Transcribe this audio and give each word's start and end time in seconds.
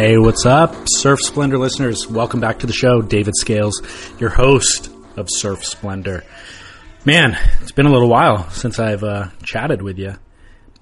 Hey, 0.00 0.16
what's 0.16 0.46
up, 0.46 0.74
Surf 0.86 1.20
Splendor 1.20 1.58
listeners? 1.58 2.08
Welcome 2.08 2.40
back 2.40 2.60
to 2.60 2.66
the 2.66 2.72
show. 2.72 3.02
David 3.02 3.34
Scales, 3.36 3.82
your 4.18 4.30
host 4.30 4.90
of 5.18 5.28
Surf 5.28 5.62
Splendor. 5.62 6.24
Man, 7.04 7.36
it's 7.60 7.72
been 7.72 7.84
a 7.84 7.92
little 7.92 8.08
while 8.08 8.48
since 8.48 8.78
I've 8.78 9.04
uh, 9.04 9.26
chatted 9.42 9.82
with 9.82 9.98
you, 9.98 10.14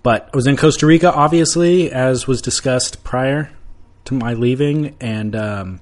but 0.05 0.31
I 0.33 0.37
was 0.37 0.47
in 0.47 0.57
Costa 0.57 0.87
Rica, 0.87 1.13
obviously, 1.13 1.91
as 1.91 2.29
was 2.29 2.41
discussed 2.41 3.03
prior 3.03 3.51
to 4.05 4.15
my 4.15 4.35
leaving, 4.35 4.97
and 5.01 5.35
um, 5.35 5.81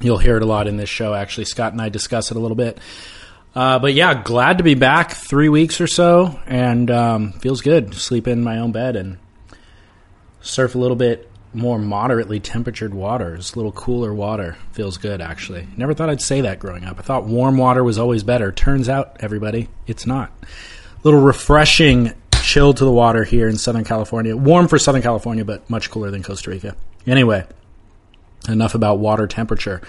you'll 0.00 0.18
hear 0.18 0.36
it 0.36 0.42
a 0.42 0.46
lot 0.46 0.66
in 0.66 0.78
this 0.78 0.90
show. 0.90 1.14
Actually, 1.14 1.44
Scott 1.44 1.74
and 1.74 1.80
I 1.80 1.90
discuss 1.90 2.32
it 2.32 2.36
a 2.36 2.40
little 2.40 2.56
bit. 2.56 2.80
Uh, 3.54 3.78
but 3.78 3.94
yeah, 3.94 4.20
glad 4.20 4.58
to 4.58 4.64
be 4.64 4.74
back. 4.74 5.12
Three 5.12 5.48
weeks 5.48 5.80
or 5.80 5.86
so, 5.86 6.40
and 6.44 6.90
um, 6.90 7.34
feels 7.34 7.60
good. 7.60 7.94
Sleep 7.94 8.26
in 8.26 8.42
my 8.42 8.58
own 8.58 8.72
bed 8.72 8.96
and 8.96 9.18
surf 10.40 10.74
a 10.74 10.78
little 10.78 10.96
bit 10.96 11.30
more 11.56 11.78
moderately 11.78 12.38
temperatured 12.38 12.94
waters, 12.94 13.54
a 13.54 13.56
little 13.56 13.72
cooler 13.72 14.14
water. 14.14 14.56
Feels 14.72 14.98
good, 14.98 15.20
actually. 15.20 15.66
Never 15.76 15.94
thought 15.94 16.10
I'd 16.10 16.20
say 16.20 16.42
that 16.42 16.58
growing 16.58 16.84
up. 16.84 16.98
I 16.98 17.02
thought 17.02 17.24
warm 17.24 17.56
water 17.56 17.82
was 17.82 17.98
always 17.98 18.22
better. 18.22 18.52
Turns 18.52 18.88
out, 18.88 19.16
everybody, 19.20 19.68
it's 19.86 20.06
not. 20.06 20.30
Little 21.02 21.20
refreshing 21.20 22.12
chill 22.42 22.74
to 22.74 22.84
the 22.84 22.92
water 22.92 23.24
here 23.24 23.48
in 23.48 23.56
Southern 23.56 23.84
California. 23.84 24.36
Warm 24.36 24.68
for 24.68 24.78
Southern 24.78 25.02
California, 25.02 25.44
but 25.44 25.68
much 25.68 25.90
cooler 25.90 26.10
than 26.10 26.22
Costa 26.22 26.50
Rica. 26.50 26.76
Anyway, 27.06 27.44
enough 28.48 28.74
about 28.74 28.98
water 28.98 29.26
temperature. 29.26 29.80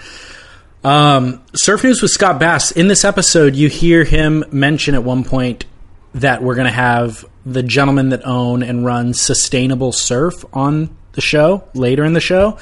Um, 0.82 1.42
Surf 1.54 1.84
News 1.84 2.02
with 2.02 2.10
Scott 2.10 2.40
Bass. 2.40 2.70
In 2.70 2.88
this 2.88 3.04
episode, 3.04 3.56
you 3.56 3.68
hear 3.68 4.04
him 4.04 4.44
mention 4.50 4.94
at 4.94 5.04
one 5.04 5.24
point 5.24 5.66
that 6.14 6.42
we're 6.42 6.54
going 6.54 6.66
to 6.66 6.72
have 6.72 7.24
the 7.44 7.62
gentlemen 7.62 8.10
that 8.10 8.26
own 8.26 8.62
and 8.62 8.84
run 8.84 9.12
Sustainable 9.14 9.92
Surf 9.92 10.44
on 10.52 10.96
the 11.18 11.22
show 11.22 11.64
later 11.74 12.04
in 12.04 12.12
the 12.12 12.20
show. 12.20 12.56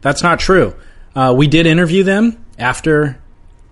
That's 0.00 0.24
not 0.24 0.40
true. 0.40 0.74
Uh, 1.14 1.32
we 1.36 1.46
did 1.46 1.66
interview 1.66 2.02
them 2.02 2.44
after 2.58 3.16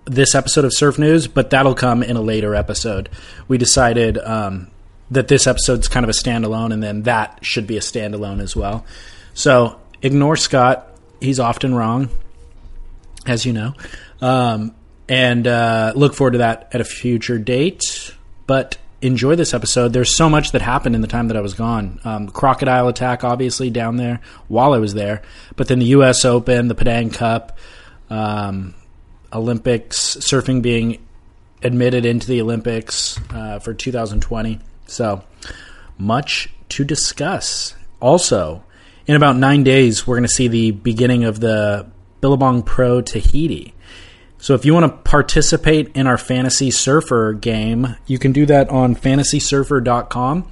this 0.05 0.33
episode 0.35 0.63
of 0.63 0.73
Surf 0.73 0.97
News, 0.97 1.27
but 1.27 1.49
that'll 1.49 1.75
come 1.75 2.01
in 2.01 2.15
a 2.15 2.21
later 2.21 2.55
episode. 2.55 3.09
We 3.49 3.57
decided 3.57 4.17
um, 4.17 4.71
that 5.09 5.27
this 5.27 5.47
episode's 5.47 5.89
kind 5.89 6.05
of 6.05 6.09
a 6.09 6.13
standalone, 6.13 6.71
and 6.71 6.81
then 6.81 7.03
that 7.03 7.39
should 7.41 7.67
be 7.67 7.75
a 7.75 7.81
standalone 7.81 8.39
as 8.39 8.55
well. 8.55 8.85
So 9.33 9.81
ignore 10.01 10.37
Scott. 10.37 10.87
He's 11.19 11.41
often 11.41 11.75
wrong, 11.75 12.09
as 13.27 13.45
you 13.45 13.51
know. 13.51 13.73
Um, 14.21 14.73
and 15.09 15.45
uh, 15.45 15.91
look 15.93 16.13
forward 16.13 16.31
to 16.31 16.37
that 16.37 16.69
at 16.71 16.79
a 16.79 16.85
future 16.85 17.37
date. 17.37 18.15
But 18.47 18.77
enjoy 19.01 19.35
this 19.35 19.53
episode. 19.53 19.93
There's 19.93 20.15
so 20.15 20.29
much 20.29 20.51
that 20.51 20.61
happened 20.61 20.95
in 20.95 21.01
the 21.01 21.07
time 21.07 21.27
that 21.29 21.37
I 21.37 21.41
was 21.41 21.53
gone. 21.53 21.99
Um, 22.03 22.29
crocodile 22.29 22.87
attack, 22.87 23.23
obviously, 23.23 23.69
down 23.69 23.97
there 23.97 24.21
while 24.47 24.73
I 24.73 24.77
was 24.77 24.93
there. 24.93 25.21
But 25.55 25.67
then 25.67 25.79
the 25.79 25.85
U.S. 25.87 26.23
Open, 26.25 26.67
the 26.67 26.75
Padang 26.75 27.09
Cup, 27.09 27.57
um, 28.09 28.75
Olympics, 29.33 30.15
surfing 30.17 30.61
being 30.61 31.05
admitted 31.63 32.05
into 32.05 32.27
the 32.27 32.41
Olympics 32.41 33.19
uh, 33.31 33.59
for 33.59 33.73
2020. 33.73 34.59
So 34.87 35.23
much 35.97 36.49
to 36.69 36.83
discuss. 36.83 37.75
Also, 37.99 38.63
in 39.07 39.15
about 39.15 39.35
nine 39.35 39.63
days, 39.63 40.05
we're 40.05 40.15
going 40.15 40.23
to 40.23 40.29
see 40.29 40.47
the 40.47 40.71
beginning 40.71 41.23
of 41.23 41.39
the 41.39 41.89
Billabong 42.21 42.63
Pro 42.63 43.01
Tahiti. 43.01 43.73
So 44.41 44.55
if 44.55 44.65
you 44.65 44.73
want 44.73 44.91
to 44.91 45.09
participate 45.09 45.95
in 45.95 46.07
our 46.07 46.17
Fantasy 46.17 46.71
Surfer 46.71 47.31
game, 47.33 47.95
you 48.07 48.17
can 48.17 48.31
do 48.31 48.47
that 48.47 48.69
on 48.69 48.95
fantasysurfer.com. 48.95 50.51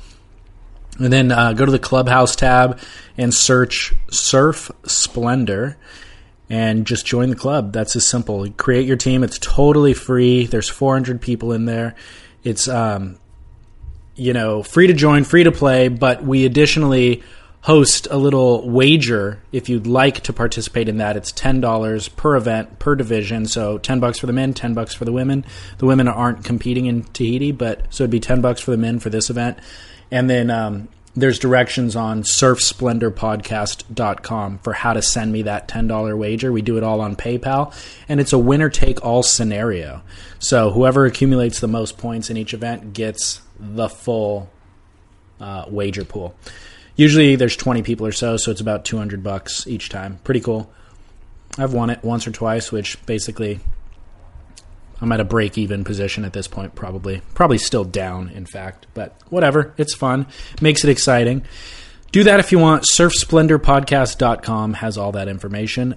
And 0.99 1.13
then 1.13 1.31
uh, 1.31 1.53
go 1.53 1.65
to 1.65 1.71
the 1.71 1.79
Clubhouse 1.79 2.35
tab 2.35 2.79
and 3.17 3.33
search 3.33 3.95
Surf 4.11 4.69
Splendor 4.85 5.75
and 6.51 6.85
just 6.85 7.03
join 7.03 7.31
the 7.31 7.35
club. 7.35 7.73
That's 7.73 7.95
as 7.95 8.05
simple. 8.05 8.47
Create 8.51 8.85
your 8.85 8.97
team. 8.97 9.23
It's 9.23 9.39
totally 9.39 9.95
free. 9.95 10.45
There's 10.45 10.69
400 10.69 11.19
people 11.19 11.51
in 11.51 11.65
there. 11.65 11.95
It's 12.43 12.67
um, 12.67 13.17
you 14.15 14.33
know 14.33 14.61
free 14.61 14.85
to 14.85 14.93
join, 14.93 15.23
free 15.23 15.45
to 15.45 15.51
play. 15.51 15.87
But 15.87 16.23
we 16.23 16.45
additionally 16.45 17.23
host 17.61 18.07
a 18.09 18.17
little 18.17 18.69
wager 18.69 19.41
if 19.51 19.69
you'd 19.69 19.87
like 19.87 20.21
to 20.21 20.33
participate 20.33 20.87
in 20.87 20.97
that. 20.97 21.17
It's 21.17 21.31
ten 21.31 21.61
dollars 21.61 22.07
per 22.07 22.35
event 22.35 22.79
per 22.79 22.95
division, 22.95 23.45
so 23.45 23.77
ten 23.77 23.99
bucks 23.99 24.19
for 24.19 24.27
the 24.27 24.33
men, 24.33 24.53
ten 24.53 24.73
bucks 24.73 24.93
for 24.93 25.05
the 25.05 25.11
women. 25.11 25.45
The 25.77 25.85
women 25.85 26.07
aren't 26.07 26.43
competing 26.43 26.85
in 26.85 27.03
Tahiti, 27.03 27.51
but 27.51 27.81
so 27.89 28.03
it'd 28.03 28.11
be 28.11 28.19
ten 28.19 28.41
bucks 28.41 28.61
for 28.61 28.71
the 28.71 28.77
men 28.77 28.99
for 28.99 29.09
this 29.09 29.29
event, 29.29 29.59
and 30.11 30.29
then. 30.29 30.49
Um, 30.49 30.89
there's 31.15 31.39
directions 31.39 31.95
on 31.95 32.23
surfsplendorpodcast.com 32.23 34.59
for 34.59 34.73
how 34.73 34.93
to 34.93 35.01
send 35.01 35.33
me 35.33 35.41
that 35.41 35.67
$10 35.67 36.17
wager. 36.17 36.51
We 36.51 36.61
do 36.61 36.77
it 36.77 36.83
all 36.83 37.01
on 37.01 37.15
PayPal, 37.15 37.73
and 38.07 38.19
it's 38.19 38.31
a 38.31 38.37
winner 38.37 38.69
take 38.69 39.03
all 39.03 39.23
scenario. 39.23 40.03
So 40.37 40.69
whoever 40.71 41.05
accumulates 41.05 41.59
the 41.59 41.67
most 41.67 41.97
points 41.97 42.29
in 42.29 42.37
each 42.37 42.53
event 42.53 42.93
gets 42.93 43.41
the 43.59 43.89
full 43.89 44.51
uh, 45.39 45.65
wager 45.67 46.05
pool. 46.05 46.35
Usually 46.99 47.37
there's 47.37 47.55
20 47.55 47.81
people 47.81 48.05
or 48.05 48.11
so, 48.11 48.35
so 48.35 48.51
it's 48.51 48.59
about 48.59 48.83
200 48.83 49.23
bucks 49.23 49.65
each 49.67 49.87
time. 49.87 50.19
Pretty 50.25 50.41
cool. 50.41 50.69
I've 51.57 51.71
won 51.71 51.89
it 51.89 52.03
once 52.03 52.27
or 52.27 52.31
twice, 52.31 52.73
which 52.73 53.03
basically 53.05 53.61
I'm 54.99 55.09
at 55.13 55.21
a 55.21 55.23
break 55.23 55.57
even 55.57 55.85
position 55.85 56.25
at 56.25 56.33
this 56.33 56.49
point, 56.49 56.75
probably. 56.75 57.21
Probably 57.35 57.57
still 57.57 57.85
down, 57.85 58.27
in 58.27 58.45
fact, 58.45 58.87
but 58.93 59.15
whatever. 59.29 59.73
It's 59.77 59.95
fun, 59.95 60.27
makes 60.59 60.83
it 60.83 60.89
exciting. 60.89 61.45
Do 62.11 62.25
that 62.25 62.41
if 62.41 62.51
you 62.51 62.59
want. 62.59 62.83
SurfSplendorPodcast.com 62.93 64.73
has 64.73 64.97
all 64.97 65.13
that 65.13 65.29
information. 65.29 65.95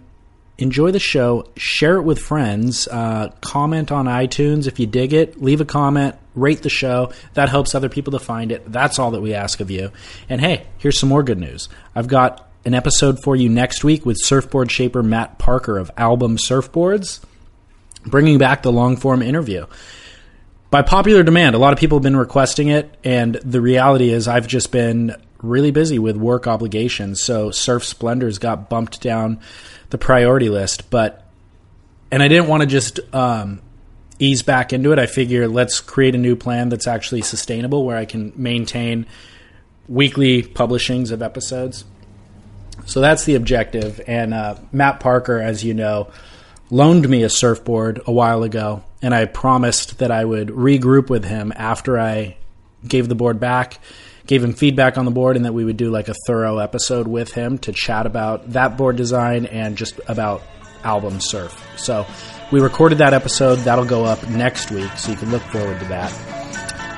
Enjoy 0.58 0.90
the 0.90 1.00
show, 1.00 1.48
share 1.56 1.96
it 1.96 2.02
with 2.02 2.18
friends, 2.18 2.86
uh, 2.88 3.30
comment 3.40 3.90
on 3.90 4.04
iTunes 4.04 4.66
if 4.66 4.78
you 4.78 4.86
dig 4.86 5.12
it, 5.12 5.42
leave 5.42 5.60
a 5.60 5.64
comment, 5.64 6.14
rate 6.34 6.62
the 6.62 6.68
show. 6.68 7.10
That 7.34 7.48
helps 7.48 7.74
other 7.74 7.88
people 7.88 8.12
to 8.12 8.18
find 8.18 8.52
it. 8.52 8.70
That's 8.70 8.98
all 8.98 9.12
that 9.12 9.22
we 9.22 9.34
ask 9.34 9.60
of 9.60 9.70
you. 9.70 9.91
And 10.28 10.41
hey, 10.41 10.66
here's 10.78 10.98
some 10.98 11.08
more 11.08 11.22
good 11.22 11.38
news. 11.38 11.68
I've 11.94 12.06
got 12.06 12.48
an 12.64 12.74
episode 12.74 13.18
for 13.24 13.34
you 13.34 13.48
next 13.48 13.82
week 13.82 14.06
with 14.06 14.18
surfboard 14.20 14.70
shaper 14.70 15.02
Matt 15.02 15.38
Parker 15.38 15.78
of 15.78 15.91
Album 15.96 16.36
Surfboards, 16.36 17.20
bringing 18.04 18.38
back 18.38 18.62
the 18.62 18.72
long 18.72 18.96
form 18.96 19.22
interview. 19.22 19.66
By 20.70 20.82
popular 20.82 21.22
demand, 21.22 21.54
a 21.54 21.58
lot 21.58 21.72
of 21.72 21.78
people 21.78 21.98
have 21.98 22.02
been 22.02 22.16
requesting 22.16 22.68
it, 22.68 22.94
and 23.04 23.34
the 23.36 23.60
reality 23.60 24.10
is, 24.10 24.26
I've 24.26 24.46
just 24.46 24.72
been 24.72 25.14
really 25.42 25.70
busy 25.70 25.98
with 25.98 26.16
work 26.16 26.46
obligations. 26.46 27.22
So 27.22 27.50
Surf 27.50 27.84
Splendors 27.84 28.38
got 28.38 28.70
bumped 28.70 29.02
down 29.02 29.41
the 29.92 29.98
priority 29.98 30.48
list, 30.48 30.88
but 30.88 31.22
and 32.10 32.22
I 32.22 32.28
didn't 32.28 32.48
want 32.48 32.62
to 32.62 32.66
just 32.66 32.98
um, 33.14 33.60
ease 34.19 34.42
back 34.42 34.72
into 34.72 34.91
it. 34.92 34.98
I 34.98 35.04
figure 35.04 35.47
let's 35.47 35.80
create 35.80 36.14
a 36.14 36.19
new 36.19 36.34
plan 36.34 36.70
that's 36.70 36.86
actually 36.86 37.20
sustainable, 37.20 37.84
where 37.84 37.98
I 37.98 38.06
can 38.06 38.32
maintain 38.34 39.06
weekly 39.86 40.42
publishings 40.42 41.10
of 41.10 41.20
episodes. 41.20 41.84
So 42.86 43.03
that's 43.03 43.25
the 43.25 43.34
objective. 43.34 44.00
And 44.06 44.32
uh, 44.32 44.56
Matt 44.72 44.98
Parker, 44.98 45.38
as 45.38 45.62
you 45.62 45.75
know, 45.75 46.10
loaned 46.70 47.06
me 47.06 47.22
a 47.22 47.28
surfboard 47.28 48.00
a 48.06 48.12
while 48.12 48.44
ago, 48.44 48.82
and 49.03 49.14
I 49.14 49.26
promised 49.26 49.98
that 49.98 50.10
I 50.10 50.24
would 50.24 50.48
regroup 50.48 51.10
with 51.10 51.26
him 51.26 51.53
after 51.54 52.00
I 52.00 52.38
gave 52.88 53.10
the 53.10 53.14
board 53.14 53.38
back 53.38 53.78
gave 54.27 54.43
him 54.43 54.53
feedback 54.53 54.99
on 54.99 55.05
the 55.05 55.10
board 55.10 55.37
and 55.37 55.44
that 55.44 55.55
we 55.55 55.65
would 55.65 55.77
do 55.77 55.91
like 55.91 56.09
a 56.09 56.15
thorough 56.27 56.59
episode 56.59 57.09
with 57.09 57.33
him 57.33 57.59
to 57.59 57.72
chat 57.72 58.06
about 58.06 58.53
that 58.53 58.77
board 58.77 58.97
design 58.97 59.47
and 59.47 59.77
just 59.77 60.00
about 60.09 60.43
album 60.84 61.21
surf. 61.21 61.66
So 61.77 62.06
we 62.50 62.60
recorded 62.60 62.99
that 62.99 63.15
episode. 63.15 63.56
That'll 63.60 63.84
go 63.84 64.04
up 64.04 64.27
next 64.28 64.71
week, 64.71 64.91
so 64.97 65.10
you 65.10 65.16
can 65.16 65.30
look 65.30 65.42
forward 65.42 65.78
to 65.80 65.86
that. 65.86 66.13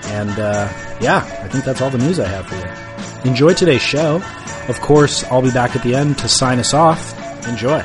And 0.06 0.30
uh, 0.30 0.68
yeah, 1.00 1.18
I 1.42 1.48
think 1.48 1.64
that's 1.64 1.80
all 1.80 1.90
the 1.90 1.98
news 1.98 2.20
I 2.20 2.28
have 2.28 2.46
for 2.46 2.56
you. 2.56 3.30
Enjoy 3.30 3.54
today's 3.54 3.82
show. 3.82 4.16
Of 4.68 4.80
course, 4.80 5.24
I'll 5.24 5.42
be 5.42 5.50
back 5.50 5.76
at 5.76 5.82
the 5.82 5.94
end 5.94 6.18
to 6.18 6.28
sign 6.28 6.58
us 6.58 6.74
off. 6.74 7.12
Enjoy. 7.48 7.76
You 7.76 7.82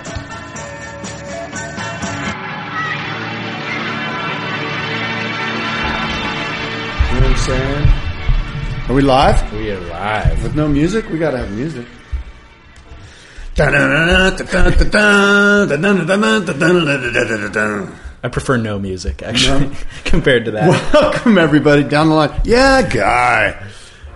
know 7.16 7.22
what 7.22 7.24
I'm 7.24 7.38
saying? 7.38 8.09
Are 8.90 8.96
we 8.96 9.04
live? 9.04 9.54
We 9.54 9.70
are 9.70 9.80
live. 9.82 10.42
With 10.42 10.56
no 10.56 10.68
music? 10.68 11.08
We 11.10 11.20
gotta 11.20 11.38
have 11.38 11.52
music. 11.52 11.86
I 18.24 18.30
prefer 18.32 18.58
no 18.58 18.80
music, 18.80 19.22
actually, 19.22 19.76
compared 20.06 20.46
to 20.46 20.52
that. 20.52 20.92
Welcome 20.92 21.38
everybody 21.38 21.84
down 21.84 22.10
the 22.10 22.16
line. 22.16 22.42
Yeah, 22.46 22.82
guy. 22.90 23.64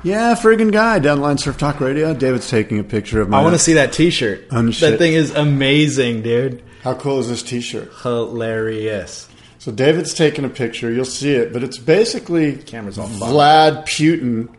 Yeah, 0.02 0.34
friggin' 0.34 0.72
guy 0.72 0.98
down 0.98 1.18
the 1.18 1.24
line. 1.24 1.38
Surf 1.38 1.60
Talk 1.60 1.80
Radio. 1.80 2.16
David's 2.16 2.50
taking 2.50 2.80
a 2.80 2.84
picture 2.84 3.22
of 3.22 3.30
my. 3.30 3.42
I 3.42 3.44
want 3.44 3.54
to 3.54 3.60
see 3.60 3.74
that 3.74 3.94
T-shirt. 3.94 4.48
Oh, 4.50 4.64
that 4.64 4.98
thing 4.98 5.14
is 5.14 5.36
amazing, 5.36 6.24
dude. 6.24 6.64
How 6.82 6.96
cool 6.96 7.20
is 7.20 7.30
this 7.30 7.44
T-shirt? 7.44 7.92
Hilarious. 8.02 9.30
So 9.60 9.72
David's 9.72 10.16
taking 10.16 10.46
a 10.46 10.50
picture. 10.50 10.92
You'll 10.92 11.06
see 11.06 11.36
it, 11.36 11.54
but 11.54 11.64
it's 11.64 11.78
basically 11.78 12.56
Camera's 12.56 12.98
all. 12.98 13.08
Vlad 13.08 13.84
Putin 13.84 14.50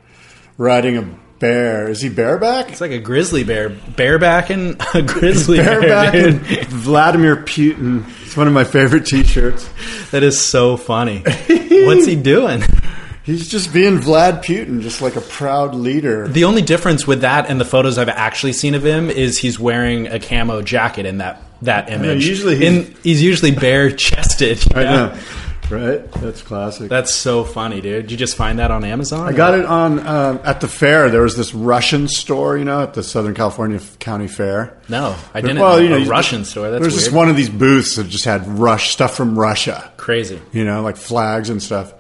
riding 0.57 0.97
a 0.97 1.03
bear. 1.39 1.89
Is 1.91 2.01
he 2.01 2.09
bareback? 2.09 2.71
It's 2.71 2.81
like 2.81 2.91
a 2.93 2.99
grizzly 2.99 3.45
bear, 3.45 3.71
bareback 3.71 4.51
and 4.51 4.81
a 4.95 5.03
grizzly 5.03 5.59
bear. 5.59 5.81
Bareback 5.81 6.15
and 6.15 6.41
Vladimir 6.69 7.37
Putin. 7.37 8.05
It's 8.23 8.37
one 8.37 8.47
of 8.47 8.53
my 8.53 8.65
favorite 8.65 9.07
T-shirts. 9.07 9.69
That 10.11 10.23
is 10.23 10.41
so 10.41 10.77
funny. 10.77 11.19
What's 11.49 12.07
he 12.07 12.17
doing? 12.17 12.63
He's 13.25 13.49
just 13.49 13.73
being 13.73 13.99
Vlad 13.99 14.45
Putin, 14.45 14.83
just 14.83 15.01
like 15.01 15.17
a 15.17 15.21
proud 15.23 15.75
leader. 15.75 16.29
The 16.29 16.45
only 16.45 16.61
difference 16.61 17.07
with 17.07 17.23
that 17.23 17.49
and 17.49 17.59
the 17.59 17.65
photos 17.65 17.97
I've 17.97 18.11
actually 18.11 18.53
seen 18.53 18.75
of 18.75 18.85
him 18.85 19.09
is 19.09 19.39
he's 19.39 19.59
wearing 19.59 20.09
a 20.09 20.21
camo 20.21 20.61
jacket 20.61 21.07
in 21.07 21.19
that 21.19 21.41
that 21.63 21.89
image. 21.89 22.27
usually 22.27 22.57
he's- 22.57 22.87
In- 22.89 22.95
he's 23.03 23.23
usually 23.23 23.51
bare 23.53 23.91
chested. 23.91 24.63
I 24.77 24.83
know, 24.85 25.19
right? 25.71 26.11
That's 26.13 26.43
classic. 26.43 26.89
That's 26.89 27.13
so 27.15 27.45
funny, 27.45 27.81
dude. 27.81 28.03
Did 28.05 28.11
you 28.13 28.17
just 28.17 28.37
find 28.37 28.59
that 28.59 28.71
on 28.71 28.85
Amazon? 28.85 29.27
I 29.27 29.33
got 29.33 29.59
it 29.59 29.65
on 29.65 29.99
uh, 30.01 30.41
at 30.45 30.61
the 30.61 30.69
fair. 30.69 31.11
There 31.11 31.23
was 31.23 31.37
this 31.37 31.55
Russian 31.55 32.09
store, 32.09 32.57
you 32.57 32.65
know, 32.65 32.83
at 32.83 32.95
the 32.95 33.03
Southern 33.03 33.35
California 33.35 33.81
County 33.99 34.29
Fair. 34.29 34.79
No, 34.89 35.17
I 35.33 35.41
didn't. 35.41 35.59
Well, 35.59 35.81
you 35.81 35.89
know, 35.89 35.97
a 35.97 36.05
Russian 36.07 36.45
store. 36.45 36.71
That's 36.71 36.85
was 36.85 36.95
weird. 36.95 37.05
just 37.05 37.15
one 37.15 37.29
of 37.29 37.37
these 37.37 37.51
booths 37.51 37.97
that 37.97 38.09
just 38.09 38.25
had 38.25 38.47
Rush 38.47 38.91
stuff 38.91 39.17
from 39.17 39.39
Russia, 39.39 39.93
Crazy. 39.97 40.41
you 40.53 40.65
know, 40.65 40.83
like 40.83 40.97
flags 40.97 41.51
and 41.51 41.63
stuff, 41.63 41.93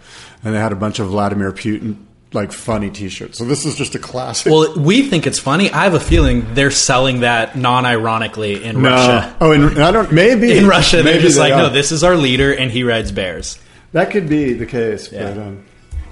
and 0.44 0.54
they 0.54 0.58
had 0.58 0.72
a 0.72 0.76
bunch 0.76 0.98
of 0.98 1.08
Vladimir 1.08 1.52
Putin 1.52 1.96
like 2.34 2.52
funny 2.52 2.90
T-shirts. 2.90 3.38
So 3.38 3.44
this 3.44 3.64
is 3.64 3.74
just 3.76 3.94
a 3.94 3.98
classic. 3.98 4.52
Well, 4.52 4.74
we 4.76 5.02
think 5.08 5.26
it's 5.26 5.38
funny. 5.38 5.70
I 5.70 5.84
have 5.84 5.94
a 5.94 6.00
feeling 6.00 6.54
they're 6.54 6.70
selling 6.70 7.20
that 7.20 7.56
non-ironically 7.56 8.64
in 8.64 8.82
no. 8.82 8.90
Russia. 8.90 9.36
Oh, 9.40 9.52
in, 9.52 9.78
I 9.78 9.90
don't. 9.90 10.12
Maybe 10.12 10.56
In 10.56 10.66
Russia, 10.66 10.96
they're 10.96 11.04
maybe 11.04 11.20
just 11.22 11.36
they 11.36 11.42
like, 11.42 11.52
are. 11.54 11.62
no, 11.62 11.68
this 11.70 11.92
is 11.92 12.02
our 12.04 12.16
leader, 12.16 12.52
and 12.52 12.70
he 12.70 12.82
rides 12.82 13.12
bears. 13.12 13.58
That 13.92 14.10
could 14.10 14.28
be 14.28 14.52
the 14.54 14.66
case. 14.66 15.12
Yeah. 15.12 15.32
But, 15.32 15.38
um, 15.40 15.64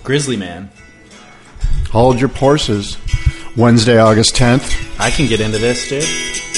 Grizzly 0.05 0.37
man. 0.37 0.71
hold 1.91 2.21
your 2.21 2.29
horses. 2.29 2.97
Wednesday, 3.57 3.99
August 3.99 4.35
10th. 4.35 4.99
I 4.99 5.11
can 5.11 5.27
get 5.29 5.41
into 5.41 5.59
this, 5.59 5.89
dude. 5.89 6.52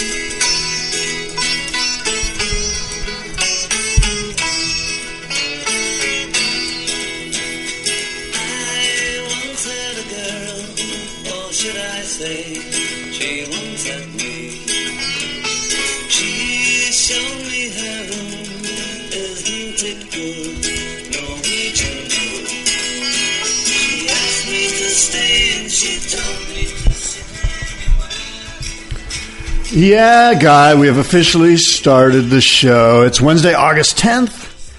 Yeah, 29.76 30.34
guy, 30.34 30.76
we 30.76 30.86
have 30.86 30.98
officially 30.98 31.56
started 31.56 32.30
the 32.30 32.40
show. 32.40 33.02
It's 33.02 33.20
Wednesday, 33.20 33.54
August 33.54 33.98
10th, 33.98 34.70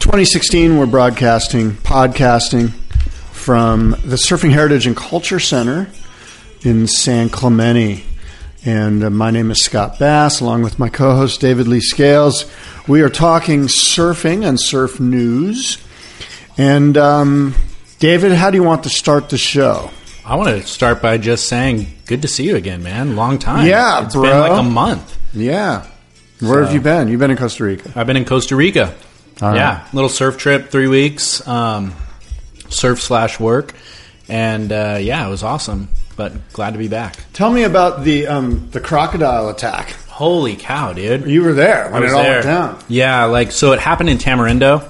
2016. 0.00 0.76
We're 0.76 0.84
broadcasting, 0.84 1.70
podcasting 1.70 2.72
from 3.32 3.92
the 4.04 4.16
Surfing 4.16 4.50
Heritage 4.50 4.86
and 4.86 4.94
Culture 4.94 5.40
Center 5.40 5.88
in 6.60 6.86
San 6.88 7.30
Clemente. 7.30 8.04
And 8.66 9.02
uh, 9.02 9.08
my 9.08 9.30
name 9.30 9.50
is 9.50 9.64
Scott 9.64 9.98
Bass, 9.98 10.40
along 10.40 10.60
with 10.60 10.78
my 10.78 10.90
co 10.90 11.16
host 11.16 11.40
David 11.40 11.66
Lee 11.66 11.80
Scales. 11.80 12.44
We 12.86 13.00
are 13.00 13.08
talking 13.08 13.62
surfing 13.62 14.46
and 14.46 14.60
surf 14.60 15.00
news. 15.00 15.78
And, 16.58 16.98
um, 16.98 17.54
David, 17.98 18.32
how 18.32 18.50
do 18.50 18.58
you 18.58 18.62
want 18.62 18.82
to 18.82 18.90
start 18.90 19.30
the 19.30 19.38
show? 19.38 19.90
I 20.28 20.34
want 20.34 20.50
to 20.50 20.66
start 20.66 21.00
by 21.00 21.16
just 21.16 21.46
saying, 21.48 21.86
good 22.04 22.20
to 22.20 22.28
see 22.28 22.44
you 22.44 22.56
again, 22.56 22.82
man. 22.82 23.16
Long 23.16 23.38
time. 23.38 23.66
Yeah, 23.66 24.04
it's 24.04 24.14
bro. 24.14 24.24
been 24.24 24.38
like 24.38 24.60
a 24.60 24.62
month. 24.62 25.18
Yeah. 25.32 25.86
Where 26.40 26.62
have 26.62 26.74
you 26.74 26.82
been? 26.82 27.08
You've 27.08 27.18
been 27.18 27.30
in 27.30 27.38
Costa 27.38 27.64
Rica. 27.64 27.90
I've 27.96 28.06
been 28.06 28.18
in 28.18 28.26
Costa 28.26 28.54
Rica. 28.54 28.94
Right. 29.40 29.56
yeah, 29.56 29.88
little 29.94 30.10
surf 30.10 30.36
trip, 30.36 30.68
three 30.68 30.86
weeks, 30.86 31.46
um, 31.48 31.94
surf 32.68 33.00
slash 33.00 33.40
work, 33.40 33.72
and 34.28 34.70
uh, 34.70 34.98
yeah, 35.00 35.26
it 35.26 35.30
was 35.30 35.42
awesome. 35.42 35.88
But 36.16 36.52
glad 36.52 36.72
to 36.72 36.78
be 36.78 36.88
back. 36.88 37.16
Tell 37.32 37.50
me 37.50 37.62
about 37.62 38.04
the 38.04 38.26
um, 38.26 38.68
the 38.70 38.80
crocodile 38.80 39.48
attack. 39.48 39.92
Holy 40.08 40.56
cow, 40.56 40.92
dude! 40.92 41.26
You 41.26 41.42
were 41.42 41.54
there 41.54 41.90
when 41.90 42.02
it 42.02 42.10
all 42.10 42.22
there. 42.22 42.34
went 42.34 42.44
down. 42.44 42.82
Yeah, 42.88 43.24
like 43.26 43.50
so 43.52 43.72
it 43.72 43.78
happened 43.78 44.10
in 44.10 44.18
Tamarindo, 44.18 44.88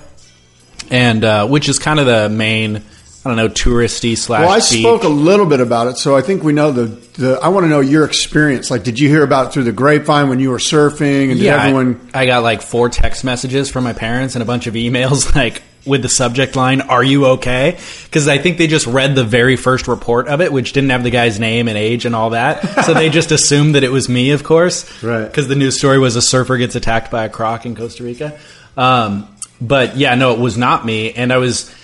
and 0.91 1.23
uh, 1.23 1.47
which 1.47 1.69
is 1.69 1.79
kind 1.79 2.01
of 2.01 2.07
the 2.07 2.29
main, 2.31 2.83
I 3.29 3.35
don't 3.35 3.37
know, 3.37 3.49
touristy 3.53 4.17
slash. 4.17 4.41
Well, 4.41 4.51
I 4.51 4.57
beach. 4.59 4.81
spoke 4.81 5.03
a 5.05 5.09
little 5.09 5.45
bit 5.45 5.61
about 5.61 5.89
it, 5.89 5.99
so 5.99 6.17
I 6.17 6.23
think 6.23 6.43
we 6.43 6.55
know 6.55 6.73
the. 6.73 6.85
the 6.87 7.39
I 7.43 7.49
want 7.49 7.65
to 7.65 7.69
know 7.69 7.81
your 7.81 8.05
experience. 8.05 8.71
Like, 8.71 8.85
did 8.85 8.99
you 8.99 9.09
hear 9.09 9.23
about 9.23 9.49
it 9.49 9.53
through 9.53 9.65
the 9.65 9.73
grapevine 9.73 10.31
when 10.31 10.41
you 10.41 10.51
were 10.51 10.59
surfing? 10.59 11.31
And 11.31 11.39
yeah, 11.39 11.57
I- 11.57 11.67
everyone? 11.67 12.09
I, 12.15 12.25
got 12.27 12.43
like 12.43 12.63
four 12.63 12.89
text 12.89 13.25
messages 13.25 13.71
from 13.71 13.85
my 13.85 13.93
parents 13.93 14.35
and 14.35 14.43
a 14.43 14.47
bunch 14.47 14.67
of 14.67 14.75
emails, 14.75 15.35
like 15.37 15.63
with 15.85 16.01
the 16.03 16.09
subject 16.09 16.57
line 16.57 16.81
"Are 16.81 17.05
you 17.05 17.27
okay?" 17.27 17.79
Because 18.05 18.29
I 18.29 18.39
think 18.39 18.57
they 18.57 18.67
just 18.67 18.87
read 18.87 19.15
the 19.15 19.25
very 19.25 19.57
first 19.57 19.89
report 19.89 20.29
of 20.29 20.41
it, 20.41 20.51
which 20.51 20.73
didn't 20.73 20.91
have 20.91 21.03
the 21.03 21.11
guy's 21.11 21.39
name 21.39 21.69
and 21.69 21.77
age 21.77 22.07
and 22.07 22.15
all 22.15 22.31
that, 22.31 22.85
so 22.87 22.95
they 22.95 23.11
just 23.11 23.31
assumed 23.31 23.75
that 23.75 23.85
it 23.85 23.91
was 23.93 24.09
me, 24.09 24.31
of 24.31 24.43
course, 24.43 24.85
Right. 25.03 25.25
Because 25.27 25.49
the 25.49 25.55
news 25.57 25.77
story 25.79 25.99
was 25.99 26.17
a 26.17 26.23
surfer 26.23 26.57
gets 26.57 26.75
attacked 26.77 27.11
by 27.11 27.25
a 27.27 27.29
croc 27.29 27.67
in 27.67 27.77
Costa 27.77 28.05
Rica. 28.05 28.39
Um, 28.77 29.29
but 29.61 29.97
yeah, 29.97 30.15
no, 30.15 30.33
it 30.35 30.39
was 30.39 30.57
not 30.57 30.87
me, 30.87 31.13
and 31.13 31.33
I 31.33 31.39
was 31.39 31.75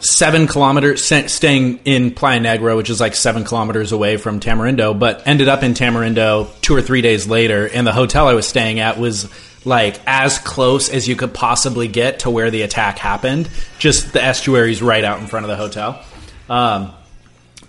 seven 0.00 0.46
kilometers 0.46 1.04
staying 1.04 1.80
in 1.84 2.12
Playa 2.12 2.40
Negra, 2.40 2.76
which 2.76 2.90
is 2.90 3.00
like 3.00 3.14
seven 3.14 3.44
kilometers 3.44 3.92
away 3.92 4.16
from 4.16 4.40
Tamarindo, 4.40 4.98
but 4.98 5.26
ended 5.26 5.48
up 5.48 5.62
in 5.62 5.74
Tamarindo 5.74 6.48
two 6.60 6.74
or 6.74 6.82
three 6.82 7.02
days 7.02 7.26
later. 7.26 7.68
And 7.68 7.86
the 7.86 7.92
hotel 7.92 8.28
I 8.28 8.34
was 8.34 8.46
staying 8.46 8.80
at 8.80 8.98
was 8.98 9.28
like 9.64 10.00
as 10.06 10.38
close 10.38 10.88
as 10.88 11.08
you 11.08 11.16
could 11.16 11.34
possibly 11.34 11.88
get 11.88 12.20
to 12.20 12.30
where 12.30 12.50
the 12.50 12.62
attack 12.62 12.98
happened. 12.98 13.48
Just 13.78 14.12
the 14.12 14.22
estuaries 14.22 14.82
right 14.82 15.04
out 15.04 15.20
in 15.20 15.26
front 15.26 15.44
of 15.44 15.50
the 15.50 15.56
hotel. 15.56 16.04
Um, 16.48 16.92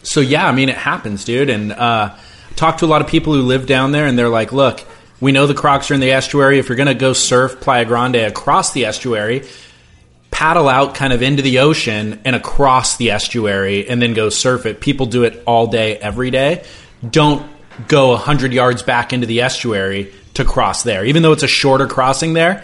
so 0.03 0.21
yeah, 0.21 0.47
I 0.47 0.51
mean 0.51 0.69
it 0.69 0.77
happens, 0.77 1.25
dude. 1.25 1.49
And 1.49 1.71
uh, 1.71 2.15
talked 2.55 2.79
to 2.79 2.85
a 2.85 2.87
lot 2.87 3.01
of 3.01 3.07
people 3.07 3.33
who 3.33 3.41
live 3.41 3.65
down 3.65 3.91
there, 3.91 4.05
and 4.05 4.17
they're 4.17 4.29
like, 4.29 4.51
"Look, 4.51 4.83
we 5.19 5.31
know 5.31 5.47
the 5.47 5.53
Crocs 5.53 5.91
are 5.91 5.93
in 5.93 5.99
the 5.99 6.11
estuary. 6.11 6.59
If 6.59 6.69
you're 6.69 6.77
going 6.77 6.87
to 6.87 6.93
go 6.93 7.13
surf 7.13 7.59
Playa 7.59 7.85
Grande 7.85 8.17
across 8.17 8.71
the 8.71 8.85
estuary, 8.85 9.43
paddle 10.31 10.69
out 10.69 10.95
kind 10.95 11.11
of 11.13 11.21
into 11.21 11.41
the 11.41 11.59
ocean 11.59 12.19
and 12.25 12.35
across 12.35 12.97
the 12.97 13.11
estuary, 13.11 13.87
and 13.89 14.01
then 14.01 14.13
go 14.13 14.29
surf 14.29 14.65
it. 14.65 14.79
People 14.81 15.05
do 15.05 15.23
it 15.23 15.41
all 15.45 15.67
day, 15.67 15.97
every 15.97 16.31
day. 16.31 16.63
Don't 17.07 17.49
go 17.87 18.15
hundred 18.15 18.53
yards 18.53 18.83
back 18.83 19.13
into 19.13 19.25
the 19.27 19.41
estuary 19.41 20.13
to 20.35 20.45
cross 20.45 20.83
there, 20.83 21.05
even 21.05 21.23
though 21.23 21.31
it's 21.31 21.43
a 21.43 21.47
shorter 21.47 21.87
crossing 21.87 22.33
there." 22.33 22.63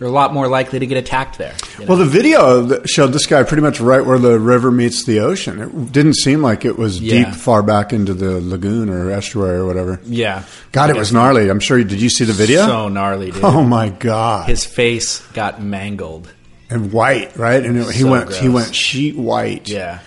You're 0.00 0.08
a 0.10 0.12
lot 0.12 0.32
more 0.32 0.46
likely 0.46 0.78
to 0.78 0.86
get 0.86 0.96
attacked 0.96 1.38
there. 1.38 1.54
you 1.74 1.80
know? 1.84 1.88
Well, 1.88 1.98
the 1.98 2.04
video 2.04 2.84
showed 2.84 3.08
this 3.08 3.26
guy 3.26 3.42
pretty 3.42 3.62
much 3.64 3.80
right 3.80 4.06
where 4.06 4.16
the 4.20 4.38
river 4.38 4.70
meets 4.70 5.02
the 5.02 5.18
ocean. 5.18 5.60
It 5.60 5.90
didn't 5.90 6.14
seem 6.14 6.40
like 6.40 6.64
it 6.64 6.78
was 6.78 7.00
Yeah. 7.00 7.24
deep, 7.24 7.34
far 7.34 7.64
back 7.64 7.92
into 7.92 8.14
the 8.14 8.40
lagoon 8.40 8.90
or 8.90 9.10
estuary 9.10 9.56
or 9.56 9.66
whatever. 9.66 9.98
yeah, 10.04 10.44
God, 10.70 10.90
it 10.90 10.96
was 10.96 11.12
gnarly. 11.12 11.48
I'm 11.48 11.58
sure. 11.58 11.82
Did 11.82 12.00
you 12.00 12.10
see 12.10 12.24
the 12.24 12.32
video? 12.32 12.64
so 12.64 12.88
gnarly, 12.88 13.32
dude. 13.32 13.42
oh 13.42 13.64
my 13.64 13.88
god! 13.88 14.48
His 14.48 14.64
face 14.64 15.18
got 15.34 15.60
mangled. 15.60 16.32
And 16.70 16.92
white, 16.92 17.36
right? 17.36 17.64
And 17.64 17.78
it, 17.78 17.86
he 17.90 18.02
So 18.02 18.10
went. 18.10 18.34
He 18.34 18.48
went 18.48 18.74
sheet 18.74 19.16
white. 19.16 19.68
Yeah. 19.68 20.00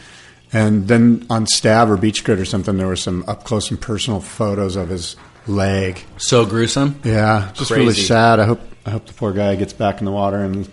And 0.53 0.87
then 0.87 1.25
on 1.29 1.47
Stab 1.47 1.89
or 1.89 1.95
Beach 1.97 2.23
Grit 2.23 2.39
or 2.39 2.45
something, 2.45 2.77
there 2.77 2.87
were 2.87 2.97
some 2.97 3.23
up 3.27 3.45
close 3.45 3.71
and 3.71 3.79
personal 3.79 4.19
photos 4.19 4.75
of 4.75 4.89
his 4.89 5.15
leg. 5.47 6.03
So 6.17 6.45
gruesome. 6.45 6.99
Yeah, 7.03 7.51
just 7.53 7.71
really 7.71 7.93
sad. 7.93 8.39
I 8.39 8.45
hope 8.45 8.61
I 8.85 8.89
hope 8.89 9.05
the 9.05 9.13
poor 9.13 9.31
guy 9.31 9.55
gets 9.55 9.73
back 9.73 9.99
in 9.99 10.05
the 10.05 10.11
water 10.11 10.37
and 10.37 10.69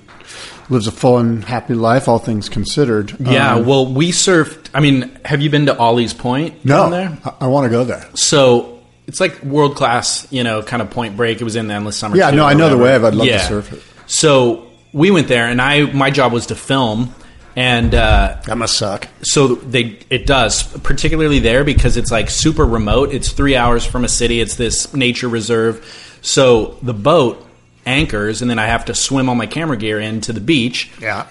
lives 0.69 0.87
a 0.87 0.93
full 0.93 1.19
and 1.19 1.45
happy 1.45 1.75
life, 1.75 2.09
all 2.09 2.19
things 2.19 2.49
considered. 2.49 3.15
Yeah, 3.21 3.55
Um, 3.55 3.67
well, 3.67 3.87
we 3.87 4.11
surfed. 4.11 4.69
I 4.75 4.81
mean, 4.81 5.19
have 5.25 5.41
you 5.41 5.49
been 5.49 5.67
to 5.67 5.77
Ollie's 5.79 6.13
Point 6.13 6.65
no, 6.65 6.83
down 6.83 6.91
there? 6.91 7.19
I, 7.25 7.45
I 7.45 7.47
want 7.47 7.65
to 7.65 7.71
go 7.71 7.85
there. 7.85 8.07
So 8.15 8.81
it's 9.07 9.21
like 9.21 9.43
world 9.43 9.77
class, 9.77 10.27
you 10.31 10.45
know, 10.45 10.63
kind 10.63 10.83
of 10.83 10.91
Point 10.91 11.17
Break. 11.17 11.41
It 11.41 11.45
was 11.45 11.57
in 11.57 11.69
the 11.69 11.75
Endless 11.75 11.97
Summer. 11.97 12.17
Yeah, 12.17 12.31
no, 12.31 12.45
I 12.45 12.55
know 12.55 12.69
the 12.69 12.77
wave. 12.77 13.05
I'd 13.05 13.15
love 13.15 13.27
to 13.29 13.39
surf 13.41 13.73
it. 13.73 13.83
So 14.07 14.68
we 14.93 15.11
went 15.11 15.29
there, 15.29 15.47
and 15.47 15.61
I 15.61 15.83
my 15.93 16.11
job 16.11 16.33
was 16.33 16.47
to 16.47 16.55
film, 16.55 17.15
and 17.57 17.95
uh, 17.95 18.41
That 18.47 18.57
must 18.59 18.77
suck. 18.79 19.09
so 19.23 19.55
they 19.57 19.99
it 20.11 20.27
does 20.27 20.63
particularly 20.79 21.39
there 21.41 21.65
because 21.65 21.97
it's 21.97 22.11
like 22.11 22.31
super 22.31 22.65
remote. 22.65 23.13
It's 23.13 23.33
three 23.33 23.57
hours 23.57 23.85
from 23.85 24.05
a 24.05 24.09
city. 24.09 24.41
It's 24.41 24.57
this 24.57 24.93
nature 24.95 25.29
reserve. 25.29 25.85
So 26.23 26.79
the 26.83 26.95
boat 26.95 27.45
anchors 27.87 28.43
and 28.43 28.51
then 28.51 28.59
i 28.59 28.67
have 28.67 28.85
to 28.85 28.95
swim 28.95 29.31
all 29.31 29.35
my 29.35 29.47
camera 29.47 29.77
gear 29.77 29.99
into 29.99 30.31
the 30.33 30.41
beach. 30.43 30.91
Yeah. 31.01 31.27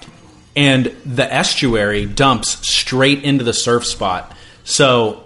and 0.56 0.88
the 1.06 1.32
estuary 1.32 2.08
dumps 2.08 2.68
straight 2.68 3.24
into 3.24 3.44
the 3.44 3.54
surf 3.54 3.86
spot. 3.86 4.34
So 4.64 5.24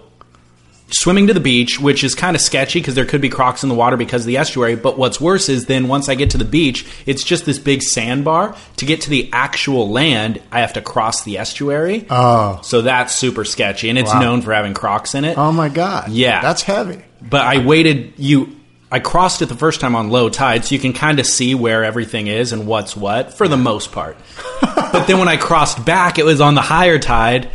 swimming 0.92 1.26
to 1.28 1.34
the 1.34 1.40
beach, 1.40 1.80
which 1.80 2.04
is 2.04 2.14
kind 2.14 2.36
of 2.36 2.40
sketchy 2.42 2.80
because 2.80 2.94
there 2.94 3.04
could 3.06 3.20
be 3.20 3.28
crocs 3.28 3.62
in 3.62 3.68
the 3.68 3.74
water 3.74 3.96
because 3.96 4.22
of 4.22 4.26
the 4.26 4.36
estuary. 4.36 4.76
But 4.76 4.98
what's 4.98 5.20
worse 5.20 5.48
is 5.48 5.66
then 5.66 5.88
once 5.88 6.08
I 6.08 6.14
get 6.14 6.30
to 6.30 6.38
the 6.38 6.44
beach, 6.44 6.86
it's 7.06 7.24
just 7.24 7.44
this 7.46 7.58
big 7.58 7.82
sandbar. 7.82 8.54
To 8.76 8.84
get 8.84 9.00
to 9.02 9.10
the 9.10 9.28
actual 9.32 9.90
land, 9.90 10.40
I 10.50 10.60
have 10.60 10.72
to 10.74 10.82
cross 10.82 11.22
the 11.24 11.38
estuary. 11.38 12.06
Oh. 12.10 12.60
So 12.62 12.82
that's 12.82 13.14
super 13.14 13.44
sketchy, 13.44 13.88
and 13.88 13.98
it's 13.98 14.12
Wow. 14.12 14.20
known 14.20 14.42
for 14.42 14.52
having 14.52 14.74
crocs 14.74 15.14
in 15.14 15.24
it. 15.24 15.38
Oh 15.38 15.52
my 15.52 15.68
god. 15.68 16.10
Yeah. 16.10 16.40
That's 16.40 16.62
heavy. 16.62 17.02
But 17.20 17.42
I 17.42 17.64
waited. 17.64 18.14
You, 18.18 18.56
I 18.90 18.98
crossed 18.98 19.40
it 19.42 19.46
the 19.48 19.54
first 19.56 19.80
time 19.80 19.94
on 19.94 20.10
low 20.10 20.28
tide, 20.28 20.64
so 20.64 20.74
you 20.74 20.80
can 20.80 20.92
kind 20.92 21.18
of 21.20 21.26
see 21.26 21.54
where 21.54 21.84
everything 21.84 22.26
is 22.26 22.52
and 22.52 22.66
what's 22.66 22.94
what 22.96 23.32
for 23.32 23.48
the 23.48 23.56
most 23.56 23.92
part. 23.92 24.16
but 24.60 25.06
then 25.06 25.18
when 25.18 25.28
I 25.28 25.36
crossed 25.38 25.84
back, 25.84 26.18
it 26.18 26.24
was 26.24 26.40
on 26.40 26.54
the 26.54 26.60
higher 26.60 26.98
tide, 26.98 27.48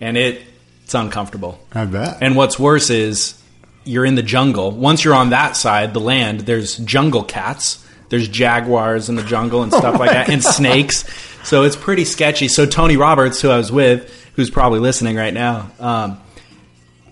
and 0.00 0.16
it 0.16 0.42
it's 0.90 0.94
uncomfortable. 0.96 1.56
I 1.70 1.84
bet. 1.84 2.18
And 2.20 2.34
what's 2.34 2.58
worse 2.58 2.90
is 2.90 3.40
you're 3.84 4.04
in 4.04 4.16
the 4.16 4.24
jungle. 4.24 4.72
Once 4.72 5.04
you're 5.04 5.14
on 5.14 5.30
that 5.30 5.54
side, 5.54 5.94
the 5.94 6.00
land, 6.00 6.40
there's 6.40 6.78
jungle 6.78 7.22
cats. 7.22 7.86
There's 8.08 8.26
jaguars 8.26 9.08
in 9.08 9.14
the 9.14 9.22
jungle 9.22 9.62
and 9.62 9.72
stuff 9.72 10.00
like 10.00 10.10
that, 10.10 10.28
and 10.28 10.42
snakes. 10.42 11.04
So 11.44 11.62
it's 11.62 11.76
pretty 11.76 12.04
sketchy. 12.04 12.48
So 12.48 12.66
Tony 12.66 12.96
Roberts, 12.96 13.40
who 13.40 13.50
I 13.50 13.56
was 13.56 13.70
with, 13.70 14.12
who's 14.34 14.50
probably 14.50 14.80
listening 14.80 15.14
right 15.14 15.32
now, 15.32 15.70
um, 15.78 16.20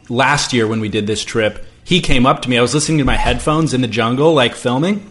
last 0.09 0.53
year 0.53 0.67
when 0.67 0.81
we 0.81 0.89
did 0.89 1.07
this 1.07 1.23
trip, 1.23 1.65
he 1.85 2.01
came 2.01 2.27
up 2.27 2.43
to 2.43 2.51
me. 2.51 2.59
I 2.59 2.63
was 2.63 2.75
listening 2.75 2.99
to 2.99 3.05
my 3.05 3.15
headphones 3.15 3.75
in 3.75 3.81
the 3.81 3.87
jungle, 3.87 4.35
like 4.35 4.57
filming. 4.57 5.09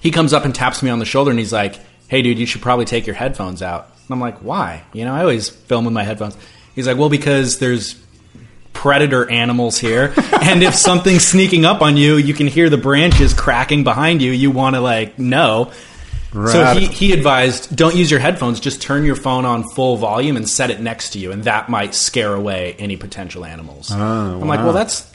He 0.00 0.10
comes 0.10 0.32
up 0.32 0.46
and 0.46 0.54
taps 0.54 0.82
me 0.82 0.88
on 0.88 0.98
the 0.98 1.04
shoulder, 1.04 1.30
and 1.30 1.38
he's 1.38 1.52
like, 1.52 1.78
"Hey, 2.08 2.22
dude, 2.22 2.38
you 2.38 2.46
should 2.46 2.62
probably 2.62 2.86
take 2.86 3.06
your 3.06 3.16
headphones 3.16 3.60
out." 3.60 3.88
And 4.08 4.14
I'm 4.14 4.20
like, 4.20 4.38
"Why?" 4.38 4.84
You 4.94 5.04
know, 5.04 5.14
I 5.14 5.20
always 5.20 5.50
film 5.50 5.84
with 5.84 5.92
my 5.92 6.04
headphones. 6.04 6.38
He's 6.76 6.86
like, 6.86 6.96
"Well, 6.96 7.08
because 7.08 7.58
there's 7.58 8.00
predator 8.72 9.28
animals 9.28 9.78
here, 9.78 10.14
and 10.42 10.62
if 10.62 10.76
something's 10.76 11.26
sneaking 11.26 11.64
up 11.64 11.82
on 11.82 11.96
you, 11.96 12.16
you 12.16 12.34
can 12.34 12.46
hear 12.46 12.70
the 12.70 12.78
branches 12.78 13.34
cracking 13.34 13.82
behind 13.82 14.22
you. 14.22 14.30
You 14.30 14.52
want 14.52 14.76
to 14.76 14.80
like 14.80 15.18
know." 15.18 15.72
So 16.32 16.74
he, 16.74 16.86
he 16.86 17.12
advised, 17.12 17.74
don't 17.74 17.96
use 17.96 18.10
your 18.10 18.20
headphones. 18.20 18.60
Just 18.60 18.82
turn 18.82 19.04
your 19.04 19.16
phone 19.16 19.46
on 19.46 19.64
full 19.70 19.96
volume 19.96 20.36
and 20.36 20.46
set 20.46 20.70
it 20.70 20.80
next 20.80 21.10
to 21.10 21.18
you, 21.18 21.32
and 21.32 21.44
that 21.44 21.70
might 21.70 21.94
scare 21.94 22.34
away 22.34 22.76
any 22.78 22.96
potential 22.96 23.42
animals. 23.42 23.90
Oh, 23.90 23.96
I'm 23.96 24.46
like, 24.46 24.60
well, 24.60 24.74
that's 24.74 25.10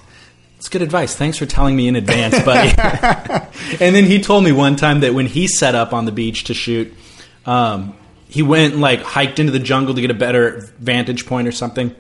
that's 0.62 0.70
good 0.70 0.84
advice. 0.84 1.16
Thanks 1.16 1.40
for 1.40 1.48
telling 1.48 1.76
me 1.76 1.88
in 1.88 1.96
advance, 1.96 2.40
buddy. 2.44 2.70
and 3.80 3.96
then 3.96 4.06
he 4.06 4.22
told 4.22 4.44
me 4.44 4.52
one 4.52 4.76
time 4.76 5.00
that 5.00 5.14
when 5.14 5.26
he 5.26 5.48
set 5.48 5.74
up 5.74 5.92
on 5.92 6.06
the 6.06 6.12
beach 6.12 6.46
to 6.46 6.54
shoot, 6.54 6.94
um, 7.48 7.96
he 8.32 8.42
went 8.42 8.74
and 8.74 8.82
like 8.82 9.02
hiked 9.02 9.38
into 9.40 9.52
the 9.52 9.60
jungle 9.60 9.94
to 9.94 10.02
get 10.02 10.10
a 10.10 10.16
better 10.16 10.68
vantage 10.80 11.26
point 11.26 11.48
or 11.48 11.52
something. 11.52 11.94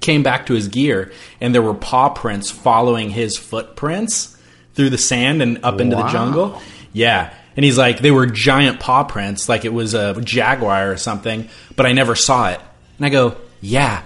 Came 0.00 0.22
back 0.22 0.46
to 0.46 0.54
his 0.54 0.68
gear, 0.68 1.12
and 1.40 1.54
there 1.54 1.62
were 1.62 1.72
paw 1.74 2.10
prints 2.10 2.50
following 2.50 3.08
his 3.08 3.38
footprints 3.38 4.36
through 4.74 4.90
the 4.90 4.98
sand 4.98 5.40
and 5.40 5.64
up 5.64 5.80
into 5.80 5.96
the 5.96 6.06
jungle. 6.08 6.60
Yeah. 6.92 7.32
And 7.56 7.64
he's 7.64 7.78
like, 7.78 8.00
they 8.00 8.10
were 8.10 8.26
giant 8.26 8.80
paw 8.80 9.04
prints, 9.04 9.48
like 9.48 9.64
it 9.64 9.72
was 9.72 9.94
a 9.94 10.20
jaguar 10.20 10.90
or 10.90 10.96
something, 10.98 11.48
but 11.76 11.86
I 11.86 11.92
never 11.92 12.14
saw 12.16 12.50
it. 12.50 12.60
And 12.98 13.06
I 13.06 13.08
go, 13.08 13.36
yeah, 13.62 14.02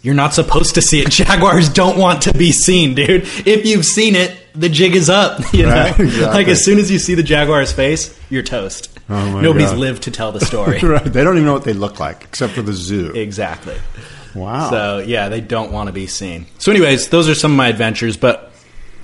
you're 0.00 0.14
not 0.14 0.32
supposed 0.32 0.76
to 0.76 0.82
see 0.82 1.00
it. 1.02 1.10
Jaguars 1.10 1.68
don't 1.68 1.98
want 1.98 2.22
to 2.22 2.32
be 2.32 2.52
seen, 2.52 2.94
dude. 2.94 3.24
If 3.46 3.66
you've 3.66 3.84
seen 3.84 4.14
it, 4.14 4.34
the 4.54 4.68
jig 4.68 4.94
is 4.94 5.10
up. 5.10 5.40
You 5.52 5.64
know, 5.66 5.72
Right, 5.72 5.98
exactly. 6.00 6.24
like 6.26 6.48
as 6.48 6.64
soon 6.64 6.78
as 6.78 6.90
you 6.90 6.98
see 6.98 7.14
the 7.14 7.22
jaguar's 7.24 7.72
face, 7.72 8.18
you're 8.30 8.42
toast. 8.44 8.93
Oh 9.08 9.40
Nobody's 9.40 9.70
God. 9.70 9.78
lived 9.78 10.02
to 10.04 10.10
tell 10.10 10.32
the 10.32 10.40
story. 10.40 10.78
right. 10.82 11.04
They 11.04 11.22
don't 11.24 11.36
even 11.36 11.46
know 11.46 11.52
what 11.52 11.64
they 11.64 11.72
look 11.74 12.00
like 12.00 12.24
except 12.24 12.54
for 12.54 12.62
the 12.62 12.72
zoo. 12.72 13.12
exactly. 13.14 13.76
wow. 14.34 14.70
So 14.70 14.98
yeah, 14.98 15.28
they 15.28 15.40
don't 15.40 15.72
want 15.72 15.88
to 15.88 15.92
be 15.92 16.06
seen. 16.06 16.46
So, 16.58 16.72
anyways, 16.72 17.08
those 17.10 17.28
are 17.28 17.34
some 17.34 17.52
of 17.52 17.56
my 17.56 17.68
adventures. 17.68 18.16
But 18.16 18.50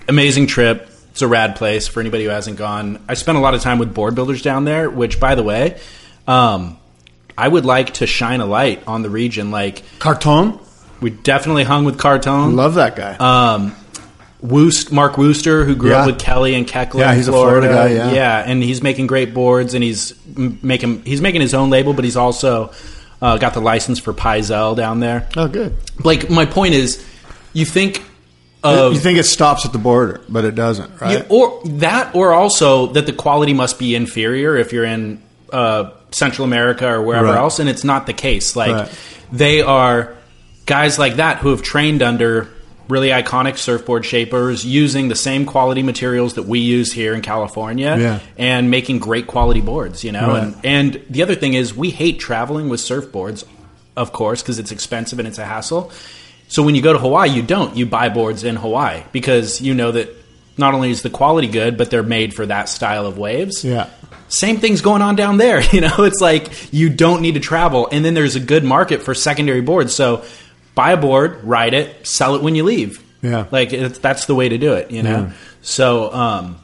amazing 0.08 0.46
trip. 0.46 0.88
It's 1.10 1.22
a 1.22 1.28
rad 1.28 1.56
place 1.56 1.88
for 1.88 2.00
anybody 2.00 2.24
who 2.24 2.30
hasn't 2.30 2.56
gone. 2.56 3.02
I 3.08 3.14
spent 3.14 3.36
a 3.36 3.40
lot 3.40 3.54
of 3.54 3.60
time 3.62 3.78
with 3.78 3.92
board 3.92 4.14
builders 4.14 4.42
down 4.42 4.64
there. 4.64 4.88
Which, 4.88 5.18
by 5.20 5.34
the 5.34 5.42
way, 5.42 5.78
um, 6.26 6.78
I 7.36 7.48
would 7.48 7.64
like 7.64 7.94
to 7.94 8.06
shine 8.06 8.40
a 8.40 8.46
light 8.46 8.82
on 8.86 9.02
the 9.02 9.10
region. 9.10 9.50
Like 9.50 9.82
Carton? 9.98 10.58
we 11.00 11.10
definitely 11.10 11.64
hung 11.64 11.84
with 11.84 11.98
Cartone. 11.98 12.54
Love 12.54 12.74
that 12.74 12.94
guy. 12.96 13.16
um, 13.54 13.74
Woost, 14.42 14.90
Mark 14.92 15.18
Wooster, 15.18 15.64
who 15.64 15.74
grew 15.76 15.90
Yeah. 15.90 16.00
up 16.00 16.06
with 16.06 16.18
Kelly 16.18 16.54
and 16.54 16.66
Kechele. 16.66 17.00
Yeah, 17.00 17.14
he's 17.14 17.28
a 17.28 17.32
Florida 17.32 17.68
guy, 17.68 17.88
yeah. 17.88 18.12
yeah, 18.12 18.38
and 18.46 18.62
he's 18.62 18.82
making 18.82 19.06
great 19.06 19.34
boards, 19.34 19.74
and 19.74 19.84
he's 19.84 20.14
making 20.36 21.02
he's 21.04 21.20
making 21.20 21.40
his 21.42 21.52
own 21.54 21.68
label, 21.70 21.92
but 21.92 22.04
he's 22.04 22.16
also 22.16 22.70
uh, 23.20 23.36
got 23.36 23.52
the 23.54 23.60
license 23.60 23.98
for 23.98 24.12
Pyzel 24.14 24.74
down 24.76 25.00
there. 25.00 25.28
oh, 25.36 25.46
good. 25.48 25.76
Like 26.02 26.30
my 26.30 26.46
point 26.46 26.74
is, 26.74 27.04
you 27.52 27.66
think 27.66 28.02
of 28.64 28.94
you 28.94 28.98
think 28.98 29.18
it 29.18 29.24
stops 29.24 29.66
at 29.66 29.72
the 29.72 29.78
border, 29.78 30.20
but 30.28 30.44
it 30.44 30.54
doesn't, 30.54 31.00
right? 31.00 31.18
yeah, 31.18 31.26
or 31.28 31.60
that, 31.64 32.14
or 32.14 32.32
also 32.32 32.86
that 32.88 33.06
the 33.06 33.12
quality 33.12 33.52
must 33.52 33.78
be 33.78 33.94
inferior 33.94 34.56
if 34.56 34.72
you're 34.72 34.84
in 34.84 35.22
uh, 35.52 35.90
Central 36.12 36.44
America 36.46 36.86
or 36.88 37.02
wherever 37.02 37.26
Right. 37.26 37.36
else, 37.36 37.58
and 37.58 37.68
it's 37.68 37.84
not 37.84 38.06
the 38.06 38.12
case. 38.14 38.56
Like 38.56 38.72
Right. 38.72 38.88
they 39.32 39.60
are 39.62 40.14
guys 40.66 40.98
like 40.98 41.16
that 41.16 41.38
who 41.38 41.50
have 41.50 41.60
trained 41.62 42.02
under 42.02 42.48
really 42.90 43.08
iconic 43.08 43.56
surfboard 43.56 44.04
shapers 44.04 44.64
using 44.64 45.08
the 45.08 45.14
same 45.14 45.46
quality 45.46 45.82
materials 45.82 46.34
that 46.34 46.42
we 46.44 46.58
use 46.58 46.92
here 46.92 47.14
in 47.14 47.22
California 47.22 47.96
Yeah. 47.98 48.18
and 48.36 48.70
making 48.70 48.98
great 48.98 49.26
quality 49.26 49.60
boards, 49.60 50.04
you 50.04 50.12
know. 50.12 50.28
Right. 50.28 50.42
And 50.64 50.96
and 50.96 51.04
the 51.08 51.22
other 51.22 51.34
thing 51.34 51.54
is 51.54 51.74
we 51.74 51.90
hate 51.90 52.18
traveling 52.18 52.68
with 52.68 52.80
surfboards, 52.80 53.44
of 53.96 54.12
course, 54.12 54.42
because 54.42 54.58
it's 54.58 54.72
expensive 54.72 55.18
and 55.18 55.26
it's 55.28 55.38
a 55.38 55.44
hassle. 55.44 55.90
So 56.48 56.62
when 56.62 56.74
you 56.74 56.82
go 56.82 56.92
to 56.92 56.98
Hawaii, 56.98 57.30
you 57.30 57.42
don't. 57.42 57.76
You 57.76 57.86
buy 57.86 58.08
boards 58.08 58.42
in 58.44 58.56
Hawaii 58.56 59.02
because 59.12 59.60
you 59.60 59.72
know 59.74 59.92
that 59.92 60.08
not 60.58 60.74
only 60.74 60.90
is 60.90 61.02
the 61.02 61.10
quality 61.10 61.46
good, 61.48 61.78
but 61.78 61.90
they're 61.90 62.02
made 62.02 62.34
for 62.34 62.44
that 62.44 62.68
style 62.68 63.06
of 63.06 63.16
waves. 63.18 63.64
yeah. 63.64 63.88
Same 64.28 64.58
thing's 64.58 64.80
going 64.80 65.02
on 65.02 65.16
down 65.16 65.38
there. 65.38 65.60
You 65.72 65.80
know, 65.80 66.04
it's 66.04 66.20
like 66.20 66.72
you 66.72 66.88
don't 66.88 67.20
need 67.22 67.34
to 67.34 67.40
travel, 67.40 67.88
and 67.90 68.04
then 68.04 68.14
there's 68.14 68.36
a 68.36 68.40
good 68.40 68.62
market 68.64 69.02
for 69.02 69.14
secondary 69.14 69.60
boards. 69.60 69.94
So 69.94 70.24
buy 70.80 70.92
a 70.92 70.96
board, 70.96 71.30
ride 71.44 71.74
it, 71.74 72.06
sell 72.06 72.34
it 72.36 72.42
when 72.42 72.54
you 72.54 72.64
leave. 72.64 72.92
Yeah. 73.22 73.46
like 73.50 73.72
it's, 73.74 73.98
that's 73.98 74.24
the 74.26 74.34
way 74.34 74.48
to 74.48 74.56
do 74.58 74.72
it. 74.80 74.90
You 74.90 75.02
know. 75.02 75.20
Yeah. 75.26 75.32
So 75.62 76.12
um, 76.12 76.56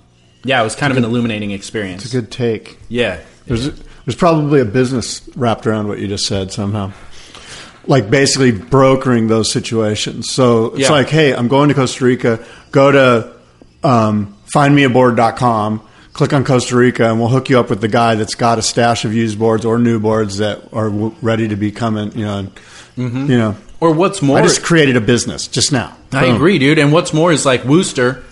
yeah, 0.44 0.60
it 0.60 0.64
was 0.64 0.74
kind 0.76 0.90
of 0.90 0.96
an 0.96 1.04
illuminating 1.04 1.50
experience. 1.50 2.04
It's 2.04 2.14
a 2.14 2.20
good 2.20 2.30
take. 2.30 2.78
yeah. 2.88 3.20
There's 3.46 3.64
there's 4.04 4.16
probably 4.16 4.60
a 4.60 4.64
business 4.64 5.28
wrapped 5.36 5.66
around 5.66 5.88
what 5.88 5.98
you 5.98 6.08
just 6.08 6.26
said 6.26 6.50
somehow. 6.52 6.92
Like 7.86 8.10
basically 8.10 8.52
brokering 8.52 9.28
those 9.28 9.52
situations. 9.52 10.32
So 10.32 10.66
it's 10.74 10.80
Yeah. 10.88 10.90
like, 10.98 11.08
hey, 11.08 11.32
I'm 11.34 11.48
going 11.48 11.68
to 11.68 11.74
Costa 11.74 12.04
Rica. 12.04 12.44
Go 12.72 12.90
to 12.92 13.32
um, 13.86 14.34
findmeaboard.com. 14.54 15.82
Click 16.12 16.32
on 16.32 16.44
Costa 16.44 16.74
Rica, 16.76 17.10
and 17.10 17.20
we'll 17.20 17.28
hook 17.28 17.50
you 17.50 17.60
up 17.60 17.68
with 17.68 17.80
the 17.82 17.88
guy 17.88 18.14
that's 18.14 18.34
got 18.34 18.58
a 18.58 18.62
stash 18.62 19.04
of 19.04 19.12
used 19.12 19.38
boards 19.38 19.64
or 19.66 19.78
new 19.78 20.00
boards 20.00 20.38
that 20.38 20.62
are 20.72 20.88
w- 20.88 21.14
ready 21.20 21.46
to 21.48 21.56
be 21.56 21.70
coming. 21.70 22.10
You 22.18 22.24
know, 22.24 22.46
Mm-hmm. 22.96 23.30
you 23.30 23.36
know. 23.38 23.54
Or 23.86 23.94
what's 23.94 24.20
more, 24.20 24.38
I 24.38 24.42
just 24.42 24.62
created 24.64 24.96
a 24.96 25.00
business 25.00 25.46
just 25.46 25.70
now. 25.72 25.96
I 26.12 26.26
Boom. 26.26 26.36
agree, 26.36 26.58
dude. 26.58 26.78
And 26.78 26.92
what's 26.92 27.12
more 27.14 27.30
is 27.32 27.46
like 27.46 27.64
Wooster, 27.64 28.24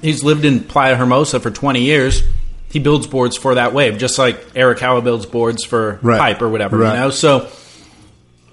he's 0.00 0.22
lived 0.22 0.44
in 0.44 0.60
Playa 0.60 0.94
Hermosa 0.96 1.40
for 1.40 1.50
20 1.50 1.82
years. 1.82 2.22
He 2.70 2.78
builds 2.78 3.06
boards 3.06 3.36
for 3.36 3.56
that 3.56 3.74
wave, 3.74 3.98
just 3.98 4.18
like 4.18 4.52
Arakawa 4.54 5.02
builds 5.02 5.26
boards 5.26 5.64
for 5.64 5.98
Right. 6.02 6.18
pipe 6.18 6.40
or 6.42 6.48
whatever, 6.48 6.78
Right. 6.78 6.94
you 6.94 7.00
know? 7.00 7.10
So 7.10 7.48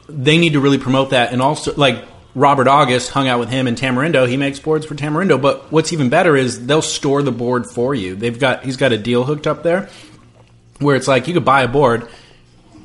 they 0.09 0.37
need 0.37 0.53
to 0.53 0.59
really 0.59 0.77
promote 0.79 1.11
that. 1.11 1.31
And 1.33 1.41
also, 1.41 1.73
like 1.75 2.03
Robert 2.35 2.67
August 2.67 3.11
hung 3.11 3.27
out 3.27 3.39
with 3.39 3.49
him 3.49 3.67
in 3.67 3.75
Tamarindo. 3.75 4.27
He 4.27 4.37
makes 4.37 4.59
boards 4.59 4.85
for 4.85 4.95
Tamarindo. 4.95 5.39
But 5.41 5.71
what's 5.71 5.93
even 5.93 6.09
better 6.09 6.35
is 6.35 6.65
they'll 6.65 6.81
store 6.81 7.21
the 7.21 7.31
board 7.31 7.65
for 7.67 7.93
you. 7.93 8.15
They've 8.15 8.37
got, 8.39 8.63
he's 8.63 8.77
got 8.77 8.91
a 8.91 8.97
deal 8.97 9.23
hooked 9.23 9.47
up 9.47 9.63
there 9.63 9.89
where 10.79 10.95
it's 10.95 11.07
like 11.07 11.27
you 11.27 11.33
could 11.33 11.45
buy 11.45 11.61
a 11.63 11.67
board, 11.67 12.07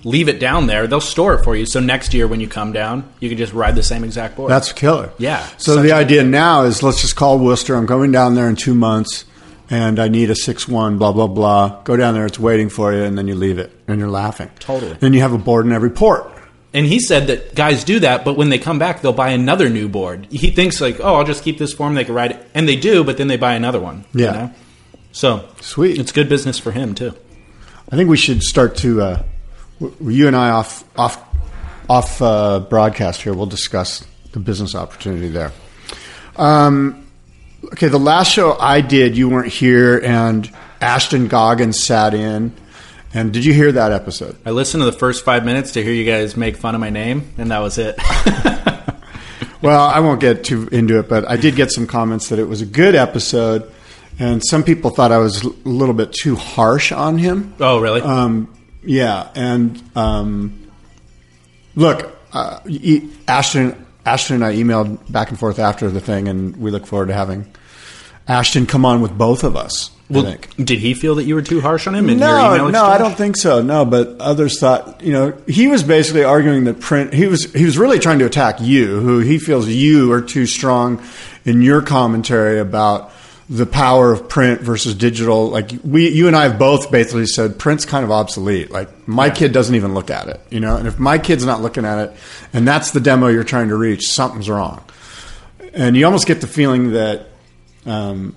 leave 0.04 0.28
it 0.28 0.38
down 0.38 0.66
there, 0.66 0.86
they'll 0.86 1.00
store 1.00 1.34
it 1.34 1.44
for 1.44 1.56
you. 1.56 1.66
So 1.66 1.80
next 1.80 2.14
year 2.14 2.26
when 2.28 2.40
you 2.40 2.48
come 2.48 2.72
down, 2.72 3.08
you 3.20 3.28
can 3.28 3.38
just 3.38 3.52
ride 3.52 3.74
the 3.74 3.82
same 3.82 4.04
exact 4.04 4.36
board. 4.36 4.50
That's 4.50 4.72
killer. 4.72 5.10
Yeah. 5.18 5.46
So 5.58 5.80
the 5.82 5.92
idea 5.92 6.22
now 6.24 6.62
is 6.64 6.82
let's 6.82 7.00
just 7.00 7.16
call 7.16 7.38
Wooster. 7.38 7.74
I'm 7.74 7.86
going 7.86 8.12
down 8.12 8.34
there 8.34 8.48
in 8.48 8.56
two 8.56 8.74
months, 8.74 9.24
and 9.70 9.98
I 9.98 10.08
need 10.08 10.30
a 10.30 10.36
six 10.36 10.68
one. 10.68 10.98
Blah 10.98 11.12
blah 11.12 11.26
blah. 11.26 11.82
Go 11.84 11.96
down 11.96 12.14
there. 12.14 12.26
It's 12.26 12.38
waiting 12.38 12.68
for 12.68 12.92
you, 12.92 13.02
and 13.02 13.16
then 13.16 13.26
you 13.28 13.34
leave 13.34 13.58
it, 13.58 13.72
and 13.88 13.98
you're 13.98 14.10
laughing. 14.10 14.50
Totally. 14.58 14.92
Then 14.94 15.12
you 15.14 15.20
have 15.20 15.32
a 15.32 15.38
board 15.38 15.66
in 15.66 15.72
every 15.72 15.90
port. 15.90 16.30
And 16.74 16.84
he 16.86 16.98
said 16.98 17.28
that 17.28 17.54
guys 17.54 17.84
do 17.84 18.00
that, 18.00 18.24
but 18.24 18.36
when 18.36 18.48
they 18.48 18.58
come 18.58 18.80
back, 18.80 19.00
they'll 19.00 19.12
buy 19.12 19.28
another 19.30 19.68
new 19.68 19.88
board. 19.88 20.26
He 20.32 20.50
thinks 20.50 20.80
like, 20.80 20.98
oh, 20.98 21.14
I'll 21.14 21.24
just 21.24 21.44
keep 21.44 21.56
this 21.56 21.72
for 21.72 21.86
them; 21.86 21.94
they 21.94 22.04
can 22.04 22.14
ride 22.16 22.32
it, 22.32 22.46
and 22.52 22.68
they 22.68 22.74
do. 22.74 23.04
But 23.04 23.16
then 23.16 23.28
they 23.28 23.36
buy 23.36 23.54
another 23.54 23.78
one. 23.80 24.04
you 24.12 24.24
Yeah. 24.24 24.32
know? 24.32 24.50
So 25.12 25.48
Sweet. 25.60 26.00
it's 26.00 26.10
good 26.10 26.28
business 26.28 26.58
for 26.58 26.72
him 26.72 26.96
too. 26.96 27.14
I 27.92 27.96
think 27.96 28.10
we 28.10 28.16
should 28.16 28.42
start 28.42 28.76
to. 28.78 29.00
Uh, 29.02 29.22
you 30.00 30.26
and 30.26 30.36
I 30.36 30.50
off 30.50 30.84
off 30.96 31.22
off 31.88 32.22
uh, 32.22 32.60
broadcast 32.60 33.22
here. 33.22 33.34
We'll 33.34 33.46
discuss 33.46 34.04
the 34.32 34.40
business 34.40 34.74
opportunity 34.74 35.28
there. 35.28 35.52
Um, 36.36 37.06
okay, 37.66 37.88
the 37.88 37.98
last 37.98 38.32
show 38.32 38.56
I 38.58 38.80
did, 38.80 39.16
you 39.16 39.28
weren't 39.28 39.52
here, 39.52 39.98
and 39.98 40.50
Ashton 40.80 41.28
Goggins 41.28 41.82
sat 41.82 42.14
in. 42.14 42.52
And 43.12 43.32
did 43.32 43.44
you 43.44 43.52
hear 43.54 43.70
that 43.70 43.92
episode? 43.92 44.36
I 44.44 44.50
listened 44.50 44.80
to 44.80 44.86
the 44.86 44.92
first 44.92 45.24
five 45.24 45.44
minutes 45.44 45.72
to 45.72 45.82
hear 45.84 45.92
you 45.92 46.04
guys 46.04 46.36
make 46.36 46.56
fun 46.56 46.74
of 46.74 46.80
my 46.80 46.90
name, 46.90 47.32
and 47.38 47.52
that 47.52 47.60
was 47.60 47.78
it. 47.78 47.96
Well, 49.64 49.80
I 49.80 50.00
won't 50.00 50.20
get 50.20 50.44
too 50.44 50.68
into 50.68 50.98
it, 50.98 51.08
but 51.08 51.26
I 51.26 51.38
did 51.38 51.56
get 51.56 51.70
some 51.70 51.86
comments 51.86 52.28
that 52.28 52.38
it 52.38 52.44
was 52.44 52.60
a 52.60 52.66
good 52.66 52.94
episode, 52.94 53.72
and 54.18 54.44
some 54.44 54.62
people 54.62 54.90
thought 54.90 55.10
I 55.10 55.16
was 55.16 55.42
a 55.42 55.48
little 55.64 55.94
bit 55.94 56.12
too 56.12 56.36
harsh 56.36 56.92
on 56.92 57.16
him. 57.16 57.54
Oh, 57.58 57.80
really? 57.80 58.02
Um, 58.02 58.53
yeah, 58.84 59.30
and 59.34 59.82
um, 59.96 60.70
look, 61.74 62.16
uh, 62.32 62.60
Ashton, 63.28 63.86
Ashton 64.04 64.36
and 64.36 64.44
I 64.44 64.54
emailed 64.54 65.10
back 65.10 65.30
and 65.30 65.38
forth 65.38 65.58
after 65.58 65.90
the 65.90 66.00
thing, 66.00 66.28
and 66.28 66.56
we 66.56 66.70
look 66.70 66.86
forward 66.86 67.06
to 67.06 67.14
having 67.14 67.46
Ashton 68.28 68.66
come 68.66 68.84
on 68.84 69.00
with 69.00 69.16
both 69.16 69.44
of 69.44 69.56
us. 69.56 69.90
I 70.10 70.12
well, 70.12 70.24
think. 70.24 70.54
did 70.56 70.80
he 70.80 70.92
feel 70.92 71.14
that 71.14 71.24
you 71.24 71.34
were 71.34 71.42
too 71.42 71.62
harsh 71.62 71.86
on 71.86 71.94
him 71.94 72.10
in 72.10 72.18
your 72.18 72.28
No, 72.28 72.68
no, 72.68 72.84
I 72.84 72.98
don't 72.98 73.16
think 73.16 73.38
so. 73.38 73.62
No, 73.62 73.86
but 73.86 74.20
others 74.20 74.60
thought, 74.60 75.02
you 75.02 75.14
know, 75.14 75.32
he 75.46 75.66
was 75.66 75.82
basically 75.82 76.24
arguing 76.24 76.64
that 76.64 76.78
print. 76.78 77.14
He 77.14 77.26
was 77.26 77.50
he 77.54 77.64
was 77.64 77.78
really 77.78 77.98
trying 77.98 78.18
to 78.18 78.26
attack 78.26 78.60
you, 78.60 79.00
who 79.00 79.20
he 79.20 79.38
feels 79.38 79.66
you 79.66 80.12
are 80.12 80.20
too 80.20 80.44
strong 80.44 81.02
in 81.46 81.62
your 81.62 81.80
commentary 81.80 82.58
about 82.58 83.13
the 83.48 83.66
power 83.66 84.12
of 84.12 84.28
print 84.28 84.60
versus 84.60 84.94
digital. 84.94 85.48
Like 85.48 85.72
we, 85.84 86.08
you 86.08 86.26
and 86.26 86.36
I 86.36 86.44
have 86.44 86.58
both 86.58 86.90
basically 86.90 87.26
said 87.26 87.58
print's 87.58 87.84
kind 87.84 88.04
of 88.04 88.10
obsolete. 88.10 88.70
Like 88.70 89.06
my 89.06 89.30
kid 89.30 89.52
doesn't 89.52 89.74
even 89.74 89.94
look 89.94 90.10
at 90.10 90.28
it, 90.28 90.40
you 90.50 90.60
know. 90.60 90.76
And 90.76 90.88
if 90.88 90.98
my 90.98 91.18
kid's 91.18 91.44
not 91.44 91.60
looking 91.60 91.84
at 91.84 92.08
it, 92.08 92.16
and 92.52 92.66
that's 92.66 92.92
the 92.92 93.00
demo 93.00 93.28
you're 93.28 93.44
trying 93.44 93.68
to 93.68 93.76
reach, 93.76 94.06
something's 94.06 94.48
wrong. 94.48 94.82
And 95.74 95.96
you 95.96 96.04
almost 96.04 96.26
get 96.26 96.40
the 96.40 96.46
feeling 96.46 96.92
that. 96.92 97.28
Um, 97.86 98.36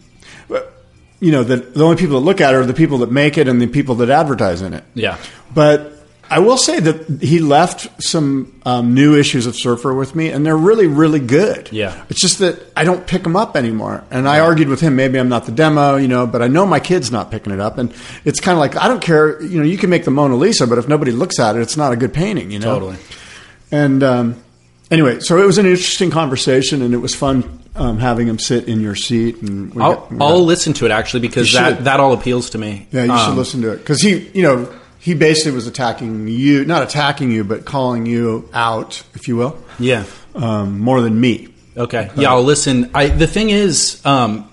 you 1.19 1.31
know, 1.31 1.43
that 1.43 1.73
the 1.73 1.83
only 1.83 1.97
people 1.97 2.19
that 2.19 2.25
look 2.25 2.41
at 2.41 2.53
it 2.53 2.57
are 2.57 2.65
the 2.65 2.73
people 2.73 2.99
that 2.99 3.11
make 3.11 3.37
it 3.37 3.47
and 3.47 3.59
the 3.59 3.67
people 3.67 3.95
that 3.95 4.09
advertise 4.11 4.61
in 4.61 4.73
it. 4.73 4.83
Yeah. 4.93 5.17
But 5.53 5.96
I 6.29 6.39
will 6.39 6.57
say 6.57 6.79
that 6.79 7.21
he 7.21 7.39
left 7.39 8.03
some 8.03 8.59
um, 8.65 8.93
new 8.93 9.15
issues 9.15 9.45
of 9.45 9.55
Surfer 9.55 9.93
with 9.93 10.15
me, 10.15 10.29
and 10.29 10.45
they're 10.45 10.57
really, 10.57 10.87
really 10.87 11.19
good. 11.19 11.69
Yeah. 11.71 12.03
It's 12.09 12.21
just 12.21 12.39
that 12.39 12.59
I 12.75 12.83
don't 12.83 13.05
pick 13.07 13.23
them 13.23 13.35
up 13.35 13.55
anymore. 13.55 14.03
And 14.11 14.27
I 14.27 14.39
argued 14.41 14.67
with 14.69 14.81
him, 14.81 14.95
maybe 14.95 15.19
I'm 15.19 15.29
not 15.29 15.45
the 15.45 15.51
demo, 15.51 15.95
you 15.95 16.07
know, 16.07 16.27
but 16.27 16.41
I 16.41 16.47
know 16.47 16.65
my 16.65 16.79
kid's 16.79 17.11
not 17.11 17.31
picking 17.31 17.53
it 17.53 17.59
up. 17.59 17.77
And 17.77 17.93
it's 18.25 18.39
kind 18.39 18.55
of 18.55 18.59
like, 18.59 18.75
I 18.75 18.87
don't 18.87 19.01
care, 19.01 19.41
you 19.41 19.57
know, 19.59 19.63
you 19.65 19.77
can 19.77 19.89
make 19.89 20.03
the 20.05 20.11
Mona 20.11 20.35
Lisa, 20.35 20.67
but 20.67 20.77
if 20.77 20.87
nobody 20.87 21.11
looks 21.11 21.39
at 21.39 21.55
it, 21.55 21.61
it's 21.61 21.77
not 21.77 21.93
a 21.93 21.95
good 21.95 22.13
painting, 22.13 22.51
you 22.51 22.59
know? 22.59 22.73
Totally. 22.73 22.97
And 23.71 24.03
um, 24.03 24.43
anyway, 24.91 25.19
so 25.19 25.37
it 25.41 25.45
was 25.45 25.57
an 25.57 25.65
interesting 25.65 26.11
conversation, 26.11 26.81
and 26.81 26.93
it 26.93 26.97
was 26.97 27.13
fun 27.15 27.61
um, 27.75 27.99
having 27.99 28.27
him 28.27 28.39
sit 28.39 28.67
in 28.67 28.81
your 28.81 28.95
seat. 28.95 29.41
And 29.41 29.71
I'll, 29.81 29.95
got- 30.07 30.21
I'll 30.21 30.43
listen 30.43 30.73
to 30.73 30.85
it 30.85 30.91
actually 30.91 31.21
because 31.21 31.51
that, 31.53 31.83
that 31.85 31.99
all 31.99 32.13
appeals 32.13 32.49
to 32.51 32.57
me. 32.57 32.87
Yeah, 32.91 33.03
you 33.03 33.17
should 33.17 33.29
Um, 33.31 33.37
listen 33.37 33.61
to 33.61 33.71
it 33.71 33.77
because 33.77 34.01
he, 34.01 34.29
you 34.33 34.43
know, 34.43 34.73
he 35.07 35.13
basically 35.13 35.53
was 35.53 35.67
attacking 35.67 36.27
you, 36.27 36.65
not 36.65 36.83
attacking 36.83 37.31
you, 37.31 37.45
but 37.45 37.63
calling 37.63 38.05
you 38.05 38.49
out, 38.53 39.01
if 39.15 39.29
you 39.29 39.37
will, 39.37 39.57
Yeah. 39.79 40.03
um, 40.35 40.81
more 40.81 40.99
than 40.99 41.17
me. 41.17 41.47
Okay. 41.77 42.09
Yeah, 42.17 42.31
I'll 42.31 42.43
listen. 42.43 42.89
I 42.93 43.07
the 43.07 43.25
thing 43.25 43.49
is, 43.49 44.01
um, 44.05 44.49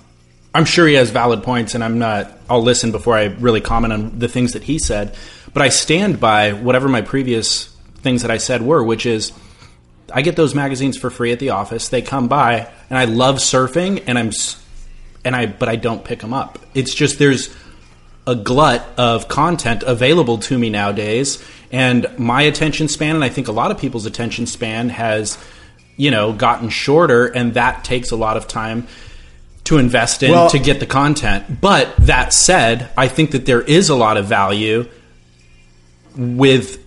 I'm 0.54 0.64
sure 0.64 0.86
he 0.86 0.94
has 0.94 1.10
valid 1.10 1.42
points, 1.42 1.74
and 1.74 1.82
I'm 1.82 1.98
not. 1.98 2.30
I'll 2.48 2.62
listen 2.62 2.92
before 2.92 3.16
I 3.16 3.24
really 3.40 3.60
comment 3.60 3.92
on 3.92 4.18
the 4.20 4.28
things 4.28 4.52
that 4.52 4.62
he 4.62 4.78
said. 4.78 5.16
But 5.52 5.62
I 5.62 5.70
stand 5.70 6.20
by 6.20 6.52
whatever 6.52 6.86
my 6.88 7.00
previous 7.02 7.74
things 8.02 8.22
that 8.22 8.30
I 8.30 8.36
said 8.38 8.62
were, 8.62 8.80
which 8.84 9.06
is 9.06 9.32
I 10.12 10.22
get 10.22 10.36
those 10.36 10.54
magazines 10.54 10.96
for 10.96 11.10
free 11.10 11.32
at 11.32 11.40
the 11.40 11.50
office. 11.50 11.88
They 11.88 12.00
come 12.02 12.28
by, 12.28 12.68
and 12.90 12.96
I 12.96 13.06
love 13.06 13.36
surfing, 13.38 14.04
and 14.06 14.16
I'm, 14.16 14.30
and 15.24 15.34
I, 15.34 15.46
but 15.46 15.68
I 15.68 15.74
don't 15.74 16.04
pick 16.04 16.20
them 16.20 16.32
up. 16.32 16.60
It's 16.74 16.94
just 16.94 17.18
there's 17.18 17.48
a 18.26 18.34
glut 18.34 18.86
of 18.96 19.28
content 19.28 19.82
available 19.82 20.38
to 20.38 20.58
me 20.58 20.70
nowadays, 20.70 21.44
and 21.70 22.06
my 22.18 22.42
attention 22.42 22.88
span, 22.88 23.14
and 23.14 23.24
I 23.24 23.28
think 23.28 23.48
a 23.48 23.52
lot 23.52 23.70
of 23.70 23.78
people's 23.78 24.06
attention 24.06 24.46
span 24.46 24.88
has, 24.88 25.36
you 25.96 26.10
know, 26.10 26.32
gotten 26.32 26.68
shorter, 26.70 27.26
and 27.26 27.54
that 27.54 27.84
takes 27.84 28.10
a 28.10 28.16
lot 28.16 28.36
of 28.36 28.48
time 28.48 28.86
to 29.64 29.78
invest 29.78 30.22
in 30.22 30.30
Well- 30.30 30.50
to 30.50 30.58
get 30.58 30.80
the 30.80 30.86
content. 30.86 31.60
But 31.60 31.94
that 31.98 32.32
said, 32.32 32.90
I 32.96 33.08
think 33.08 33.32
that 33.32 33.46
there 33.46 33.62
is 33.62 33.88
a 33.88 33.94
lot 33.94 34.16
of 34.16 34.26
value 34.26 34.86
with 36.16 36.78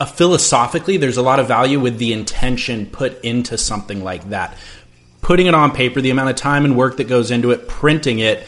uh, 0.00 0.04
philosophically, 0.04 0.96
there's 0.96 1.16
a 1.16 1.22
lot 1.22 1.38
of 1.38 1.46
value 1.46 1.78
with 1.78 1.98
the 1.98 2.12
intention 2.12 2.86
put 2.86 3.22
into 3.22 3.56
something 3.56 4.02
like 4.02 4.30
that. 4.30 4.56
Putting 5.20 5.46
it 5.46 5.54
on 5.54 5.70
paper, 5.70 6.00
the 6.00 6.10
amount 6.10 6.30
of 6.30 6.34
time 6.34 6.64
and 6.64 6.76
work 6.76 6.96
that 6.96 7.04
goes 7.04 7.30
into 7.30 7.52
it, 7.52 7.68
printing 7.68 8.18
it, 8.18 8.44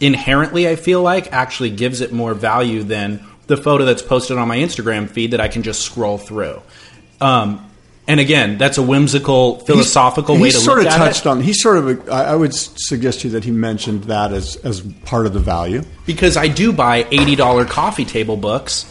inherently, 0.00 0.68
I 0.68 0.76
feel 0.76 1.02
like 1.02 1.32
actually 1.32 1.70
gives 1.70 2.00
it 2.00 2.12
more 2.12 2.34
value 2.34 2.82
than 2.82 3.24
the 3.46 3.56
photo 3.56 3.84
that's 3.84 4.02
posted 4.02 4.38
on 4.38 4.48
my 4.48 4.56
Instagram 4.58 5.08
feed 5.08 5.32
that 5.32 5.40
I 5.40 5.48
can 5.48 5.62
just 5.62 5.82
scroll 5.82 6.18
through. 6.18 6.60
Um, 7.20 7.70
and 8.06 8.20
again, 8.20 8.58
that's 8.58 8.76
a 8.76 8.82
whimsical, 8.82 9.60
philosophical 9.60 10.34
way 10.36 10.48
he 10.48 10.50
to 10.52 10.58
sort 10.58 10.78
look 10.78 10.86
of 10.88 10.92
at 10.92 10.96
touched 10.98 11.20
it. 11.20 11.26
on. 11.28 11.40
He 11.40 11.54
sort 11.54 11.78
of. 11.78 12.08
I 12.10 12.24
I 12.24 12.34
would 12.36 12.54
suggest 12.54 13.20
to 13.20 13.28
you 13.28 13.32
that 13.32 13.44
he 13.44 13.50
mentioned 13.50 14.04
that 14.04 14.30
as 14.32 14.56
as 14.56 14.82
part 15.06 15.24
of 15.26 15.32
the 15.32 15.40
value. 15.40 15.82
because 16.04 16.36
I 16.36 16.48
do 16.48 16.70
buy 16.72 17.06
eighty 17.10 17.34
dollar 17.34 17.64
coffee 17.64 18.04
table 18.04 18.36
books 18.36 18.84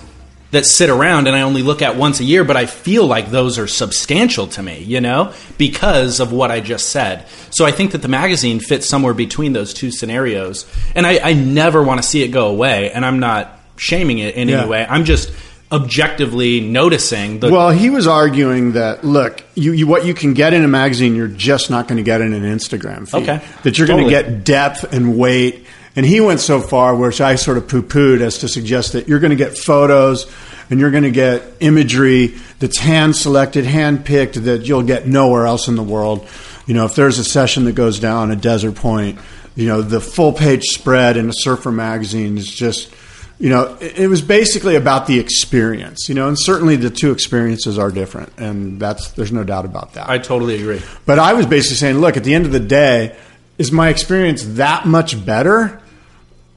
that 0.54 0.66
sit 0.66 0.90
around 0.90 1.28
and 1.28 1.36
I 1.36 1.42
only 1.42 1.62
look 1.64 1.82
at 1.82 1.96
once 1.96 2.20
a 2.20 2.24
year, 2.24 2.44
but 2.44 2.56
I 2.56 2.66
feel 2.68 3.06
like 3.06 3.30
those 3.30 3.58
are 3.60 3.68
substantial 3.68 4.48
to 4.48 4.64
me, 4.64 4.84
you 4.84 5.02
know, 5.02 5.34
because 5.58 6.20
of 6.20 6.32
what 6.32 6.50
I 6.52 6.62
just 6.62 6.90
said. 6.90 7.26
So 7.50 7.66
I 7.66 7.72
think 7.72 7.92
that 7.92 8.02
the 8.02 8.08
magazine 8.08 8.60
fits 8.60 8.88
somewhere 8.88 9.14
between 9.14 9.54
those 9.54 9.74
two 9.74 9.92
scenarios, 9.92 10.66
and 10.96 11.06
I, 11.06 11.20
I 11.32 11.34
never 11.34 11.82
want 11.84 12.02
to 12.02 12.08
see 12.08 12.24
it 12.24 12.30
go 12.30 12.48
away. 12.48 12.92
And 12.92 13.06
I'm 13.06 13.20
not 13.20 13.60
shaming 13.78 14.20
it 14.20 14.36
in 14.36 14.48
Yeah. 14.48 14.62
any 14.62 14.70
way. 14.70 14.86
I'm 14.88 15.06
just 15.06 15.32
objectively 15.72 16.62
noticing 16.62 17.40
the 17.40 17.50
Well, 17.50 17.72
he 17.72 17.90
was 17.90 18.06
arguing 18.08 18.74
that 18.74 19.04
look, 19.04 19.44
you, 19.56 19.72
you 19.74 19.88
what 19.88 20.06
you 20.06 20.14
can 20.14 20.34
get 20.36 20.54
in 20.54 20.64
a 20.64 20.68
magazine, 20.68 21.16
you're 21.16 21.28
just 21.28 21.70
not 21.72 21.88
going 21.88 21.98
to 21.98 22.04
get 22.04 22.22
in 22.22 22.32
an 22.34 22.44
Instagram 22.44 23.10
feed. 23.10 23.24
Okay. 23.24 23.42
That 23.64 23.78
you're 23.78 23.88
going 23.88 24.04
to 24.04 24.10
get 24.10 24.44
depth 24.44 24.94
and 24.94 25.18
weight. 25.18 25.66
And 25.96 26.06
he 26.06 26.20
went 26.20 26.40
so 26.40 26.60
far, 26.60 26.96
which 26.96 27.22
I 27.22 27.36
sort 27.36 27.58
of 27.58 27.68
poo-pooed, 27.68 28.22
as 28.22 28.40
to 28.40 28.48
suggest 28.48 28.94
that 28.94 29.08
you're 29.08 29.20
going 29.20 29.32
to 29.32 29.36
get 29.36 29.58
photos 29.58 30.32
and 30.70 30.80
you're 30.80 30.92
going 30.92 31.04
to 31.04 31.12
get 31.12 31.44
imagery 31.60 32.36
that's 32.60 32.80
hand 32.80 33.16
selected, 33.16 33.66
hand 33.66 34.06
picked, 34.06 34.44
that 34.46 34.68
you'll 34.68 34.84
get 34.84 35.08
nowhere 35.08 35.46
else 35.46 35.68
in 35.68 35.76
the 35.76 35.84
world. 35.84 36.28
You 36.66 36.74
know, 36.74 36.86
if 36.86 36.96
there's 36.96 37.20
a 37.20 37.24
session 37.24 37.66
that 37.66 37.74
goes 37.74 38.00
down 38.00 38.32
at 38.32 38.42
Desert 38.42 38.76
Point, 38.76 39.20
you 39.56 39.68
know, 39.68 39.82
the 39.82 40.02
full 40.02 40.34
page 40.34 40.64
spread 40.64 41.16
in 41.16 41.30
a 41.30 41.34
surfer 41.34 41.72
magazine 41.72 42.38
is 42.38 42.50
just 42.50 42.92
you 43.40 43.50
know, 43.50 43.78
it 43.82 44.08
was 44.08 44.22
basically 44.22 44.76
about 44.76 45.06
the 45.06 45.20
experience, 45.20 46.08
you 46.08 46.16
know, 46.16 46.30
and 46.30 46.40
certainly 46.40 46.78
the 46.78 46.90
two 46.90 47.12
experiences 47.12 47.78
are 47.78 47.92
different, 47.92 48.32
and 48.38 48.80
that's 48.80 49.12
there's 49.12 49.34
no 49.34 49.44
doubt 49.44 49.66
about 49.66 49.96
that. 49.96 50.10
I 50.10 50.18
totally 50.18 50.56
agree. 50.62 50.82
but 51.06 51.20
I 51.20 51.34
was 51.34 51.46
basically 51.46 51.76
saying, 51.76 51.98
look, 51.98 52.16
at 52.16 52.24
the 52.24 52.36
end 52.36 52.46
of 52.46 52.54
the 52.54 52.60
day, 52.62 53.18
is 53.58 53.72
my 53.72 53.90
experience 53.90 54.44
that 54.56 54.86
much 54.86 55.26
better 55.26 55.82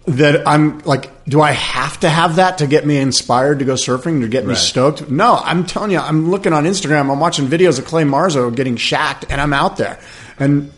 that 0.06 0.46
I'm 0.46 0.78
like, 0.80 1.10
do 1.24 1.40
I 1.40 1.50
have 1.52 1.98
to 2.00 2.08
have 2.08 2.36
that 2.36 2.58
to 2.58 2.66
get 2.66 2.86
me 2.86 2.96
inspired 2.98 3.58
to 3.58 3.64
go 3.64 3.74
surfing 3.74 4.20
to 4.20 4.28
get 4.28 4.44
me 4.44 4.50
Right. 4.50 4.58
stoked? 4.58 5.10
No, 5.10 5.34
I'm 5.42 5.64
telling 5.66 5.90
you, 5.90 5.98
I'm 5.98 6.30
looking 6.30 6.52
on 6.52 6.64
Instagram, 6.64 7.10
I'm 7.10 7.18
watching 7.20 7.48
videos 7.48 7.78
of 7.78 7.86
Clay 7.86 8.04
Marzo 8.04 8.54
getting 8.54 8.76
shacked, 8.76 9.24
and 9.28 9.40
I'm 9.40 9.52
out 9.52 9.76
there, 9.76 9.98
and 10.38 10.70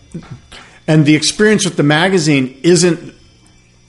and 0.87 1.05
the 1.05 1.15
experience 1.15 1.65
with 1.67 1.77
the 1.77 1.83
magazine 1.83 2.59
isn't 2.63 3.13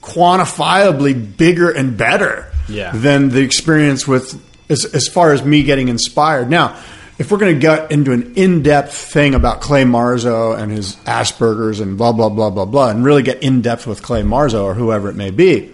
quantifiably 0.02 1.36
bigger 1.36 1.70
and 1.70 1.96
better 1.96 2.46
Yeah. 2.68 2.92
than 2.92 3.30
the 3.30 3.40
experience 3.40 4.06
with 4.06 4.40
as, 4.68 4.84
as 4.84 5.08
far 5.08 5.32
as 5.32 5.42
me 5.44 5.62
getting 5.62 5.88
inspired. 5.88 6.50
Now, 6.50 6.76
if 7.20 7.30
we're 7.30 7.36
going 7.36 7.54
to 7.54 7.60
get 7.60 7.92
into 7.92 8.12
an 8.12 8.32
in-depth 8.34 8.94
thing 8.94 9.34
about 9.34 9.60
Clay 9.60 9.84
Marzo 9.84 10.58
and 10.58 10.72
his 10.72 10.96
Asperger's 11.04 11.78
and 11.78 11.98
blah 11.98 12.12
blah 12.12 12.30
blah 12.30 12.48
blah 12.48 12.64
blah, 12.64 12.88
and 12.88 13.04
really 13.04 13.22
get 13.22 13.42
in 13.42 13.60
depth 13.60 13.86
with 13.86 14.02
Clay 14.02 14.22
Marzo 14.22 14.64
or 14.64 14.72
whoever 14.72 15.10
it 15.10 15.16
may 15.16 15.30
be, 15.30 15.70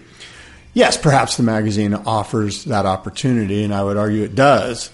yes, 0.75 0.97
perhaps 0.97 1.37
the 1.37 1.45
magazine 1.45 1.95
offers 1.95 2.65
that 2.65 2.85
opportunity, 2.85 3.63
and 3.63 3.73
I 3.73 3.85
would 3.85 3.97
argue 3.97 4.25
it 4.25 4.35
does, 4.35 4.91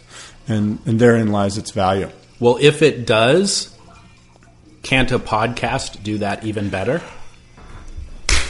and 0.46 0.78
and 0.84 1.00
therein 1.00 1.32
lies 1.32 1.56
its 1.56 1.70
value. 1.70 2.10
Well, 2.38 2.58
if 2.60 2.82
it 2.82 3.06
does, 3.06 3.74
can't 4.82 5.10
a 5.10 5.18
podcast 5.18 6.02
do 6.02 6.18
that 6.18 6.44
even 6.44 6.68
better? 6.68 7.00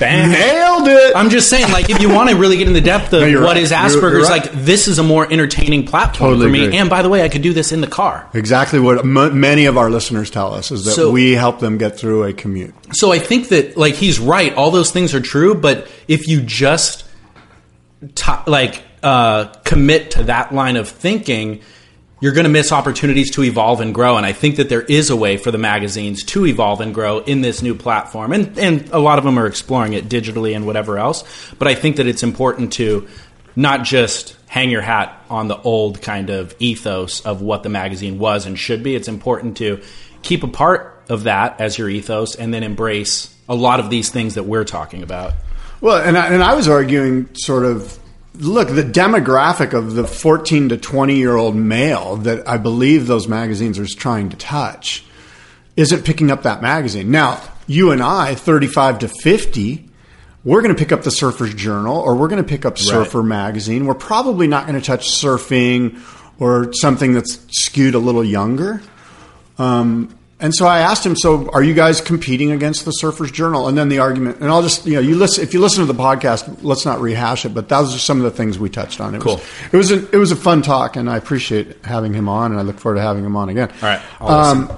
Bang. 0.02 0.30
Nailed 0.32 0.88
it. 0.88 1.14
I'm 1.16 1.30
just 1.30 1.48
saying, 1.48 1.70
like, 1.72 1.88
if 1.90 2.00
you 2.00 2.08
want 2.08 2.28
to 2.30 2.36
really 2.36 2.56
get 2.56 2.66
in 2.66 2.72
the 2.74 2.80
depth 2.80 3.12
of 3.12 3.20
No, 3.22 3.40
what 3.40 3.48
right. 3.54 3.56
is 3.58 3.70
You're- 3.70 3.82
Asperger's, 3.82 4.00
you're 4.00 4.22
right. 4.22 4.44
like, 4.46 4.52
this 4.52 4.88
is 4.88 4.98
a 4.98 5.02
more 5.02 5.30
entertaining 5.32 5.86
platform 5.86 6.30
Totally 6.32 6.46
for 6.46 6.52
me. 6.52 6.64
agree. 6.64 6.76
And 6.78 6.90
by 6.90 7.02
the 7.02 7.08
way, 7.08 7.22
I 7.22 7.28
could 7.28 7.42
do 7.42 7.52
this 7.52 7.70
in 7.72 7.80
the 7.80 7.86
car. 7.86 8.28
Exactly 8.34 8.80
what 8.80 8.98
m- 8.98 9.38
many 9.40 9.66
of 9.66 9.78
our 9.78 9.90
listeners 9.90 10.28
tell 10.30 10.52
us 10.54 10.70
is 10.72 10.84
that 10.86 10.92
So- 10.92 11.10
we 11.10 11.32
help 11.32 11.60
them 11.60 11.78
get 11.78 11.98
through 11.98 12.24
a 12.24 12.32
commute. 12.32 12.74
So 12.92 13.12
I 13.12 13.18
think 13.20 13.48
that, 13.50 13.76
like, 13.76 13.94
he's 13.94 14.18
right. 14.18 14.52
All 14.54 14.70
those 14.70 14.90
things 14.90 15.14
are 15.14 15.20
true. 15.20 15.54
But 15.54 15.86
if 16.08 16.26
you 16.26 16.40
just, 16.40 17.04
t- 18.14 18.32
like, 18.46 18.82
uh, 19.02 19.44
commit 19.64 20.10
to 20.12 20.24
that 20.24 20.52
line 20.54 20.76
of 20.76 20.88
thinking, 20.88 21.60
you're 22.22 22.32
going 22.32 22.44
to 22.44 22.50
miss 22.50 22.70
opportunities 22.70 23.32
to 23.32 23.42
evolve 23.42 23.80
and 23.80 23.92
grow. 23.92 24.16
And 24.16 24.24
I 24.24 24.32
think 24.32 24.56
that 24.56 24.68
there 24.68 24.82
is 24.82 25.10
a 25.10 25.16
way 25.16 25.36
for 25.36 25.50
the 25.50 25.58
magazines 25.58 26.22
to 26.26 26.46
evolve 26.46 26.80
and 26.80 26.94
grow 26.94 27.18
in 27.18 27.40
this 27.40 27.62
new 27.62 27.74
platform. 27.74 28.32
And, 28.32 28.56
and 28.56 28.88
a 28.90 29.00
lot 29.00 29.18
of 29.18 29.24
them 29.24 29.40
are 29.40 29.46
exploring 29.46 29.94
it 29.94 30.08
digitally 30.08 30.54
and 30.54 30.64
whatever 30.64 30.98
else. 30.98 31.24
But 31.58 31.66
I 31.66 31.74
think 31.74 31.96
that 31.96 32.06
it's 32.06 32.22
important 32.22 32.74
to 32.74 33.08
not 33.56 33.82
just 33.82 34.36
hang 34.46 34.70
your 34.70 34.82
hat 34.82 35.20
on 35.28 35.48
the 35.48 35.60
old 35.60 36.00
kind 36.00 36.30
of 36.30 36.54
ethos 36.60 37.26
of 37.26 37.42
what 37.42 37.64
the 37.64 37.68
magazine 37.68 38.20
was 38.20 38.46
and 38.46 38.56
should 38.56 38.84
be. 38.84 38.94
It's 38.94 39.08
important 39.08 39.56
to 39.56 39.82
keep 40.22 40.44
a 40.44 40.48
part 40.48 41.02
of 41.08 41.24
that 41.24 41.60
as 41.60 41.76
your 41.76 41.88
ethos 41.88 42.36
and 42.36 42.54
then 42.54 42.62
embrace 42.62 43.36
a 43.48 43.56
lot 43.56 43.80
of 43.80 43.90
these 43.90 44.10
things 44.10 44.36
that 44.36 44.44
we're 44.44 44.64
talking 44.64 45.02
about. 45.02 45.32
Well, 45.80 46.00
and 46.00 46.16
I, 46.16 46.28
and 46.28 46.40
I 46.40 46.54
was 46.54 46.68
arguing 46.68 47.34
sort 47.34 47.64
of 47.64 47.98
look 48.34 48.68
the 48.68 48.82
demographic 48.82 49.72
of 49.72 49.94
the 49.94 50.06
14 50.06 50.70
to 50.70 50.76
20 50.76 51.16
year 51.16 51.36
old 51.36 51.54
male 51.54 52.16
that 52.16 52.48
I 52.48 52.56
believe 52.56 53.06
those 53.06 53.28
magazines 53.28 53.78
are 53.78 53.86
trying 53.86 54.30
to 54.30 54.36
touch 54.36 55.04
isn't 55.76 56.04
picking 56.04 56.30
up 56.30 56.42
that 56.42 56.62
magazine. 56.62 57.10
Now, 57.10 57.42
you 57.66 57.92
and 57.92 58.02
I, 58.02 58.34
35 58.34 59.00
to 59.00 59.08
50, 59.08 59.88
we're 60.44 60.60
going 60.60 60.74
to 60.74 60.78
pick 60.78 60.92
up 60.92 61.02
the 61.02 61.10
Surfer's 61.10 61.54
Journal 61.54 61.96
or 61.96 62.14
we're 62.14 62.28
going 62.28 62.42
to 62.42 62.48
pick 62.48 62.64
up 62.64 62.78
Surfer 62.78 63.22
magazine. 63.22 63.86
We're 63.86 63.94
probably 63.94 64.46
not 64.46 64.66
going 64.66 64.78
to 64.78 64.84
touch 64.84 65.08
surfing 65.08 66.00
or 66.38 66.72
something 66.72 67.12
that's 67.12 67.38
skewed 67.50 67.94
a 67.94 67.98
little 67.98 68.24
younger. 68.24 68.82
Um, 69.58 70.18
and 70.42 70.52
so 70.54 70.66
I 70.66 70.80
asked 70.80 71.06
him, 71.06 71.14
"So 71.16 71.48
are 71.50 71.62
you 71.62 71.72
guys 71.72 72.00
competing 72.00 72.50
against 72.50 72.84
the 72.84 72.90
Surfers 73.00 73.32
Journal?" 73.32 73.68
And 73.68 73.78
then 73.78 73.88
the 73.88 74.00
argument, 74.00 74.40
and 74.40 74.50
I'll 74.50 74.60
just 74.60 74.84
you 74.84 74.94
know, 74.94 75.00
you 75.00 75.14
listen 75.14 75.42
if 75.44 75.54
you 75.54 75.60
listen 75.60 75.86
to 75.86 75.92
the 75.92 75.98
podcast, 75.98 76.58
let's 76.62 76.84
not 76.84 77.00
rehash 77.00 77.46
it, 77.46 77.54
but 77.54 77.68
those 77.68 77.94
are 77.94 77.98
some 77.98 78.18
of 78.18 78.24
the 78.24 78.30
things 78.32 78.58
we 78.58 78.68
touched 78.68 79.00
on. 79.00 79.14
It 79.14 79.20
Cool. 79.20 79.36
Was, 79.36 79.42
it 79.72 79.76
was 79.76 79.90
a, 79.92 80.10
it 80.10 80.18
was 80.18 80.32
a 80.32 80.36
fun 80.36 80.60
talk, 80.60 80.96
and 80.96 81.08
I 81.08 81.16
appreciate 81.16 81.84
having 81.84 82.12
him 82.12 82.28
on, 82.28 82.50
and 82.50 82.60
I 82.60 82.64
look 82.64 82.80
forward 82.80 82.96
to 82.96 83.02
having 83.02 83.24
him 83.24 83.36
on 83.36 83.48
again. 83.48 83.70
All 83.80 83.88
right, 83.88 84.20
um, 84.20 84.72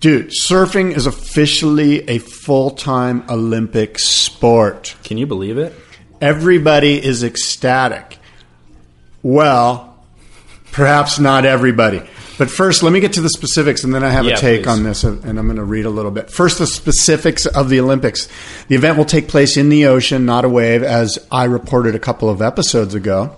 dude, 0.00 0.32
surfing 0.48 0.96
is 0.96 1.06
officially 1.06 2.08
a 2.08 2.18
full 2.18 2.70
time 2.70 3.22
Olympic 3.28 3.98
sport. 3.98 4.96
Can 5.04 5.18
you 5.18 5.26
believe 5.26 5.58
it? 5.58 5.74
Everybody 6.22 7.02
is 7.02 7.22
ecstatic. 7.22 8.18
Well, 9.22 10.02
perhaps 10.72 11.18
not 11.18 11.44
everybody. 11.44 12.02
But 12.40 12.50
first, 12.50 12.82
let 12.82 12.90
me 12.94 13.00
get 13.00 13.12
to 13.12 13.20
the 13.20 13.28
specifics, 13.28 13.84
and 13.84 13.94
then 13.94 14.02
I 14.02 14.08
have 14.08 14.24
Yeah, 14.24 14.32
a 14.32 14.36
take 14.38 14.62
please. 14.62 14.68
on 14.70 14.82
this, 14.82 15.04
uh, 15.04 15.14
and 15.24 15.38
I'm 15.38 15.44
going 15.44 15.58
to 15.58 15.62
read 15.62 15.84
a 15.84 15.90
little 15.90 16.10
bit. 16.10 16.30
First, 16.30 16.58
the 16.58 16.66
specifics 16.66 17.44
of 17.44 17.68
the 17.68 17.78
Olympics. 17.80 18.28
The 18.68 18.76
event 18.76 18.96
will 18.96 19.04
take 19.04 19.28
place 19.28 19.58
in 19.58 19.68
the 19.68 19.84
ocean, 19.84 20.24
not 20.24 20.46
a 20.46 20.48
wave, 20.48 20.82
as 20.82 21.18
I 21.30 21.44
reported 21.44 21.94
a 21.94 21.98
couple 21.98 22.30
of 22.30 22.40
episodes 22.40 22.94
ago. 22.94 23.36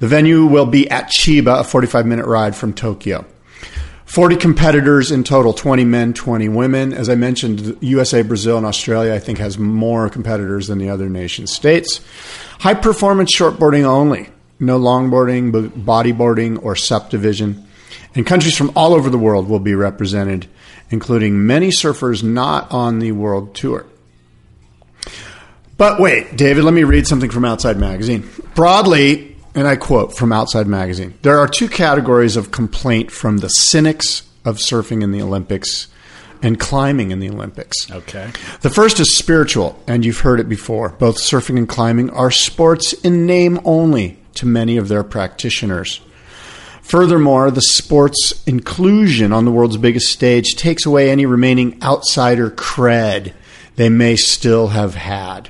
The 0.00 0.08
venue 0.08 0.44
will 0.44 0.66
be 0.66 0.90
at 0.90 1.08
Chiba, 1.08 1.60
a 1.60 1.62
45 1.62 2.04
minute 2.04 2.26
ride 2.26 2.56
from 2.56 2.72
Tokyo. 2.72 3.24
40 4.06 4.34
competitors 4.34 5.12
in 5.12 5.22
total 5.22 5.52
20 5.52 5.84
men, 5.84 6.12
20 6.12 6.48
women. 6.48 6.92
As 6.92 7.08
I 7.08 7.14
mentioned, 7.14 7.76
USA, 7.80 8.22
Brazil, 8.22 8.56
and 8.56 8.66
Australia, 8.66 9.14
I 9.14 9.20
think, 9.20 9.38
has 9.38 9.56
more 9.56 10.10
competitors 10.10 10.66
than 10.66 10.78
the 10.78 10.90
other 10.90 11.08
nation 11.08 11.46
states. 11.46 12.00
High 12.58 12.74
performance 12.74 13.32
shortboarding 13.32 13.84
only. 13.84 14.30
No 14.58 14.80
longboarding, 14.80 15.52
bodyboarding, 15.52 16.58
or 16.64 16.74
subdivision. 16.74 17.68
And 18.14 18.26
countries 18.26 18.56
from 18.56 18.72
all 18.76 18.94
over 18.94 19.08
the 19.08 19.18
world 19.18 19.48
will 19.48 19.58
be 19.58 19.74
represented, 19.74 20.46
including 20.90 21.46
many 21.46 21.68
surfers 21.68 22.22
not 22.22 22.70
on 22.70 22.98
the 22.98 23.12
world 23.12 23.54
tour. 23.54 23.86
But 25.78 25.98
wait, 25.98 26.36
David, 26.36 26.64
let 26.64 26.74
me 26.74 26.84
read 26.84 27.06
something 27.06 27.30
from 27.30 27.44
Outside 27.44 27.78
Magazine. 27.78 28.28
Broadly, 28.54 29.36
and 29.54 29.66
I 29.66 29.76
quote 29.76 30.16
from 30.16 30.32
Outside 30.32 30.66
Magazine 30.66 31.14
there 31.22 31.38
are 31.38 31.48
two 31.48 31.68
categories 31.68 32.36
of 32.36 32.50
complaint 32.50 33.10
from 33.10 33.38
the 33.38 33.48
cynics 33.48 34.22
of 34.44 34.56
surfing 34.56 35.02
in 35.02 35.12
the 35.12 35.22
Olympics 35.22 35.88
and 36.42 36.58
climbing 36.58 37.10
in 37.12 37.20
the 37.20 37.30
Olympics. 37.30 37.90
Okay. 37.90 38.30
The 38.62 38.70
first 38.70 38.98
is 38.98 39.16
spiritual, 39.16 39.80
and 39.86 40.04
you've 40.04 40.20
heard 40.20 40.40
it 40.40 40.48
before. 40.48 40.90
Both 40.90 41.18
surfing 41.18 41.56
and 41.56 41.68
climbing 41.68 42.10
are 42.10 42.30
sports 42.30 42.92
in 42.92 43.26
name 43.26 43.60
only 43.64 44.18
to 44.34 44.46
many 44.46 44.76
of 44.76 44.88
their 44.88 45.04
practitioners. 45.04 46.00
Furthermore, 46.82 47.50
the 47.50 47.62
sport's 47.62 48.42
inclusion 48.44 49.32
on 49.32 49.44
the 49.44 49.50
world's 49.50 49.76
biggest 49.76 50.12
stage 50.12 50.56
takes 50.56 50.84
away 50.84 51.10
any 51.10 51.24
remaining 51.24 51.82
outsider 51.82 52.50
cred 52.50 53.32
they 53.76 53.88
may 53.88 54.16
still 54.16 54.68
have 54.68 54.94
had. 54.94 55.48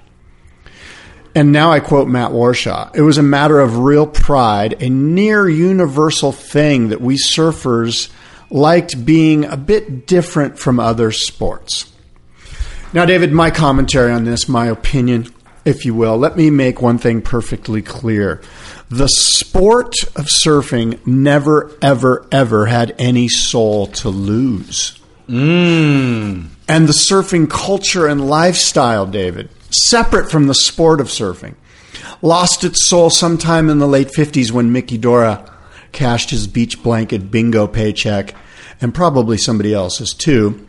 And 1.34 1.50
now 1.50 1.72
I 1.72 1.80
quote 1.80 2.08
Matt 2.08 2.30
Warshaw. 2.30 2.94
It 2.94 3.00
was 3.00 3.18
a 3.18 3.22
matter 3.22 3.58
of 3.58 3.78
real 3.78 4.06
pride, 4.06 4.82
a 4.82 4.90
near 4.90 5.48
universal 5.48 6.30
thing 6.30 6.90
that 6.90 7.00
we 7.00 7.16
surfers 7.16 8.10
liked 8.50 9.04
being 9.04 9.46
a 9.46 9.56
bit 9.56 10.06
different 10.06 10.58
from 10.58 10.78
other 10.78 11.10
sports. 11.10 11.90
Now, 12.92 13.06
David, 13.06 13.32
my 13.32 13.50
commentary 13.50 14.12
on 14.12 14.24
this, 14.24 14.46
my 14.46 14.66
opinion, 14.66 15.32
if 15.64 15.86
you 15.86 15.94
will, 15.94 16.18
let 16.18 16.36
me 16.36 16.50
make 16.50 16.82
one 16.82 16.98
thing 16.98 17.22
perfectly 17.22 17.80
clear. 17.80 18.42
The 18.92 19.08
sport 19.08 20.02
of 20.16 20.26
surfing 20.26 21.06
never, 21.06 21.74
ever, 21.80 22.26
ever 22.30 22.66
had 22.66 22.94
any 22.98 23.26
soul 23.26 23.86
to 23.86 24.10
lose. 24.10 25.00
Mm. 25.26 26.48
And 26.68 26.86
the 26.86 26.92
surfing 26.92 27.48
culture 27.48 28.06
and 28.06 28.28
lifestyle, 28.28 29.06
David, 29.06 29.48
separate 29.70 30.30
from 30.30 30.46
the 30.46 30.54
sport 30.54 31.00
of 31.00 31.06
surfing, 31.06 31.54
lost 32.20 32.64
its 32.64 32.86
soul 32.86 33.08
sometime 33.08 33.70
in 33.70 33.78
the 33.78 33.88
late 33.88 34.08
50s 34.08 34.52
when 34.52 34.72
Mickey 34.72 34.98
Dora 34.98 35.50
cashed 35.92 36.28
his 36.28 36.46
beach 36.46 36.82
blanket 36.82 37.30
bingo 37.30 37.66
paycheck, 37.66 38.34
and 38.82 38.94
probably 38.94 39.38
somebody 39.38 39.72
else's 39.72 40.12
too. 40.12 40.66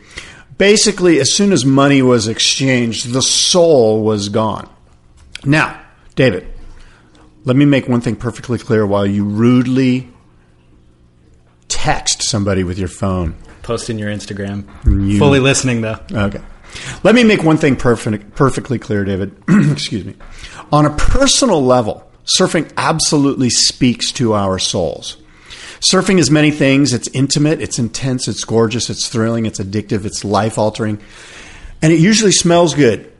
Basically, 0.56 1.20
as 1.20 1.34
soon 1.34 1.52
as 1.52 1.66
money 1.66 2.00
was 2.00 2.26
exchanged, 2.26 3.12
the 3.12 3.20
soul 3.20 4.02
was 4.02 4.30
gone. 4.30 4.66
Now, 5.44 5.78
David, 6.14 6.53
let 7.44 7.56
me 7.56 7.64
make 7.64 7.88
one 7.88 8.00
thing 8.00 8.16
perfectly 8.16 8.58
clear 8.58 8.86
while 8.86 9.06
you 9.06 9.24
rudely 9.24 10.08
text 11.68 12.22
somebody 12.22 12.64
with 12.64 12.78
your 12.78 12.88
phone. 12.88 13.34
Post 13.62 13.90
in 13.90 13.98
your 13.98 14.10
Instagram. 14.10 14.64
You- 14.84 15.18
Fully 15.18 15.40
listening 15.40 15.80
though. 15.80 15.98
Okay. 16.12 16.40
Let 17.02 17.14
me 17.14 17.22
make 17.22 17.42
one 17.42 17.56
thing 17.56 17.76
perfect, 17.76 18.34
perfectly 18.34 18.78
clear, 18.78 19.04
David. 19.04 19.36
Excuse 19.48 20.04
me. 20.04 20.16
On 20.72 20.86
a 20.86 20.90
personal 20.96 21.62
level, 21.64 22.10
surfing 22.38 22.70
absolutely 22.76 23.50
speaks 23.50 24.10
to 24.12 24.34
our 24.34 24.58
souls. 24.58 25.16
Surfing 25.80 26.18
is 26.18 26.30
many 26.30 26.50
things. 26.50 26.92
It's 26.92 27.08
intimate, 27.08 27.60
it's 27.60 27.78
intense, 27.78 28.26
it's 28.26 28.42
gorgeous, 28.44 28.90
it's 28.90 29.06
thrilling, 29.08 29.46
it's 29.46 29.60
addictive, 29.60 30.04
it's 30.04 30.24
life 30.24 30.56
altering, 30.58 30.98
and 31.82 31.92
it 31.92 32.00
usually 32.00 32.32
smells 32.32 32.74
good. 32.74 33.12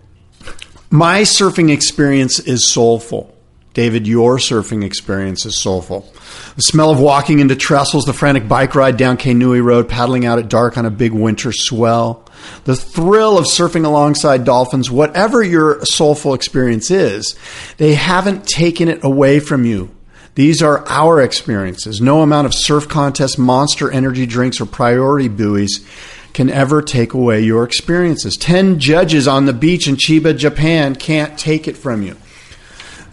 My 0.91 1.23
surfing 1.23 1.71
experience 1.71 2.39
is 2.41 2.71
soulful. 2.71 3.34
David, 3.75 4.07
your 4.07 4.39
surfing 4.39 4.85
experience 4.85 5.45
is 5.45 5.61
soulful. 5.61 6.09
The 6.57 6.63
smell 6.63 6.91
of 6.91 7.01
walking 7.01 7.41
into 7.41 7.57
trestles, 7.57 8.05
the 8.05 8.13
frantic 8.13 8.49
bike 8.49 8.77
ride 8.77 8.97
down 8.97 9.17
Ke 9.17 9.27
Nui 9.35 9.61
Road, 9.61 9.89
paddling 9.89 10.25
out 10.25 10.39
at 10.39 10.49
dark 10.49 10.79
on 10.79 10.87
a 10.87 10.91
big 10.91 11.13
winter 11.13 11.53
swell, 11.53 12.25
the 12.65 12.77
thrill 12.77 13.37
of 13.37 13.47
surfing 13.47 13.85
alongside 13.85 14.45
dolphins, 14.45 14.91
whatever 14.91 15.43
your 15.43 15.85
soulful 15.85 16.35
experience 16.35 16.91
is, 16.91 17.37
they 17.79 17.95
haven't 17.95 18.47
taken 18.47 18.89
it 18.89 19.03
away 19.03 19.41
from 19.41 19.65
you. 19.65 19.91
These 20.37 20.63
are 20.63 20.87
our 20.89 21.21
experiences. 21.21 22.01
No 22.01 22.23
amount 22.23 22.47
of 22.47 22.55
surf 22.55 22.89
contests, 22.89 23.39
monster 23.39 23.91
energy 23.91 24.27
drinks, 24.27 24.61
or 24.61 24.67
priority 24.67 25.29
buoys 25.29 25.85
can 26.33 26.51
ever 26.51 26.83
take 26.83 27.15
away 27.15 27.41
your 27.41 27.65
experiences. 27.65 28.37
Ten 28.37 28.81
judges 28.81 29.29
on 29.29 29.47
the 29.47 29.53
beach 29.53 29.87
in 29.87 29.97
Chiba, 29.97 30.37
Japan 30.37 30.97
can't 30.97 31.39
take 31.39 31.69
it 31.69 31.77
from 31.77 32.03
you. 32.03 32.17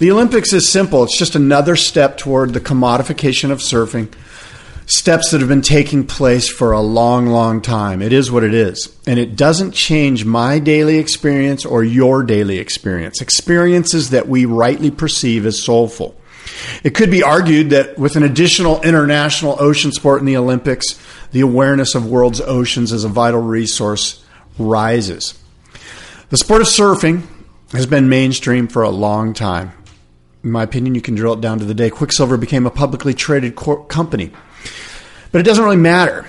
The 0.01 0.09
Olympics 0.09 0.51
is 0.51 0.67
simple. 0.67 1.03
It's 1.03 1.15
just 1.15 1.35
another 1.35 1.75
step 1.75 2.17
toward 2.17 2.53
the 2.53 2.59
commodification 2.59 3.51
of 3.51 3.59
surfing. 3.59 4.11
Steps 4.87 5.29
that 5.29 5.41
have 5.41 5.47
been 5.47 5.61
taking 5.61 6.07
place 6.07 6.49
for 6.49 6.71
a 6.71 6.81
long, 6.81 7.27
long 7.27 7.61
time. 7.61 8.01
It 8.01 8.11
is 8.11 8.31
what 8.31 8.43
it 8.43 8.55
is. 8.55 8.91
And 9.05 9.19
it 9.19 9.35
doesn't 9.35 9.73
change 9.73 10.25
my 10.25 10.57
daily 10.57 10.97
experience 10.97 11.65
or 11.65 11.83
your 11.83 12.23
daily 12.23 12.57
experience. 12.57 13.21
Experiences 13.21 14.09
that 14.09 14.27
we 14.27 14.43
rightly 14.45 14.89
perceive 14.89 15.45
as 15.45 15.63
soulful. 15.63 16.19
It 16.83 16.95
could 16.95 17.11
be 17.11 17.21
argued 17.21 17.69
that 17.69 17.99
with 17.99 18.15
an 18.15 18.23
additional 18.23 18.81
international 18.81 19.55
ocean 19.59 19.91
sport 19.91 20.19
in 20.19 20.25
the 20.25 20.35
Olympics, 20.35 20.99
the 21.31 21.41
awareness 21.41 21.93
of 21.93 22.09
world's 22.09 22.41
oceans 22.41 22.91
as 22.91 23.03
a 23.03 23.07
vital 23.07 23.43
resource 23.43 24.25
rises. 24.57 25.37
The 26.31 26.37
sport 26.37 26.61
of 26.61 26.67
surfing 26.67 27.27
has 27.71 27.85
been 27.85 28.09
mainstream 28.09 28.67
for 28.67 28.81
a 28.81 28.89
long 28.89 29.35
time. 29.35 29.73
In 30.43 30.51
my 30.51 30.63
opinion, 30.63 30.95
you 30.95 31.01
can 31.01 31.15
drill 31.15 31.33
it 31.33 31.41
down 31.41 31.59
to 31.59 31.65
the 31.65 31.73
day 31.73 31.89
Quiksilver 31.89 32.37
became 32.37 32.65
a 32.65 32.71
publicly 32.71 33.13
traded 33.13 33.55
cor- 33.55 33.85
company. 33.85 34.31
But 35.31 35.39
it 35.39 35.43
doesn't 35.43 35.63
really 35.63 35.77
matter. 35.77 36.25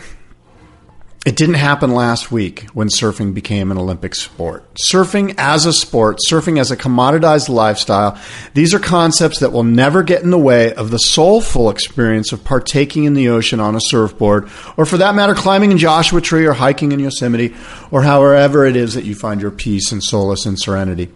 It 1.24 1.36
didn't 1.36 1.54
happen 1.54 1.92
last 1.92 2.32
week 2.32 2.66
when 2.74 2.88
surfing 2.88 3.32
became 3.32 3.70
an 3.70 3.78
Olympic 3.78 4.16
sport. 4.16 4.68
Surfing 4.90 5.36
as 5.38 5.66
a 5.66 5.72
sport, 5.72 6.18
surfing 6.28 6.58
as 6.58 6.72
a 6.72 6.76
commoditized 6.76 7.48
lifestyle, 7.48 8.20
these 8.54 8.74
are 8.74 8.80
concepts 8.80 9.38
that 9.38 9.52
will 9.52 9.62
never 9.62 10.02
get 10.02 10.22
in 10.22 10.30
the 10.30 10.38
way 10.38 10.74
of 10.74 10.90
the 10.90 10.98
soulful 10.98 11.70
experience 11.70 12.32
of 12.32 12.42
partaking 12.42 13.04
in 13.04 13.14
the 13.14 13.28
ocean 13.28 13.60
on 13.60 13.76
a 13.76 13.80
surfboard, 13.80 14.48
or 14.76 14.84
for 14.84 14.96
that 14.96 15.14
matter, 15.14 15.34
climbing 15.34 15.70
in 15.70 15.78
Joshua 15.78 16.20
Tree 16.20 16.44
or 16.44 16.54
hiking 16.54 16.90
in 16.90 16.98
Yosemite, 16.98 17.54
or 17.92 18.02
however 18.02 18.66
it 18.66 18.74
is 18.74 18.94
that 18.94 19.04
you 19.04 19.14
find 19.14 19.40
your 19.40 19.52
peace 19.52 19.92
and 19.92 20.02
solace 20.02 20.44
and 20.44 20.58
serenity. 20.58 21.08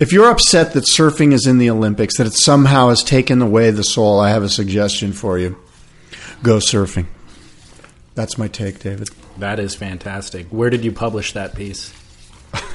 If 0.00 0.12
you're 0.12 0.30
upset 0.30 0.74
that 0.74 0.84
surfing 0.84 1.32
is 1.32 1.46
in 1.46 1.58
the 1.58 1.70
Olympics, 1.70 2.18
that 2.18 2.26
it 2.26 2.34
somehow 2.34 2.88
has 2.90 3.02
taken 3.02 3.42
away 3.42 3.70
the 3.70 3.82
soul, 3.82 4.20
I 4.20 4.30
have 4.30 4.42
a 4.44 4.48
suggestion 4.48 5.12
for 5.12 5.38
you. 5.38 5.58
Go 6.42 6.58
surfing. 6.58 7.06
That's 8.14 8.38
my 8.38 8.46
take, 8.48 8.78
David. 8.80 9.08
That 9.38 9.58
is 9.58 9.74
fantastic. 9.74 10.46
Where 10.50 10.70
did 10.70 10.84
you 10.84 10.92
publish 10.92 11.32
that 11.32 11.54
piece? 11.54 11.92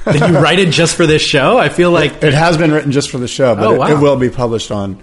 did 0.04 0.20
you 0.20 0.38
write 0.38 0.58
it 0.58 0.70
just 0.70 0.96
for 0.96 1.06
this 1.06 1.22
show? 1.22 1.58
I 1.58 1.68
feel 1.70 1.90
like 1.90 2.22
It 2.22 2.34
has 2.34 2.56
been 2.58 2.72
written 2.72 2.92
just 2.92 3.10
for 3.10 3.18
the 3.18 3.28
show, 3.28 3.54
but 3.54 3.66
Oh, 3.66 3.74
it, 3.74 3.78
wow. 3.78 3.88
it 3.88 4.00
will 4.00 4.16
be 4.16 4.28
published 4.30 4.70
on 4.70 5.02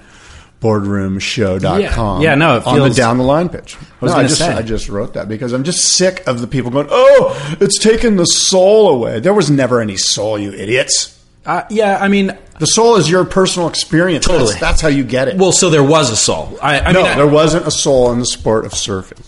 boardroomshow.com. 0.62 2.22
Yeah. 2.22 2.30
Yeah, 2.32 2.36
no, 2.36 2.58
it 2.58 2.68
on 2.68 2.80
the 2.80 2.90
down 2.92 3.18
the 3.18 3.24
line 3.24 3.50
pitch. 3.50 3.76
I 3.76 3.80
was 4.06 4.12
No, 4.12 4.18
gonna 4.18 4.28
just 4.28 4.40
say. 4.40 4.54
I 4.54 4.62
just 4.62 4.90
wrote 4.90 5.14
that 5.16 5.28
because 5.28 5.54
I'm 5.54 5.64
just 5.64 5.86
sick 5.96 6.26
of 6.28 6.40
the 6.40 6.48
people 6.48 6.70
going, 6.72 6.88
"Oh, 6.90 7.58
it's 7.60 7.80
taken 7.80 8.16
the 8.16 8.26
soul 8.26 8.90
away." 8.90 9.20
There 9.20 9.34
was 9.34 9.50
never 9.50 9.82
any 9.82 9.98
soul, 9.98 10.38
you 10.38 10.52
idiots. 10.54 11.18
Uh, 11.46 11.64
yeah. 11.70 11.98
I 12.00 12.08
mean, 12.08 12.38
The 12.60 12.68
soul 12.68 12.96
is 12.98 13.10
your 13.10 13.26
personal 13.26 13.68
experience. 13.68 14.26
Totally. 14.26 14.50
That's, 14.52 14.60
that's 14.60 14.82
how 14.82 14.88
you 14.90 15.04
get 15.04 15.28
it. 15.28 15.38
well, 15.38 15.52
so 15.52 15.70
there 15.70 15.84
was 15.84 16.10
a 16.12 16.16
soul. 16.18 16.58
I, 16.62 16.80
I 16.80 16.92
no, 16.92 17.02
mean, 17.04 17.12
I- 17.12 17.16
there 17.16 17.28
wasn't 17.28 17.66
a 17.68 17.72
soul 17.72 18.12
in 18.12 18.20
the 18.20 18.26
sport 18.26 18.66
of 18.66 18.72
surfing. 18.74 19.26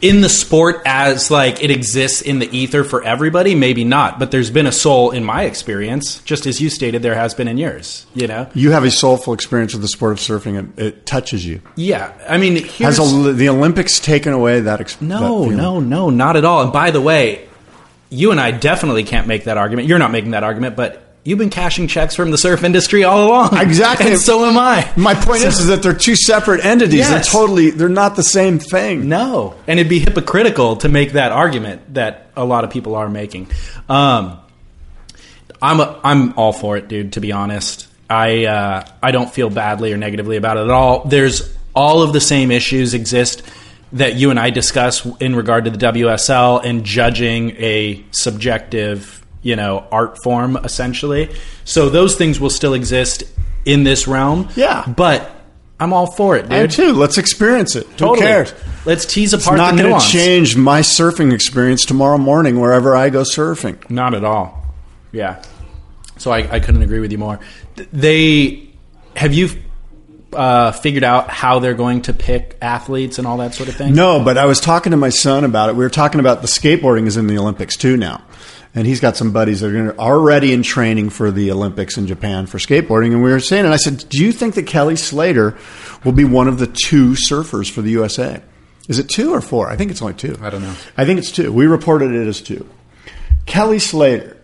in 0.00 0.20
the 0.20 0.28
sport 0.28 0.80
as 0.86 1.28
like 1.30 1.62
it 1.62 1.70
exists 1.72 2.22
in 2.22 2.38
the 2.38 2.56
ether 2.56 2.84
for 2.84 3.02
everybody, 3.02 3.54
maybe 3.56 3.84
not. 3.84 4.18
But 4.20 4.30
there's 4.30 4.50
been 4.50 4.66
a 4.66 4.72
soul 4.72 5.10
in 5.10 5.24
my 5.24 5.42
experience, 5.44 6.20
just 6.22 6.46
as 6.46 6.60
you 6.60 6.70
stated, 6.70 7.02
there 7.02 7.14
has 7.16 7.34
been 7.34 7.48
in 7.48 7.58
yours. 7.58 8.06
You 8.14 8.26
know? 8.28 8.48
You 8.54 8.70
have 8.72 8.84
a 8.84 8.90
soulful 8.90 9.32
experience 9.34 9.72
with 9.72 9.82
the 9.82 9.88
sport 9.88 10.12
of 10.12 10.18
surfing. 10.18 10.72
It, 10.78 10.82
it 10.82 11.06
touches 11.06 11.44
you. 11.46 11.60
Yeah. 11.76 12.12
I 12.28 12.38
mean, 12.38 12.56
here's, 12.56 12.98
Has 12.98 13.12
a, 13.26 13.32
the 13.32 13.48
Olympics 13.48 13.98
taken 14.00 14.32
away 14.32 14.60
that 14.60 14.80
experience? 14.80 15.20
no, 15.20 15.46
no, 15.48 15.80
no, 15.80 16.10
not 16.10 16.36
at 16.36 16.44
all. 16.44 16.62
And 16.62 16.72
by 16.72 16.90
the 16.92 17.00
way, 17.00 17.48
you 18.10 18.30
and 18.30 18.40
I 18.40 18.52
definitely 18.52 19.04
can't 19.04 19.26
make 19.26 19.44
that 19.44 19.58
argument. 19.58 19.86
You're 19.88 19.98
not 19.98 20.12
making 20.12 20.30
that 20.30 20.42
argument, 20.44 20.76
but 20.76 21.07
you've 21.28 21.38
been 21.38 21.50
cashing 21.50 21.86
checks 21.86 22.16
from 22.16 22.30
the 22.30 22.38
surf 22.38 22.64
industry 22.64 23.04
all 23.04 23.28
along. 23.28 23.58
Exactly. 23.58 24.12
And 24.12 24.18
so 24.18 24.44
am 24.46 24.56
I. 24.56 24.90
My 24.96 25.14
point 25.14 25.42
is, 25.42 25.58
is 25.58 25.66
that 25.66 25.82
they're 25.82 25.92
two 25.92 26.16
separate 26.16 26.64
entities. 26.64 27.00
Yes. 27.00 27.10
They're 27.10 27.40
totally, 27.40 27.70
they're 27.70 27.88
not 27.88 28.16
the 28.16 28.22
same 28.22 28.58
thing. 28.58 29.08
No, 29.08 29.54
and 29.66 29.78
it'd 29.78 29.90
be 29.90 29.98
hypocritical 29.98 30.76
to 30.76 30.88
make 30.88 31.12
that 31.12 31.32
argument 31.32 31.94
that 31.94 32.30
a 32.34 32.44
lot 32.44 32.64
of 32.64 32.70
people 32.70 32.94
are 32.94 33.10
making. 33.10 33.50
Um, 33.88 34.38
I'm 35.60 35.80
a, 35.80 36.00
I'm 36.02 36.38
all 36.38 36.52
for 36.52 36.76
it, 36.76 36.88
dude. 36.88 37.14
To 37.14 37.20
be 37.20 37.32
honest, 37.32 37.88
I 38.08 38.46
uh, 38.46 38.86
I 39.02 39.10
don't 39.10 39.32
feel 39.32 39.50
badly 39.50 39.92
or 39.92 39.96
negatively 39.96 40.36
about 40.36 40.56
it 40.56 40.64
at 40.64 40.70
all. 40.70 41.04
There's 41.04 41.54
all 41.74 42.02
of 42.02 42.12
the 42.12 42.20
same 42.20 42.50
issues 42.50 42.94
exist 42.94 43.42
that 43.92 44.14
you 44.14 44.30
and 44.30 44.38
I 44.38 44.50
discuss 44.50 45.06
in 45.20 45.34
regard 45.34 45.64
to 45.64 45.70
the 45.70 45.78
WSL 45.78 46.64
and 46.64 46.84
judging 46.84 47.50
a 47.56 48.04
subjective, 48.10 49.17
you 49.48 49.56
know, 49.56 49.86
art 49.90 50.22
form 50.22 50.58
essentially. 50.58 51.34
So 51.64 51.88
those 51.88 52.16
things 52.16 52.38
will 52.38 52.50
still 52.50 52.74
exist 52.74 53.24
in 53.64 53.82
this 53.82 54.06
realm. 54.06 54.50
Yeah. 54.54 54.84
but 54.86 55.30
I'm 55.80 55.94
all 55.94 56.06
for 56.10 56.36
it, 56.36 56.42
dude. 56.42 56.52
I 56.52 56.66
too. 56.66 56.92
Let's 56.92 57.16
experience 57.16 57.74
it. 57.74 57.84
Totally. 57.96 58.18
Who 58.20 58.26
cares? 58.26 58.54
Let's 58.84 59.06
tease 59.06 59.32
apart. 59.32 59.54
It's 59.54 59.58
not 59.58 59.78
going 59.78 59.98
to 59.98 60.06
change 60.06 60.54
my 60.54 60.80
surfing 60.80 61.32
experience 61.32 61.86
tomorrow 61.86 62.18
morning 62.18 62.60
wherever 62.60 62.94
I 62.94 63.08
go 63.08 63.22
surfing. 63.22 63.88
Not 63.88 64.12
at 64.12 64.22
all. 64.22 64.66
Yeah. 65.12 65.42
So 66.18 66.30
I, 66.30 66.38
I 66.56 66.60
couldn't 66.60 66.82
agree 66.82 66.98
with 67.00 67.10
you 67.10 67.18
more. 67.18 67.40
They 67.92 68.68
have 69.16 69.32
you 69.32 69.48
uh, 70.32 70.72
figured 70.72 71.04
out 71.04 71.30
how 71.30 71.58
they're 71.58 71.74
going 71.74 72.02
to 72.02 72.12
pick 72.12 72.56
athletes 72.60 73.18
and 73.18 73.26
all 73.26 73.38
that 73.38 73.54
sort 73.54 73.68
of 73.68 73.76
thing? 73.76 73.94
No, 73.94 74.22
but 74.22 74.36
I 74.36 74.44
was 74.44 74.60
talking 74.60 74.90
to 74.90 74.96
my 74.96 75.08
son 75.08 75.44
about 75.44 75.70
it. 75.70 75.76
We 75.76 75.84
were 75.84 75.90
talking 75.90 76.20
about 76.20 76.42
the 76.42 76.48
skateboarding 76.48 77.06
is 77.06 77.16
in 77.16 77.28
the 77.28 77.38
Olympics 77.38 77.76
too 77.76 77.96
now. 77.96 78.22
And 78.74 78.86
he's 78.86 79.00
got 79.00 79.16
some 79.16 79.32
buddies 79.32 79.60
that 79.60 79.74
are 79.74 79.98
already 79.98 80.52
in 80.52 80.62
training 80.62 81.10
for 81.10 81.30
the 81.30 81.50
Olympics 81.50 81.96
in 81.96 82.06
Japan 82.06 82.46
for 82.46 82.58
skateboarding. 82.58 83.12
And 83.12 83.22
we 83.22 83.30
were 83.30 83.40
saying, 83.40 83.64
and 83.64 83.72
I 83.74 83.78
said, 83.78 84.04
Do 84.08 84.22
you 84.22 84.30
think 84.30 84.54
that 84.54 84.66
Kelly 84.66 84.96
Slater 84.96 85.56
will 86.04 86.12
be 86.12 86.24
one 86.24 86.48
of 86.48 86.58
the 86.58 86.66
two 86.66 87.12
surfers 87.12 87.70
for 87.70 87.82
the 87.82 87.90
USA? 87.92 88.42
Is 88.88 88.98
it 88.98 89.08
two 89.08 89.34
or 89.34 89.40
four? 89.40 89.70
I 89.70 89.76
think 89.76 89.90
it's 89.90 90.02
only 90.02 90.14
two. 90.14 90.36
I 90.40 90.50
don't 90.50 90.62
know. 90.62 90.74
I 90.96 91.04
think 91.04 91.18
it's 91.18 91.30
two. 91.30 91.52
We 91.52 91.66
reported 91.66 92.12
it 92.12 92.26
as 92.26 92.40
two. 92.40 92.68
Kelly 93.44 93.78
Slater, 93.78 94.36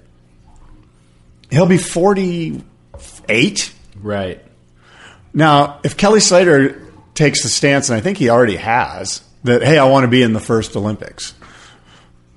he'll 1.51 1.67
be 1.67 1.79
48. 1.79 3.75
Right. 4.01 4.45
Now, 5.33 5.81
if 5.83 5.97
Kelly 5.97 6.21
Slater 6.21 6.83
takes 7.15 7.43
the 7.43 7.49
stance, 7.49 7.89
and 7.89 7.97
I 7.97 8.01
think 8.01 8.19
he 8.19 8.29
already 8.29 8.57
has, 8.57 9.23
that, 9.45 9.63
hey, 9.63 9.79
I 9.79 9.85
want 9.85 10.05
to 10.05 10.09
be 10.09 10.23
in 10.23 10.33
the 10.33 10.41
first 10.41 10.77
Olympics, 10.77 11.35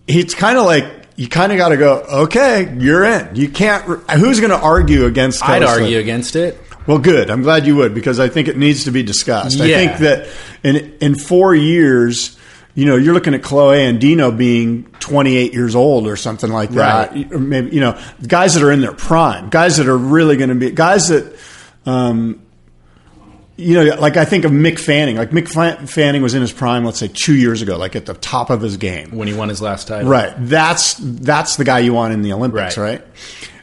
it's 0.07 0.33
kind 0.33 0.57
of 0.57 0.65
like, 0.65 0.85
you 1.17 1.27
kind 1.27 1.51
of 1.51 1.57
got 1.57 1.69
to 1.69 1.77
go, 1.77 1.97
okay, 2.25 2.73
you're 2.77 3.03
in. 3.03 3.35
You 3.35 3.49
can't, 3.49 3.83
who's 4.11 4.39
going 4.39 4.51
to 4.51 4.59
argue 4.59 5.05
against 5.05 5.41
Kelly 5.41 5.57
I'd 5.57 5.63
argue 5.63 5.97
against 5.97 6.35
it. 6.35 6.61
Well, 6.85 6.99
good. 6.99 7.29
I'm 7.29 7.41
glad 7.41 7.65
you 7.65 7.75
would 7.75 7.93
because 7.93 8.19
I 8.19 8.29
think 8.29 8.47
it 8.47 8.55
needs 8.55 8.85
to 8.85 8.91
be 8.91 9.03
discussed. 9.03 9.59
I 9.59 9.67
think 9.67 9.97
that 9.97 10.29
in 10.63 10.95
in 11.01 11.15
four 11.15 11.53
years, 11.53 12.37
you 12.75 12.85
know, 12.85 12.95
you're 12.95 13.13
looking 13.13 13.33
at 13.33 13.41
Kolohe 13.41 13.91
Andino 13.91 14.35
being 14.37 14.83
28 14.99 15.53
years 15.53 15.75
old 15.75 16.07
or 16.07 16.15
something 16.15 16.49
like 16.49 16.69
that. 16.69 17.11
Right. 17.11 17.33
Or 17.33 17.39
maybe 17.39 17.71
you 17.75 17.81
know, 17.81 18.01
guys 18.25 18.53
that 18.53 18.63
are 18.63 18.71
in 18.71 18.79
their 18.79 18.93
prime, 18.93 19.49
guys 19.49 19.77
that 19.77 19.87
are 19.87 19.97
really 19.97 20.37
going 20.37 20.49
to 20.49 20.55
be 20.55 20.71
guys 20.71 21.09
that. 21.09 21.37
Um, 21.85 22.41
you 23.57 23.73
know, 23.73 23.95
like 23.99 24.17
I 24.17 24.25
think 24.25 24.45
of 24.45 24.51
Mick 24.51 24.77
Fanning. 24.79 25.17
Like 25.17 25.31
Mick 25.31 25.89
Fanning 25.89 26.21
was 26.21 26.33
in 26.35 26.41
his 26.41 26.51
prime, 26.51 26.85
let's 26.85 26.99
say 26.99 27.09
two 27.11 27.35
years 27.35 27.61
ago, 27.61 27.75
like 27.77 27.95
at 27.95 28.05
the 28.05 28.13
top 28.13 28.49
of 28.51 28.61
his 28.61 28.77
game. 28.77 29.09
When 29.11 29.27
he 29.27 29.33
won 29.33 29.49
his 29.49 29.61
last 29.61 29.87
title. 29.87 30.09
Right. 30.09 30.33
That's 30.37 30.93
that's 30.99 31.55
the 31.57 31.63
guy 31.65 31.79
you 31.79 31.93
want 31.93 32.13
in 32.13 32.21
the 32.21 32.33
Olympics, 32.33 32.77
Right. 32.77 32.99
right? 32.99 33.07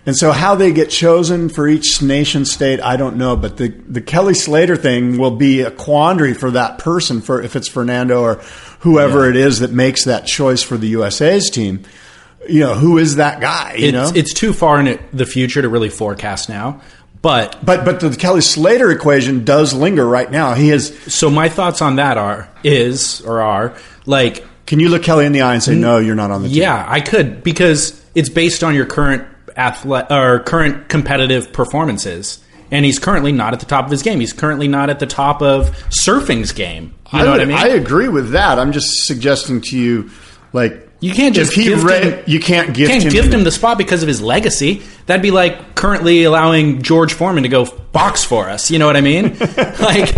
And 0.07 0.15
so 0.15 0.33
how 0.33 0.55
they 0.55 0.71
get 0.73 0.91
chosen 0.91 1.49
for 1.49 1.67
each 1.67 2.03
nation 2.03 2.45
state, 2.45 2.79
I 2.81 2.97
don't 2.97 3.17
know. 3.17 3.37
But 3.37 3.57
the 3.57 3.69
the 3.69 4.01
Kelly 4.03 4.35
Slater 4.35 4.77
thing 4.77 5.17
will 5.17 5.37
be 5.37 5.61
a 5.63 5.71
quandary 5.71 6.35
for 6.35 6.51
that 6.51 6.79
person 6.79 7.21
for 7.23 7.41
if 7.41 7.57
it's 7.57 7.69
Fernando 7.69 8.21
or 8.21 8.35
whoever 8.81 9.25
Yeah. 9.25 9.31
it 9.31 9.37
is 9.37 9.61
that 9.61 9.71
makes 9.73 10.05
that 10.05 10.27
choice 10.27 10.63
for 10.63 10.77
the 10.77 10.89
USA's 10.89 11.49
team. 11.51 11.85
You 12.47 12.61
know, 12.61 12.75
who 12.75 12.99
is 12.99 13.17
that 13.17 13.41
guy? 13.41 13.77
You 13.79 13.87
It's, 13.89 13.93
know? 13.95 14.13
it's 14.15 14.35
too 14.35 14.53
far 14.53 14.79
in 14.79 14.99
the 15.15 15.25
future 15.25 15.63
to 15.63 15.69
really 15.71 15.89
forecast 15.89 16.51
now. 16.51 16.83
But 17.25 17.65
but 17.65 17.87
but 17.87 18.01
the 18.01 18.15
Kelly 18.15 18.43
Slater 18.43 18.91
equation 18.91 19.47
does 19.47 19.73
linger 19.73 20.07
right 20.07 20.31
now. 20.31 20.53
He 20.53 20.69
is 20.69 20.95
so 21.05 21.31
my 21.31 21.49
thoughts 21.49 21.81
on 21.81 21.97
that 21.97 22.19
are 22.19 22.51
is 22.63 23.23
or 23.23 23.41
are 23.41 23.75
like 24.05 24.45
can 24.67 24.79
you 24.79 24.91
look 24.91 25.03
Kelly 25.03 25.25
in 25.25 25.33
the 25.33 25.41
eye 25.41 25.55
and 25.55 25.63
say, 25.63 25.75
No, 25.75 25.97
you're 25.97 26.17
not 26.17 26.31
on 26.31 26.43
the 26.43 26.49
team? 26.49 26.59
Yeah, 26.59 26.85
I 26.87 27.01
could 27.01 27.43
because 27.43 27.99
it's 28.15 28.29
based 28.29 28.63
on 28.63 28.75
your 28.75 28.85
current 28.85 29.27
athlete 29.57 30.05
or 30.11 30.41
current 30.41 30.91
competitive 30.91 31.51
performances. 31.51 32.45
And 32.71 32.85
he's 32.85 32.99
currently 32.99 33.33
not 33.33 33.55
at 33.55 33.61
the 33.61 33.67
top 33.67 33.87
of 33.87 33.91
his 33.91 34.03
game. 34.03 34.21
He's 34.21 34.35
currently 34.35 34.69
not 34.69 34.91
at 34.91 34.99
the 34.99 35.07
top 35.07 35.41
of 35.41 35.71
surfing's 35.89 36.53
game. 36.53 36.95
You 37.11 37.21
know 37.21 37.29
I, 37.29 37.31
what 37.31 37.41
I 37.41 37.45
mean? 37.47 37.57
I 37.57 37.69
agree 37.69 38.09
with 38.09 38.33
that. 38.33 38.59
I'm 38.59 38.73
just 38.73 39.07
suggesting 39.07 39.63
to 39.63 39.79
you, 39.79 40.11
like 40.53 40.94
you 41.05 41.15
can't 41.15 41.35
just 41.35 41.53
if 41.53 41.57
he 41.57 41.65
gift 41.65 41.85
ra- 41.85 41.95
him, 41.95 42.25
you 42.27 42.41
can't 42.41 42.75
gift 42.75 42.91
can't 42.91 43.05
him 43.05 43.13
gift 43.13 43.31
the- 43.31 43.37
him 43.39 43.45
the 43.45 43.51
spot 43.51 43.79
because 43.79 44.03
of 44.03 44.09
his 44.09 44.21
legacy. 44.23 44.83
That'd 45.07 45.23
be 45.23 45.31
like 45.31 45.75
currently 45.75 46.25
allowing 46.25 46.83
George 46.83 47.13
Foreman 47.15 47.43
to 47.45 47.49
go 47.49 47.67
box 47.93 48.25
for 48.25 48.49
us. 48.49 48.71
You 48.71 48.79
know 48.79 48.87
what 48.87 48.97
I 48.97 49.01
mean? 49.01 49.25
like, 49.39 50.15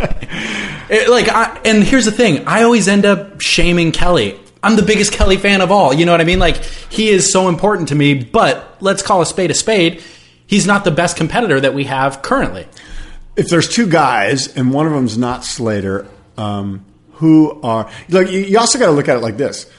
it- 0.91 1.09
like, 1.11 1.29
I, 1.29 1.61
and 1.65 1.83
here's 1.83 2.05
the 2.05 2.13
thing: 2.13 2.47
I 2.47 2.63
always 2.63 2.89
end 2.89 3.05
up 3.05 3.41
shaming 3.41 3.93
Kelly. 3.93 4.39
I'm 4.63 4.77
the 4.77 4.83
biggest 4.83 5.13
Kelly 5.13 5.37
fan 5.37 5.61
of 5.61 5.71
all. 5.71 5.93
You 5.95 6.07
know 6.07 6.13
what 6.13 6.21
I 6.21 6.25
mean? 6.25 6.39
Like, 6.41 6.57
he 6.91 7.09
is 7.09 7.31
so 7.33 7.49
important 7.49 7.89
to 7.89 7.95
me. 7.95 8.15
But 8.15 8.77
let's 8.81 9.03
call 9.03 9.23
a 9.23 9.27
spade 9.27 9.51
a 9.51 9.55
spade. 9.55 10.03
He's 10.47 10.67
not 10.67 10.85
the 10.85 10.91
best 10.91 11.17
competitor 11.17 11.61
that 11.61 11.75
we 11.75 11.85
have 11.85 12.23
currently. 12.23 12.67
if 13.37 13.49
there's 13.49 13.69
two 13.69 13.87
guys 13.89 14.57
and 14.57 14.73
one 14.73 14.87
of 14.87 14.93
them's 14.93 15.19
not 15.19 15.45
Slater, 15.45 16.07
um, 16.37 16.85
who 17.15 17.61
are 17.63 17.91
like 18.09 18.31
you, 18.31 18.41
you 18.41 18.59
also 18.59 18.79
got 18.79 18.87
to 18.87 18.93
look 18.93 19.09
at 19.09 19.17
it 19.17 19.21
like 19.21 19.37
this. 19.37 19.71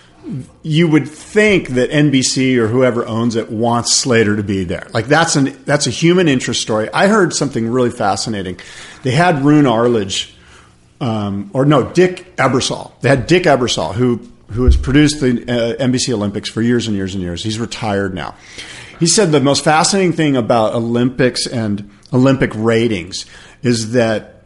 You 0.64 0.88
would 0.88 1.08
think 1.08 1.70
that 1.70 1.90
NBC 1.90 2.58
or 2.58 2.68
whoever 2.68 3.06
owns 3.06 3.36
it 3.36 3.52
wants 3.52 3.94
Slater 3.94 4.36
to 4.36 4.44
be 4.44 4.64
there. 4.64 4.88
Like 4.94 5.06
that's 5.06 5.36
an 5.36 5.58
that's 5.66 5.88
a 5.88 5.90
human 5.92 6.28
interest 6.28 6.62
story. 6.62 6.90
I 6.94 7.08
heard 7.08 7.34
something 7.34 7.70
really 7.70 7.92
fascinating. 7.92 8.60
They 9.04 9.12
had 9.12 9.44
Roone 9.44 9.66
Arledge, 9.66 10.36
um, 11.00 11.50
or 11.54 11.66
no, 11.66 11.92
Dick 11.92 12.36
Ebersol. 12.38 12.92
They 13.02 13.10
had 13.10 13.28
Dick 13.28 13.44
Ebersol 13.44 13.94
who 13.94 14.20
who 14.52 14.66
has 14.66 14.78
produced 14.78 15.20
the 15.22 15.30
uh, 15.30 15.84
NBC 15.84 16.14
Olympics 16.14 16.50
for 16.50 16.62
years 16.62 16.88
and 16.88 16.96
years 16.96 17.14
and 17.14 17.24
years. 17.24 17.44
He's 17.44 17.60
retired 17.60 18.14
now. 18.14 18.36
He 19.00 19.08
said 19.08 19.32
the 19.32 19.40
most 19.40 19.64
fascinating 19.64 20.14
thing 20.14 20.36
about 20.36 20.74
Olympics 20.74 21.46
and 21.46 21.92
Olympic 22.14 22.52
ratings 22.56 23.26
is 23.62 23.92
that 23.92 24.37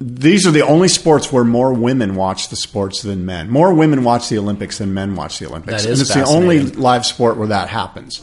these 0.00 0.46
are 0.46 0.50
the 0.50 0.62
only 0.62 0.88
sports 0.88 1.32
where 1.32 1.44
more 1.44 1.72
women 1.72 2.14
watch 2.16 2.48
the 2.48 2.56
sports 2.56 3.02
than 3.02 3.24
men. 3.24 3.48
More 3.48 3.72
women 3.72 4.04
watch 4.04 4.28
the 4.28 4.38
Olympics 4.38 4.78
than 4.78 4.92
men 4.92 5.14
watch 5.14 5.38
the 5.38 5.46
Olympics. 5.46 5.84
That 5.84 5.90
is 5.90 6.00
and 6.00 6.18
it's 6.20 6.28
the 6.30 6.34
only 6.34 6.60
live 6.60 7.06
sport 7.06 7.36
where 7.36 7.48
that 7.48 7.68
happens. 7.68 8.20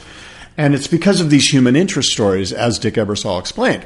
And 0.58 0.76
it's 0.76 0.88
because 0.88 1.22
of 1.22 1.30
these 1.30 1.48
human 1.48 1.76
interest 1.76 2.12
stories, 2.12 2.52
as 2.52 2.78
Dick 2.78 2.96
Ebersol 2.96 3.40
explained. 3.40 3.86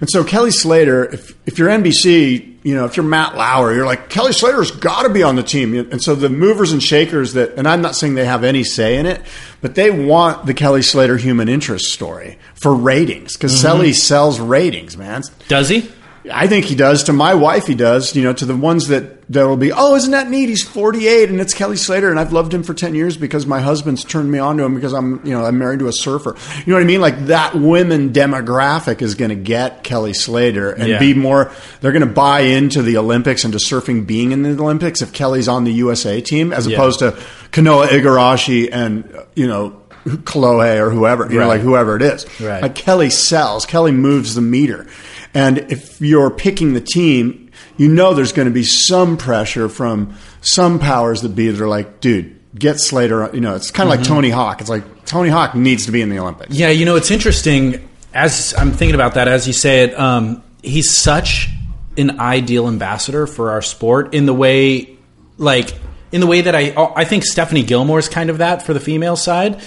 And 0.00 0.10
so 0.10 0.24
Kelly 0.24 0.50
Slater, 0.50 1.04
if, 1.04 1.34
if 1.46 1.58
you're 1.58 1.68
NBC, 1.68 2.58
you 2.62 2.74
know, 2.74 2.86
if 2.86 2.96
you're 2.96 3.04
Matt 3.04 3.36
Lauer, 3.36 3.72
you're 3.72 3.86
like, 3.86 4.08
Kelly 4.08 4.32
Slater's 4.32 4.70
got 4.70 5.02
to 5.02 5.10
be 5.10 5.22
on 5.22 5.36
the 5.36 5.42
team. 5.42 5.74
And 5.74 6.02
so 6.02 6.14
the 6.14 6.30
movers 6.30 6.72
and 6.72 6.82
shakers 6.82 7.34
that, 7.34 7.54
and 7.56 7.68
I'm 7.68 7.82
not 7.82 7.94
saying 7.94 8.14
they 8.14 8.24
have 8.24 8.42
any 8.42 8.64
say 8.64 8.96
in 8.96 9.06
it, 9.06 9.22
but 9.60 9.74
they 9.74 9.90
want 9.90 10.46
the 10.46 10.54
Kelly 10.54 10.82
Slater 10.82 11.16
human 11.16 11.48
interest 11.48 11.92
story 11.92 12.38
for 12.54 12.74
ratings 12.74 13.36
because 13.36 13.60
Kelly 13.60 13.90
mm-hmm. 13.90 13.94
sells 13.94 14.40
ratings, 14.40 14.96
man. 14.96 15.22
Does 15.48 15.68
he? 15.68 15.90
I 16.30 16.48
think 16.48 16.66
he 16.66 16.74
does. 16.74 17.04
To 17.04 17.12
my 17.14 17.34
wife, 17.34 17.66
he 17.66 17.74
does. 17.74 18.14
You 18.14 18.22
know, 18.22 18.32
to 18.34 18.44
the 18.44 18.54
ones 18.56 18.88
that 18.88 19.26
that 19.32 19.46
will 19.46 19.56
be, 19.56 19.70
oh, 19.72 19.94
isn't 19.94 20.10
that 20.10 20.28
neat? 20.28 20.48
He's 20.48 20.62
48 20.66 21.30
and 21.30 21.40
it's 21.40 21.54
Kelly 21.54 21.76
Slater, 21.76 22.10
and 22.10 22.18
I've 22.18 22.32
loved 22.32 22.52
him 22.52 22.62
for 22.62 22.74
10 22.74 22.94
years 22.96 23.16
because 23.16 23.46
my 23.46 23.60
husband's 23.60 24.04
turned 24.04 24.30
me 24.30 24.38
on 24.40 24.56
to 24.58 24.64
him 24.64 24.74
because 24.74 24.92
I'm, 24.92 25.24
you 25.24 25.32
know, 25.32 25.44
I'm 25.44 25.56
married 25.56 25.78
to 25.78 25.86
a 25.88 25.92
surfer. 25.92 26.34
You 26.58 26.64
know 26.66 26.74
what 26.74 26.82
I 26.82 26.86
mean? 26.86 27.00
Like 27.00 27.26
that 27.26 27.54
women 27.54 28.12
demographic 28.12 29.02
is 29.02 29.14
going 29.14 29.28
to 29.28 29.36
get 29.36 29.84
Kelly 29.84 30.12
Slater 30.12 30.72
and 30.72 30.88
Yeah. 30.88 30.98
be 30.98 31.14
more. 31.14 31.52
They're 31.80 31.92
going 31.92 32.06
to 32.06 32.12
buy 32.12 32.40
into 32.40 32.82
the 32.82 32.96
Olympics 32.98 33.44
and 33.44 33.52
to 33.52 33.58
surfing 33.58 34.04
being 34.06 34.32
in 34.32 34.42
the 34.42 34.50
Olympics 34.50 35.00
if 35.02 35.12
Kelly's 35.12 35.48
on 35.48 35.64
the 35.64 35.72
USA 35.74 36.20
team 36.20 36.52
as 36.52 36.66
Yeah. 36.66 36.76
opposed 36.76 36.98
to 36.98 37.12
Kanoa 37.52 37.86
Igarashi 37.86 38.68
and 38.72 39.10
you 39.34 39.46
know. 39.46 39.76
Kolohe 40.06 40.78
or 40.80 40.88
whoever, 40.88 41.30
you 41.30 41.38
know, 41.38 41.46
like 41.46 41.60
whoever 41.60 41.94
it 41.94 42.00
is. 42.00 42.24
Right. 42.40 42.62
Like 42.62 42.74
Kelly 42.74 43.10
sells. 43.10 43.66
Kelly 43.66 43.92
moves 43.92 44.34
the 44.34 44.40
meter. 44.40 44.86
And 45.34 45.58
if 45.70 46.00
you're 46.00 46.30
picking 46.30 46.72
the 46.74 46.80
team, 46.80 47.50
you 47.76 47.88
know 47.88 48.14
there's 48.14 48.32
going 48.32 48.48
to 48.48 48.54
be 48.54 48.64
some 48.64 49.16
pressure 49.16 49.68
from 49.68 50.14
some 50.40 50.78
powers 50.78 51.22
that 51.22 51.30
be 51.30 51.48
that 51.48 51.60
are 51.60 51.68
like, 51.68 52.00
dude, 52.00 52.38
get 52.58 52.80
Slater. 52.80 53.30
You 53.32 53.40
know, 53.40 53.54
it's 53.54 53.70
kind 53.70 53.88
of 53.90 53.96
like 53.96 54.04
Tony 54.06 54.30
Hawk. 54.30 54.60
It's 54.60 54.70
like 54.70 55.04
Tony 55.04 55.28
Hawk 55.28 55.54
needs 55.54 55.86
to 55.86 55.92
be 55.92 56.02
in 56.02 56.08
the 56.08 56.18
Olympics. 56.18 56.54
Yeah, 56.54 56.70
you 56.70 56.84
know, 56.84 56.96
it's 56.96 57.10
interesting. 57.10 57.88
As 58.12 58.54
I'm 58.58 58.72
thinking 58.72 58.96
about 58.96 59.14
that, 59.14 59.28
as 59.28 59.46
you 59.46 59.52
say 59.52 59.84
it, 59.84 59.98
um, 59.98 60.42
he's 60.62 60.98
such 60.98 61.48
an 61.96 62.18
ideal 62.18 62.66
ambassador 62.66 63.26
for 63.26 63.50
our 63.50 63.62
sport 63.62 64.14
in 64.14 64.26
the 64.26 64.34
way, 64.34 64.96
like, 65.38 65.72
in 66.10 66.20
the 66.20 66.26
way 66.26 66.40
that 66.40 66.56
I, 66.56 66.74
I 66.96 67.04
think 67.04 67.24
Stephanie 67.24 67.62
Gilmore 67.62 68.00
is 68.00 68.08
kind 68.08 68.30
of 68.30 68.38
that 68.38 68.62
for 68.62 68.74
the 68.74 68.80
female 68.80 69.14
side, 69.14 69.62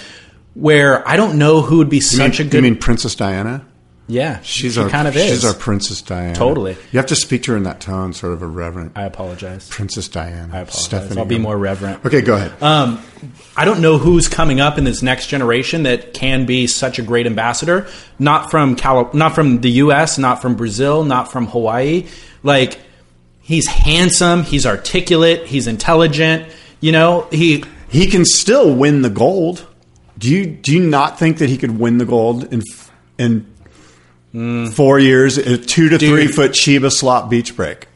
where 0.52 1.06
I 1.08 1.16
don't 1.16 1.38
know 1.38 1.62
who 1.62 1.78
would 1.78 1.88
be 1.88 1.96
You 1.96 2.02
such 2.02 2.38
mean, 2.38 2.48
a 2.48 2.50
good. 2.50 2.64
you 2.64 2.70
mean 2.70 2.76
Princess 2.76 3.14
Diana? 3.14 3.66
Yeah, 4.06 4.40
She's 4.42 4.74
she 4.74 4.80
our 4.80 4.88
kind 4.90 5.08
of 5.08 5.16
is. 5.16 5.30
She's 5.30 5.44
our 5.46 5.54
Princess 5.54 6.02
Diana. 6.02 6.34
Totally. 6.34 6.76
You 6.92 6.98
have 6.98 7.06
to 7.06 7.16
speak 7.16 7.44
to 7.44 7.52
her 7.52 7.56
in 7.56 7.62
that 7.62 7.80
tone, 7.80 8.12
sort 8.12 8.34
of 8.34 8.42
a 8.42 8.46
reverent 8.46 8.92
I 8.96 9.04
apologize. 9.04 9.66
Princess 9.68 10.08
Diana. 10.08 10.52
I 10.52 10.60
apologize. 10.60 10.84
Stephanie 10.84 11.20
I'll 11.20 11.26
be 11.26 11.38
more 11.38 11.56
reverent. 11.56 12.04
Okay, 12.04 12.20
go 12.20 12.34
ahead. 12.34 12.62
Um, 12.62 13.02
I 13.56 13.64
don't 13.64 13.80
know 13.80 13.96
who's 13.96 14.28
coming 14.28 14.60
up 14.60 14.76
in 14.76 14.84
this 14.84 15.02
next 15.02 15.28
generation 15.28 15.84
that 15.84 16.12
can 16.12 16.44
be 16.44 16.66
such 16.66 16.98
a 16.98 17.02
great 17.02 17.26
ambassador. 17.26 17.86
Not 18.18 18.50
from 18.50 18.76
Cali- 18.76 19.08
not 19.14 19.34
from 19.34 19.62
the 19.62 19.70
U.S., 19.70 20.18
not 20.18 20.42
from 20.42 20.54
Brazil, 20.54 21.04
not 21.04 21.32
from 21.32 21.46
Hawaii. 21.46 22.06
Like 22.42 22.78
he's 23.40 23.66
handsome, 23.66 24.42
he's 24.42 24.66
articulate, 24.66 25.46
he's 25.46 25.66
intelligent. 25.66 26.46
You 26.80 26.92
know, 26.92 27.26
he 27.30 27.64
he 27.88 28.08
can 28.08 28.26
still 28.26 28.74
win 28.74 29.00
the 29.00 29.10
gold. 29.10 29.66
Do 30.18 30.30
you 30.30 30.44
do 30.44 30.74
you 30.74 30.86
not 30.86 31.18
think 31.18 31.38
that 31.38 31.48
he 31.48 31.56
could 31.56 31.78
win 31.78 31.96
the 31.96 32.04
gold 32.04 32.52
in 32.52 32.62
in 33.18 33.53
four 34.72 34.98
years, 34.98 35.38
a 35.38 35.56
two 35.58 35.88
to 35.88 35.98
Dude. 35.98 36.08
three 36.10 36.26
foot 36.26 36.52
Chiba 36.52 36.90
slot 36.90 37.30
beach 37.30 37.56
break? 37.56 37.86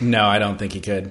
no, 0.00 0.24
I 0.24 0.38
don't 0.38 0.58
think 0.58 0.72
he 0.72 0.80
could. 0.80 1.10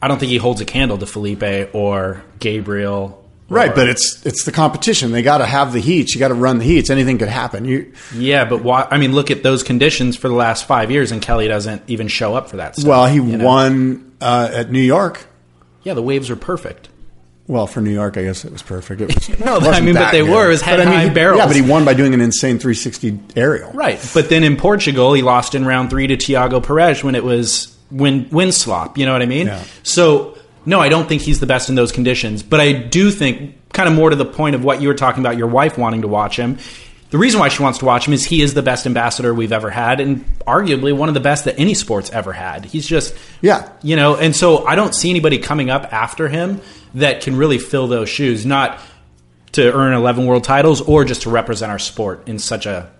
I 0.00 0.08
don't 0.08 0.18
think 0.18 0.30
he 0.30 0.36
holds 0.38 0.60
a 0.60 0.64
candle 0.64 0.98
to 0.98 1.06
Felipe 1.06 1.74
or 1.74 2.22
Gabriel. 2.40 3.18
Right, 3.48 3.74
but 3.74 3.88
it's 3.88 4.24
it's 4.24 4.44
the 4.44 4.52
competition. 4.52 5.12
They 5.12 5.22
got 5.22 5.38
to 5.38 5.46
have 5.46 5.72
the 5.72 5.80
heats. 5.80 6.14
You 6.14 6.18
got 6.20 6.28
to 6.28 6.34
run 6.34 6.58
the 6.58 6.64
heats. 6.64 6.88
Anything 6.90 7.18
could 7.18 7.28
happen. 7.28 7.66
You 7.66 7.92
yeah, 8.14 8.44
but 8.46 8.62
why, 8.62 8.88
I 8.90 8.96
mean, 8.98 9.12
look 9.12 9.30
at 9.30 9.42
those 9.42 9.62
conditions 9.62 10.16
for 10.16 10.28
the 10.28 10.34
last 10.34 10.66
five 10.66 10.90
years, 10.90 11.12
and 11.12 11.20
Kelly 11.20 11.48
doesn't 11.48 11.82
even 11.86 12.08
show 12.08 12.34
up 12.34 12.48
for 12.48 12.56
that. 12.56 12.76
Stuff, 12.76 12.88
well, 12.88 13.06
he 13.06 13.16
you 13.16 13.36
know? 13.36 13.44
won 13.44 14.12
uh, 14.22 14.48
at 14.52 14.70
New 14.70 14.80
York. 14.80 15.26
Yeah, 15.82 15.92
the 15.94 16.02
waves 16.02 16.30
are 16.30 16.36
perfect. 16.36 16.88
Well, 17.48 17.66
for 17.66 17.80
New 17.80 17.90
York, 17.92 18.16
I 18.16 18.22
guess 18.22 18.44
it 18.44 18.52
was 18.52 18.62
perfect. 18.62 19.00
It 19.00 19.14
was, 19.14 19.40
No, 19.40 19.58
I 19.58 19.80
mean, 19.80 19.94
but 19.94 20.12
they 20.12 20.20
good. 20.20 20.30
were. 20.30 20.46
It 20.46 20.52
was 20.52 20.62
But 20.62 20.80
I 20.80 20.84
mean, 20.84 21.08
he- 21.08 21.14
barrels. 21.14 21.38
Yeah, 21.40 21.46
but 21.46 21.56
he 21.56 21.62
won 21.62 21.84
by 21.84 21.92
doing 21.94 22.14
an 22.14 22.20
insane 22.20 22.58
360 22.58 23.18
aerial. 23.36 23.72
Right, 23.72 23.98
but 24.14 24.28
then 24.28 24.44
in 24.44 24.56
Portugal, 24.56 25.12
he 25.12 25.22
lost 25.22 25.54
in 25.54 25.64
round 25.66 25.90
three 25.90 26.06
to 26.06 26.16
Tiago 26.16 26.60
Pires 26.60 27.02
when 27.02 27.14
it 27.14 27.24
was 27.24 27.76
win 27.90 28.28
wind 28.30 28.54
slop. 28.54 28.96
You 28.96 29.06
know 29.06 29.12
what 29.12 29.22
I 29.22 29.26
mean? 29.26 29.48
Yeah. 29.48 29.62
So 29.82 30.38
no, 30.64 30.78
I 30.80 30.88
don't 30.88 31.08
think 31.08 31.22
he's 31.22 31.40
the 31.40 31.46
best 31.46 31.68
in 31.68 31.74
those 31.74 31.90
conditions, 31.90 32.42
but 32.44 32.60
I 32.60 32.72
do 32.72 33.10
think, 33.10 33.56
kind 33.72 33.88
of 33.88 33.94
more 33.96 34.10
to 34.10 34.16
the 34.16 34.24
point 34.24 34.54
of 34.54 34.62
what 34.62 34.80
you 34.80 34.86
were 34.88 34.94
talking 34.94 35.20
about, 35.22 35.36
your 35.36 35.48
wife 35.48 35.76
wanting 35.76 36.02
to 36.02 36.08
watch 36.08 36.36
him. 36.36 36.58
The 37.10 37.18
reason 37.18 37.40
why 37.40 37.48
she 37.48 37.62
wants 37.62 37.80
to 37.80 37.84
watch 37.84 38.06
him 38.06 38.14
is 38.14 38.24
he 38.24 38.40
is 38.40 38.54
the 38.54 38.62
best 38.62 38.86
ambassador 38.86 39.34
we've 39.34 39.52
ever 39.52 39.68
had, 39.68 40.00
and 40.00 40.24
arguably 40.46 40.96
one 40.96 41.08
of 41.08 41.14
the 41.14 41.20
best 41.20 41.44
that 41.46 41.58
any 41.58 41.74
sport's 41.74 42.08
ever 42.10 42.32
had. 42.32 42.64
He's 42.64 42.86
just, 42.86 43.14
Yeah. 43.42 43.68
you 43.82 43.96
know, 43.96 44.16
and 44.16 44.34
so 44.34 44.64
I 44.64 44.76
don't 44.76 44.94
see 44.94 45.10
anybody 45.10 45.38
coming 45.38 45.68
up 45.68 45.92
after 45.92 46.28
him 46.28 46.60
that 46.94 47.22
can 47.22 47.36
really 47.36 47.58
fill 47.58 47.86
those 47.88 48.08
shoes, 48.08 48.44
not 48.46 48.78
to 49.52 49.72
earn 49.72 49.92
11 49.94 50.26
world 50.26 50.44
titles 50.44 50.80
or 50.80 51.04
just 51.04 51.22
to 51.22 51.30
represent 51.30 51.70
our 51.70 51.78
sport 51.78 52.26
in 52.28 52.38
such 52.38 52.66
a 52.66 52.90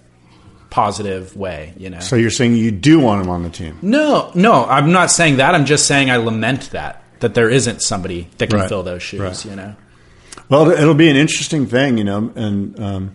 positive 0.71 1.37
way, 1.37 1.75
you 1.77 1.91
know. 1.91 2.01
So 2.01 2.17
you're 2.17 2.31
saying 2.31 2.57
you 2.57 2.71
do 2.71 2.99
want 3.01 3.23
him 3.23 3.31
on 3.31 3.43
the 3.43 3.51
team? 3.51 3.79
no, 3.83 4.31
no, 4.35 4.65
I'm 4.65 4.93
not 4.93 5.11
saying 5.11 5.37
that. 5.37 5.55
I'm 5.55 5.67
just 5.67 5.87
saying 5.87 6.11
I 6.11 6.17
lament 6.17 6.71
that 6.71 7.03
that 7.21 7.35
there 7.35 7.49
isn't 7.49 7.83
somebody 7.83 8.29
that 8.39 8.51
can 8.51 8.59
Right. 8.61 8.69
fill 8.69 8.83
those 8.83 9.03
shoes, 9.03 9.21
Right. 9.21 9.45
you 9.45 9.55
know. 9.55 9.77
Well, 10.49 10.71
it'll 10.71 10.95
be 10.95 11.09
an 11.09 11.17
interesting 11.17 11.67
thing, 11.67 11.97
you 11.99 12.05
know, 12.05 12.33
and 12.35 12.81
um, 12.81 13.15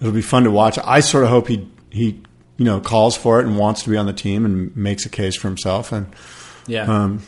it'll 0.00 0.12
be 0.12 0.22
fun 0.22 0.44
to 0.44 0.50
watch. 0.50 0.78
I 0.84 1.00
sort 1.00 1.24
of 1.24 1.30
hope 1.30 1.48
he 1.48 1.68
he 1.90 2.20
you 2.56 2.64
know 2.64 2.78
calls 2.80 3.16
for 3.16 3.40
it 3.40 3.46
and 3.46 3.58
wants 3.58 3.82
to 3.82 3.90
be 3.90 3.96
on 3.96 4.06
the 4.06 4.12
team 4.12 4.44
and 4.44 4.74
makes 4.76 5.04
a 5.04 5.08
case 5.08 5.34
for 5.36 5.48
himself. 5.48 5.92
And 5.92 6.06
Yeah. 6.66 6.84
um, 6.84 7.22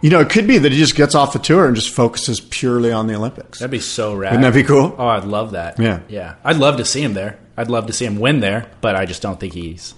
you 0.00 0.10
know, 0.10 0.20
it 0.20 0.30
could 0.30 0.46
be 0.46 0.58
that 0.58 0.72
he 0.72 0.78
just 0.78 0.94
gets 0.94 1.14
off 1.14 1.32
the 1.32 1.38
tour 1.38 1.66
and 1.66 1.74
just 1.74 1.94
focuses 1.94 2.40
purely 2.40 2.92
on 2.92 3.06
the 3.06 3.14
Olympics. 3.14 3.58
That'd 3.58 3.70
be 3.70 3.80
so 3.80 4.14
rad. 4.14 4.32
Wouldn't 4.32 4.42
that 4.54 4.58
be 4.58 4.66
cool? 4.66 4.94
Oh, 4.98 5.06
I'd 5.06 5.24
love 5.24 5.52
that. 5.52 5.78
Yeah. 5.78 6.00
Yeah. 6.08 6.34
I'd 6.44 6.56
love 6.56 6.76
to 6.78 6.84
see 6.84 7.02
him 7.02 7.14
there. 7.14 7.38
I'd 7.56 7.70
love 7.70 7.86
to 7.86 7.92
see 7.92 8.04
him 8.04 8.18
win 8.20 8.40
there, 8.40 8.70
but 8.80 8.96
I 8.96 9.06
just 9.06 9.22
don't 9.22 9.40
think 9.40 9.54
he's 9.54 9.94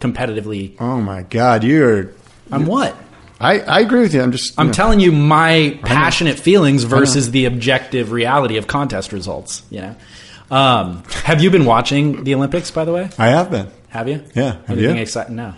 competitively 0.00 0.76
Oh 0.80 1.00
my 1.00 1.22
God, 1.22 1.64
you're. 1.64 2.12
I'm 2.50 2.66
what? 2.66 2.96
I, 3.40 3.60
I 3.60 3.80
agree 3.80 4.00
with 4.00 4.14
you. 4.14 4.22
I'm 4.22 4.32
just. 4.32 4.58
I'm 4.58 4.68
know, 4.68 4.72
telling 4.72 5.00
you 5.00 5.12
my 5.12 5.78
passionate 5.84 6.38
feelings 6.38 6.84
versus 6.84 7.30
the 7.30 7.44
objective 7.46 8.12
reality 8.12 8.56
of 8.56 8.66
contest 8.66 9.12
results, 9.12 9.62
you 9.70 9.80
know. 9.80 9.96
Um, 10.50 11.02
have 11.24 11.42
you 11.42 11.50
been 11.50 11.64
watching 11.64 12.24
the 12.24 12.34
Olympics 12.34 12.70
by 12.70 12.84
the 12.84 12.92
way? 12.92 13.10
I 13.18 13.28
have 13.28 13.50
been. 13.50 13.70
Have 13.88 14.08
you? 14.08 14.24
Yeah. 14.34 14.52
Have 14.52 14.70
Anything 14.70 14.96
you? 14.96 15.02
exciting? 15.02 15.36
No. 15.36 15.54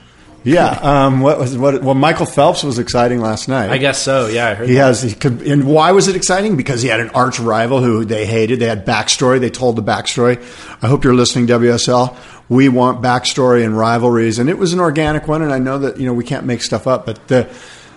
Yeah. 0.46 0.68
Um, 0.80 1.20
what 1.20 1.38
was 1.40 1.58
what? 1.58 1.82
Well, 1.82 1.94
Michael 1.94 2.24
Phelps 2.24 2.62
was 2.62 2.78
exciting 2.78 3.20
last 3.20 3.48
night. 3.48 3.68
I 3.70 3.78
guess 3.78 4.00
so. 4.00 4.28
Yeah, 4.28 4.46
I 4.48 4.54
heard 4.54 4.68
He 4.68 4.74
that. 4.76 4.80
has, 4.86 5.02
he 5.02 5.12
could, 5.12 5.42
and 5.42 5.64
why 5.66 5.90
was 5.90 6.06
it 6.06 6.14
exciting? 6.14 6.56
Because 6.56 6.82
he 6.82 6.88
had 6.88 7.00
an 7.00 7.10
arch 7.10 7.40
rival 7.40 7.82
who 7.82 8.04
they 8.04 8.26
hated. 8.26 8.60
They 8.60 8.66
had 8.66 8.86
backstory. 8.86 9.40
They 9.40 9.50
told 9.50 9.74
the 9.74 9.82
backstory. 9.82 10.36
I 10.82 10.86
hope 10.86 11.02
you're 11.02 11.14
listening, 11.14 11.48
WSL. 11.48 12.16
We 12.48 12.68
want 12.68 13.02
backstory 13.02 13.64
and 13.64 13.76
rivalries, 13.76 14.38
and 14.38 14.48
it 14.48 14.56
was 14.56 14.72
an 14.72 14.78
organic 14.78 15.26
one. 15.26 15.42
And 15.42 15.52
I 15.52 15.58
know 15.58 15.80
that 15.80 15.98
you 15.98 16.06
know 16.06 16.14
we 16.14 16.22
can't 16.24 16.46
make 16.46 16.62
stuff 16.62 16.86
up, 16.86 17.06
but 17.06 17.26
the, 17.26 17.48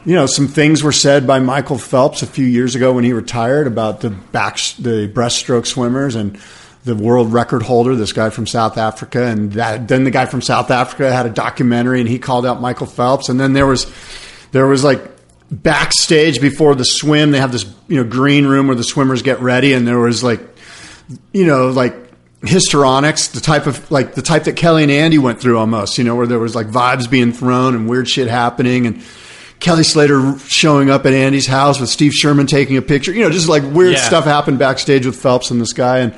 you 0.05 0.15
know, 0.15 0.25
some 0.25 0.47
things 0.47 0.81
were 0.81 0.91
said 0.91 1.27
by 1.27 1.37
Michael 1.39 1.77
Phelps 1.77 2.23
a 2.23 2.27
few 2.27 2.45
years 2.45 2.73
ago 2.73 2.93
when 2.93 3.03
he 3.03 3.13
retired 3.13 3.67
about 3.67 4.01
the 4.01 4.09
back, 4.09 4.55
the 4.79 5.07
breaststroke 5.13 5.67
swimmers 5.67 6.15
and 6.15 6.39
the 6.85 6.95
world 6.95 7.33
record 7.33 7.61
holder, 7.63 7.95
this 7.95 8.13
guy 8.13 8.29
from 8.29 8.47
South 8.47 8.77
Africa, 8.77 9.23
and 9.25 9.51
that 9.53 9.87
then 9.87 10.03
the 10.05 10.11
guy 10.11 10.25
from 10.25 10.41
South 10.41 10.71
Africa 10.71 11.11
had 11.11 11.25
a 11.25 11.29
documentary 11.29 11.99
and 11.99 12.07
he 12.09 12.19
called 12.19 12.45
out 12.45 12.61
Michael 12.61 12.87
Phelps, 12.87 13.29
and 13.29 13.39
then 13.39 13.53
there 13.53 13.65
was 13.67 13.91
there 14.51 14.65
was 14.67 14.83
like 14.83 15.01
backstage 15.51 16.39
before 16.39 16.75
the 16.75 16.83
swim, 16.85 17.31
they 17.31 17.39
have 17.39 17.51
this 17.51 17.65
you 17.87 17.97
know 17.97 18.09
green 18.09 18.45
room 18.45 18.67
where 18.67 18.75
the 18.75 18.83
swimmers 18.83 19.21
get 19.21 19.39
ready, 19.41 19.73
and 19.73 19.87
there 19.87 19.99
was 19.99 20.23
like 20.23 20.39
you 21.33 21.45
know 21.45 21.67
like 21.69 21.95
histrionics, 22.41 23.27
the 23.33 23.41
type 23.41 23.67
of 23.67 23.89
like 23.91 24.13
the 24.15 24.21
type 24.21 24.45
that 24.45 24.55
Kelly 24.55 24.83
and 24.83 24.91
Andy 24.91 25.17
went 25.17 25.41
through 25.41 25.57
almost, 25.57 25.97
you 25.97 26.05
know, 26.05 26.15
where 26.15 26.27
there 26.27 26.39
was 26.39 26.55
like 26.55 26.67
vibes 26.67 27.09
being 27.09 27.33
thrown 27.33 27.75
and 27.75 27.89
weird 27.89 28.07
shit 28.09 28.27
happening 28.27 28.87
and. 28.87 29.03
Kelly 29.59 29.83
Slater 29.83 30.39
showing 30.47 30.89
up 30.89 31.05
at 31.05 31.11
Andy's 31.11 31.45
house 31.45 31.81
with 31.81 31.89
Steve 31.89 32.13
Sherman 32.13 32.47
taking 32.47 32.77
a 32.77 32.81
picture, 32.81 33.11
you 33.11 33.23
know, 33.23 33.29
just 33.29 33.49
like 33.49 33.61
weird 33.63 33.91
Yeah. 33.95 33.99
stuff 33.99 34.23
happened 34.23 34.57
backstage 34.57 35.05
with 35.05 35.17
Phelps 35.17 35.51
and 35.51 35.59
this 35.59 35.73
guy, 35.73 35.97
and 35.97 36.13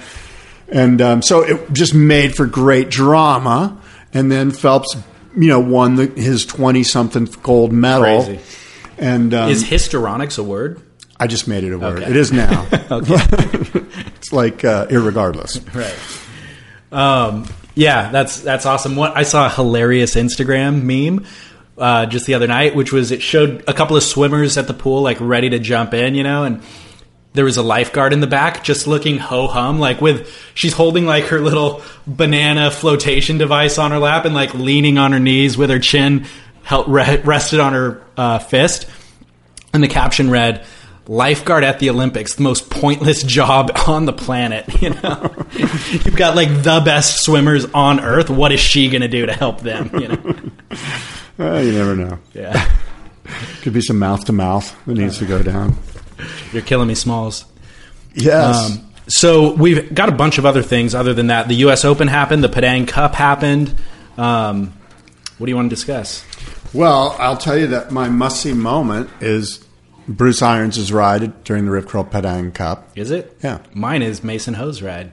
and 0.71 1.01
um, 1.01 1.21
so 1.21 1.41
it 1.41 1.71
just 1.73 1.93
made 1.93 2.35
for 2.35 2.45
great 2.45 2.89
drama. 2.89 3.79
And 4.13 4.31
then 4.31 4.51
Phelps, 4.51 4.95
you 5.37 5.47
know, 5.47 5.59
won 5.59 5.95
the, 5.95 6.07
his 6.07 6.45
twenty 6.45 6.83
something 6.83 7.25
gold 7.43 7.71
medal. 7.71 8.25
Crazy. 8.25 8.41
And 8.97 9.33
um, 9.33 9.49
Is 9.49 9.63
histrionics 9.63 10.37
a 10.37 10.43
word? 10.43 10.81
I 11.19 11.27
just 11.27 11.47
made 11.47 11.63
it 11.63 11.71
a 11.71 11.77
word. 11.79 12.03
Okay. 12.03 12.11
It 12.11 12.15
is 12.15 12.31
now. 12.31 12.67
Okay. 12.91 13.15
It's 14.17 14.31
like 14.31 14.63
uh, 14.63 14.85
irregardless. 14.85 15.57
Right. 15.73 15.97
Um, 16.91 17.47
yeah, 17.73 18.11
that's 18.11 18.39
that's 18.41 18.67
awesome. 18.67 18.95
What 18.95 19.17
I 19.17 19.23
saw 19.23 19.47
a 19.47 19.49
hilarious 19.49 20.13
Instagram 20.13 20.83
meme 20.83 21.25
uh, 21.77 22.05
just 22.05 22.27
the 22.27 22.35
other 22.35 22.47
night, 22.47 22.75
which 22.75 22.91
was 22.93 23.11
it 23.11 23.21
showed 23.21 23.63
a 23.67 23.73
couple 23.73 23.97
of 23.97 24.03
swimmers 24.03 24.57
at 24.57 24.67
the 24.67 24.73
pool 24.75 25.01
like 25.01 25.17
ready 25.19 25.49
to 25.49 25.59
jump 25.59 25.93
in, 25.93 26.13
you 26.13 26.23
know, 26.23 26.43
and 26.43 26.61
there 27.33 27.45
was 27.45 27.57
a 27.57 27.63
lifeguard 27.63 28.11
in 28.13 28.19
the 28.19 28.27
back 28.27 28.63
just 28.63 28.87
looking 28.87 29.17
ho 29.17 29.47
hum, 29.47 29.79
like 29.79 30.01
with 30.01 30.29
she's 30.53 30.73
holding 30.73 31.05
like 31.05 31.25
her 31.25 31.39
little 31.39 31.81
banana 32.05 32.69
flotation 32.71 33.37
device 33.37 33.77
on 33.77 33.91
her 33.91 33.99
lap 33.99 34.25
and 34.25 34.35
like 34.35 34.53
leaning 34.53 34.97
on 34.97 35.11
her 35.13 35.19
knees 35.19 35.57
with 35.57 35.69
her 35.69 35.79
chin 35.79 36.25
held, 36.63 36.87
re- 36.89 37.21
rested 37.23 37.59
on 37.59 37.73
her 37.73 38.03
uh, 38.17 38.39
fist. 38.39 38.85
And 39.73 39.81
the 39.81 39.87
caption 39.87 40.29
read, 40.29 40.65
lifeguard 41.07 41.63
at 41.63 41.79
the 41.79 41.89
Olympics, 41.89 42.35
the 42.35 42.43
most 42.43 42.69
pointless 42.69 43.23
job 43.23 43.71
on 43.87 44.05
the 44.05 44.13
planet. 44.13 44.65
You 44.81 44.89
know, 44.89 45.33
you've 45.53 46.15
got 46.17 46.35
like 46.35 46.49
the 46.63 46.81
best 46.83 47.23
swimmers 47.23 47.65
on 47.73 47.99
earth. 48.01 48.29
What 48.29 48.51
is 48.51 48.59
she 48.59 48.89
going 48.89 49.01
to 49.03 49.07
do 49.07 49.25
to 49.25 49.33
help 49.33 49.61
them? 49.61 49.89
You 49.93 50.07
know, 50.09 50.35
Well, 51.37 51.63
you 51.63 51.71
never 51.71 51.95
know. 51.95 52.19
yeah, 52.33 52.69
Could 53.61 53.71
be 53.73 53.81
some 53.81 53.99
mouth 53.99 54.25
to 54.25 54.33
mouth 54.33 54.75
that 54.85 54.95
needs 54.97 55.17
to 55.19 55.25
go 55.25 55.41
down. 55.41 55.77
You're 56.53 56.61
killing 56.61 56.87
me, 56.87 56.95
Smalls. 56.95 57.45
Yes. 58.13 58.71
Um, 58.71 58.87
so 59.07 59.53
we've 59.53 59.93
got 59.93 60.09
a 60.09 60.13
bunch 60.13 60.37
of 60.37 60.45
other 60.45 60.61
things 60.61 60.95
other 60.95 61.13
than 61.13 61.27
that. 61.27 61.47
The 61.47 61.55
U.S. 61.55 61.83
Open 61.85 62.07
happened. 62.07 62.43
The 62.43 62.49
Padang 62.49 62.85
Cup 62.87 63.15
happened. 63.15 63.75
Um, 64.17 64.73
what 65.37 65.45
do 65.45 65.49
you 65.51 65.55
want 65.55 65.69
to 65.69 65.75
discuss? 65.75 66.23
well, 66.73 67.15
I'll 67.19 67.37
tell 67.37 67.57
you 67.57 67.67
that 67.67 67.91
my 67.91 68.07
must 68.09 68.41
see 68.41 68.53
moment 68.53 69.09
is 69.19 69.65
Bruce 70.07 70.41
Irons' 70.41 70.91
ride 70.91 71.43
during 71.43 71.65
the 71.65 71.71
Rip 71.71 71.87
Curl 71.87 72.03
Padang 72.05 72.51
Cup. 72.53 72.89
Is 72.95 73.11
it? 73.11 73.37
Yeah. 73.43 73.59
Mine 73.73 74.01
is 74.01 74.23
Mason 74.23 74.53
Ho's 74.53 74.81
ride. 74.81 75.11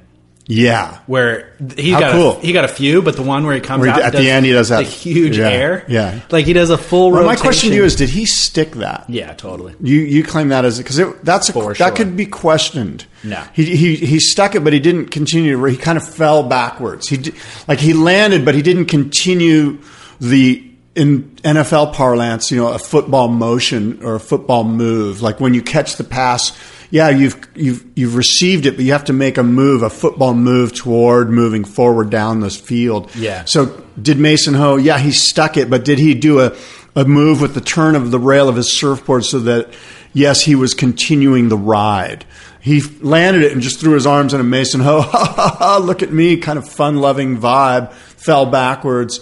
Yeah. 0.50 1.00
where 1.06 1.52
he 1.76 1.90
How 1.90 2.00
got 2.00 2.12
cool. 2.12 2.32
a, 2.38 2.40
he 2.40 2.52
got 2.54 2.64
a 2.64 2.68
few, 2.68 3.02
but 3.02 3.16
the 3.16 3.22
one 3.22 3.44
where 3.44 3.54
he 3.54 3.60
comes 3.60 3.82
Where 3.82 3.92
he- 3.92 4.00
out 4.00 4.02
at 4.02 4.12
the 4.14 4.30
end 4.30 4.46
he 4.46 4.52
does 4.52 4.70
that- 4.70 4.82
huge 4.86 5.36
yeah, 5.36 5.48
air, 5.50 5.84
yeah. 5.88 6.20
like 6.30 6.46
he 6.46 6.54
does 6.54 6.70
a 6.70 6.78
full. 6.78 7.10
Well, 7.10 7.26
my 7.26 7.36
question 7.36 7.68
to 7.70 7.76
you 7.76 7.84
is: 7.84 7.96
Did 7.96 8.08
he 8.08 8.24
stick 8.24 8.70
that? 8.76 9.04
yeah, 9.08 9.34
totally. 9.34 9.74
You 9.82 10.00
you 10.00 10.24
claim 10.24 10.48
that 10.48 10.64
as 10.64 10.78
because 10.78 10.96
that's 11.22 11.50
a, 11.50 11.52
For 11.52 11.74
that 11.74 11.96
could 11.96 12.16
be 12.16 12.24
questioned. 12.24 13.04
No. 13.22 13.42
he, 13.52 13.76
he 13.76 13.96
he 13.96 14.18
stuck 14.20 14.54
it, 14.54 14.64
but 14.64 14.72
he 14.72 14.80
didn't 14.80 15.08
continue. 15.08 15.62
He 15.66 15.76
kind 15.76 15.98
of 15.98 16.08
fell 16.08 16.42
backwards. 16.42 17.08
He 17.08 17.32
like 17.68 17.78
he 17.78 17.92
landed, 17.92 18.46
but 18.46 18.54
he 18.54 18.62
didn't 18.62 18.86
continue 18.86 19.78
the 20.18 20.64
in 20.94 21.24
NFL 21.44 21.92
parlance, 21.94 22.50
you 22.50 22.56
know, 22.56 22.68
a 22.72 22.78
football 22.78 23.28
motion 23.28 24.02
or 24.02 24.14
a 24.16 24.20
football 24.20 24.64
move. 24.64 25.20
Like 25.20 25.38
when 25.40 25.52
you 25.54 25.62
catch 25.62 25.96
the 25.96 26.02
pass, 26.04 26.58
yeah, 26.90 27.10
you've 27.10 27.36
you've 27.54 27.84
you've 27.94 28.14
received 28.14 28.66
it, 28.66 28.76
but 28.76 28.84
you 28.84 28.92
have 28.92 29.04
to 29.04 29.12
make 29.12 29.36
a 29.36 29.42
move, 29.42 29.82
a 29.82 29.90
football 29.90 30.34
move 30.34 30.74
toward 30.74 31.30
moving 31.30 31.64
forward 31.64 32.10
down 32.10 32.40
this 32.40 32.56
field. 32.56 33.14
Yeah. 33.14 33.44
So 33.44 33.66
did 34.00 34.18
Mason 34.18 34.54
Ho? 34.54 34.76
Yeah, 34.76 34.98
he 34.98 35.12
stuck 35.12 35.56
it, 35.56 35.68
but 35.68 35.84
did 35.84 35.98
he 35.98 36.14
do 36.14 36.40
a 36.40 36.56
a 36.96 37.04
move 37.04 37.40
with 37.40 37.54
the 37.54 37.60
turn 37.60 37.94
of 37.94 38.10
the 38.10 38.18
rail 38.18 38.48
of 38.48 38.56
his 38.56 38.78
surfboard 38.78 39.24
so 39.24 39.38
that 39.40 39.72
yes, 40.12 40.42
he 40.42 40.54
was 40.54 40.74
continuing 40.74 41.48
the 41.48 41.56
ride. 41.56 42.24
He 42.60 42.80
landed 43.00 43.42
it 43.42 43.52
and 43.52 43.62
just 43.62 43.80
threw 43.80 43.92
his 43.92 44.06
arms 44.06 44.34
in 44.34 44.40
a 44.40 44.44
Mason 44.44 44.80
Ho. 44.80 45.00
Ha 45.02 45.32
ha 45.36 45.56
ha! 45.58 45.78
Look 45.78 46.02
at 46.02 46.12
me, 46.12 46.38
kind 46.38 46.58
of 46.58 46.68
fun 46.68 46.96
loving 46.96 47.38
vibe. 47.38 47.92
Fell 47.92 48.46
backwards. 48.46 49.20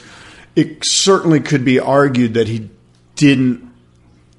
It 0.54 0.78
certainly 0.82 1.40
could 1.40 1.64
be 1.64 1.78
argued 1.78 2.34
that 2.34 2.48
he 2.48 2.70
didn't 3.16 3.70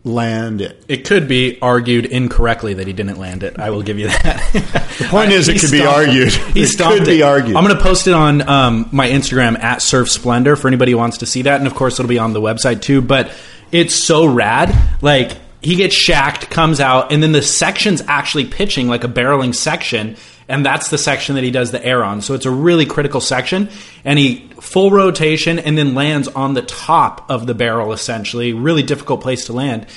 land 0.07 0.61
it. 0.61 0.83
It 0.87 1.05
could 1.05 1.27
be 1.27 1.59
argued 1.61 2.05
incorrectly 2.05 2.75
that 2.75 2.87
he 2.87 2.93
didn't 2.93 3.19
land 3.19 3.43
it. 3.43 3.59
I 3.59 3.69
will 3.69 3.83
give 3.83 3.99
you 3.99 4.07
that. 4.07 4.49
the 4.97 5.07
point 5.09 5.31
is 5.31 5.47
it 5.47 5.59
could 5.59 5.71
be 5.71 5.81
argued. 5.85 6.31
He 6.31 6.63
It 6.63 6.77
could 6.77 7.05
be 7.05 7.21
argued. 7.21 7.55
I'm 7.55 7.63
going 7.63 7.75
to 7.75 7.83
post 7.83 8.07
it 8.07 8.13
on 8.13 8.47
um, 8.47 8.89
my 8.91 9.09
Instagram 9.09 9.61
at 9.61 9.81
Surf 9.81 10.09
Splendor 10.09 10.55
for 10.55 10.67
anybody 10.67 10.93
who 10.93 10.97
wants 10.97 11.19
to 11.19 11.25
see 11.25 11.43
that, 11.43 11.59
and 11.59 11.67
of 11.67 11.75
course 11.75 11.99
it'll 11.99 12.09
be 12.09 12.19
on 12.19 12.33
the 12.33 12.41
website 12.41 12.81
too. 12.81 13.01
But 13.01 13.31
it's 13.71 13.95
so 13.95 14.25
rad. 14.25 14.73
Like 15.01 15.37
he 15.61 15.75
gets 15.75 15.95
shacked, 15.95 16.49
comes 16.49 16.79
out, 16.79 17.11
and 17.11 17.21
then 17.21 17.31
the 17.31 17.41
section's 17.41 18.01
actually 18.07 18.45
pitching 18.45 18.87
like 18.87 19.03
a 19.03 19.09
barreling 19.09 19.53
section. 19.53 20.15
And 20.49 20.65
that's 20.65 20.89
the 20.89 20.97
section 20.97 21.35
that 21.35 21.43
he 21.43 21.51
does 21.51 21.71
the 21.71 21.85
air 21.85 22.03
on. 22.03 22.21
So 22.21 22.33
it's 22.33 22.45
a 22.45 22.51
really 22.51 22.85
critical 22.85 23.19
section. 23.19 23.69
And 24.05 24.17
he 24.17 24.49
full 24.61 24.91
rotation 24.91 25.59
and 25.59 25.77
then 25.77 25.93
lands 25.93 26.27
on 26.27 26.53
the 26.53 26.61
top 26.61 27.29
of 27.29 27.45
the 27.47 27.53
barrel, 27.53 27.91
essentially. 27.91 28.53
Really 28.53 28.83
difficult 28.83 29.21
place 29.21 29.45
to 29.45 29.53
land. 29.53 29.87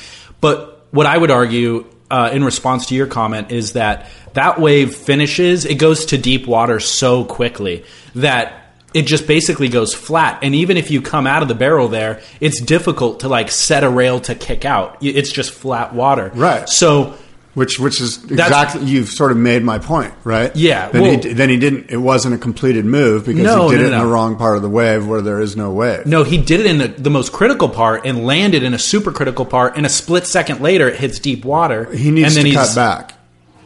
But 0.40 0.84
what 0.90 1.06
I 1.06 1.16
would 1.16 1.30
argue 1.30 1.86
uh, 2.10 2.30
in 2.32 2.42
response 2.42 2.86
to 2.86 2.94
your 2.94 3.06
comment 3.06 3.52
is 3.52 3.74
that 3.74 4.08
that 4.34 4.60
wave 4.60 4.94
finishes, 4.94 5.64
it 5.64 5.76
goes 5.76 6.06
to 6.06 6.18
deep 6.18 6.46
water 6.46 6.80
so 6.80 7.24
quickly 7.24 7.84
that 8.16 8.74
it 8.92 9.06
just 9.06 9.26
basically 9.28 9.68
goes 9.68 9.94
flat. 9.94 10.40
And 10.42 10.54
even 10.54 10.76
if 10.76 10.90
you 10.90 11.00
come 11.00 11.26
out 11.26 11.42
of 11.42 11.48
the 11.48 11.54
barrel 11.54 11.88
there, 11.88 12.22
it's 12.40 12.60
difficult 12.60 13.20
to 13.20 13.28
like 13.28 13.50
set 13.50 13.84
a 13.84 13.88
rail 13.88 14.20
to 14.20 14.34
kick 14.34 14.64
out. 14.64 14.98
It's 15.00 15.30
just 15.30 15.52
flat 15.52 15.94
water. 15.94 16.32
Right. 16.34 16.68
So 16.68 17.16
Which, 17.60 17.78
which 17.78 18.00
is 18.00 18.24
exactly 18.24 18.86
you've 18.86 19.10
sort 19.10 19.32
of 19.32 19.36
made 19.36 19.62
my 19.62 19.78
point, 19.78 20.14
right? 20.24 20.50
Yeah, 20.56 20.88
Then, 20.88 21.02
well- 21.02 21.20
he, 21.20 21.32
then 21.34 21.50
he 21.50 21.58
didn't. 21.58 21.90
It 21.90 21.98
wasn't 21.98 22.34
a 22.34 22.38
completed 22.38 22.86
move 22.86 23.26
because 23.26 23.42
No, 23.42 23.68
he 23.68 23.76
did 23.76 23.82
no, 23.82 23.88
it 23.88 23.90
no, 23.90 23.96
in 24.00 24.06
the 24.06 24.10
wrong 24.14 24.36
part 24.36 24.56
of 24.56 24.62
the 24.62 24.70
wave 24.70 25.06
where 25.06 25.20
there 25.20 25.40
is 25.40 25.56
no 25.56 25.70
wave. 25.70 26.06
No, 26.06 26.24
he 26.24 26.38
did 26.38 26.60
it 26.60 26.66
in 26.66 26.78
the, 26.78 26.88
the 26.88 27.10
most 27.10 27.32
critical 27.32 27.68
part 27.68 28.06
and 28.06 28.24
landed 28.24 28.62
in 28.62 28.72
a 28.72 28.78
super 28.78 29.12
critical 29.12 29.44
part. 29.44 29.76
And 29.76 29.84
a 29.84 29.90
split 29.90 30.26
second 30.26 30.62
later, 30.62 30.88
it 30.88 30.96
hits 30.98 31.18
deep 31.18 31.44
water. 31.44 31.92
He 31.94 32.10
needs 32.10 32.34
and 32.34 32.46
then 32.46 32.52
to 32.52 32.58
cut 32.58 32.74
back. 32.74 33.18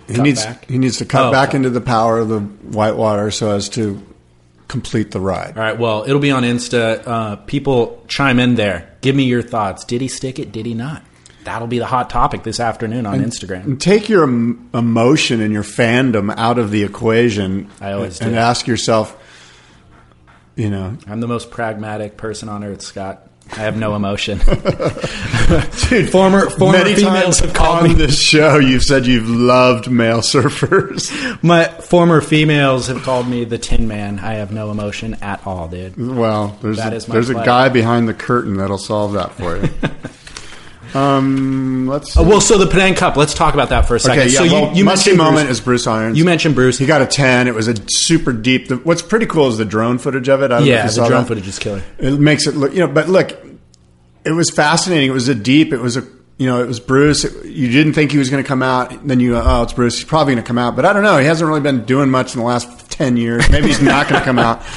He 0.09 0.15
Cut 0.15 0.23
needs 0.25 0.45
back? 0.45 0.65
he 0.69 0.77
needs 0.79 0.99
to 0.99 1.05
cut 1.05 1.27
Oh, 1.27 1.31
back 1.31 1.51
okay. 1.51 1.59
into 1.59 1.71
the 1.71 1.81
power 1.81 2.19
of 2.19 2.29
the 2.29 2.41
white 2.41 2.97
water 2.97 3.31
so 3.31 3.53
as 3.55 3.69
to 3.71 4.03
complete 4.67 5.13
the 5.13 5.21
ride. 5.21 5.57
All 5.57 5.63
right. 5.63 5.79
Well, 5.79 6.03
it'll 6.05 6.19
be 6.19 6.33
on 6.33 6.43
Insta. 6.43 7.07
Uh, 7.07 7.37
people 7.37 8.03
chime 8.09 8.41
in 8.41 8.57
there. 8.57 8.91
Give 9.03 9.15
me 9.15 9.23
your 9.23 9.43
thoughts. 9.43 9.85
Did 9.85 10.01
he 10.01 10.09
stick 10.09 10.39
it? 10.41 10.51
Did 10.51 10.67
he 10.67 10.75
not? 10.75 11.03
That'll 11.45 11.69
be 11.69 11.79
the 11.79 11.87
hot 11.87 12.11
topic 12.11 12.43
this 12.43 12.59
afternoon 12.61 13.07
on 13.07 13.21
Instagram. 13.21 13.65
And 13.65 13.81
take 13.81 14.09
your 14.09 14.25
emotion 14.25 15.41
and 15.41 15.53
your 15.53 15.63
fandom 15.63 16.35
out 16.37 16.59
of 16.59 16.71
the 16.71 16.83
equation. 16.83 17.71
I 17.81 17.93
always 17.93 18.21
and 18.21 18.33
do. 18.33 18.37
ask 18.37 18.67
yourself, 18.67 19.17
you 20.57 20.71
know, 20.71 20.97
I'm 21.07 21.21
the 21.21 21.29
most 21.29 21.51
pragmatic 21.51 22.17
person 22.17 22.49
on 22.49 22.65
earth, 22.65 22.83
Scott. 22.83 23.29
I 23.53 23.57
have 23.57 23.77
no 23.77 23.95
emotion. 23.95 24.39
dude, 25.89 26.11
Former- 26.11 26.49
former 26.49 26.79
many 26.79 26.95
females 26.95 27.39
times 27.39 27.39
have 27.41 27.53
called 27.53 27.83
on 27.83 27.89
me- 27.91 27.95
this 27.95 28.19
show. 28.19 28.57
You've 28.59 28.83
said 28.83 29.05
you've 29.07 29.29
loved 29.29 29.91
male 29.91 30.21
surfers. 30.21 31.13
My 31.43 31.65
former 31.67 32.23
females 32.23 32.87
have 32.87 33.03
called 33.03 33.29
me 33.29 33.45
the 33.45 33.59
Tin 33.59 33.87
Man. 33.87 34.19
I 34.19 34.35
have 34.35 34.51
no 34.51 34.71
emotion 34.71 35.15
at 35.21 35.47
all, 35.47 35.69
dude. 35.69 35.95
Well, 35.99 36.57
there's 36.63 36.79
That 36.79 36.95
a, 36.95 36.97
is 36.97 37.07
my 37.07 37.13
there's 37.13 37.29
a 37.29 37.35
guy 37.35 37.69
behind 37.69 38.09
the 38.09 38.15
curtain 38.15 38.57
that'll 38.57 38.79
solve 38.79 39.13
that 39.13 39.33
for 39.33 39.59
you. 39.59 39.69
um, 40.95 41.87
let's. 41.87 42.17
Uh, 42.17 42.23
well, 42.23 42.41
so 42.41 42.59
the 42.59 42.67
Padang 42.67 42.95
Cup. 42.95 43.17
Let's 43.17 43.35
talk 43.35 43.55
about 43.55 43.71
that 43.71 43.87
for 43.89 43.97
a 43.97 44.01
second. 44.01 44.21
okay, 44.21 44.31
yeah. 44.31 44.39
so 44.39 44.45
well, 44.45 44.71
you, 44.71 44.79
you 44.79 44.85
mentioned 44.85 45.19
moment 45.19 45.47
Bruce. 45.47 45.59
is 45.59 45.65
Bruce 45.65 45.87
Irons. 45.87 46.17
You 46.19 46.25
mentioned 46.25 46.55
Bruce. 46.55 46.79
He 46.79 46.87
got 46.87 47.03
a 47.03 47.07
ten. 47.07 47.49
It 47.49 47.55
was 47.55 47.69
a 47.69 47.75
super 47.89 48.33
deep. 48.33 48.69
The, 48.69 48.77
what's 48.77 49.03
pretty 49.03 49.27
cool 49.27 49.49
is 49.49 49.59
the 49.59 49.65
drone 49.65 49.99
footage 49.99 50.29
of 50.29 50.43
it. 50.43 50.47
I 50.47 50.59
don't 50.59 50.59
know 50.61 50.65
if 50.65 50.69
yeah, 50.69 50.87
the 50.87 50.95
drone 51.09 51.23
that. 51.23 51.29
footage 51.29 51.49
is 51.49 51.59
killer. 51.59 51.83
It 51.99 52.19
makes 52.21 52.47
it 52.47 52.55
look, 52.55 52.73
you 52.73 52.81
know, 52.81 52.89
but 52.89 53.09
look, 53.09 53.31
it 54.25 54.33
was 54.33 54.51
fascinating. 54.51 55.11
It 55.11 55.15
was 55.15 55.29
a 55.29 55.35
deep, 55.35 55.73
it 55.73 55.81
was 55.81 55.97
a, 55.97 56.03
you 56.39 56.47
know, 56.47 56.63
it 56.63 56.67
was 56.67 56.81
Bruce. 56.81 57.25
It- 57.25 57.45
you 57.47 57.71
didn't 57.71 57.93
think 57.93 58.11
he 58.11 58.19
was 58.19 58.31
going 58.31 58.43
to 58.43 58.47
come 58.49 58.63
out. 58.63 59.07
Then 59.07 59.21
you, 59.21 59.37
oh, 59.37 59.63
it's 59.63 59.73
Bruce. 59.73 59.97
He's 59.97 60.05
probably 60.05 60.35
going 60.35 60.45
to 60.45 60.49
come 60.49 60.59
out. 60.59 60.75
But 60.77 60.85
I 60.85 60.93
don't 60.93 61.03
know. 61.03 61.19
He 61.19 61.27
hasn't 61.27 61.47
really 61.47 61.61
been 61.61 61.85
doing 61.85 62.11
much 62.11 62.35
in 62.35 62.41
the 62.41 62.47
last 62.47 62.91
10 62.91 63.17
years. 63.17 63.49
Maybe 63.51 63.69
he's 63.69 63.83
not 63.83 64.09
going 64.09 64.21
to 64.21 64.25
come 64.25 64.39
out. 64.39 64.63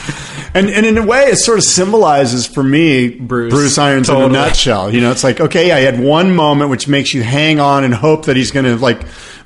And, 0.58 0.70
and 0.70 0.86
in 0.86 0.98
a 0.98 1.06
way, 1.06 1.26
it 1.26 1.38
sort 1.38 1.58
of 1.58 1.64
symbolizes 1.64 2.46
for 2.48 2.64
me 2.64 3.10
Bruce. 3.10 3.78
Irons 3.78 4.10
in 4.10 4.16
a 4.16 4.28
nutshell. 4.28 4.94
You 4.94 5.02
know, 5.02 5.12
it's 5.12 5.24
like, 5.24 5.40
okay, 5.40 5.68
yeah, 5.68 5.78
he 5.80 5.86
had 5.86 6.00
one 6.00 6.36
moment 6.36 6.70
which 6.72 6.88
makes 6.88 7.14
you 7.14 7.22
hang 7.24 7.60
on 7.60 7.84
and 7.84 7.94
hope 7.94 8.26
that 8.26 8.36
he's 8.36 8.52
going 8.52 8.66
to 8.66 8.76
like 8.78 9.02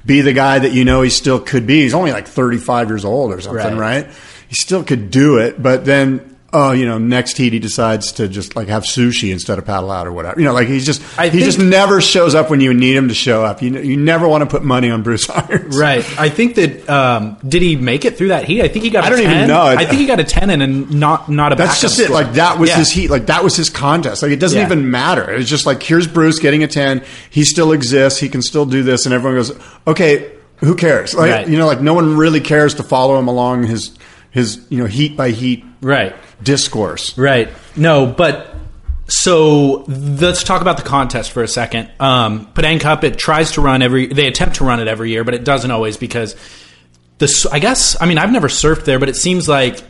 be 0.05 0.21
the 0.21 0.33
guy 0.33 0.57
that 0.59 0.71
you 0.71 0.85
know 0.85 1.01
he 1.01 1.09
still 1.09 1.39
could 1.39 1.67
be. 1.67 1.81
He's 1.81 1.93
only 1.93 2.11
like 2.11 2.27
35 2.27 2.89
years 2.89 3.05
old 3.05 3.33
or 3.33 3.41
something, 3.41 3.77
Right. 3.77 4.05
right? 4.05 4.13
He 4.47 4.55
still 4.55 4.83
could 4.83 5.11
do 5.11 5.37
it, 5.37 5.61
but 5.61 5.85
then 5.85 6.30
oh, 6.53 6.71
you 6.73 6.85
know, 6.85 6.97
next 6.97 7.37
heat 7.37 7.53
he 7.53 7.59
decides 7.59 8.11
to 8.13 8.27
just 8.27 8.55
like 8.55 8.67
have 8.67 8.83
sushi 8.83 9.31
instead 9.31 9.57
of 9.57 9.65
paddle 9.65 9.89
out 9.91 10.05
or 10.07 10.11
whatever. 10.11 10.39
You 10.39 10.45
know, 10.45 10.53
like 10.53 10.67
he's 10.67 10.85
just 10.85 11.01
I 11.17 11.25
he 11.25 11.31
think- 11.31 11.43
just 11.45 11.59
never 11.59 12.01
shows 12.01 12.35
up 12.35 12.49
when 12.49 12.59
you 12.61 12.73
need 12.73 12.95
him 12.95 13.07
to 13.07 13.13
show 13.13 13.43
up. 13.45 13.61
You 13.61 13.77
you 13.79 13.97
never 13.97 14.27
want 14.27 14.41
to 14.41 14.45
put 14.47 14.63
money 14.63 14.89
on 14.89 15.01
Bruce 15.03 15.29
Irons, 15.29 15.77
Right. 15.77 16.03
I 16.19 16.29
think 16.29 16.55
that 16.55 16.89
um, 16.89 17.37
did 17.47 17.61
he 17.61 17.75
make 17.75 18.05
it 18.05 18.17
through 18.17 18.29
that 18.29 18.45
heat? 18.45 18.61
I 18.61 18.67
think 18.67 18.83
he 18.83 18.89
got. 18.91 19.03
I 19.03 19.07
a 19.07 19.09
don't 19.11 19.19
even 19.19 19.31
10. 19.31 19.47
know. 19.47 19.61
I 19.61 19.85
think 19.85 19.99
he 19.99 20.05
got 20.07 20.19
a 20.19 20.23
ten 20.23 20.49
and 20.49 20.61
a 20.61 20.67
not 20.67 21.29
not 21.29 21.53
a. 21.53 21.55
That's 21.55 21.79
just 21.81 21.99
it. 21.99 22.05
score. 22.05 22.15
Like 22.15 22.33
that 22.33 22.59
was 22.59 22.69
Yeah. 22.69 22.77
his 22.77 22.91
heat. 22.91 23.09
Like 23.09 23.27
that 23.27 23.43
was 23.43 23.55
his 23.55 23.69
contest. 23.69 24.21
Like 24.23 24.31
it 24.31 24.39
doesn't 24.39 24.59
Yeah. 24.59 24.65
even 24.65 24.91
matter. 24.91 25.31
It's 25.31 25.49
just 25.49 25.65
like 25.65 25.81
here's 25.81 26.07
Bruce 26.07 26.39
getting 26.39 26.63
a 26.63 26.67
ten. 26.67 27.03
He 27.29 27.43
still 27.45 27.71
exists. 27.71 28.19
He 28.19 28.29
can 28.29 28.41
still 28.41 28.65
do 28.65 28.83
this, 28.83 29.05
and 29.05 29.13
everyone 29.13 29.37
goes, 29.37 29.57
okay, 29.87 30.31
who 30.57 30.75
cares? 30.75 31.13
Like 31.15 31.31
Right. 31.31 31.47
you 31.47 31.57
know, 31.57 31.65
like 31.65 31.81
no 31.81 31.93
one 31.93 32.17
really 32.17 32.39
cares 32.41 32.75
to 32.75 32.83
follow 32.83 33.17
him 33.17 33.27
along 33.27 33.63
his 33.63 33.91
his 34.31 34.59
you 34.69 34.79
know 34.79 34.85
heat 34.87 35.15
by 35.15 35.29
heat 35.31 35.63
Right. 35.81 36.15
discourse. 36.43 37.17
Right. 37.17 37.49
No, 37.75 38.05
but 38.05 38.55
so 39.07 39.83
let's 39.87 40.43
talk 40.43 40.61
about 40.61 40.77
the 40.77 40.83
contest 40.83 41.31
for 41.31 41.43
a 41.43 41.47
second. 41.47 41.89
Um, 41.99 42.47
Padang 42.53 42.79
Cup 42.79 43.03
it 43.03 43.17
tries 43.17 43.51
to 43.53 43.61
run 43.61 43.81
every. 43.81 44.07
They 44.07 44.27
attempt 44.27 44.55
to 44.57 44.63
run 44.63 44.79
it 44.79 44.87
every 44.87 45.11
year, 45.11 45.23
but 45.23 45.33
it 45.33 45.43
doesn't 45.43 45.71
always 45.71 45.97
because 45.97 46.35
the. 47.17 47.49
I 47.51 47.59
guess 47.59 47.97
I 48.01 48.05
mean 48.05 48.17
I've 48.17 48.31
never 48.31 48.47
surfed 48.47 48.85
there, 48.85 48.99
but 48.99 49.09
it 49.09 49.15
seems 49.15 49.49
like 49.49 49.81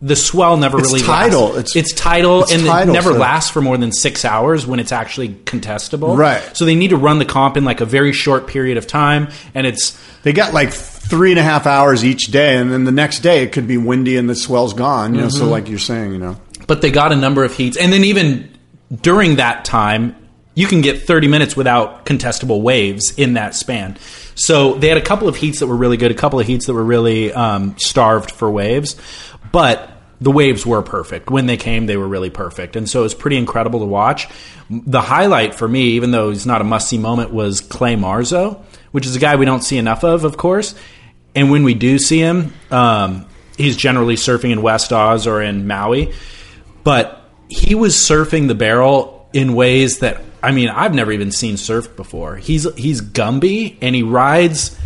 the 0.00 0.16
swell 0.16 0.56
never 0.56 0.78
It's 0.80 0.88
really 0.88 1.00
tidal. 1.02 1.50
Lasts. 1.50 1.76
It's- 1.76 1.92
It's, 1.92 2.00
tidal, 2.00 2.42
it's 2.42 2.52
and 2.52 2.64
tidal, 2.66 2.90
it 2.90 2.92
never 2.92 3.12
so- 3.12 3.18
lasts 3.18 3.50
for 3.50 3.60
more 3.60 3.76
than 3.76 3.92
six 3.92 4.24
hours 4.24 4.66
when 4.66 4.80
it's 4.80 4.90
actually 4.90 5.28
contestable. 5.28 6.16
Right. 6.16 6.42
So 6.56 6.64
they 6.64 6.74
need 6.74 6.88
to 6.90 6.96
run 6.96 7.18
the 7.20 7.24
comp 7.24 7.56
in 7.56 7.64
like 7.64 7.80
a 7.80 7.84
very 7.84 8.12
short 8.12 8.48
period 8.48 8.78
of 8.78 8.86
time, 8.88 9.28
and 9.54 9.64
it's 9.66 9.96
They 10.24 10.32
got 10.32 10.54
like 10.54 10.72
three 11.12 11.30
and 11.32 11.38
a 11.38 11.42
half 11.42 11.66
hours 11.66 12.06
each 12.06 12.28
day, 12.28 12.56
and 12.56 12.72
then 12.72 12.84
the 12.84 12.90
next 12.92 13.18
day 13.20 13.42
it 13.42 13.52
could 13.52 13.68
be 13.68 13.76
windy 13.76 14.16
and 14.16 14.30
the 14.30 14.34
swell's 14.34 14.72
gone. 14.72 15.14
You 15.14 15.20
know, 15.20 15.26
Mm-hmm. 15.26 15.36
so 15.36 15.46
like 15.46 15.68
you're 15.68 15.78
saying, 15.78 16.12
you 16.12 16.18
know, 16.18 16.38
but 16.66 16.80
they 16.80 16.90
got 16.90 17.12
a 17.12 17.16
number 17.16 17.44
of 17.44 17.52
heats, 17.54 17.76
and 17.76 17.92
then 17.92 18.02
even 18.04 18.48
during 19.02 19.36
that 19.36 19.66
time, 19.66 20.16
you 20.54 20.66
can 20.66 20.80
get 20.80 21.02
30 21.02 21.28
minutes 21.28 21.54
without 21.54 22.06
contestable 22.06 22.62
waves 22.62 23.12
in 23.18 23.34
that 23.34 23.54
span. 23.54 23.98
So 24.36 24.72
they 24.74 24.88
had 24.88 24.96
a 24.96 25.02
couple 25.02 25.28
of 25.28 25.36
heats 25.36 25.60
that 25.60 25.66
were 25.66 25.76
really 25.76 25.98
good, 25.98 26.10
a 26.10 26.14
couple 26.14 26.40
of 26.40 26.46
heats 26.46 26.64
that 26.66 26.72
were 26.72 26.82
really 26.84 27.30
um, 27.32 27.76
starved 27.78 28.30
for 28.30 28.50
waves, 28.50 28.96
but 29.52 29.90
the 30.20 30.30
waves 30.30 30.64
were 30.64 30.80
perfect. 30.82 31.30
When 31.30 31.44
they 31.44 31.56
came, 31.58 31.84
they 31.86 31.96
were 31.98 32.08
really 32.08 32.30
perfect. 32.30 32.76
And 32.76 32.88
so 32.88 33.00
it 33.00 33.02
was 33.02 33.14
pretty 33.14 33.36
incredible 33.36 33.80
to 33.80 33.86
watch. 33.86 34.28
The 34.70 35.00
highlight 35.02 35.54
for 35.54 35.66
me, 35.68 35.90
even 35.96 36.10
though 36.12 36.30
it's 36.30 36.46
not 36.46 36.60
a 36.60 36.64
must 36.64 36.88
see 36.88 36.96
moment, 36.96 37.32
was 37.34 37.60
Clay 37.60 37.96
Marzo, 37.96 38.62
which 38.92 39.04
is 39.04 39.16
a 39.16 39.18
guy 39.18 39.36
we 39.36 39.44
don't 39.44 39.62
see 39.62 39.76
enough 39.78 40.04
of, 40.04 40.24
of 40.24 40.36
course. 40.38 40.74
And 41.34 41.50
when 41.50 41.64
we 41.64 41.74
do 41.74 41.98
see 41.98 42.18
him, 42.18 42.52
um, 42.70 43.26
he's 43.56 43.76
generally 43.76 44.16
surfing 44.16 44.50
in 44.50 44.62
West 44.62 44.92
Oz 44.92 45.26
or 45.26 45.42
in 45.42 45.66
Maui. 45.66 46.12
But 46.84 47.22
he 47.48 47.74
was 47.74 47.94
surfing 47.94 48.48
the 48.48 48.54
barrel 48.54 49.28
in 49.32 49.54
ways 49.54 50.00
that 50.00 50.20
I 50.42 50.52
mean 50.52 50.68
I've 50.68 50.94
never 50.94 51.12
even 51.12 51.30
seen 51.30 51.54
surfed 51.56 51.96
before. 51.96 52.36
He's 52.36 52.72
he's 52.74 53.00
Gumby 53.00 53.76
and 53.80 53.94
he 53.94 54.02
rides. 54.02 54.78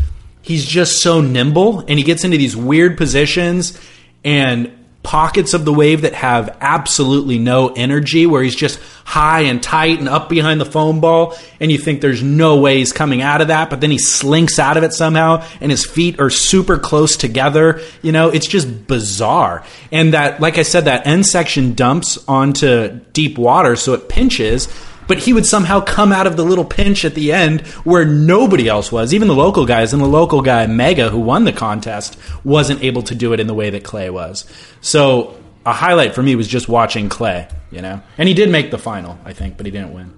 He's 0.43 0.65
just 0.65 1.03
so 1.03 1.21
nimble 1.21 1.81
and 1.81 1.99
he 1.99 2.05
gets 2.05 2.25
into 2.25 2.37
these 2.37 2.57
weird 2.57 2.97
positions 2.97 3.81
and 4.25 4.86
pockets 5.07 5.55
of 5.55 5.65
the 5.65 5.73
wave 5.73 6.03
that 6.03 6.15
have 6.15 6.59
absolutely 6.61 7.39
no 7.39 7.69
energy 7.69 8.27
where 8.27 8.43
he's 8.43 8.57
just 8.57 8.81
high 9.05 9.43
and 9.43 9.63
tight 9.63 10.01
and 10.01 10.09
up 10.09 10.29
behind 10.29 10.61
the 10.61 10.65
foam 10.65 11.01
ball 11.01 11.37
and 11.61 11.71
you 11.71 11.79
think 11.79 12.01
there's 12.01 12.25
no 12.25 12.59
way 12.59 12.79
he's 12.79 12.93
coming 12.93 13.23
out 13.23 13.41
of 13.41 13.47
that 13.47 13.71
but 13.71 13.81
then 13.81 13.93
he 13.93 13.99
slinks 13.99 14.59
out 14.59 14.77
of 14.77 14.83
it 14.83 14.93
somehow 14.93 15.41
and 15.61 15.71
his 15.71 15.87
feet 15.87 16.19
are 16.19 16.29
super 16.29 16.77
close 16.77 17.17
together. 17.17 17.81
You 18.03 18.11
know 18.11 18.31
it's 18.31 18.49
just 18.49 18.89
bizarre. 18.89 19.65
And 19.93 20.13
that 20.13 20.41
like 20.41 20.59
i 20.59 20.63
said 20.63 20.87
that 20.87 21.07
end 21.07 21.25
section 21.25 21.75
dumps 21.75 22.19
onto 22.27 22.99
deep 23.13 23.39
water 23.39 23.77
so 23.77 23.95
it 23.95 24.09
pinches 24.09 24.67
but 25.07 25.19
he 25.19 25.33
would 25.33 25.47
somehow 25.47 25.81
come 25.81 26.13
out 26.13 26.27
of 26.27 26.37
the 26.37 26.45
little 26.45 26.65
pinch 26.65 27.05
at 27.05 27.15
the 27.15 27.33
end 27.33 27.63
where 27.85 28.05
nobody 28.05 28.69
else 28.69 28.91
was. 28.91 29.15
Even 29.15 29.29
the 29.29 29.35
local 29.35 29.67
guys 29.67 29.93
and 29.93 30.03
the 30.03 30.07
local 30.07 30.43
guy 30.43 30.67
Mega 30.67 31.11
who 31.11 31.21
won 31.21 31.45
the 31.45 31.53
contest 31.53 32.19
wasn't 32.45 32.83
able 32.83 33.03
to 33.03 33.15
do 33.15 33.33
it 33.33 33.41
in 33.41 33.47
the 33.47 33.55
way 33.55 33.71
that 33.71 33.85
Clay 33.85 34.11
was. 34.11 34.45
So 34.81 35.37
a 35.65 35.73
highlight 35.73 36.15
for 36.15 36.23
me 36.23 36.37
was 36.37 36.49
just 36.49 36.69
watching 36.69 37.09
Clay, 37.09 37.49
you 37.71 37.83
know. 37.83 38.01
And 38.19 38.29
he 38.29 38.35
did 38.35 38.51
make 38.51 38.71
the 38.71 38.79
final, 38.79 39.19
I 39.25 39.33
think, 39.33 39.57
but 39.57 39.67
he 39.67 39.73
didn't 39.73 39.93
win. 39.93 40.17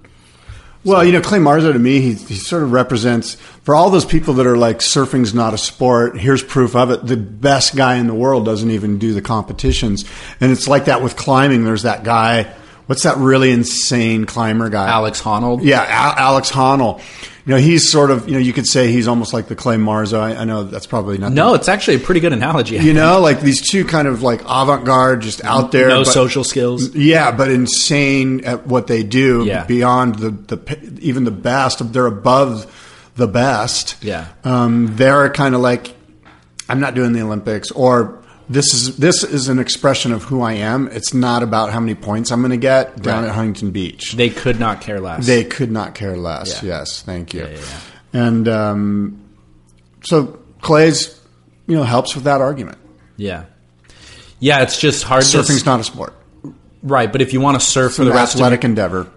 Well, 0.85 1.03
you 1.03 1.11
know, 1.11 1.21
Clay 1.21 1.39
Marzo 1.39 1.73
to 1.73 1.79
me, 1.79 1.99
he, 1.99 2.13
he 2.13 2.35
sort 2.35 2.63
of 2.63 2.71
represents 2.71 3.35
for 3.63 3.75
all 3.75 3.89
those 3.89 4.05
people 4.05 4.35
that 4.35 4.47
are 4.47 4.55
like 4.55 4.77
surfing's 4.77 5.33
not 5.33 5.53
a 5.53 5.57
sport. 5.57 6.17
Here's 6.17 6.41
proof 6.41 6.73
of 6.73 6.89
it. 6.89 7.05
The 7.05 7.17
best 7.17 7.75
guy 7.75 7.95
in 7.95 8.07
the 8.07 8.13
world 8.13 8.45
doesn't 8.45 8.71
even 8.71 8.97
do 8.97 9.13
the 9.13 9.21
competitions, 9.21 10.05
and 10.39 10.51
it's 10.51 10.69
like 10.69 10.85
that 10.85 11.03
with 11.03 11.17
climbing. 11.17 11.65
There's 11.65 11.83
that 11.83 12.03
guy. 12.03 12.53
What's 12.89 13.03
that 13.03 13.17
really 13.17 13.51
insane 13.51 14.25
climber 14.25 14.67
guy? 14.69 14.87
Alex 14.89 15.21
Honnold. 15.21 15.59
Yeah, 15.61 15.85
Al- 15.87 16.15
Alex 16.17 16.49
Honnold. 16.51 17.03
You 17.45 17.53
know, 17.53 17.57
he's 17.61 17.91
sort 17.91 18.09
of 18.09 18.27
you 18.27 18.33
know 18.33 18.39
you 18.39 18.51
could 18.51 18.65
say 18.65 18.91
he's 18.91 19.07
almost 19.07 19.31
like 19.31 19.47
the 19.47 19.55
Clay 19.55 19.77
Marzo. 19.77 20.19
I, 20.19 20.41
I 20.41 20.43
know 20.43 20.63
that's 20.63 20.87
probably 20.87 21.19
not. 21.19 21.31
No, 21.31 21.53
it's 21.53 21.69
actually 21.69 21.97
a 21.97 21.99
pretty 21.99 22.19
good 22.19 22.33
analogy. 22.33 22.77
You 22.77 22.93
know, 22.93 23.19
like 23.21 23.41
these 23.41 23.61
two 23.61 23.85
kind 23.85 24.07
of 24.07 24.23
like 24.23 24.41
avant 24.41 24.85
garde, 24.85 25.21
just 25.21 25.45
out 25.45 25.71
there. 25.71 25.89
no 25.89 25.99
but- 26.03 26.11
social 26.11 26.43
skills. 26.43 26.95
Yeah, 26.95 27.29
but 27.29 27.51
insane 27.51 28.43
at 28.43 28.65
what 28.65 28.87
they 28.87 29.03
do. 29.03 29.45
Yeah. 29.45 29.65
Beyond 29.65 30.15
the, 30.15 30.31
the 30.31 30.99
even 31.01 31.25
the 31.25 31.31
best, 31.31 31.93
they're 31.93 32.07
above 32.07 32.65
the 33.17 33.27
best. 33.27 34.03
Yeah. 34.03 34.29
Um, 34.43 34.95
they're 34.95 35.29
kind 35.29 35.53
of 35.53 35.61
like, 35.61 35.95
I'm 36.67 36.79
not 36.79 36.95
doing 36.95 37.13
the 37.13 37.21
Olympics, 37.21 37.69
or 37.69 38.18
this 38.49 38.73
is 38.73 38.97
this 38.97 39.23
is 39.23 39.47
an 39.47 39.59
expression 39.59 40.11
of 40.11 40.23
who 40.23 40.41
I 40.41 40.53
am. 40.53 40.87
It's 40.87 41.13
not 41.13 41.43
about 41.43 41.71
how 41.71 41.79
many 41.79 41.95
points 41.95 42.31
I'm 42.31 42.41
going 42.41 42.51
to 42.51 42.57
get 42.57 43.01
down 43.01 43.23
Right. 43.23 43.29
at 43.29 43.35
Huntington 43.35 43.71
Beach. 43.71 44.13
They 44.13 44.29
could 44.29 44.59
not 44.59 44.81
care 44.81 44.99
less. 44.99 45.25
They 45.27 45.43
could 45.43 45.71
not 45.71 45.93
care 45.95 46.17
less. 46.17 46.63
Yeah. 46.63 46.79
Yes, 46.79 47.01
thank 47.03 47.33
you. 47.33 47.41
Yeah, 47.45 47.49
yeah. 47.59 47.79
And 48.11 48.47
um, 48.47 49.29
so 50.03 50.39
Clay's, 50.61 51.19
you 51.67 51.75
know, 51.75 51.83
helps 51.83 52.15
with 52.15 52.23
that 52.25 52.41
argument. 52.41 52.77
yeah. 53.17 53.45
Yeah, 54.41 54.61
it's 54.63 54.79
just 54.79 55.03
hard 55.03 55.23
Surfing's 55.23 55.63
to 55.63 55.69
not 55.69 55.81
a 55.81 55.83
sport. 55.83 56.13
right, 56.81 57.11
but 57.11 57.21
if 57.21 57.33
you 57.33 57.41
want 57.41 57.59
to 57.59 57.65
surf 57.65 57.93
for 57.95 58.03
It's 58.03 58.07
the 58.07 58.11
an 58.11 58.15
rest 58.15 58.35
of 58.35 58.39
athletic 58.39 58.63
endeavor. 58.63 59.07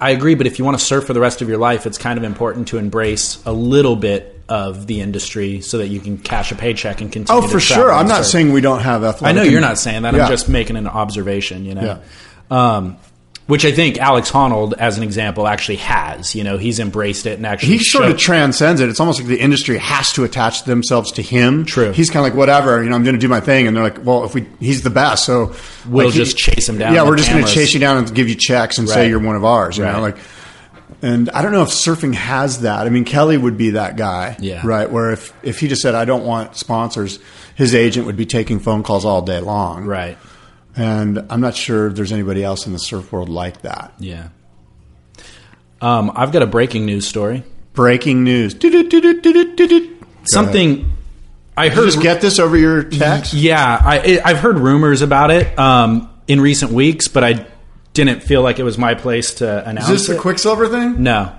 I 0.00 0.10
agree, 0.10 0.34
but 0.34 0.48
if 0.48 0.58
you 0.58 0.64
want 0.64 0.76
to 0.76 0.84
surf 0.84 1.04
for 1.06 1.12
the 1.12 1.20
rest 1.20 1.40
of 1.40 1.48
your 1.48 1.56
life, 1.58 1.86
it's 1.86 1.98
kind 1.98 2.18
of 2.18 2.24
important 2.24 2.66
to 2.68 2.78
embrace 2.78 3.40
a 3.46 3.52
little 3.52 3.94
bit 3.94 4.35
of 4.48 4.86
the 4.86 5.00
industry 5.00 5.60
so 5.60 5.78
that 5.78 5.88
you 5.88 5.98
can 6.00 6.18
cash 6.18 6.52
a 6.52 6.54
paycheck 6.54 7.00
and 7.00 7.10
continue. 7.10 7.42
Oh, 7.42 7.48
for 7.48 7.60
sure. 7.60 7.92
I'm 7.92 8.08
not 8.08 8.24
saying 8.24 8.52
we 8.52 8.60
don't 8.60 8.80
have 8.80 9.22
I 9.22 9.32
know 9.32 9.42
you're 9.42 9.60
not 9.60 9.78
saying 9.78 10.02
that. 10.02 10.14
Yeah. 10.14 10.24
I'm 10.24 10.30
just 10.30 10.48
making 10.48 10.76
an 10.76 10.86
observation. 10.86 11.64
You 11.64 11.74
know, 11.74 12.02
um, 12.50 12.96
which 13.46 13.64
I 13.64 13.70
think 13.70 13.98
Alex 13.98 14.30
Honnold, 14.32 14.74
as 14.74 14.96
an 14.98 15.04
example, 15.04 15.46
actually 15.46 15.76
has. 15.76 16.34
You 16.34 16.42
know, 16.42 16.58
he's 16.58 16.80
embraced 16.80 17.26
it 17.26 17.36
and 17.36 17.46
actually 17.46 17.74
he 17.74 17.78
sort 17.78 18.04
showed- 18.04 18.12
of 18.14 18.18
transcends 18.18 18.80
it. 18.80 18.88
It's 18.88 18.98
almost 18.98 19.20
like 19.20 19.28
the 19.28 19.40
industry 19.40 19.78
has 19.78 20.10
to 20.12 20.24
attach 20.24 20.64
themselves 20.64 21.12
to 21.12 21.22
him. 21.22 21.64
True. 21.64 21.92
He's 21.92 22.10
kind 22.10 22.26
of 22.26 22.32
like 22.32 22.38
whatever. 22.38 22.82
You 22.82 22.90
know, 22.90 22.96
I'm 22.96 23.04
going 23.04 23.14
to 23.14 23.20
do 23.20 23.28
my 23.28 23.40
thing, 23.40 23.66
and 23.68 23.76
they're 23.76 23.84
like, 23.84 24.04
well, 24.04 24.24
if 24.24 24.34
we, 24.34 24.46
he's 24.58 24.82
the 24.82 24.90
best, 24.90 25.24
so 25.24 25.54
We'll 25.88 26.06
like, 26.06 26.14
he- 26.14 26.18
just 26.20 26.36
chase 26.36 26.68
him 26.68 26.78
down 26.78 26.94
Yeah, 26.94 27.04
we're 27.04 27.16
just 27.16 27.30
going 27.30 27.44
to 27.44 27.50
chase 27.50 27.72
you 27.72 27.78
down 27.80 27.98
and 27.98 28.12
give 28.14 28.28
you 28.28 28.34
checks 28.34 28.78
and 28.78 28.88
say 28.88 29.08
you're 29.08 29.20
one 29.20 29.36
of 29.36 29.44
ours. 29.44 29.78
You 29.78 29.84
know, 29.84 30.00
like. 30.00 30.16
And 31.02 31.28
I 31.30 31.42
don't 31.42 31.52
know 31.52 31.62
if 31.62 31.68
surfing 31.68 32.14
has 32.14 32.62
that. 32.62 32.86
I 32.86 32.88
mean, 32.90 33.04
Kelly 33.04 33.36
would 33.36 33.56
be 33.58 33.70
that 33.70 33.96
guy, 33.96 34.36
Yeah. 34.40 34.62
right? 34.64 34.90
Where 34.90 35.10
if, 35.12 35.32
if 35.42 35.60
he 35.60 35.68
just 35.68 35.82
said, 35.82 35.94
"I 35.94 36.04
don't 36.06 36.24
want 36.24 36.56
sponsors," 36.56 37.18
his 37.54 37.74
agent 37.74 38.06
would 38.06 38.16
be 38.16 38.24
taking 38.26 38.58
phone 38.60 38.82
calls 38.82 39.04
all 39.04 39.20
day 39.22 39.40
long, 39.40 39.84
right. 39.84 40.16
And 40.74 41.24
I'm 41.30 41.40
not 41.40 41.54
sure 41.54 41.86
if 41.88 41.94
there's 41.94 42.12
anybody 42.12 42.42
else 42.44 42.66
in 42.66 42.72
the 42.72 42.78
surf 42.78 43.10
world 43.12 43.28
like 43.28 43.62
that. 43.62 43.92
Yeah. 43.98 44.28
Um, 45.80 46.10
I've 46.14 46.32
got 46.32 46.42
a 46.42 46.46
breaking 46.46 46.86
news 46.86 47.06
story. 47.06 47.44
Breaking 47.74 48.24
news. 48.24 48.54
Something 50.24 50.92
I 51.56 51.68
Did 51.68 51.74
you 51.76 51.82
heard. 51.82 51.86
just 51.86 52.02
get 52.02 52.20
this 52.20 52.38
over 52.38 52.56
your 52.56 52.82
text? 52.84 53.32
Yeah, 53.34 53.62
I, 53.80 54.20
I've 54.24 54.38
heard 54.38 54.58
rumors 54.58 55.02
about 55.02 55.30
it 55.30 55.58
um, 55.58 56.10
in 56.26 56.40
recent 56.40 56.72
weeks, 56.72 57.08
but 57.08 57.22
I 57.24 57.46
didn't 58.04 58.22
feel 58.22 58.42
like 58.42 58.58
it 58.58 58.62
was 58.64 58.78
my 58.78 58.94
place 58.94 59.34
to 59.34 59.66
announce 59.68 59.88
Is 59.88 60.00
this 60.00 60.06
the 60.08 60.14
it. 60.16 60.20
Quiksilver 60.20 60.68
thing? 60.68 61.02
No. 61.02 61.32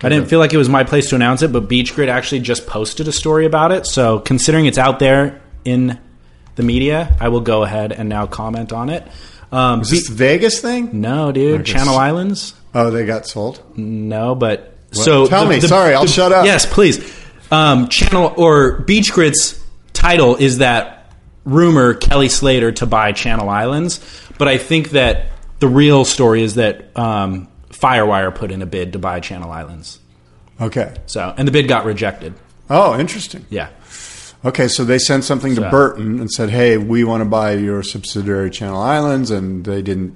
I 0.00 0.08
didn't 0.08 0.28
feel 0.28 0.38
like 0.38 0.52
it 0.52 0.56
was 0.58 0.68
my 0.68 0.84
place 0.84 1.08
to 1.10 1.16
announce 1.16 1.42
it, 1.42 1.52
but 1.52 1.68
Beach 1.68 1.94
Grit 1.94 2.08
actually 2.08 2.40
just 2.40 2.66
posted 2.68 3.08
a 3.08 3.12
story 3.12 3.46
about 3.46 3.72
it. 3.72 3.84
So, 3.84 4.20
considering 4.20 4.66
it's 4.66 4.78
out 4.78 5.00
there 5.00 5.40
in 5.64 5.98
the 6.54 6.62
media, 6.62 7.16
I 7.20 7.28
will 7.30 7.40
go 7.40 7.64
ahead 7.64 7.90
and 7.92 8.08
now 8.08 8.26
comment 8.26 8.72
on 8.72 8.90
it. 8.90 9.06
Um, 9.50 9.80
Is 9.80 9.90
this 9.90 10.08
the 10.08 10.14
Vegas 10.14 10.60
thing? 10.60 11.00
no, 11.00 11.32
dude. 11.32 11.62
Okay. 11.62 11.72
Channel 11.72 11.96
Islands? 11.96 12.54
Oh, 12.74 12.90
they 12.90 13.06
got 13.06 13.26
sold. 13.26 13.60
No, 13.76 14.34
but 14.36 14.76
so 14.92 15.26
Tell 15.26 15.46
me. 15.48 15.60
Sorry, 15.60 15.94
I'll 15.94 16.06
shut 16.06 16.30
up. 16.32 16.44
Yes, 16.46 16.64
please. 16.64 17.00
Um, 17.50 17.88
channel 17.88 18.34
or 18.36 18.80
Beach 18.80 19.10
Grit's 19.12 19.60
title 19.94 20.36
is 20.36 20.58
that 20.58 21.12
rumor 21.44 21.94
Kelly 21.94 22.28
Slater 22.28 22.70
to 22.72 22.86
buy 22.86 23.12
Channel 23.12 23.48
Islands, 23.48 24.00
but 24.38 24.46
I 24.48 24.58
think 24.58 24.90
that 24.90 25.26
the 25.60 25.68
real 25.68 26.04
story 26.04 26.42
is 26.42 26.54
that 26.56 26.96
um, 26.96 27.48
Firewire 27.70 28.34
put 28.34 28.50
in 28.50 28.62
a 28.62 28.66
bid 28.66 28.92
to 28.94 28.98
buy 28.98 29.20
Channel 29.20 29.50
Islands. 29.50 29.98
Okay. 30.60 30.94
So, 31.06 31.32
and 31.36 31.46
the 31.46 31.52
bid 31.52 31.68
got 31.68 31.84
rejected. 31.84 32.34
Oh, 32.70 32.98
interesting. 32.98 33.46
Yeah, 33.50 33.70
Okay, 34.44 34.68
so 34.68 34.84
they 34.84 34.98
sent 34.98 35.24
something 35.24 35.56
to 35.56 35.62
So- 35.62 35.70
Burton 35.70 36.20
and 36.20 36.30
said, 36.30 36.50
"Hey, 36.50 36.76
we 36.78 37.02
want 37.02 37.22
to 37.22 37.24
buy 37.24 37.52
your 37.54 37.82
subsidiary 37.82 38.50
Channel 38.50 38.80
Islands," 38.80 39.30
and 39.32 39.64
they 39.64 39.82
didn't. 39.82 40.14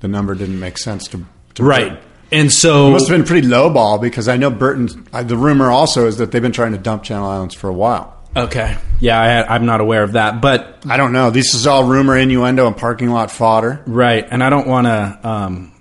The 0.00 0.08
number 0.08 0.34
didn't 0.34 0.58
make 0.60 0.78
sense 0.78 1.06
to. 1.08 1.24
to 1.54 1.62
right. 1.64 1.88
Burton. 1.90 1.98
And 2.30 2.52
so, 2.52 2.88
It 2.88 2.90
must 2.92 3.08
have 3.08 3.16
been 3.18 3.26
pretty 3.26 3.46
low 3.46 3.68
ball 3.70 3.98
because 3.98 4.28
I 4.28 4.36
know 4.36 4.48
Burton. 4.50 5.06
The 5.12 5.36
rumor 5.36 5.70
also 5.70 6.06
is 6.06 6.16
that 6.18 6.30
they've 6.30 6.40
been 6.42 6.52
trying 6.52 6.72
to 6.72 6.78
dump 6.78 7.02
Channel 7.02 7.28
Islands 7.28 7.54
for 7.54 7.68
a 7.68 7.72
while. 7.72 8.14
Okay, 8.36 8.76
yeah, 9.00 9.20
I, 9.48 9.54
I'm 9.54 9.66
not 9.66 9.80
aware 9.80 10.02
of 10.02 10.12
that, 10.12 10.40
but 10.40 10.84
I 10.88 10.96
don't 10.96 11.12
know. 11.12 11.30
This 11.30 11.54
is 11.54 11.66
all 11.66 11.84
rumor, 11.84 12.16
innuendo, 12.16 12.66
and 12.66 12.76
parking 12.76 13.10
lot 13.10 13.30
fodder. 13.30 13.82
Right, 13.86 14.26
and 14.28 14.42
I 14.42 14.50
don't 14.50 14.66
want 14.66 14.86
to 14.86 15.20
um, 15.28 15.72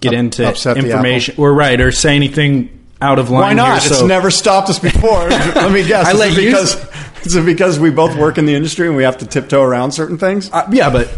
get 0.00 0.12
Up- 0.12 0.18
into 0.18 0.48
upset 0.48 0.76
the 0.76 0.84
information 0.84 1.34
or 1.38 1.52
right 1.52 1.80
or 1.80 1.90
say 1.92 2.16
anything 2.16 2.86
out 3.00 3.18
of 3.18 3.30
line. 3.30 3.42
Why 3.42 3.52
not? 3.54 3.82
Here, 3.82 3.92
it's 3.92 4.02
never 4.02 4.30
stopped 4.30 4.70
us 4.70 4.78
before. 4.78 5.28
Let 5.28 5.72
me 5.72 5.86
guess. 5.86 6.06
I 6.06 6.12
is 6.12 6.18
let 6.18 6.32
it 6.38 6.42
you- 6.42 6.50
because 6.50 7.26
is 7.26 7.36
it 7.36 7.44
because 7.46 7.78
we 7.78 7.90
both 7.90 8.16
work 8.16 8.38
in 8.38 8.46
the 8.46 8.54
industry 8.54 8.86
and 8.86 8.96
we 8.96 9.04
have 9.04 9.18
to 9.18 9.26
tiptoe 9.26 9.62
around 9.62 9.92
certain 9.92 10.18
things? 10.18 10.50
Uh, 10.52 10.68
yeah, 10.72 10.90
but 10.90 11.08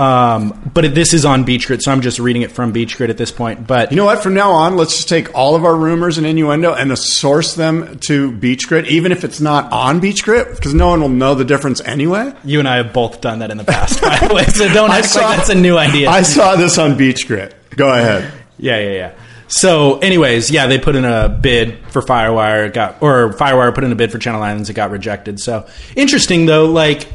um, 0.00 0.70
but 0.72 0.94
this 0.94 1.12
is 1.12 1.26
on 1.26 1.44
Beach 1.44 1.66
Grit, 1.66 1.82
so 1.82 1.92
I'm 1.92 2.00
just 2.00 2.18
reading 2.18 2.40
it 2.40 2.50
from 2.50 2.72
Beach 2.72 2.96
Grit 2.96 3.10
at 3.10 3.18
this 3.18 3.30
point. 3.30 3.66
But 3.66 3.90
You 3.90 3.96
know 3.96 4.06
what? 4.06 4.22
From 4.22 4.32
now 4.32 4.52
on, 4.52 4.78
let's 4.78 4.96
just 4.96 5.10
take 5.10 5.34
all 5.34 5.54
of 5.54 5.64
our 5.66 5.76
rumors 5.76 6.16
and 6.16 6.26
innuendo 6.26 6.72
and 6.72 6.98
source 6.98 7.54
them 7.54 7.98
to 8.00 8.32
Beach 8.32 8.66
Grit, 8.66 8.86
even 8.86 9.12
if 9.12 9.24
it's 9.24 9.40
not 9.40 9.70
on 9.72 10.00
Beach 10.00 10.24
Grit, 10.24 10.56
because 10.56 10.72
no 10.72 10.88
one 10.88 11.02
will 11.02 11.10
know 11.10 11.34
the 11.34 11.44
difference 11.44 11.82
anyway. 11.82 12.32
you 12.44 12.60
and 12.60 12.66
I 12.66 12.76
have 12.76 12.94
both 12.94 13.20
done 13.20 13.40
that 13.40 13.50
in 13.50 13.58
the 13.58 13.64
past, 13.64 14.00
by 14.00 14.26
the 14.26 14.34
way. 14.34 14.44
So 14.44 14.72
don't 14.72 14.90
act 14.90 15.06
saw- 15.06 15.20
like 15.20 15.36
that's 15.36 15.50
a 15.50 15.54
new 15.54 15.76
idea. 15.76 16.08
I 16.08 16.22
saw 16.22 16.56
this 16.56 16.78
on 16.78 16.96
Beach 16.96 17.26
Grit. 17.26 17.54
Go 17.76 17.92
ahead. 17.92 18.32
Yeah, 18.58 18.78
yeah, 18.78 18.92
yeah. 18.92 19.12
So, 19.48 19.98
anyways, 19.98 20.50
yeah, 20.50 20.66
they 20.68 20.78
put 20.78 20.94
in 20.96 21.04
a 21.04 21.28
bid 21.28 21.78
for 21.90 22.00
Firewire, 22.00 22.68
it 22.68 22.72
got 22.72 23.02
or 23.02 23.32
Firewire 23.34 23.74
put 23.74 23.84
in 23.84 23.92
a 23.92 23.96
bid 23.96 24.12
for 24.12 24.18
Channel 24.18 24.42
Islands, 24.42 24.70
it 24.70 24.74
got 24.74 24.92
rejected. 24.92 25.40
So, 25.40 25.68
interesting 25.96 26.46
though, 26.46 26.66
like, 26.66 27.06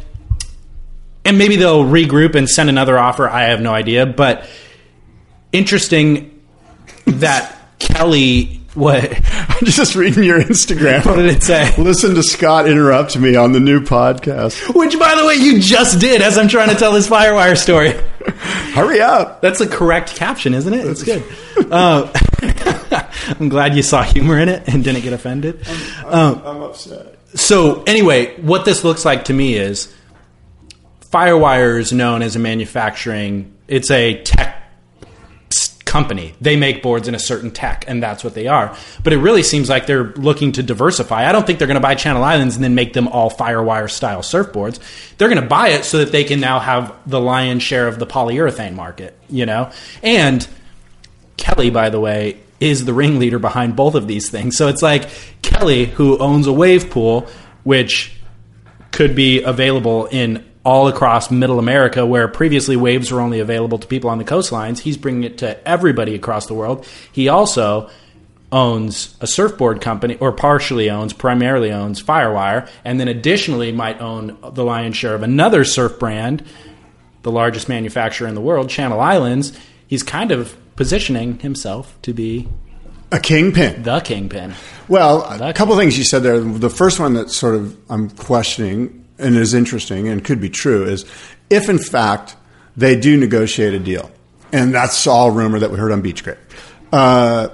and 1.25 1.37
maybe 1.37 1.55
they'll 1.55 1.83
regroup 1.83 2.35
and 2.35 2.47
send 2.47 2.69
another 2.69 2.97
offer. 2.97 3.27
I 3.27 3.45
have 3.45 3.59
no 3.59 3.73
idea, 3.73 4.05
but 4.05 4.47
interesting 5.51 6.41
that 7.05 7.55
Kelly, 7.79 8.61
what? 8.73 9.03
I'm 9.49 9.65
just 9.65 9.95
reading 9.95 10.23
your 10.23 10.41
Instagram. 10.41 11.05
What 11.05 11.15
did 11.15 11.25
it 11.25 11.43
say? 11.43 11.73
Listen 11.77 12.15
to 12.15 12.23
Scott 12.23 12.67
interrupt 12.69 13.17
me 13.17 13.35
on 13.35 13.51
the 13.53 13.59
new 13.59 13.81
podcast. 13.81 14.73
Which, 14.75 14.97
by 14.99 15.15
the 15.15 15.25
way, 15.25 15.35
you 15.35 15.59
just 15.59 15.99
did 15.99 16.21
as 16.21 16.37
I'm 16.37 16.47
trying 16.47 16.69
to 16.69 16.75
tell 16.75 16.91
this 16.91 17.09
Firewire 17.09 17.57
story. 17.57 17.91
Hurry 18.73 19.01
up. 19.01 19.41
That's 19.41 19.61
a 19.61 19.67
correct 19.67 20.15
caption, 20.15 20.53
isn't 20.53 20.73
it? 20.73 20.83
That's 20.83 21.03
good. 21.03 21.23
Uh, 21.71 22.11
I'm 23.39 23.49
glad 23.49 23.75
you 23.75 23.81
saw 23.81 24.03
humor 24.03 24.37
in 24.39 24.49
it 24.49 24.67
and 24.67 24.83
didn't 24.83 25.01
get 25.01 25.13
offended. 25.13 25.67
Um, 26.05 26.41
I'm 26.45 26.61
upset. 26.61 27.17
so, 27.33 27.81
anyway, 27.83 28.39
what 28.41 28.65
this 28.65 28.83
looks 28.83 29.03
like 29.03 29.25
to 29.25 29.33
me 29.33 29.55
is 29.55 29.91
Firewire 31.15 31.79
is 31.79 31.93
known 31.93 32.21
as 32.21 32.35
a 32.35 32.39
manufacturing, 32.39 33.53
it's 33.69 33.89
a 33.89 34.21
tech 34.21 34.63
company. 35.85 36.33
They 36.41 36.57
make 36.57 36.83
boards 36.83 37.07
in 37.07 37.15
a 37.15 37.19
certain 37.19 37.51
tech, 37.51 37.85
and 37.87 38.03
that's 38.03 38.21
what 38.21 38.33
they 38.33 38.47
are. 38.47 38.75
But 39.01 39.13
it 39.13 39.19
really 39.19 39.41
seems 39.41 39.69
like 39.69 39.85
they're 39.85 40.11
looking 40.15 40.51
to 40.53 40.63
diversify. 40.63 41.25
I 41.25 41.31
don't 41.31 41.47
think 41.47 41.57
they're 41.57 41.69
going 41.69 41.75
to 41.75 41.81
buy 41.81 41.95
Channel 41.95 42.21
Islands 42.21 42.55
and 42.55 42.63
then 42.65 42.75
make 42.75 42.91
them 42.91 43.07
all 43.07 43.31
Firewire 43.31 43.89
style 43.89 44.19
surfboards. 44.19 44.81
They're 45.17 45.29
going 45.29 45.41
to 45.41 45.47
buy 45.47 45.69
it 45.69 45.85
so 45.85 45.99
that 45.99 46.11
they 46.11 46.25
can 46.25 46.41
now 46.41 46.59
have 46.59 46.93
the 47.05 47.21
lion's 47.21 47.63
share 47.63 47.87
of 47.87 47.97
the 47.97 48.05
polyurethane 48.05 48.75
market, 48.75 49.17
you 49.29 49.45
know? 49.45 49.71
And 50.03 50.45
Kelly, 51.37 51.69
by 51.69 51.91
the 51.91 51.99
way, 52.01 52.41
is 52.59 52.83
the 52.83 52.93
ringleader 52.93 53.39
behind 53.39 53.77
both 53.77 53.95
of 53.95 54.05
these 54.05 54.29
things. 54.29 54.57
So 54.57 54.67
it's 54.67 54.81
like 54.81 55.07
Kelly, 55.41 55.85
who 55.85 56.17
owns 56.17 56.45
a 56.45 56.53
wave 56.53 56.89
pool, 56.89 57.29
which 57.63 58.11
could 58.91 59.15
be 59.15 59.43
available 59.43 60.07
in 60.07 60.43
all 60.65 60.87
across 60.87 61.29
middle 61.31 61.59
America, 61.59 62.05
where 62.05 62.27
previously 62.27 62.75
waves 62.75 63.11
were 63.11 63.21
only 63.21 63.39
available 63.39 63.77
to 63.77 63.87
people 63.87 64.09
on 64.09 64.17
the 64.17 64.23
coastlines. 64.25 64.79
He's 64.79 64.97
bringing 64.97 65.23
it 65.23 65.37
to 65.37 65.65
everybody 65.67 66.15
across 66.15 66.47
the 66.47 66.55
world. 66.55 66.85
He 67.11 67.29
also 67.29 67.89
owns 68.51 69.15
a 69.21 69.27
surfboard 69.27 69.79
company, 69.81 70.17
or 70.19 70.31
partially 70.31 70.89
owns, 70.89 71.13
primarily 71.13 71.71
owns 71.71 72.01
Firewire, 72.01 72.67
and 72.83 72.99
then 72.99 73.07
additionally 73.07 73.71
might 73.71 74.01
own 74.01 74.37
the 74.53 74.63
lion's 74.63 74.97
share 74.97 75.13
of 75.13 75.23
another 75.23 75.63
surf 75.65 75.99
brand, 75.99 76.43
the 77.21 77.31
largest 77.31 77.69
manufacturer 77.69 78.27
in 78.27 78.35
the 78.35 78.41
world, 78.41 78.69
Channel 78.69 78.99
Islands. 78.99 79.57
He's 79.87 80.03
kind 80.03 80.31
of 80.31 80.55
positioning 80.75 81.39
himself 81.39 81.95
to 82.03 82.13
be 82.13 82.47
A 83.11 83.19
kingpin. 83.19 83.83
the 83.83 83.99
kingpin. 83.99 84.53
Well, 84.87 85.27
a 85.29 85.37
That- 85.37 85.55
couple 85.55 85.75
things 85.77 85.97
you 85.97 86.03
said 86.03 86.23
there. 86.23 86.39
The 86.39 86.69
first 86.69 86.99
one 86.99 87.13
that 87.13 87.29
sort 87.31 87.55
of 87.55 87.75
I'm 87.89 88.09
questioning 88.09 89.04
and 89.17 89.35
is 89.35 89.53
interesting 89.53 90.07
and 90.07 90.23
could 90.23 90.41
be 90.41 90.49
true 90.49 90.85
is 90.85 91.05
if 91.49 91.69
in 91.69 91.79
fact 91.79 92.35
they 92.75 92.99
do 92.99 93.17
negotiate 93.17 93.73
a 93.73 93.79
deal, 93.79 94.11
and 94.51 94.73
that's 94.73 95.07
all 95.07 95.31
rumor 95.31 95.59
that 95.59 95.71
we 95.71 95.77
heard 95.77 95.91
on 95.91 96.01
Beach 96.01 96.23
Grit. 96.23 96.37
Uh, 96.91 97.49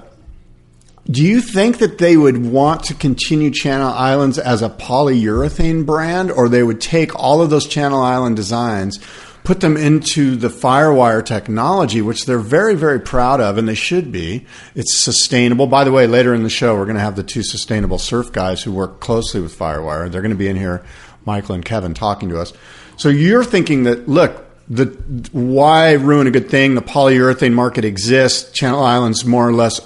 do 1.10 1.24
you 1.24 1.40
think 1.40 1.78
that 1.78 1.98
they 1.98 2.16
would 2.16 2.44
want 2.44 2.84
to 2.84 2.94
continue 2.94 3.50
Channel 3.50 3.92
Islands 3.92 4.38
as 4.38 4.62
a 4.62 4.70
polyurethane 4.70 5.84
brand, 5.84 6.30
or 6.30 6.48
they 6.48 6.62
would 6.62 6.80
take 6.80 7.18
all 7.18 7.42
of 7.42 7.50
those 7.50 7.66
Channel 7.66 8.00
Island 8.00 8.36
designs, 8.36 9.00
put 9.42 9.60
them 9.60 9.76
into 9.76 10.36
the 10.36 10.48
Firewire 10.48 11.24
technology, 11.24 12.02
which 12.02 12.24
they're 12.24 12.38
very, 12.38 12.76
very 12.76 13.00
proud 13.00 13.40
of, 13.40 13.58
and 13.58 13.68
they 13.68 13.74
should 13.74 14.12
be? 14.12 14.46
It's 14.76 15.04
sustainable. 15.04 15.66
By 15.66 15.82
the 15.82 15.90
way, 15.90 16.06
later 16.06 16.34
in 16.34 16.44
the 16.44 16.50
show, 16.50 16.76
we're 16.76 16.84
going 16.84 16.94
to 16.94 17.02
have 17.02 17.16
the 17.16 17.24
two 17.24 17.42
sustainable 17.42 17.98
surf 17.98 18.30
guys 18.30 18.62
who 18.62 18.72
work 18.72 19.00
closely 19.00 19.40
with 19.40 19.58
Firewire. 19.58 20.08
They're 20.08 20.22
going 20.22 20.30
to 20.30 20.36
be 20.36 20.48
in 20.48 20.56
here, 20.56 20.84
Michael 21.24 21.54
and 21.54 21.64
Kevin, 21.64 21.94
talking 21.94 22.28
to 22.30 22.40
us. 22.40 22.52
So 22.96 23.08
you're 23.08 23.44
thinking 23.44 23.84
that, 23.84 24.08
look, 24.08 24.44
the 24.68 24.86
why 25.32 25.92
ruin 25.92 26.26
a 26.26 26.30
good 26.30 26.48
thing? 26.48 26.74
The 26.74 26.82
polyurethane 26.82 27.52
market 27.52 27.84
exists. 27.84 28.52
Channel 28.52 28.82
Islands 28.82 29.24
more 29.24 29.46
or 29.46 29.52
less 29.52 29.80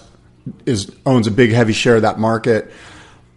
is 0.65 0.91
owns 1.05 1.27
a 1.27 1.31
big 1.31 1.51
heavy 1.51 1.73
share 1.73 1.97
of 1.97 2.03
that 2.03 2.19
market. 2.19 2.71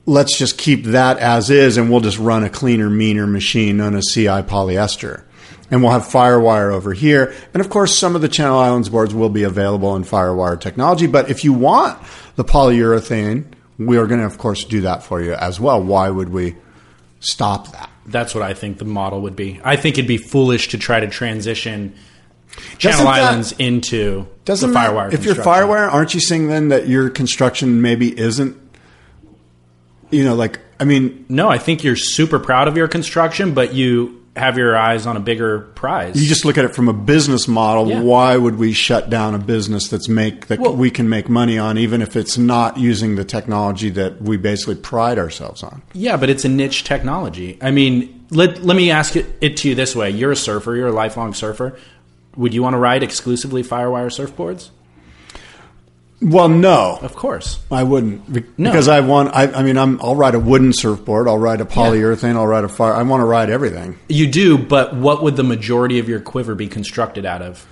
Let's 0.06 0.38
just 0.38 0.58
keep 0.58 0.86
that 0.86 1.18
as 1.18 1.50
is, 1.50 1.78
and 1.78 1.90
we'll 1.90 2.02
just 2.02 2.20
run 2.20 2.44
a 2.44 2.50
cleaner, 2.50 2.90
meaner 2.90 3.28
machine 3.28 3.78
known 3.78 3.96
as 3.96 4.06
CI 4.12 4.44
polyester. 4.44 5.24
And 5.72 5.84
we'll 5.84 5.92
have 5.92 6.04
Firewire 6.04 6.74
over 6.74 6.94
here. 6.94 7.34
And 7.54 7.62
of 7.62 7.70
course, 7.70 7.96
some 7.96 8.16
of 8.16 8.22
the 8.22 8.30
Channel 8.30 8.58
Islands 8.58 8.90
boards 8.90 9.14
will 9.14 9.30
be 9.30 9.44
available 9.44 9.96
in 9.96 10.04
Firewire 10.04 10.60
technology. 10.60 11.06
But 11.06 11.30
if 11.30 11.44
you 11.44 11.54
want 11.54 12.00
the 12.38 12.44
polyurethane, 12.44 13.46
we 13.78 13.98
are 13.98 14.08
going 14.08 14.20
to, 14.20 14.26
of 14.26 14.40
course, 14.40 14.66
do 14.66 14.82
that 14.82 15.04
for 15.04 15.22
you 15.22 15.34
as 15.34 15.60
well. 15.60 15.82
Why 15.82 16.10
would 16.10 16.30
we 16.30 16.56
stop 17.20 17.72
that? 17.74 17.90
That's 18.06 18.34
what 18.34 18.44
I 18.44 18.54
think 18.54 18.78
the 18.78 18.86
model 18.86 19.22
would 19.22 19.36
be. 19.36 19.60
I 19.64 19.76
think 19.76 19.98
it'd 19.98 20.08
be 20.08 20.18
foolish 20.18 20.70
to 20.70 20.78
try 20.78 21.00
to 21.00 21.08
transition 21.08 21.96
Channel 22.78 23.06
Doesn't 23.06 23.06
that- 23.06 23.24
Islands 23.24 23.52
into 23.60 24.28
Doesn't 24.46 24.70
the 24.70 24.74
that- 24.74 24.92
Firewire. 24.92 25.14
If 25.14 25.24
you're. 25.24 25.36
Firewire, 25.36 25.92
aren't 25.92 26.14
you 26.16 26.20
saying 26.20 26.48
then 26.48 26.70
that 26.70 26.88
your 26.88 27.10
construction 27.10 27.82
maybe 27.82 28.18
isn't? 28.18 28.58
You 30.10 30.24
know, 30.24 30.34
like 30.36 30.60
I 30.80 30.86
mean, 30.86 31.26
no, 31.30 31.48
I 31.50 31.58
think 31.60 31.84
you're 31.84 31.96
super 31.96 32.40
proud 32.40 32.68
of 32.68 32.76
your 32.76 32.88
construction, 32.88 33.54
but 33.54 33.74
you 33.74 34.19
have 34.36 34.58
your 34.58 34.78
eyes 34.78 35.06
on 35.06 35.18
a 35.18 35.20
bigger 35.20 35.60
prize. 35.76 36.22
you 36.22 36.28
just 36.28 36.46
look 36.46 36.58
at 36.58 36.64
it 36.66 36.76
from 36.76 36.88
a 36.88 36.94
business 36.94 37.48
model. 37.48 37.90
Yeah. 37.90 38.02
Why 38.02 38.38
would 38.38 38.58
we 38.58 38.74
shut 38.74 39.10
down 39.10 39.36
a 39.36 39.40
business 39.40 39.88
that's 39.90 40.08
make 40.08 40.48
that 40.48 40.60
Well- 40.60 40.76
we 40.76 40.92
can 40.92 41.10
make 41.10 41.28
money 41.30 41.58
on, 41.58 41.78
even 41.78 42.02
if 42.02 42.16
it's 42.16 42.38
not 42.38 42.78
using 42.78 43.16
the 43.16 43.26
technology 43.26 43.90
that 43.92 44.22
we 44.22 44.38
basically 44.38 44.76
pride 44.76 45.18
ourselves 45.20 45.64
on? 45.64 45.82
Yeah, 45.94 46.16
but 46.18 46.30
it's 46.30 46.46
a 46.46 46.50
niche 46.50 46.84
technology. 46.84 47.58
I 47.62 47.72
mean, 47.72 48.26
let 48.30 48.64
let 48.64 48.78
me 48.78 48.92
ask 48.92 49.16
it, 49.16 49.26
it 49.42 49.58
to 49.58 49.70
you 49.70 49.76
this 49.76 49.96
way: 49.96 50.10
You're 50.10 50.32
a 50.32 50.36
surfer. 50.36 50.76
You're 50.76 50.88
a 50.90 50.92
lifelong 50.92 51.34
surfer. 51.34 51.78
Would 52.38 52.54
you 52.54 52.62
want 52.64 52.76
to 52.76 52.78
ride 52.78 53.04
exclusively 53.04 53.64
Firewire 53.64 54.08
surfboards? 54.10 54.70
Well, 56.22 56.50
no, 56.50 57.00
Of 57.02 57.16
course. 57.16 57.60
I 57.72 57.84
wouldn't 57.84 58.32
Be- 58.32 58.44
No. 58.58 58.70
because 58.70 58.90
I 58.90 59.00
want. 59.00 59.34
I, 59.34 59.44
I 59.54 59.64
mean, 59.64 59.78
I'm. 59.78 60.02
I'll 60.02 60.18
ride 60.18 60.36
a 60.36 60.40
wooden 60.40 60.74
surfboard. 60.74 61.30
I'll 61.30 61.38
ride 61.38 61.62
a 61.62 61.66
polyurethane. 61.66 62.36
I'll 62.36 62.46
ride 62.48 62.66
a 62.66 62.70
fire. 62.70 62.94
I 62.94 63.04
want 63.04 63.22
to 63.22 63.26
ride 63.26 63.50
everything. 63.50 63.98
You 64.10 64.28
do, 64.28 64.58
but 64.58 64.94
what 64.96 65.24
would 65.24 65.38
the 65.38 65.44
majority 65.46 65.98
of 66.00 66.10
your 66.10 66.20
quiver 66.20 66.56
be 66.56 66.68
constructed 66.68 67.26
out 67.26 67.42
of? 67.42 67.66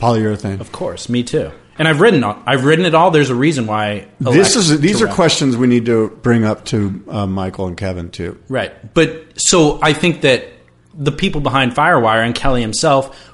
Polyurethane. 0.00 0.60
Of 0.60 0.72
course, 0.72 1.08
me 1.08 1.22
too. 1.22 1.52
And 1.78 1.86
I've 1.88 2.00
ridden 2.00 2.22
all, 2.24 2.42
I've 2.44 2.64
ridden 2.64 2.84
it 2.86 2.94
all. 2.94 3.10
There's 3.12 3.30
a 3.30 3.34
reason 3.36 3.66
why. 3.66 4.08
I 4.26 4.32
This 4.32 4.56
is 4.56 4.80
these 4.80 4.98
to 4.98 5.04
are 5.04 5.06
ride. 5.06 5.14
questions 5.14 5.56
we 5.56 5.68
need 5.68 5.86
to 5.86 6.08
bring 6.22 6.44
up 6.44 6.64
to 6.66 7.02
uh, 7.08 7.26
Michael 7.26 7.68
and 7.68 7.76
Kevin 7.76 8.10
too. 8.10 8.36
Right. 8.48 8.92
But 8.94 9.26
so 9.36 9.78
I 9.80 9.92
think 9.92 10.22
that 10.22 10.48
the 10.94 11.12
people 11.12 11.40
behind 11.40 11.72
Firewire 11.74 12.24
and 12.26 12.34
Kelly 12.34 12.60
himself 12.60 13.31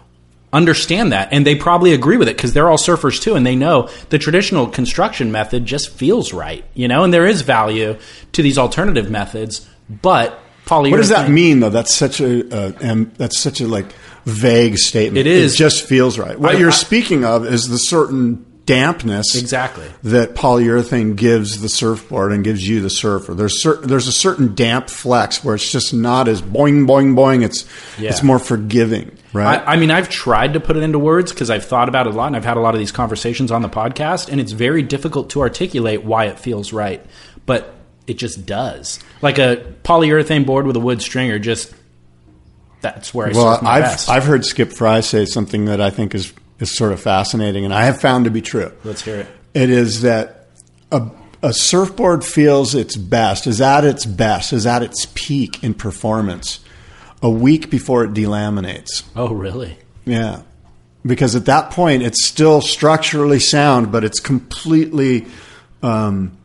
understand 0.52 1.12
that 1.12 1.28
and 1.32 1.46
they 1.46 1.54
probably 1.54 1.92
agree 1.92 2.16
with 2.16 2.28
it 2.28 2.36
because 2.36 2.52
they're 2.54 2.70
all 2.70 2.78
surfers 2.78 3.20
too 3.20 3.34
and 3.34 3.46
they 3.46 3.54
know 3.56 3.88
the 4.08 4.18
traditional 4.18 4.66
construction 4.66 5.30
method 5.30 5.66
just 5.66 5.90
feels 5.90 6.32
right, 6.32 6.64
you 6.74 6.88
know, 6.88 7.04
and 7.04 7.12
there 7.12 7.26
is 7.26 7.42
value 7.42 7.96
to 8.32 8.42
these 8.42 8.56
alternative 8.56 9.10
methods, 9.10 9.68
but 9.90 10.40
polyurethane 10.64 10.90
What 10.90 10.96
does 10.98 11.08
that 11.10 11.30
mean, 11.30 11.60
though? 11.60 11.70
That's 11.70 11.94
such 11.94 12.20
a 12.20 12.48
uh, 12.54 12.72
um, 12.82 13.12
that's 13.16 13.38
such 13.38 13.60
a 13.60 13.66
like 13.68 13.92
vague 14.24 14.76
statement. 14.78 15.18
It 15.18 15.26
is. 15.26 15.54
It 15.54 15.56
just 15.56 15.84
feels 15.86 16.18
right. 16.18 16.38
What 16.38 16.54
I- 16.56 16.58
you're 16.58 16.68
I- 16.70 16.74
speaking 16.74 17.24
of 17.24 17.46
is 17.46 17.68
the 17.68 17.78
certain 17.78 18.44
dampness 18.68 19.34
Exactly. 19.34 19.86
that 20.04 20.34
polyurethane 20.34 21.16
gives 21.16 21.62
the 21.62 21.70
surfboard 21.70 22.32
and 22.32 22.44
gives 22.44 22.68
you 22.68 22.80
the 22.82 22.90
surfer. 22.90 23.32
There's 23.32 23.62
cer- 23.62 23.80
there's 23.80 24.06
a 24.06 24.12
certain 24.12 24.54
damp 24.54 24.90
flex 24.90 25.42
where 25.42 25.54
it's 25.54 25.72
just 25.72 25.94
not 25.94 26.28
as 26.28 26.42
boing 26.42 26.86
boing 26.86 27.14
boing. 27.14 27.42
It's 27.42 27.64
Yeah. 27.98 28.10
it's 28.10 28.22
more 28.22 28.38
forgiving, 28.38 29.10
right? 29.32 29.62
I, 29.66 29.72
I 29.72 29.76
mean, 29.76 29.90
I've 29.90 30.10
tried 30.10 30.52
to 30.52 30.60
put 30.60 30.76
it 30.76 30.82
into 30.82 30.98
words 30.98 31.32
because 31.32 31.48
I've 31.48 31.64
thought 31.64 31.88
about 31.88 32.06
it 32.06 32.12
a 32.12 32.16
lot 32.16 32.26
and 32.26 32.36
I've 32.36 32.44
had 32.44 32.58
a 32.58 32.60
lot 32.60 32.74
of 32.74 32.78
these 32.78 32.92
conversations 32.92 33.50
on 33.50 33.62
the 33.62 33.70
podcast, 33.70 34.28
and 34.28 34.38
it's 34.40 34.52
very 34.52 34.82
difficult 34.82 35.30
to 35.30 35.40
articulate 35.40 36.04
why 36.04 36.26
it 36.26 36.38
feels 36.38 36.70
right, 36.70 37.02
but 37.46 37.74
it 38.06 38.18
just 38.18 38.44
does. 38.44 39.00
Like 39.22 39.38
a 39.38 39.64
polyurethane 39.82 40.44
board 40.44 40.66
with 40.66 40.76
a 40.76 40.80
wood 40.80 41.00
stringer, 41.00 41.38
just 41.38 41.72
that's 42.82 43.14
where 43.14 43.28
I 43.28 43.32
well, 43.32 43.58
I've 43.66 43.82
best. 43.82 44.08
I've 44.10 44.24
heard 44.24 44.44
Skip 44.44 44.72
Frye 44.72 45.00
say 45.00 45.24
something 45.24 45.64
that 45.64 45.80
I 45.80 45.88
think 45.90 46.14
is 46.14 46.32
is 46.60 46.76
sort 46.76 46.92
of 46.92 47.00
fascinating, 47.00 47.64
and 47.64 47.72
I 47.72 47.84
have 47.84 48.00
found 48.00 48.24
to 48.24 48.30
be 48.30 48.42
true. 48.42 48.72
Let's 48.84 49.02
hear 49.02 49.16
it. 49.16 49.26
It 49.54 49.70
is 49.70 50.02
that 50.02 50.46
a, 50.90 51.08
a 51.42 51.52
surfboard 51.52 52.24
feels 52.24 52.74
its 52.74 52.96
best, 52.96 53.46
is 53.46 53.60
at 53.60 53.84
its 53.84 54.04
best, 54.06 54.52
is 54.52 54.66
at 54.66 54.82
its 54.82 55.06
peak 55.14 55.62
in 55.62 55.74
performance 55.74 56.60
a 57.22 57.30
week 57.30 57.70
before 57.70 58.04
it 58.04 58.14
delaminates. 58.14 59.02
Oh, 59.16 59.32
really? 59.34 59.76
Yeah. 60.04 60.42
Because 61.06 61.34
at 61.36 61.46
that 61.46 61.70
point, 61.70 62.02
it's 62.02 62.26
still 62.26 62.60
structurally 62.60 63.38
sound, 63.40 63.90
but 63.92 64.04
it's 64.04 64.20
completely, 64.20 65.26
um, 65.82 66.36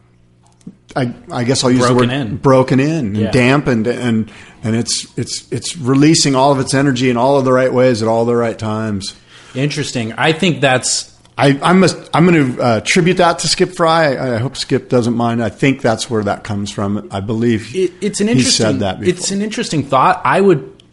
I, 0.96 1.14
I 1.32 1.44
guess 1.44 1.64
I'll 1.64 1.72
use 1.72 1.80
Broken 1.82 1.96
the 2.10 2.16
word 2.16 2.28
in. 2.28 2.38
broken 2.38 2.80
in 2.80 2.90
and 3.08 3.18
Yeah. 3.18 3.32
dampened, 3.32 3.88
and 3.88 4.32
and 4.64 4.76
it's 4.76 5.08
it's 5.18 5.52
it's 5.52 5.76
releasing 5.76 6.36
all 6.36 6.52
of 6.52 6.60
its 6.60 6.74
energy 6.76 7.10
in 7.10 7.18
all 7.18 7.38
of 7.40 7.46
the 7.46 7.52
right 7.52 7.74
ways 7.74 8.02
at 8.04 8.08
all 8.08 8.26
the 8.26 8.36
right 8.36 8.58
times. 8.58 9.16
Interesting. 9.56 10.14
I 10.14 10.32
think 10.32 10.62
that's 10.62 11.14
I, 11.38 11.60
I 11.64 11.74
must. 11.74 12.10
I'm 12.14 12.26
going 12.28 12.56
to 12.56 12.62
uh, 12.62 12.82
tribute 12.82 13.18
that 13.18 13.40
to 13.40 13.48
Skip 13.48 13.72
Frye. 13.72 14.16
I, 14.16 14.36
I 14.36 14.38
hope 14.38 14.56
Skip 14.56 14.90
doesn't 14.90 15.16
mind. 15.16 15.44
I 15.44 15.50
think 15.50 15.82
that's 15.82 16.10
where 16.10 16.24
that 16.24 16.44
comes 16.44 16.72
from. 16.72 17.08
I 17.12 17.22
believe 17.22 17.76
it, 17.76 17.92
it's 18.02 18.22
an 18.22 18.30
interesting, 18.30 18.66
he 18.68 18.72
said 18.74 18.80
that. 18.80 19.00
Before. 19.00 19.14
It's 19.14 19.32
an 19.32 19.42
interesting 19.42 19.84
thought. 19.84 20.22
I 20.24 20.40
would 20.40 20.84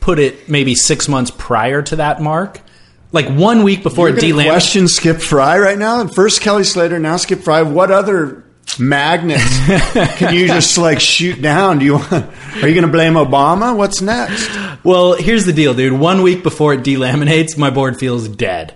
put 0.00 0.18
it 0.18 0.48
maybe 0.48 0.74
six 0.74 1.08
months 1.08 1.30
prior 1.30 1.82
to 1.82 1.96
that 1.96 2.20
mark. 2.20 2.60
Like 3.12 3.28
one 3.28 3.62
week 3.62 3.82
before 3.82 4.08
You're 4.08 4.18
it 4.18 4.30
gonna 4.30 4.44
question 4.44 4.88
Skip 4.88 5.20
Frye 5.20 5.58
right 5.58 5.78
now. 5.78 6.06
First 6.08 6.42
Kelly 6.42 6.64
Slater, 6.64 6.98
now 6.98 7.16
Skip 7.16 7.40
Fry. 7.40 7.62
What 7.62 7.90
other 7.90 8.44
magnets 8.78 9.42
can 10.18 10.34
you 10.34 10.46
just 10.46 10.76
like 10.78 11.00
shoot 11.00 11.40
down? 11.40 11.78
Do 11.78 11.84
you 11.84 11.94
want? 11.94 12.12
Are 12.12 12.68
you 12.68 12.74
going 12.74 12.82
to 12.82 12.92
blame 12.92 13.14
Obama? 13.14 13.76
What's 13.76 14.00
next? 14.00 14.48
Well, 14.84 15.14
here's 15.14 15.46
the 15.46 15.52
deal, 15.52 15.74
dude. 15.74 15.98
One 15.98 16.22
week 16.22 16.42
before 16.42 16.74
it 16.74 16.82
delaminates, 16.82 17.56
my 17.56 17.70
board 17.70 17.98
feels 17.98 18.28
dead. 18.28 18.74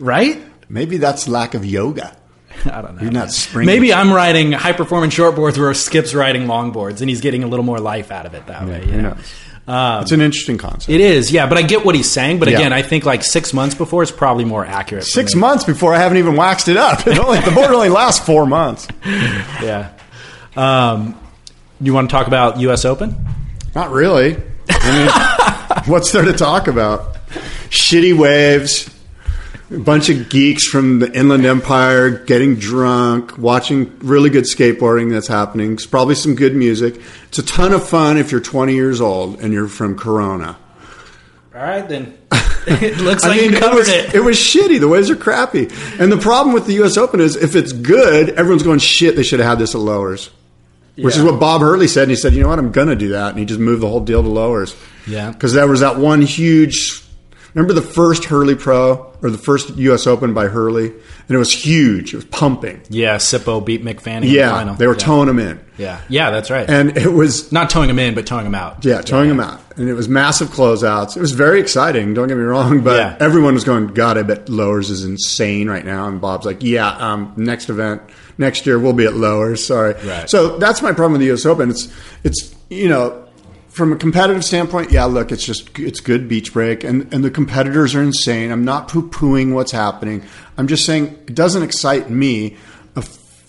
Right? 0.00 0.42
Maybe 0.68 0.96
that's 0.96 1.28
lack 1.28 1.54
of 1.54 1.64
yoga. 1.64 2.16
I 2.64 2.82
don't 2.82 2.96
know. 2.96 3.02
You're 3.02 3.12
not 3.12 3.30
springing. 3.30 3.66
Maybe 3.66 3.92
I'm 3.92 4.12
riding 4.12 4.52
high 4.52 4.72
performance 4.72 5.14
short 5.14 5.36
boards 5.36 5.58
where 5.58 5.72
Skip's 5.74 6.14
riding 6.14 6.46
long 6.46 6.72
boards, 6.72 7.00
and 7.00 7.08
he's 7.08 7.20
getting 7.20 7.44
a 7.44 7.46
little 7.46 7.64
more 7.64 7.78
life 7.78 8.10
out 8.10 8.26
of 8.26 8.34
it 8.34 8.46
that 8.46 8.66
way. 8.66 8.84
You 8.84 8.92
know? 8.92 9.10
knows? 9.10 9.34
It's 9.66 10.12
an 10.12 10.20
interesting 10.20 10.58
concept. 10.58 10.88
It 10.90 11.00
is, 11.00 11.32
yeah. 11.32 11.46
But 11.46 11.58
I 11.58 11.62
get 11.62 11.84
what 11.84 11.94
he's 11.94 12.10
saying. 12.10 12.38
But 12.38 12.48
Yeah. 12.48 12.58
again, 12.58 12.72
I 12.72 12.82
think 12.82 13.04
like 13.04 13.22
six 13.24 13.52
months 13.54 13.74
before 13.74 14.02
is 14.02 14.10
probably 14.10 14.44
more 14.44 14.64
accurate. 14.66 15.04
Six 15.04 15.34
months 15.34 15.64
before 15.64 15.94
I 15.94 15.98
haven't 15.98 16.18
even 16.18 16.36
waxed 16.36 16.68
it 16.68 16.76
up. 16.76 17.06
It 17.06 17.18
only, 17.18 17.40
the 17.40 17.50
board 17.50 17.70
only 17.70 17.88
lasts 17.88 18.24
four 18.24 18.46
months. 18.46 18.86
Yeah. 19.62 19.90
Um, 20.56 21.18
you 21.80 21.92
want 21.94 22.08
to 22.10 22.14
talk 22.14 22.26
about 22.26 22.58
U.S. 22.60 22.84
Open? 22.84 23.16
Not 23.74 23.90
really. 23.90 24.36
I 24.70 25.74
mean, 25.74 25.82
what's 25.92 26.12
there 26.12 26.24
to 26.24 26.32
talk 26.32 26.68
about? 26.68 27.16
Shitty 27.70 28.16
waves, 28.16 28.88
a 29.74 29.78
bunch 29.78 30.08
of 30.08 30.28
geeks 30.28 30.66
from 30.66 31.00
the 31.00 31.12
Inland 31.12 31.44
Empire 31.44 32.10
getting 32.10 32.56
drunk, 32.56 33.36
watching 33.38 33.98
really 34.00 34.30
good 34.30 34.44
skateboarding 34.44 35.10
that's 35.10 35.28
happening. 35.28 35.74
It's 35.74 35.86
probably 35.86 36.14
some 36.14 36.34
good 36.34 36.54
music. 36.54 37.00
It's 37.28 37.38
a 37.38 37.44
ton 37.44 37.72
of 37.72 37.86
fun 37.88 38.16
if 38.16 38.32
you're 38.32 38.40
20 38.40 38.74
years 38.74 39.00
old 39.00 39.40
and 39.40 39.52
you're 39.52 39.68
from 39.68 39.98
Corona. 39.98 40.56
All 41.54 41.60
right, 41.60 41.88
then. 41.88 42.16
it 42.66 42.98
looks 42.98 43.22
like 43.22 43.32
I 43.32 43.42
mean, 43.42 43.50
you 43.50 43.56
it 43.58 43.60
covered 43.60 43.78
was, 43.80 43.88
it. 43.88 44.14
it 44.14 44.20
was 44.20 44.36
shitty. 44.36 44.80
The 44.80 44.88
waves 44.88 45.10
are 45.10 45.16
crappy. 45.16 45.68
And 45.98 46.10
the 46.10 46.16
problem 46.16 46.54
with 46.54 46.66
the 46.66 46.72
U.S. 46.74 46.96
Open 46.96 47.20
is 47.20 47.36
if 47.36 47.56
it's 47.56 47.72
good, 47.72 48.30
everyone's 48.30 48.62
going, 48.62 48.78
shit, 48.78 49.16
they 49.16 49.22
should 49.22 49.38
have 49.40 49.48
had 49.50 49.58
this 49.58 49.74
at 49.74 49.82
lowers. 49.82 50.30
Which 50.96 51.16
is 51.16 51.22
what 51.22 51.40
Bob 51.40 51.60
Hurley 51.60 51.88
said. 51.88 52.04
And 52.04 52.10
he 52.10 52.16
said, 52.16 52.34
you 52.34 52.42
know 52.42 52.48
what, 52.48 52.58
I'm 52.58 52.72
going 52.72 52.88
to 52.88 52.96
do 52.96 53.08
that. 53.10 53.30
And 53.30 53.38
he 53.38 53.44
just 53.44 53.60
moved 53.60 53.82
the 53.82 53.88
whole 53.88 54.00
deal 54.00 54.22
to 54.22 54.28
lowers. 54.28 54.76
Yeah. 55.06 55.30
Because 55.30 55.52
there 55.52 55.66
was 55.66 55.80
that 55.80 55.98
one 55.98 56.22
huge. 56.22 57.03
Remember 57.54 57.72
the 57.72 57.82
first 57.82 58.24
Hurley 58.24 58.56
Pro 58.56 59.12
or 59.22 59.30
the 59.30 59.38
first 59.38 59.76
U.S. 59.76 60.06
Open 60.08 60.34
by 60.34 60.48
Hurley? 60.48 60.86
And 60.88 61.30
it 61.30 61.38
was 61.38 61.52
huge. 61.52 62.12
It 62.12 62.16
was 62.16 62.24
pumping. 62.26 62.82
Yeah, 62.90 63.16
Sippo 63.16 63.64
beat 63.64 63.82
Mick 63.84 64.00
Fanning 64.00 64.28
in 64.28 64.34
the 64.34 64.40
Yeah. 64.40 64.50
final. 64.50 64.74
They 64.74 64.86
were 64.88 64.94
yeah. 64.94 64.98
towing 64.98 65.28
him 65.28 65.38
in. 65.38 65.60
Yeah, 65.78 66.00
yeah, 66.08 66.30
that's 66.30 66.50
right. 66.50 66.68
And 66.68 66.96
it 66.98 67.12
was 67.12 67.50
Not 67.52 67.70
towing 67.70 67.88
him 67.88 67.98
in, 67.98 68.14
but 68.14 68.26
towing 68.26 68.44
him 68.46 68.54
out. 68.54 68.84
Yeah, 68.84 69.00
towing 69.00 69.30
him 69.30 69.40
out. 69.40 69.60
And 69.76 69.88
it 69.88 69.94
was 69.94 70.08
massive 70.08 70.48
closeouts. 70.48 71.16
It 71.16 71.20
was 71.20 71.32
very 71.32 71.60
exciting, 71.60 72.12
don't 72.14 72.28
get 72.28 72.36
me 72.36 72.42
wrong, 72.44 72.80
but 72.82 72.96
Yeah. 72.96 73.16
everyone 73.20 73.54
was 73.54 73.64
going, 73.64 73.86
God, 73.88 74.18
I 74.18 74.22
bet 74.22 74.48
Lowers 74.48 74.90
is 74.90 75.04
insane 75.04 75.68
right 75.68 75.84
now. 75.84 76.06
And 76.08 76.20
Bob's 76.20 76.46
like, 76.46 76.62
Yeah, 76.62 76.88
um, 76.88 77.32
next 77.36 77.70
event, 77.70 78.02
next 78.36 78.66
year 78.66 78.78
we'll 78.78 78.92
be 78.92 79.06
at 79.06 79.14
Lowers. 79.14 79.64
Sorry. 79.64 79.94
Right. 80.04 80.28
So 80.28 80.58
that's 80.58 80.82
my 80.82 80.92
problem 80.92 81.12
with 81.12 81.20
the 81.20 81.32
US 81.32 81.46
Open. 81.46 81.70
It's 81.70 81.88
it's 82.24 82.54
you 82.68 82.88
know, 82.88 83.23
from 83.74 83.92
a 83.92 83.96
competitive 83.96 84.44
standpoint, 84.44 84.92
yeah, 84.92 85.04
look, 85.04 85.32
it's 85.32 85.44
just 85.44 85.78
it's 85.78 86.00
good 86.00 86.28
beach 86.28 86.52
break 86.52 86.84
and, 86.84 87.12
and 87.12 87.24
the 87.24 87.30
competitors 87.30 87.94
are 87.94 88.02
insane. 88.02 88.50
I'm 88.52 88.64
not 88.64 88.88
poo 88.88 89.08
pooing 89.10 89.52
what's 89.52 89.72
happening. 89.72 90.22
I'm 90.56 90.68
just 90.68 90.86
saying 90.86 91.06
it 91.26 91.34
doesn't 91.34 91.62
excite 91.62 92.08
me 92.08 92.56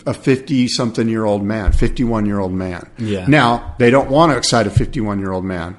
a 0.06 0.14
50 0.14 0.68
something 0.68 1.08
year 1.08 1.24
old 1.24 1.42
man, 1.42 1.72
51 1.72 2.26
year 2.26 2.38
old 2.38 2.52
man. 2.52 2.88
Yeah. 2.96 3.26
Now, 3.26 3.74
they 3.78 3.90
don't 3.90 4.08
want 4.08 4.32
to 4.32 4.38
excite 4.38 4.66
a 4.66 4.70
51 4.70 5.18
year 5.18 5.32
old 5.32 5.44
man, 5.44 5.76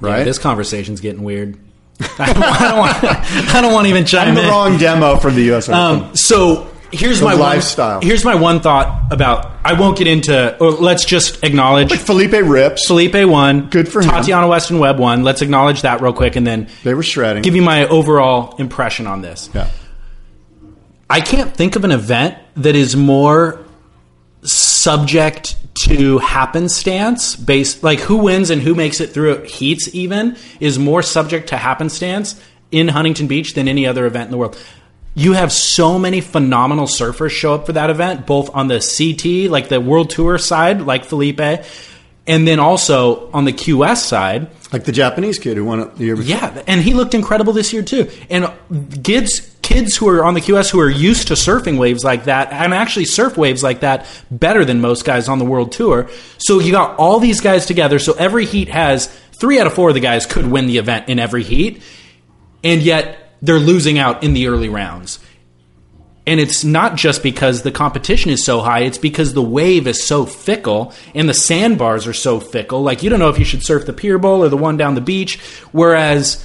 right? 0.00 0.18
Yeah, 0.18 0.24
this 0.24 0.38
conversation's 0.38 1.00
getting 1.00 1.22
weird. 1.22 1.58
I 2.18 2.32
don't, 2.32 2.78
want. 2.78 3.54
I 3.54 3.60
don't 3.62 3.72
want 3.72 3.86
to 3.86 3.90
even 3.90 4.04
chime 4.04 4.28
I'm 4.28 4.34
the 4.34 4.42
in. 4.42 4.48
wrong 4.48 4.76
demo 4.76 5.16
for 5.16 5.30
the 5.30 5.54
US 5.54 5.68
Open. 5.68 5.80
Um, 5.80 6.16
so 6.16 6.70
here's 6.94 7.20
my 7.22 7.34
lifestyle. 7.34 7.98
One, 7.98 8.06
here's 8.06 8.24
my 8.24 8.34
one 8.34 8.60
thought 8.60 9.12
about. 9.12 9.50
I 9.64 9.78
won't 9.78 9.98
get 9.98 10.06
into. 10.06 10.56
Or 10.58 10.70
let's 10.70 11.04
just 11.04 11.42
acknowledge 11.44 11.88
But 11.90 11.98
Felipe 11.98 12.32
Rips, 12.32 12.86
Felipe 12.86 13.28
won. 13.28 13.68
Good 13.70 13.88
for 13.88 14.00
him. 14.02 14.10
Tatiana 14.10 14.48
Weston 14.48 14.78
Webb 14.78 14.98
won. 14.98 15.22
Let's 15.24 15.42
acknowledge 15.42 15.82
that 15.82 16.00
real 16.00 16.12
quick, 16.12 16.36
and 16.36 16.46
then 16.46 16.68
they 16.82 16.94
were 16.94 17.02
shredding. 17.02 17.42
give 17.42 17.54
you 17.54 17.62
my 17.62 17.86
overall 17.88 18.56
impression 18.56 19.06
on 19.06 19.22
this. 19.22 19.50
yeah. 19.54 19.68
I 21.10 21.20
can't 21.20 21.54
think 21.54 21.76
of 21.76 21.84
an 21.84 21.90
event 21.92 22.38
that 22.56 22.74
is 22.74 22.96
more 22.96 23.64
subject 24.42 25.56
to 25.86 26.18
happenstance 26.18 27.34
based 27.36 27.82
like 27.82 27.98
who 28.00 28.16
wins 28.16 28.50
and 28.50 28.62
who 28.62 28.74
makes 28.74 29.00
it 29.00 29.08
through 29.12 29.42
heats 29.44 29.88
even 29.94 30.36
is 30.60 30.78
more 30.78 31.02
subject 31.02 31.48
to 31.48 31.56
happenstance 31.56 32.40
in 32.70 32.88
Huntington 32.88 33.26
Beach 33.26 33.54
than 33.54 33.68
any 33.68 33.86
other 33.86 34.06
event 34.06 34.26
in 34.26 34.30
the 34.30 34.38
world. 34.38 34.58
You 35.14 35.34
have 35.34 35.52
so 35.52 35.98
many 35.98 36.20
phenomenal 36.20 36.86
surfers 36.86 37.30
show 37.30 37.54
up 37.54 37.66
for 37.66 37.72
that 37.72 37.88
event, 37.88 38.26
both 38.26 38.54
on 38.54 38.66
the 38.66 38.80
CT, 38.80 39.50
like 39.50 39.68
the 39.68 39.80
World 39.80 40.10
Tour 40.10 40.38
side, 40.38 40.80
like 40.80 41.04
Felipe, 41.04 41.64
and 42.26 42.48
then 42.48 42.58
also 42.58 43.30
on 43.30 43.44
the 43.44 43.52
QS 43.52 43.98
side. 43.98 44.48
Like 44.72 44.84
the 44.84 44.92
Japanese 44.92 45.38
kid 45.38 45.56
who 45.56 45.64
won 45.64 45.78
it 45.78 45.94
the 45.96 46.04
year 46.06 46.16
before. 46.16 46.30
Yeah, 46.30 46.62
and 46.66 46.80
he 46.80 46.94
looked 46.94 47.14
incredible 47.14 47.52
this 47.52 47.72
year 47.72 47.82
too. 47.82 48.10
And 48.28 48.50
kids, 49.04 49.56
kids 49.62 49.96
who 49.96 50.08
are 50.08 50.24
on 50.24 50.34
the 50.34 50.40
QS 50.40 50.70
who 50.70 50.80
are 50.80 50.90
used 50.90 51.28
to 51.28 51.34
surfing 51.34 51.78
waves 51.78 52.02
like 52.02 52.24
that, 52.24 52.50
and 52.52 52.74
actually 52.74 53.04
surf 53.04 53.36
waves 53.36 53.62
like 53.62 53.80
that 53.80 54.06
better 54.32 54.64
than 54.64 54.80
most 54.80 55.04
guys 55.04 55.28
on 55.28 55.38
the 55.38 55.44
world 55.44 55.70
tour. 55.70 56.10
So 56.38 56.58
you 56.58 56.72
got 56.72 56.96
all 56.98 57.20
these 57.20 57.40
guys 57.40 57.66
together. 57.66 58.00
So 58.00 58.14
every 58.14 58.46
heat 58.46 58.68
has 58.68 59.06
three 59.32 59.60
out 59.60 59.68
of 59.68 59.74
four 59.74 59.90
of 59.90 59.94
the 59.94 60.00
guys 60.00 60.26
could 60.26 60.46
win 60.46 60.66
the 60.66 60.78
event 60.78 61.08
in 61.08 61.20
every 61.20 61.44
heat, 61.44 61.84
and 62.64 62.82
yet 62.82 63.23
they're 63.44 63.58
losing 63.58 63.98
out 63.98 64.24
in 64.24 64.32
the 64.32 64.48
early 64.48 64.68
rounds. 64.68 65.18
And 66.26 66.40
it's 66.40 66.64
not 66.64 66.96
just 66.96 67.22
because 67.22 67.62
the 67.62 67.70
competition 67.70 68.30
is 68.30 68.42
so 68.42 68.60
high, 68.62 68.80
it's 68.80 68.96
because 68.96 69.34
the 69.34 69.42
wave 69.42 69.86
is 69.86 70.06
so 70.06 70.24
fickle 70.24 70.94
and 71.14 71.28
the 71.28 71.34
sandbars 71.34 72.06
are 72.06 72.14
so 72.14 72.40
fickle. 72.40 72.82
Like, 72.82 73.02
you 73.02 73.10
don't 73.10 73.18
know 73.18 73.28
if 73.28 73.38
you 73.38 73.44
should 73.44 73.62
surf 73.62 73.84
the 73.84 73.92
Pier 73.92 74.18
Bowl 74.18 74.42
or 74.42 74.48
the 74.48 74.56
one 74.56 74.78
down 74.78 74.94
the 74.94 75.02
beach. 75.02 75.38
Whereas 75.72 76.44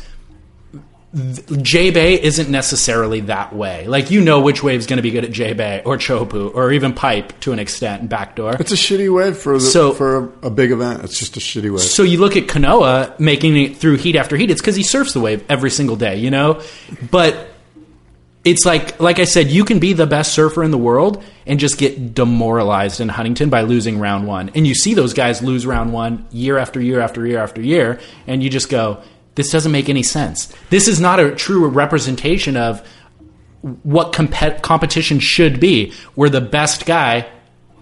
J 1.12 1.89
Bay 1.89 2.22
isn't 2.22 2.49
necessarily 2.51 3.22
that 3.22 3.51
way. 3.53 3.88
Like, 3.88 4.12
you 4.12 4.22
know 4.22 4.41
which 4.41 4.62
wave's 4.62 4.86
going 4.86 4.97
to 4.97 5.01
be 5.03 5.10
good 5.10 5.26
at 5.26 5.32
J 5.32 5.53
Bay 5.53 5.82
or 5.84 5.97
Chopu 5.97 6.53
or 6.53 6.72
even 6.72 6.93
Pipe 6.93 7.39
to 7.41 7.51
an 7.51 7.57
extent 7.57 8.01
and 8.01 8.10
Backdoor. 8.10 8.57
It's 8.60 8.72
a 8.72 8.76
shitty 8.76 9.12
wave 9.12 9.36
for 9.38 9.53
the, 9.53 9.60
So- 9.60 9.93
for 9.93 10.32
a, 10.43 10.47
a 10.47 10.49
big 10.51 10.72
event. 10.72 11.03
It's 11.03 11.18
just 11.18 11.36
a 11.36 11.39
shitty 11.39 11.72
wave. 11.72 11.82
So 11.82 12.03
you 12.03 12.20
look 12.20 12.38
at 12.38 12.43
Kanoa 12.45 13.20
making 13.20 13.57
it 13.57 13.78
through 13.78 13.97
heat 13.97 14.16
after 14.16 14.38
heat. 14.38 14.51
It's 14.51 14.62
because 14.62 14.76
he 14.76 14.84
surfs 14.84 15.14
the 15.14 15.20
wave 15.20 15.43
every 15.49 15.72
single 15.72 15.95
day, 15.95 16.18
you 16.18 16.30
know. 16.30 16.62
But 17.10 17.47
it's 18.45 18.64
like, 18.66 18.99
like 18.99 19.18
I 19.18 19.26
said, 19.26 19.47
you 19.49 19.66
can 19.66 19.80
be 19.80 19.93
the 19.93 20.05
best 20.05 20.32
surfer 20.34 20.64
in 20.64 20.70
the 20.70 20.78
world 20.78 21.24
and 21.47 21.60
just 21.60 21.80
get 21.80 22.14
demoralized 22.14 23.01
in 23.01 23.10
Huntington 23.10 23.49
by 23.49 23.62
losing 23.62 23.99
round 23.99 24.28
one. 24.28 24.49
And 24.53 24.68
you 24.68 24.76
see 24.76 24.93
those 24.93 25.14
guys 25.16 25.41
lose 25.41 25.66
round 25.66 25.91
one 25.91 26.28
year 26.32 26.60
after 26.60 26.80
year 26.80 26.99
after 26.99 27.26
year 27.26 27.39
after 27.39 27.62
year, 27.62 27.99
and 28.28 28.43
you 28.43 28.49
just 28.51 28.70
go, 28.70 29.01
"This 29.39 29.51
doesn't 29.51 29.71
make 29.71 29.87
any 29.87 30.03
sense. 30.03 30.53
This 30.69 30.89
is 30.89 30.99
not 30.99 31.19
a 31.19 31.33
true 31.33 31.67
representation 31.67 32.57
of." 32.57 32.85
What 33.83 34.13
compet- 34.13 34.61
competition 34.61 35.19
should 35.19 35.59
be, 35.59 35.91
where 36.15 36.29
the 36.29 36.39
best 36.39 36.85
guy 36.85 37.27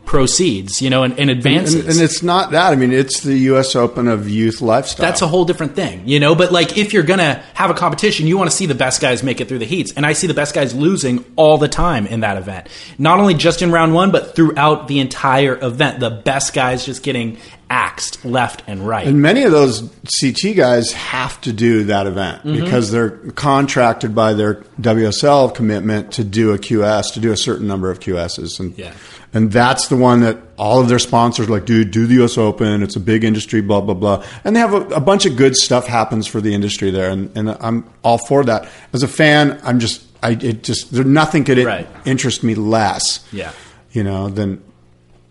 proceeds, 0.07 0.81
you 0.81 0.89
know, 0.89 1.03
and, 1.03 1.19
and 1.19 1.29
advances. 1.29 1.75
and, 1.75 1.89
and 1.89 2.01
it's 2.01 2.23
not 2.23 2.51
that. 2.51 2.71
I 2.71 2.75
mean, 2.75 2.91
it's 2.91 3.19
the 3.19 3.37
U.S. 3.51 3.75
Open 3.75 4.07
of 4.07 4.27
youth 4.27 4.61
lifestyle. 4.61 5.05
That's 5.05 5.21
a 5.21 5.27
whole 5.27 5.45
different 5.45 5.75
thing, 5.75 6.07
you 6.07 6.19
know. 6.19 6.33
But 6.33 6.51
like, 6.51 6.77
if 6.77 6.93
you're 6.93 7.03
gonna 7.03 7.43
have 7.53 7.69
a 7.69 7.73
competition, 7.75 8.25
you 8.25 8.37
want 8.37 8.49
to 8.49 8.55
see 8.55 8.65
the 8.65 8.73
best 8.73 9.01
guys 9.01 9.21
make 9.21 9.39
it 9.39 9.47
through 9.47 9.59
the 9.59 9.65
heats, 9.65 9.93
and 9.93 10.05
I 10.05 10.13
see 10.13 10.25
the 10.25 10.33
best 10.33 10.55
guys 10.55 10.73
losing 10.73 11.23
all 11.35 11.59
the 11.59 11.67
time 11.67 12.07
in 12.07 12.21
that 12.21 12.37
event. 12.37 12.69
Not 12.97 13.19
only 13.19 13.35
just 13.35 13.61
in 13.61 13.71
round 13.71 13.93
one, 13.93 14.11
but 14.11 14.35
throughout 14.35 14.87
the 14.87 14.99
entire 14.99 15.63
event, 15.63 15.99
the 15.99 16.09
best 16.09 16.53
guys 16.53 16.85
just 16.85 17.03
getting 17.03 17.37
axed 17.69 18.23
left 18.23 18.63
and 18.67 18.87
right. 18.87 19.05
And 19.05 19.21
many 19.21 19.43
of 19.43 19.51
those 19.51 19.81
CT 20.21 20.55
guys 20.55 20.93
have 20.93 21.39
to 21.41 21.51
do 21.51 21.83
that 21.85 22.07
event 22.07 22.43
Mm-hmm. 22.43 22.63
because 22.63 22.91
they're 22.91 23.09
contracted 23.31 24.15
by 24.15 24.33
their 24.33 24.55
WSL 24.79 25.53
commitment 25.53 26.13
to 26.13 26.23
do 26.23 26.53
a 26.53 26.57
QS, 26.57 27.13
to 27.13 27.19
do 27.19 27.31
a 27.31 27.37
certain 27.37 27.67
number 27.67 27.91
of 27.91 27.99
QSs. 27.99 28.59
And, 28.61 28.77
Yeah. 28.77 28.93
and 29.33 29.51
that's 29.51 29.89
the 29.89 29.97
one 29.97 30.21
that 30.21 30.37
all 30.57 30.79
of 30.79 30.87
their 30.87 30.97
sponsors 30.99 31.47
are 31.47 31.51
like, 31.51 31.65
dude, 31.65 31.91
do 31.91 32.07
the 32.07 32.23
US 32.23 32.37
Open. 32.37 32.81
It's 32.83 32.95
a 32.95 33.01
big 33.01 33.23
industry, 33.25 33.59
blah, 33.61 33.81
blah, 33.81 33.93
blah. 33.95 34.23
And 34.45 34.55
they 34.55 34.59
have 34.61 34.73
a, 34.73 34.81
a 34.95 34.99
bunch 35.01 35.25
of 35.25 35.35
good 35.35 35.55
stuff 35.57 35.87
happens 35.87 36.25
for 36.25 36.39
the 36.39 36.53
industry 36.53 36.89
there. 36.89 37.09
And, 37.09 37.35
and 37.37 37.49
I'm 37.59 37.83
all 38.03 38.17
for 38.17 38.43
that. 38.45 38.69
As 38.93 39.03
a 39.03 39.07
fan, 39.09 39.59
I'm 39.63 39.79
just, 39.79 40.03
I, 40.23 40.31
it 40.31 40.63
just, 40.63 40.93
there, 40.93 41.03
nothing 41.03 41.43
could 41.43 41.57
Right. 41.59 41.87
interest 42.05 42.43
me 42.43 42.55
less, 42.55 43.27
yeah. 43.33 43.51
you 43.91 44.03
know, 44.03 44.29
than 44.29 44.63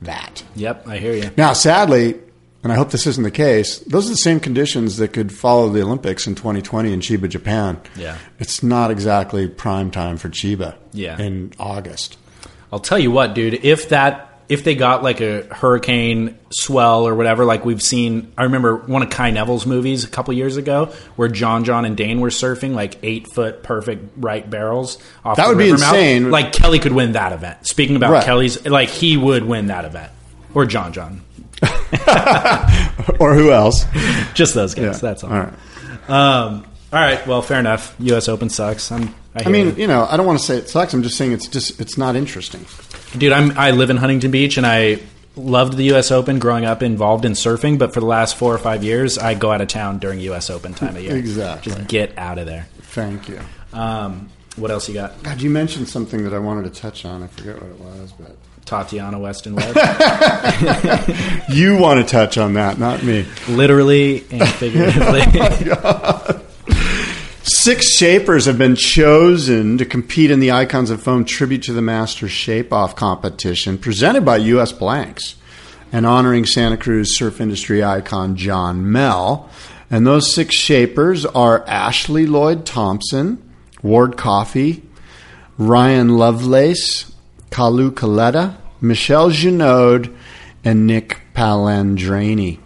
that. 0.03 0.43
Yep. 0.55 0.87
I 0.87 0.99
hear 0.99 1.14
you. 1.14 1.30
Now, 1.39 1.55
sadly, 1.55 2.16
and 2.63 2.73
I 2.73 2.77
hope 2.77 2.91
this 2.91 3.07
isn't 3.07 3.23
the 3.23 3.31
case, 3.31 3.79
those 3.81 4.07
are 4.07 4.11
the 4.11 4.17
same 4.17 4.41
conditions 4.41 4.97
that 4.97 5.13
could 5.13 5.33
follow 5.33 5.69
the 5.69 5.83
Olympics 5.83 6.27
in 6.27 6.35
2020 6.35 6.93
in 6.93 7.01
Chiba, 7.01 7.29
Japan. 7.29 7.81
Yeah. 7.97 8.19
It's 8.39 8.63
not 8.63 8.91
exactly 8.91 9.47
prime 9.49 9.91
time 9.91 10.17
for 10.17 10.29
Chiba 10.29 10.75
Yeah. 10.93 11.21
in 11.21 11.53
August. 11.59 12.19
I'll 12.73 12.81
tell 12.81 12.99
you 12.99 13.11
what, 13.11 13.35
dude. 13.35 13.65
If 13.65 13.91
that 13.91 14.23
if 14.49 14.63
they 14.63 14.77
got 14.77 15.03
like 15.03 15.21
a 15.21 15.43
hurricane 15.53 16.39
swell 16.51 17.07
or 17.09 17.17
whatever, 17.17 17.45
like 17.45 17.65
we've 17.65 17.83
seen. 17.83 18.31
I 18.39 18.45
remember 18.45 18.77
one 18.77 19.03
of 19.03 19.11
Kai 19.11 19.33
Neville's 19.33 19.67
movies 19.67 20.05
a 20.05 20.09
couple 20.09 20.33
years 20.35 20.57
ago 20.57 20.93
where 21.17 21.27
John, 21.29 21.65
John, 21.65 21.85
and 21.85 21.97
Dane 21.97 22.21
were 22.21 22.29
surfing 22.29 22.73
like 22.73 22.97
eight 23.03 23.27
foot 23.33 23.65
perfect 23.65 24.05
right 24.17 24.49
barrels. 24.49 24.99
Off 25.25 25.37
That 25.39 25.49
would 25.49 25.59
be 25.59 25.73
river 25.73 25.79
mouth. 25.81 25.95
insane. 25.95 26.31
Like 26.31 26.53
Kelly 26.53 26.79
could 26.79 26.93
win 26.93 27.13
that 27.13 27.33
event. 27.33 27.67
Speaking 27.67 27.97
about 27.97 28.13
Right. 28.13 28.25
Kelly's, 28.25 28.65
like 28.65 28.89
he 28.89 29.17
would 29.17 29.45
win 29.45 29.67
that 29.67 29.85
event, 29.85 30.13
or 30.55 30.65
John, 30.65 30.93
John. 30.93 31.23
or 33.21 33.35
who 33.35 33.53
else? 33.53 33.85
Just 34.35 34.55
those 34.55 34.75
guys. 34.75 34.85
Yeah. 34.85 34.93
That's 34.93 35.25
all. 35.25 35.33
All 35.33 35.39
right. 35.39 36.11
Um, 36.11 36.67
all 36.93 37.01
right. 37.01 37.27
Well, 37.27 37.43
fair 37.43 37.59
enough. 37.59 37.95
U.S. 37.99 38.29
Open 38.29 38.49
sucks. 38.49 38.91
I'm. 38.93 39.15
I, 39.35 39.45
I 39.45 39.49
mean, 39.49 39.69
you. 39.69 39.83
you 39.83 39.87
know, 39.87 40.07
I 40.09 40.17
don't 40.17 40.27
want 40.27 40.39
to 40.39 40.45
say 40.45 40.57
it 40.57 40.69
sucks. 40.69 40.95
I'm 40.95 41.03
just 41.03 41.17
saying 41.17 41.33
it's 41.33 41.49
just 41.49 41.81
it's 41.81 41.99
not 41.99 42.17
interesting. 42.17 42.65
dude, 43.19 43.33
I'm. 43.33 43.57
I 43.59 43.73
live 43.73 43.91
in 43.91 43.97
Huntington 43.97 44.31
Beach, 44.31 44.57
and 44.57 44.67
I 44.67 45.01
loved 45.35 45.77
the 45.77 45.85
U.S. 45.85 46.11
Open 46.11 46.39
growing 46.39 46.65
up, 46.65 46.83
involved 46.83 47.25
in 47.25 47.33
surfing. 47.33 47.79
But 47.79 47.93
for 47.93 48.01
the 48.01 48.07
last 48.07 48.37
four 48.37 48.55
or 48.55 48.59
five 48.59 48.85
years, 48.85 49.19
I 49.19 49.35
go 49.35 49.51
out 49.51 49.61
of 49.61 49.69
town 49.69 49.99
during 49.99 50.21
U.S. 50.21 50.51
Open 50.51 50.75
time 50.75 50.97
of 50.97 51.03
year. 51.03 51.17
Exactly. 51.27 51.73
Just 51.73 51.89
get 51.89 52.17
out 52.19 52.39
of 52.39 52.47
there. 52.47 52.67
Thank 52.83 53.29
you. 53.29 53.41
Um, 53.73 54.31
what 54.57 54.71
else 54.71 54.89
you 54.89 54.95
got? 54.95 55.23
God, 55.23 55.41
you 55.43 55.51
mentioned 55.51 55.89
something 55.89 56.25
that 56.25 56.33
I 56.33 56.39
wanted 56.39 56.73
to 56.73 56.81
touch 56.81 57.05
on. 57.05 57.23
I 57.23 57.27
forget 57.27 57.61
what 57.61 57.71
it 57.71 57.79
was, 57.79 58.13
but 58.13 58.37
Tatiana 58.67 59.19
Weston 59.19 59.55
Webb, 59.57 59.77
you 61.49 61.79
want 61.79 62.01
to 62.01 62.07
touch 62.07 62.37
on 62.37 62.55
that, 62.55 62.79
not 62.79 63.03
me. 63.03 63.25
literally 63.49 64.25
and 64.31 64.49
figuratively. 64.49 65.23
Oh 65.83 66.43
six 67.67 67.97
shapers 67.97 68.47
have 68.47 68.59
been 68.59 68.77
chosen 68.77 69.77
to 69.79 69.85
compete 69.85 70.31
in 70.31 70.39
the 70.39 70.53
Icons 70.53 70.91
of 70.91 71.03
Foam 71.03 71.25
Tribute 71.25 71.64
to 71.64 71.73
the 71.73 71.83
Master 71.83 72.29
Shape 72.29 72.73
Off 72.73 72.95
competition 72.95 73.77
presented 73.77 74.25
by 74.25 74.37
U.S. 74.37 74.71
Blanks 74.71 75.35
and 75.93 76.07
honoring 76.07 76.45
Santa 76.47 76.77
Cruz 76.77 77.17
surf 77.17 77.41
industry 77.41 77.83
icon 77.83 78.37
John 78.37 78.93
Mell. 78.93 79.51
And 79.91 80.07
those 80.07 80.33
six 80.33 80.57
shapers 80.57 81.27
are 81.27 81.64
Ashley 81.67 82.27
Lloyd 82.27 82.67
Thompson, 82.67 83.43
Ward 83.83 84.17
Coffey, 84.17 84.83
Ryan 85.59 86.17
Lovelace, 86.19 87.12
Kalu 87.51 87.91
Kaleta, 87.93 88.57
Michelle 88.81 89.31
Junod, 89.31 90.15
and 90.65 90.87
Nick 90.87 91.19
Palandrini. 91.35 92.59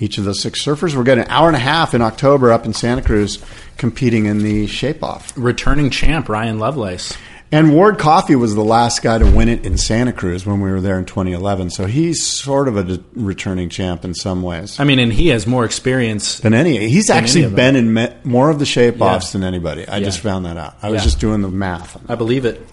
Each 0.00 0.18
of 0.18 0.24
those 0.24 0.40
six 0.42 0.62
surfers 0.64 0.94
will 0.94 1.04
get 1.04 1.18
an 1.18 1.26
hour 1.28 1.46
and 1.48 1.56
a 1.56 1.60
half 1.60 1.94
in 1.94 2.02
October 2.02 2.52
up 2.52 2.64
in 2.66 2.72
Santa 2.74 3.02
Cruz 3.02 3.42
competing 3.76 4.26
in 4.26 4.38
the 4.38 4.66
shape 4.66 5.02
off. 5.02 5.32
Returning 5.36 5.90
champ 5.90 6.28
Ryan 6.28 6.58
Lovelace. 6.58 7.16
And 7.52 7.72
Ward 7.72 7.98
Coffey 7.98 8.34
was 8.34 8.56
the 8.56 8.64
last 8.64 9.02
guy 9.02 9.18
to 9.18 9.30
win 9.30 9.48
it 9.48 9.64
in 9.64 9.78
Santa 9.78 10.12
Cruz 10.12 10.44
when 10.44 10.60
we 10.60 10.70
were 10.72 10.80
there 10.80 10.98
in 10.98 11.04
2011. 11.04 11.70
So 11.70 11.86
he's 11.86 12.26
sort 12.26 12.66
of 12.66 12.76
a 12.76 12.82
d- 12.82 13.04
returning 13.14 13.68
champ 13.68 14.04
in 14.04 14.12
some 14.14 14.42
ways. 14.42 14.80
I 14.80 14.84
mean, 14.84 14.98
and 14.98 15.12
he 15.12 15.28
has 15.28 15.46
more 15.46 15.64
experience. 15.64 16.40
Than 16.40 16.52
any, 16.54 16.88
he's 16.88 17.06
Than 17.06 17.18
actually 17.18 17.44
any 17.44 17.54
been 17.54 17.76
in 17.76 17.94
me, 17.94 18.08
more 18.24 18.50
of 18.50 18.58
the 18.58 18.66
shape 18.66 19.00
offs 19.00 19.28
Yeah. 19.28 19.32
than 19.40 19.44
anybody. 19.46 19.86
I 19.86 19.98
Yeah. 19.98 20.04
just 20.06 20.18
found 20.18 20.46
that 20.46 20.56
out. 20.56 20.74
I 20.82 20.90
was 20.90 21.04
just 21.04 21.20
doing 21.20 21.42
the 21.42 21.48
math. 21.48 21.96
I 22.08 22.16
believe 22.16 22.44
it. 22.44 22.66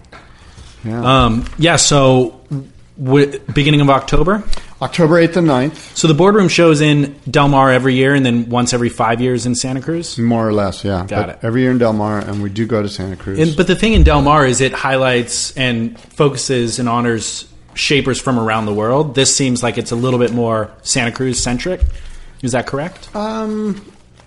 Yeah. 0.84 1.24
Um, 1.24 1.44
yeah. 1.58 1.76
So, 1.76 2.40
w- 3.02 3.38
beginning 3.54 3.80
of 3.80 3.90
October. 3.90 4.42
October 4.80 5.14
8th 5.24 5.36
and 5.36 5.46
9th, 5.46 5.96
So 5.96 6.08
the 6.08 6.14
boardroom 6.14 6.48
shows 6.48 6.80
in 6.80 7.14
Del 7.30 7.46
Mar 7.46 7.70
every 7.70 7.94
year, 7.94 8.16
and 8.16 8.26
then 8.26 8.48
once 8.48 8.72
every 8.74 8.88
five 8.88 9.20
years 9.20 9.46
in 9.46 9.54
Santa 9.54 9.80
Cruz. 9.80 10.18
more 10.18 10.46
or 10.48 10.52
less, 10.52 10.84
yeah. 10.84 11.06
Got 11.06 11.26
But 11.26 11.28
it. 11.28 11.38
Every 11.42 11.60
year 11.62 11.70
in 11.70 11.78
Del 11.78 11.92
Mar, 11.92 12.18
and 12.18 12.42
we 12.42 12.50
do 12.50 12.66
go 12.66 12.82
to 12.82 12.88
Santa 12.88 13.14
Cruz. 13.14 13.38
And, 13.38 13.56
but 13.56 13.68
the 13.68 13.76
thing 13.76 13.92
in 13.92 14.02
Del 14.02 14.22
Mar 14.22 14.44
is 14.44 14.60
it 14.60 14.72
highlights 14.72 15.56
and 15.56 15.96
focuses 16.00 16.80
and 16.80 16.88
honors 16.88 17.46
shapers 17.74 18.20
from 18.20 18.40
around 18.40 18.66
the 18.66 18.74
world. 18.74 19.14
This 19.14 19.36
seems 19.36 19.62
like 19.62 19.78
it's 19.78 19.92
a 19.92 19.96
little 19.96 20.18
bit 20.18 20.32
more 20.32 20.72
Santa 20.82 21.12
Cruz 21.12 21.40
centric. 21.40 21.80
Is 22.42 22.50
that 22.50 22.66
correct? 22.66 23.14
Um, 23.14 23.80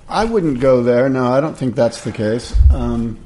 I 0.07 0.23
wouldn't 0.23 0.61
go 0.61 0.83
there. 0.83 1.09
No, 1.09 1.33
I 1.33 1.41
don't 1.41 1.57
think 1.57 1.75
that's 1.75 2.05
the 2.05 2.13
case. 2.13 2.55
Um, 2.73 3.19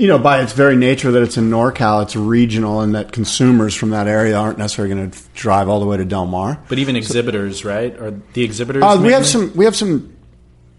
you 0.00 0.06
know, 0.06 0.18
by 0.18 0.40
its 0.40 0.54
very 0.54 0.76
nature 0.76 1.12
that 1.12 1.22
it's 1.22 1.36
in 1.36 1.50
NorCal, 1.50 2.02
it's 2.02 2.16
regional, 2.16 2.80
and 2.80 2.94
that 2.94 3.12
consumers 3.12 3.74
from 3.74 3.90
that 3.90 4.08
area 4.08 4.34
aren't 4.34 4.56
necessarily 4.56 4.94
going 4.94 5.10
to 5.10 5.18
drive 5.34 5.68
all 5.68 5.78
the 5.78 5.84
way 5.84 5.98
to 5.98 6.06
Del 6.06 6.24
Mar. 6.24 6.58
but 6.70 6.78
even 6.78 6.96
exhibitors, 6.96 7.66
right? 7.66 7.94
Or 8.00 8.18
the 8.32 8.42
exhibitors? 8.42 8.82
Uh, 8.82 8.98
we 9.04 9.12
have 9.12 9.26
some. 9.26 9.54
We 9.54 9.66
have 9.66 9.76
some. 9.76 10.16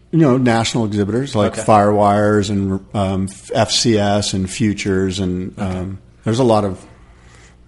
You 0.10 0.20
know, 0.20 0.38
national 0.38 0.86
exhibitors 0.86 1.36
like 1.36 1.54
Okay. 1.54 1.62
Firewires 1.62 2.50
and 2.50 2.84
um, 2.94 3.28
FCS 3.28 4.34
and 4.34 4.50
Futures, 4.50 5.20
and 5.20 5.58
um, 5.58 6.00
there's 6.26 6.40
a 6.40 6.44
lot 6.44 6.66
of 6.66 6.86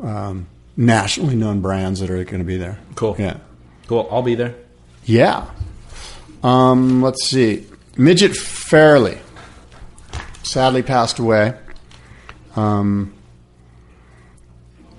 um, 0.01 0.47
nationally 0.75 1.35
known 1.35 1.61
brands 1.61 1.99
that 2.01 2.09
are 2.09 2.21
going 2.25 2.39
to 2.39 2.43
be 2.43 2.57
there. 2.57 2.79
Cool. 2.95 3.15
Yeah. 3.17 3.37
Cool. 3.87 4.09
I'll 4.11 4.23
be 4.23 4.35
there. 4.35 4.55
Yeah. 5.05 5.45
Um, 6.43 7.01
let's 7.01 7.29
see. 7.29 7.65
Midget 7.95 8.31
Farrelly 8.31 9.19
sadly 10.43 10.83
passed 10.83 11.19
away. 11.19 11.53
Um, 12.55 13.13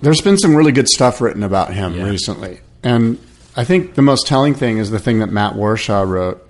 there's 0.01 0.21
been 0.21 0.37
some 0.37 0.55
really 0.55 0.71
good 0.71 0.87
stuff 0.87 1.21
written 1.21 1.43
about 1.43 1.73
him 1.73 1.95
Yeah. 1.95 2.03
recently. 2.09 2.59
And 2.83 3.17
I 3.55 3.63
think 3.63 3.95
the 3.95 4.01
most 4.01 4.27
telling 4.27 4.53
thing 4.53 4.77
is 4.77 4.91
the 4.91 4.99
thing 4.99 5.19
that 5.19 5.31
Matt 5.31 5.53
Warshaw 5.53 6.07
wrote. 6.07 6.41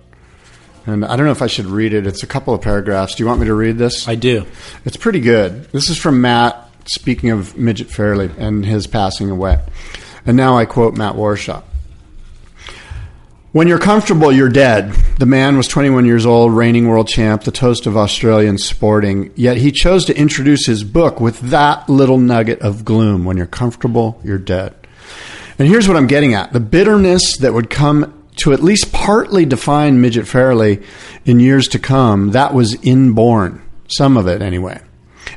And 0.87 1.05
I 1.05 1.15
don't 1.15 1.25
know 1.25 1.31
if 1.31 1.41
I 1.41 1.47
should 1.47 1.65
read 1.67 1.93
it. 1.93 2.05
It's 2.05 2.23
a 2.23 2.27
couple 2.27 2.53
of 2.53 2.61
paragraphs. 2.61 3.15
Do 3.15 3.23
you 3.23 3.27
want 3.27 3.39
me 3.39 3.47
to 3.47 3.53
read 3.53 3.77
this? 3.77 4.07
I 4.07 4.15
do. 4.15 4.45
It's 4.83 4.97
pretty 4.97 5.19
good. 5.19 5.65
This 5.71 5.89
is 5.89 5.97
from 5.97 6.21
Matt, 6.21 6.69
speaking 6.85 7.31
of 7.31 7.57
Midget 7.57 7.87
Farrelly 7.87 8.31
and 8.37 8.65
his 8.65 8.85
passing 8.87 9.29
away. 9.31 9.59
And 10.25 10.35
now 10.37 10.57
I 10.57 10.65
quote 10.65 10.95
Matt 10.95 11.15
Warshaw. 11.15 11.63
When 13.55 13.69
you're 13.69 13.79
comfortable, 13.79 14.33
you're 14.33 14.49
dead. 14.49 14.91
The 15.17 15.25
man 15.25 15.55
was 15.55 15.69
21 15.69 16.05
years 16.05 16.25
old, 16.25 16.51
reigning 16.51 16.89
world 16.89 17.07
champ, 17.07 17.43
the 17.43 17.51
toast 17.51 17.85
of 17.85 17.95
Australian 17.95 18.57
sporting. 18.57 19.31
Yet 19.37 19.55
he 19.55 19.71
chose 19.71 20.03
to 20.07 20.19
introduce 20.19 20.65
his 20.65 20.83
book 20.83 21.21
with 21.21 21.39
that 21.39 21.87
little 21.87 22.17
nugget 22.17 22.59
of 22.59 22.83
gloom. 22.83 23.23
When 23.23 23.37
you're 23.37 23.45
comfortable, 23.45 24.19
you're 24.25 24.37
dead. 24.37 24.75
And 25.57 25.69
here's 25.69 25.87
what 25.87 25.95
I'm 25.95 26.07
getting 26.07 26.33
at 26.33 26.51
the 26.51 26.59
bitterness 26.59 27.37
that 27.37 27.53
would 27.53 27.69
come 27.69 28.25
to 28.39 28.51
at 28.51 28.61
least 28.61 28.91
partly 28.91 29.45
define 29.45 30.01
Midget 30.01 30.25
Farrelly 30.25 30.83
in 31.23 31.39
years 31.39 31.69
to 31.69 31.79
come, 31.79 32.31
that 32.31 32.53
was 32.53 32.75
inborn. 32.83 33.61
Some 33.87 34.17
of 34.17 34.27
it, 34.27 34.41
anyway. 34.41 34.81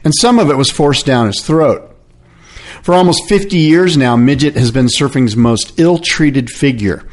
And 0.03 0.13
some 0.19 0.41
of 0.41 0.51
it 0.51 0.57
was 0.57 0.73
forced 0.73 1.07
down 1.07 1.29
his 1.29 1.41
throat. 1.41 1.88
For 2.89 2.95
almost 2.95 3.29
50 3.29 3.59
years 3.59 3.99
now, 3.99 4.17
Midget 4.17 4.55
has 4.55 4.71
been 4.71 4.87
surfing's 4.87 5.37
most 5.37 5.79
ill 5.79 5.99
treated 5.99 6.49
figure. 6.49 7.05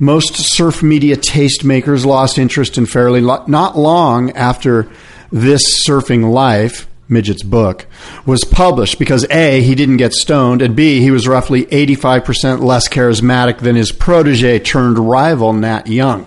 Most 0.00 0.34
surf 0.34 0.82
media 0.82 1.16
tastemakers 1.16 2.04
lost 2.04 2.36
interest 2.36 2.76
in 2.76 2.84
Farrelly 2.84 3.46
not 3.46 3.78
long 3.78 4.32
after 4.32 4.90
this 5.30 5.86
surfing 5.86 6.32
life, 6.32 6.88
Midget's 7.08 7.44
book, 7.44 7.86
was 8.26 8.42
published 8.42 8.98
because 8.98 9.24
A, 9.30 9.62
he 9.62 9.76
didn't 9.76 9.98
get 9.98 10.14
stoned, 10.14 10.62
and 10.62 10.74
B, 10.74 10.98
he 10.98 11.12
was 11.12 11.28
roughly 11.28 11.64
85% 11.66 12.64
less 12.64 12.88
charismatic 12.88 13.58
than 13.58 13.76
his 13.76 13.92
protege 13.92 14.58
turned 14.58 14.98
rival, 14.98 15.52
Nat 15.52 15.86
Young. 15.86 16.26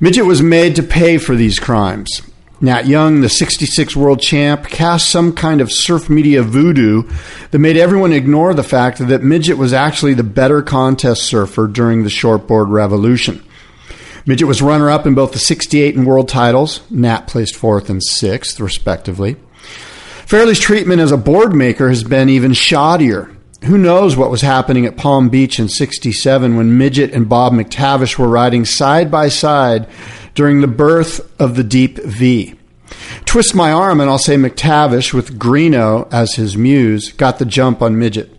Midget 0.00 0.26
was 0.26 0.42
made 0.42 0.76
to 0.76 0.82
pay 0.82 1.16
for 1.16 1.34
these 1.34 1.58
crimes. 1.58 2.20
Nat 2.60 2.86
Young, 2.86 3.20
the 3.20 3.28
66 3.28 3.94
world 3.94 4.20
champ, 4.20 4.66
cast 4.66 5.10
some 5.10 5.34
kind 5.34 5.60
of 5.60 5.70
surf 5.70 6.08
media 6.08 6.42
voodoo 6.42 7.02
that 7.50 7.58
made 7.58 7.76
everyone 7.76 8.12
ignore 8.12 8.54
the 8.54 8.62
fact 8.62 8.98
that 8.98 9.22
Midget 9.22 9.58
was 9.58 9.74
actually 9.74 10.14
the 10.14 10.24
better 10.24 10.62
contest 10.62 11.24
surfer 11.24 11.66
during 11.66 12.02
the 12.02 12.08
shortboard 12.08 12.70
revolution. 12.70 13.44
Midget 14.24 14.48
was 14.48 14.62
runner 14.62 14.90
up 14.90 15.06
in 15.06 15.14
both 15.14 15.32
the 15.32 15.38
68 15.38 15.96
and 15.96 16.06
world 16.06 16.28
titles. 16.28 16.80
Nat 16.90 17.26
placed 17.26 17.54
fourth 17.54 17.90
and 17.90 18.02
sixth, 18.02 18.58
respectively. 18.58 19.36
Farrelly's 20.24 20.58
treatment 20.58 21.00
as 21.00 21.12
a 21.12 21.18
board 21.18 21.54
maker 21.54 21.88
has 21.90 22.02
been 22.02 22.28
even 22.30 22.52
shoddier. 22.52 23.36
Who 23.64 23.78
knows 23.78 24.16
what 24.16 24.30
was 24.30 24.40
happening 24.42 24.86
at 24.86 24.96
Palm 24.96 25.28
Beach 25.28 25.58
in 25.58 25.68
67 25.68 26.56
when 26.56 26.78
Midget 26.78 27.12
and 27.12 27.28
Bob 27.28 27.52
McTavish 27.52 28.18
were 28.18 28.28
riding 28.28 28.64
side 28.64 29.10
by 29.10 29.28
side 29.28 29.88
during 30.36 30.60
the 30.60 30.68
birth 30.68 31.20
of 31.40 31.56
the 31.56 31.64
Deep 31.64 31.98
V. 31.98 32.54
Twist 33.24 33.54
my 33.54 33.72
arm 33.72 34.00
and 34.00 34.08
I'll 34.08 34.18
say 34.18 34.36
McTavish, 34.36 35.12
with 35.12 35.38
Greenough 35.38 36.12
as 36.12 36.34
his 36.34 36.56
muse, 36.56 37.10
got 37.10 37.40
the 37.40 37.44
jump 37.44 37.82
on 37.82 37.98
Midget. 37.98 38.30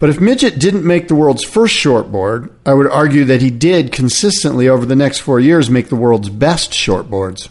But 0.00 0.10
if 0.10 0.20
Midget 0.20 0.58
didn't 0.58 0.84
make 0.84 1.06
the 1.06 1.14
world's 1.14 1.44
first 1.44 1.76
shortboard, 1.76 2.50
I 2.66 2.74
would 2.74 2.90
argue 2.90 3.24
that 3.26 3.40
he 3.40 3.50
did 3.50 3.92
consistently 3.92 4.68
over 4.68 4.84
the 4.84 4.96
next 4.96 5.20
four 5.20 5.38
years 5.38 5.70
make 5.70 5.88
the 5.88 5.94
world's 5.94 6.28
best 6.28 6.72
shortboards. 6.72 7.48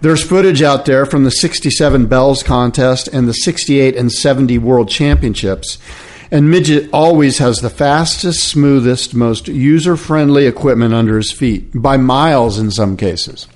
There's 0.00 0.24
footage 0.24 0.62
out 0.62 0.86
there 0.86 1.04
from 1.04 1.24
the 1.24 1.30
67 1.30 2.06
Bells 2.06 2.42
contest 2.42 3.06
and 3.08 3.28
the 3.28 3.34
68 3.34 3.96
and 3.96 4.10
70 4.10 4.58
World 4.58 4.88
Championships. 4.88 5.78
And 6.32 6.50
Midget 6.50 6.88
always 6.94 7.36
has 7.38 7.58
the 7.58 7.68
fastest, 7.68 8.48
smoothest, 8.48 9.14
most 9.14 9.48
user 9.48 9.98
friendly 9.98 10.46
equipment 10.46 10.94
under 10.94 11.18
his 11.18 11.30
feet, 11.30 11.70
by 11.74 11.98
miles 11.98 12.58
in 12.58 12.70
some 12.70 12.96
cases. 12.96 13.46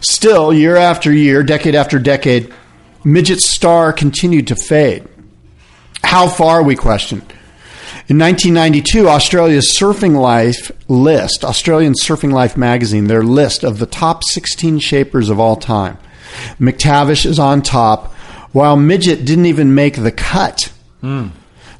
Still, 0.00 0.52
year 0.52 0.76
after 0.76 1.12
year, 1.12 1.42
decade 1.42 1.74
after 1.74 1.98
decade, 1.98 2.54
Midget's 3.02 3.44
star 3.44 3.92
continued 3.92 4.46
to 4.46 4.54
fade. 4.54 5.04
How 6.04 6.28
far, 6.28 6.62
we 6.62 6.76
question. 6.76 7.22
In 8.06 8.18
1992, 8.20 9.08
Australia's 9.08 9.76
Surfing 9.76 10.16
Life 10.16 10.70
list, 10.86 11.44
Australian 11.44 11.94
Surfing 11.94 12.32
Life 12.32 12.56
magazine, 12.56 13.08
their 13.08 13.24
list 13.24 13.64
of 13.64 13.80
the 13.80 13.86
top 13.86 14.22
16 14.22 14.78
shapers 14.78 15.28
of 15.28 15.40
all 15.40 15.56
time. 15.56 15.98
McTavish 16.60 17.26
is 17.26 17.40
on 17.40 17.62
top, 17.62 18.12
while 18.52 18.76
Midget 18.76 19.24
didn't 19.24 19.46
even 19.46 19.74
make 19.74 19.96
the 19.96 20.12
cut. 20.12 20.72
Hmm. 21.00 21.30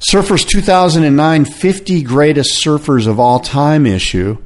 Surfers 0.09 0.47
2009 0.47 1.45
50 1.45 2.01
Greatest 2.01 2.65
Surfers 2.65 3.05
of 3.05 3.19
All 3.19 3.39
Time 3.39 3.85
issue 3.85 4.37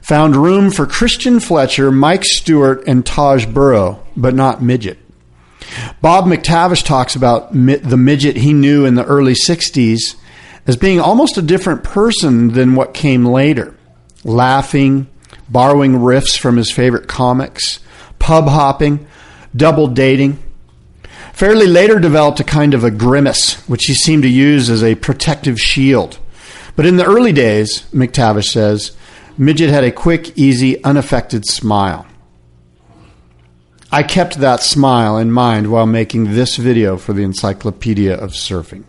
found 0.00 0.34
room 0.34 0.70
for 0.70 0.86
Christian 0.86 1.40
Fletcher, 1.40 1.92
Mike 1.92 2.24
Stewart, 2.24 2.84
and 2.86 3.04
Taj 3.04 3.44
Burrow, 3.44 4.02
but 4.16 4.34
not 4.34 4.62
Midget. 4.62 4.98
Bob 6.00 6.24
McTavish 6.24 6.84
talks 6.84 7.16
about 7.16 7.52
the 7.52 7.96
midget 7.98 8.36
he 8.36 8.52
knew 8.52 8.84
in 8.84 8.94
the 8.94 9.04
early 9.04 9.34
60s 9.34 10.16
as 10.66 10.76
being 10.76 11.00
almost 11.00 11.36
a 11.36 11.42
different 11.42 11.84
person 11.84 12.52
than 12.52 12.74
what 12.74 12.94
came 12.94 13.26
later. 13.26 13.74
Laughing, 14.24 15.06
borrowing 15.48 15.94
riffs 15.94 16.38
from 16.38 16.56
his 16.56 16.70
favorite 16.70 17.08
comics, 17.08 17.80
pub 18.18 18.46
hopping, 18.46 19.06
double 19.54 19.88
dating. 19.88 20.42
Farrelly 21.34 21.70
later 21.70 21.98
developed 21.98 22.38
a 22.38 22.44
kind 22.44 22.74
of 22.74 22.84
a 22.84 22.92
grimace, 22.92 23.54
which 23.68 23.86
he 23.86 23.94
seemed 23.94 24.22
to 24.22 24.28
use 24.28 24.70
as 24.70 24.84
a 24.84 24.94
protective 24.94 25.60
shield. 25.60 26.18
But 26.76 26.86
in 26.86 26.96
the 26.96 27.04
early 27.04 27.32
days, 27.32 27.82
McTavish 27.92 28.50
says, 28.50 28.96
Midget 29.36 29.70
had 29.70 29.82
a 29.82 29.90
quick, 29.90 30.38
easy, 30.38 30.82
unaffected 30.84 31.44
smile. 31.44 32.06
I 33.90 34.04
kept 34.04 34.38
that 34.38 34.60
smile 34.60 35.18
in 35.18 35.32
mind 35.32 35.70
while 35.72 35.86
making 35.86 36.34
this 36.34 36.56
video 36.56 36.96
for 36.96 37.12
the 37.12 37.22
Encyclopedia 37.22 38.14
of 38.14 38.30
Surfing. 38.32 38.84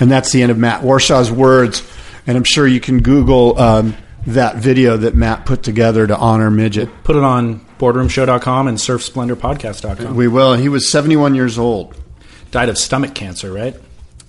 And 0.00 0.10
that's 0.10 0.32
the 0.32 0.42
end 0.42 0.50
of 0.50 0.58
Matt 0.58 0.82
Warshaw's 0.82 1.30
words. 1.30 1.82
And 2.26 2.38
I'm 2.38 2.44
sure 2.44 2.66
you 2.66 2.80
can 2.80 3.02
Google 3.02 3.58
um, 3.58 3.96
that 4.26 4.56
video 4.56 4.96
that 4.96 5.14
Matt 5.14 5.44
put 5.44 5.62
together 5.62 6.06
to 6.06 6.16
honor 6.16 6.50
Midget. 6.50 6.88
Put 7.04 7.16
it 7.16 7.22
on 7.22 7.65
boardroomshow.com 7.78 8.68
and 8.68 8.78
surfsplendorpodcast.com. 8.78 10.14
We 10.16 10.28
will. 10.28 10.54
He 10.54 10.68
was 10.68 10.90
71 10.90 11.34
years 11.34 11.58
old. 11.58 11.94
Died 12.50 12.68
of 12.68 12.78
stomach 12.78 13.14
cancer, 13.14 13.52
right? 13.52 13.74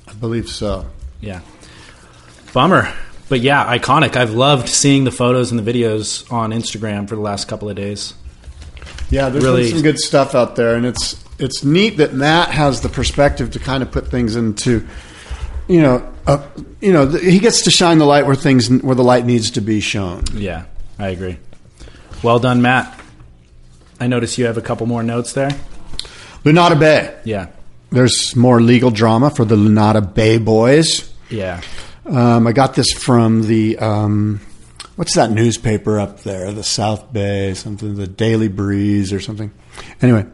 I 0.07 0.13
believe 0.13 0.49
so. 0.49 0.85
Yeah. 1.21 1.41
Bummer. 2.53 2.91
But 3.29 3.41
yeah, 3.41 3.65
iconic. 3.77 4.15
I've 4.15 4.33
loved 4.33 4.69
seeing 4.69 5.03
the 5.03 5.11
photos 5.11 5.51
and 5.51 5.59
the 5.59 5.73
videos 5.73 6.31
on 6.31 6.51
Instagram 6.51 7.07
for 7.09 7.15
the 7.15 7.21
last 7.21 7.47
couple 7.47 7.69
of 7.69 7.75
days. 7.75 8.13
Yeah, 9.09 9.29
there's 9.29 9.43
Really- 9.43 9.63
been 9.63 9.71
some 9.73 9.81
good 9.81 9.99
stuff 9.99 10.33
out 10.35 10.55
there, 10.55 10.75
and 10.75 10.85
it's 10.85 11.15
it's 11.39 11.63
neat 11.63 11.97
that 11.97 12.13
Matt 12.13 12.49
has 12.49 12.81
the 12.81 12.89
perspective 12.89 13.51
to 13.51 13.59
kind 13.59 13.83
of 13.83 13.91
put 13.91 14.09
things 14.09 14.35
into, 14.35 14.87
you 15.67 15.81
know, 15.81 16.03
uh, 16.25 16.39
you 16.81 16.91
know, 16.91 17.05
he 17.07 17.37
gets 17.39 17.61
to 17.63 17.71
shine 17.71 17.99
the 17.99 18.05
light 18.05 18.25
where 18.25 18.33
things 18.35 18.69
where 18.81 18.95
the 18.95 19.03
light 19.03 19.23
needs 19.25 19.51
to 19.51 19.61
be 19.61 19.79
shown. 19.79 20.23
Yeah, 20.33 20.63
I 20.97 21.09
agree. 21.09 21.37
Well 22.23 22.39
done, 22.39 22.61
Matt. 22.61 22.99
I 23.99 24.07
notice 24.07 24.37
you 24.37 24.45
have 24.45 24.57
a 24.57 24.61
couple 24.61 24.85
more 24.85 25.03
notes 25.03 25.33
there. 25.33 25.49
Lunada 26.43 26.79
Bay. 26.79 27.17
Yeah. 27.23 27.47
There's 27.89 28.35
more 28.35 28.61
legal 28.61 28.91
drama 28.91 29.29
for 29.29 29.45
the 29.45 29.55
Lunada 29.55 30.13
Bay 30.13 30.37
boys. 30.37 31.13
Yeah. 31.29 31.61
Um, 32.05 32.47
I 32.47 32.51
got 32.51 32.75
this 32.75 32.91
from 32.93 33.43
the 33.43 33.77
um, 33.79 34.39
what's 34.95 35.15
that 35.15 35.31
newspaper 35.31 35.99
up 35.99 36.21
there? 36.21 36.51
The 36.51 36.63
South 36.63 37.11
Bay, 37.11 37.53
something, 37.53 37.95
the 37.95 38.07
Daily 38.07 38.47
Breeze 38.47 39.11
or 39.11 39.19
something. 39.19 39.51
Anyway, 40.01 40.25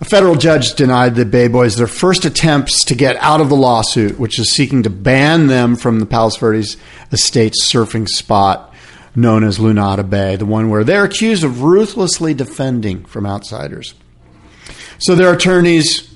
a 0.00 0.04
federal 0.04 0.34
judge 0.34 0.74
denied 0.74 1.14
the 1.14 1.24
Bay 1.24 1.48
Boys 1.48 1.76
their 1.76 1.86
first 1.86 2.24
attempts 2.24 2.84
to 2.84 2.94
get 2.94 3.16
out 3.16 3.40
of 3.40 3.48
the 3.48 3.56
lawsuit, 3.56 4.18
which 4.18 4.38
is 4.38 4.54
seeking 4.54 4.82
to 4.84 4.90
ban 4.90 5.46
them 5.46 5.76
from 5.76 5.98
the 5.98 6.06
Palos 6.06 6.36
Verdes 6.36 6.76
Estates 7.10 7.68
surfing 7.70 8.06
spot 8.06 8.67
known 9.20 9.44
as 9.44 9.58
Lunada 9.58 10.08
Bay, 10.08 10.36
the 10.36 10.46
one 10.46 10.70
where 10.70 10.84
they're 10.84 11.04
accused 11.04 11.44
of 11.44 11.62
ruthlessly 11.62 12.34
defending 12.34 13.04
from 13.04 13.26
outsiders. 13.26 13.94
So 14.98 15.14
their 15.14 15.32
attorneys 15.32 16.14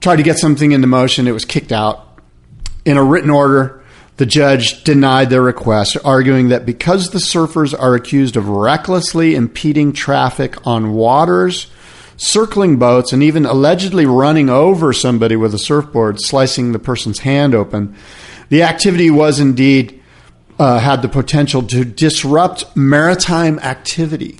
tried 0.00 0.16
to 0.16 0.22
get 0.22 0.38
something 0.38 0.72
into 0.72 0.86
motion. 0.86 1.26
It 1.26 1.32
was 1.32 1.44
kicked 1.44 1.72
out. 1.72 2.18
In 2.84 2.96
a 2.98 3.02
written 3.02 3.30
order, 3.30 3.82
the 4.16 4.26
judge 4.26 4.84
denied 4.84 5.30
their 5.30 5.42
request, 5.42 5.96
arguing 6.04 6.50
that 6.50 6.66
because 6.66 7.10
the 7.10 7.18
surfers 7.18 7.78
are 7.78 7.94
accused 7.94 8.36
of 8.36 8.48
recklessly 8.48 9.34
impeding 9.34 9.92
traffic 9.92 10.66
on 10.66 10.92
waters, 10.92 11.68
circling 12.16 12.76
boats, 12.76 13.12
and 13.12 13.22
even 13.22 13.46
allegedly 13.46 14.06
running 14.06 14.50
over 14.50 14.92
somebody 14.92 15.34
with 15.34 15.54
a 15.54 15.58
surfboard, 15.58 16.20
slicing 16.20 16.72
the 16.72 16.78
person's 16.78 17.20
hand 17.20 17.54
open, 17.54 17.96
the 18.50 18.62
activity 18.62 19.10
was 19.10 19.40
indeed 19.40 20.00
uh, 20.58 20.78
had 20.78 21.02
the 21.02 21.08
potential 21.08 21.62
to 21.62 21.84
disrupt 21.84 22.76
maritime 22.76 23.58
activity 23.60 24.38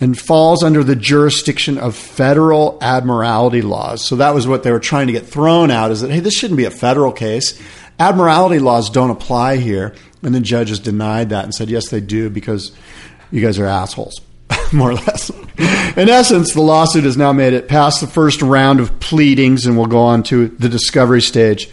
and 0.00 0.18
falls 0.18 0.62
under 0.62 0.84
the 0.84 0.96
jurisdiction 0.96 1.78
of 1.78 1.96
federal 1.96 2.78
admiralty 2.82 3.62
laws. 3.62 4.04
So 4.04 4.16
that 4.16 4.34
was 4.34 4.46
what 4.46 4.62
they 4.62 4.70
were 4.70 4.80
trying 4.80 5.06
to 5.06 5.12
get 5.12 5.26
thrown 5.26 5.70
out 5.70 5.90
is 5.90 6.02
that, 6.02 6.10
hey, 6.10 6.20
this 6.20 6.34
shouldn't 6.34 6.58
be 6.58 6.66
a 6.66 6.70
federal 6.70 7.12
case. 7.12 7.60
Admiralty 7.98 8.58
laws 8.58 8.90
don't 8.90 9.10
apply 9.10 9.56
here. 9.56 9.94
And 10.22 10.34
the 10.34 10.40
judges 10.40 10.80
denied 10.80 11.30
that 11.30 11.44
and 11.44 11.54
said, 11.54 11.70
yes, 11.70 11.88
they 11.88 12.00
do 12.00 12.28
because 12.28 12.72
you 13.30 13.40
guys 13.40 13.58
are 13.58 13.66
assholes, 13.66 14.20
more 14.72 14.90
or 14.90 14.94
less. 14.94 15.30
In 15.96 16.08
essence, 16.08 16.52
the 16.52 16.60
lawsuit 16.60 17.04
has 17.04 17.16
now 17.16 17.32
made 17.32 17.52
it 17.52 17.68
past 17.68 18.00
the 18.00 18.06
first 18.06 18.42
round 18.42 18.80
of 18.80 18.98
pleadings 19.00 19.66
and 19.66 19.76
will 19.76 19.86
go 19.86 20.00
on 20.00 20.22
to 20.24 20.48
the 20.48 20.68
discovery 20.68 21.22
stage 21.22 21.70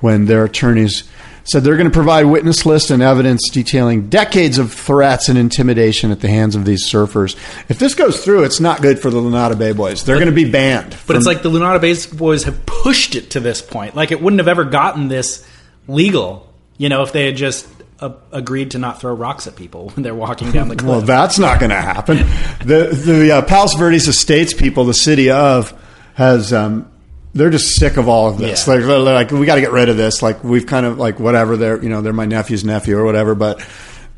when 0.00 0.26
their 0.26 0.44
attorneys 0.44 1.04
said 1.46 1.64
they're 1.64 1.76
going 1.76 1.88
to 1.88 1.92
provide 1.92 2.24
witness 2.24 2.66
list 2.66 2.90
and 2.90 3.02
evidence 3.02 3.48
detailing 3.50 4.08
decades 4.08 4.58
of 4.58 4.72
threats 4.72 5.28
and 5.28 5.38
intimidation 5.38 6.10
at 6.10 6.20
the 6.20 6.28
hands 6.28 6.56
of 6.56 6.64
these 6.64 6.84
surfers. 6.90 7.36
If 7.68 7.78
this 7.78 7.94
goes 7.94 8.24
through, 8.24 8.44
it's 8.44 8.60
not 8.60 8.82
good 8.82 8.98
for 8.98 9.10
the 9.10 9.18
Lunada 9.18 9.56
Bay 9.56 9.72
Boys. 9.72 10.04
They're 10.04 10.16
going 10.16 10.26
to 10.28 10.34
be 10.34 10.50
banned. 10.50 10.96
But 11.06 11.16
it's 11.16 11.26
like 11.26 11.42
the 11.42 11.50
Lunada 11.50 11.80
Bay 11.80 11.94
boys 12.16 12.44
have 12.44 12.66
pushed 12.66 13.14
it 13.14 13.30
to 13.30 13.40
this 13.40 13.62
point. 13.62 13.94
Like 13.94 14.10
it 14.10 14.20
wouldn't 14.20 14.40
have 14.40 14.48
ever 14.48 14.64
gotten 14.64 15.08
this 15.08 15.46
legal, 15.88 16.52
you 16.78 16.88
know, 16.88 17.02
if 17.02 17.12
they 17.12 17.26
had 17.26 17.36
just 17.36 17.68
uh, 18.00 18.12
agreed 18.32 18.72
to 18.72 18.78
not 18.78 19.00
throw 19.00 19.14
rocks 19.14 19.46
at 19.46 19.56
people 19.56 19.90
when 19.90 20.02
they're 20.02 20.14
walking 20.14 20.50
down 20.50 20.68
the 20.68 20.76
cliff. 20.76 20.90
Well, 20.90 21.00
that's 21.00 21.38
not 21.38 21.60
going 21.60 21.70
to 21.70 21.76
happen. 21.80 22.18
The 22.64 22.90
the 22.92 23.32
uh, 23.36 23.42
Palos 23.42 23.74
Verdes 23.74 24.08
Estates 24.08 24.52
people, 24.52 24.84
the 24.84 24.94
city 24.94 25.30
of, 25.30 25.72
has 26.14 26.52
um, 26.52 26.90
they're 27.36 27.50
just 27.50 27.76
sick 27.78 27.96
of 27.96 28.08
all 28.08 28.28
of 28.28 28.38
this. 28.38 28.66
Yeah. 28.66 28.74
Like, 28.74 28.84
like 28.84 29.30
we 29.30 29.46
got 29.46 29.56
to 29.56 29.60
get 29.60 29.72
rid 29.72 29.88
of 29.88 29.96
this. 29.96 30.22
Like 30.22 30.42
we've 30.42 30.66
kind 30.66 30.86
of 30.86 30.98
like 30.98 31.20
whatever. 31.20 31.56
They're 31.56 31.82
you 31.82 31.88
know 31.88 32.00
they're 32.02 32.12
my 32.12 32.26
nephew's 32.26 32.64
nephew 32.64 32.96
or 32.98 33.04
whatever. 33.04 33.34
But 33.34 33.64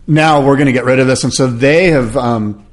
now 0.07 0.41
we're 0.47 0.57
going 0.57 0.66
to 0.66 0.73
get 0.73 0.85
rid 0.85 0.99
of 1.01 1.07
this, 1.07 1.25
and 1.25 1.33
so 1.33 1.47
they 1.47 1.91
have. 1.91 2.16
Um, 2.16 2.64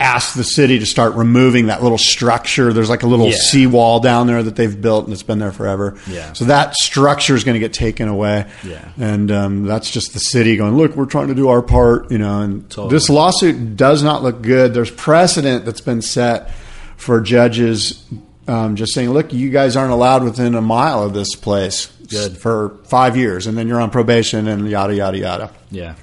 asked 0.00 0.36
the 0.36 0.44
city 0.44 0.80
to 0.80 0.84
start 0.86 1.14
removing 1.14 1.66
that 1.68 1.80
little 1.80 1.96
structure 1.96 2.72
there's 2.72 2.90
like 2.90 3.04
a 3.04 3.06
little 3.06 3.28
Yeah. 3.28 3.36
seawall 3.38 4.00
down 4.00 4.26
there 4.26 4.42
that 4.42 4.56
they've 4.56 4.78
built 4.78 5.04
and 5.04 5.12
it's 5.14 5.22
been 5.22 5.38
there 5.38 5.52
forever 5.52 5.96
Yeah. 6.08 6.32
so 6.32 6.46
that 6.46 6.74
structure 6.74 7.36
is 7.36 7.44
going 7.44 7.54
to 7.54 7.60
get 7.60 7.72
taken 7.72 8.08
away 8.08 8.44
Yeah. 8.64 8.88
and 8.98 9.30
um, 9.30 9.64
that's 9.66 9.88
just 9.90 10.12
the 10.12 10.18
city 10.18 10.56
going 10.56 10.76
look 10.76 10.96
we're 10.96 11.06
trying 11.06 11.28
to 11.28 11.34
do 11.34 11.48
our 11.48 11.62
part 11.62 12.10
you 12.10 12.18
know 12.18 12.40
and 12.40 12.68
Totally. 12.68 12.90
this 12.90 13.08
lawsuit 13.08 13.76
does 13.76 14.02
not 14.02 14.24
look 14.24 14.42
good 14.42 14.74
there's 14.74 14.90
precedent 14.90 15.64
that's 15.64 15.80
been 15.80 16.02
set 16.02 16.50
for 16.96 17.20
judges 17.20 18.02
um, 18.46 18.76
just 18.76 18.92
saying 18.94 19.10
look 19.10 19.32
you 19.32 19.50
guys 19.50 19.76
aren't 19.76 19.92
allowed 19.92 20.22
within 20.24 20.54
a 20.54 20.60
mile 20.60 21.02
of 21.02 21.14
this 21.14 21.34
place 21.34 21.86
Good. 22.08 22.36
for 22.36 22.78
five 22.84 23.16
years 23.16 23.46
and 23.46 23.56
then 23.56 23.68
you're 23.68 23.80
on 23.80 23.90
probation 23.90 24.46
and 24.48 24.68
yada 24.68 24.94
yada 24.94 25.18
yada 25.18 25.50
Yeah. 25.70 25.94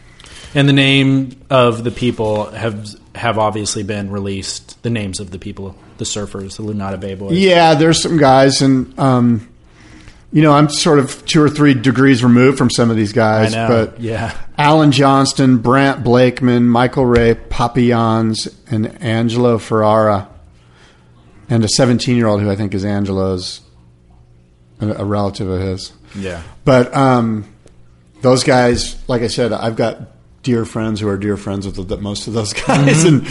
And 0.53 0.67
the 0.67 0.73
name 0.73 1.39
of 1.49 1.83
the 1.83 1.91
people 1.91 2.51
have 2.51 2.93
have 3.15 3.37
obviously 3.37 3.83
been 3.83 4.11
released. 4.11 4.81
The 4.83 4.89
names 4.89 5.19
of 5.21 5.31
the 5.31 5.39
people, 5.39 5.77
the 5.97 6.03
surfers, 6.03 6.57
the 6.57 6.63
Lunada 6.63 6.99
Bay 6.99 7.15
boys. 7.15 7.37
Yeah, 7.37 7.73
there's 7.75 8.01
some 8.01 8.17
guys, 8.17 8.61
and 8.61 8.97
um, 8.99 9.47
you 10.33 10.41
know, 10.41 10.51
I'm 10.51 10.67
sort 10.67 10.99
of 10.99 11.25
two 11.25 11.41
or 11.41 11.49
three 11.49 11.73
degrees 11.73 12.21
removed 12.21 12.57
from 12.57 12.69
some 12.69 12.89
of 12.89 12.97
these 12.97 13.13
guys. 13.13 13.53
know. 13.53 13.67
But 13.67 14.01
yeah. 14.01 14.37
Alan 14.57 14.91
Johnston, 14.91 15.59
Brant 15.59 16.03
Blakeman, 16.03 16.67
Michael 16.67 17.05
Ray 17.05 17.35
Papayans, 17.35 18.53
and 18.69 19.01
Angelo 19.01 19.57
Ferrara, 19.57 20.27
and 21.51 21.65
a 21.65 21.67
17 21.67 22.15
year 22.15 22.27
old 22.27 22.41
who 22.41 22.49
I 22.49 22.55
think 22.55 22.73
is 22.73 22.85
Angelo's 22.85 23.61
a, 24.79 24.87
a 24.87 25.05
relative 25.05 25.49
of 25.49 25.61
his. 25.61 25.91
Yeah. 26.15 26.41
But 26.65 26.95
um, 26.95 27.45
those 28.21 28.43
guys, 28.43 28.97
like 29.07 29.21
I 29.21 29.27
said, 29.27 29.51
I've 29.51 29.75
got 29.75 29.99
dear 30.43 30.65
friends 30.65 30.99
who 31.01 31.07
are 31.09 31.17
dear 31.17 31.37
friends 31.37 31.65
with 31.65 31.87
the, 31.87 31.97
most 31.97 32.27
of 32.27 32.33
those 32.33 32.53
guys, 32.67 33.03
and 33.03 33.27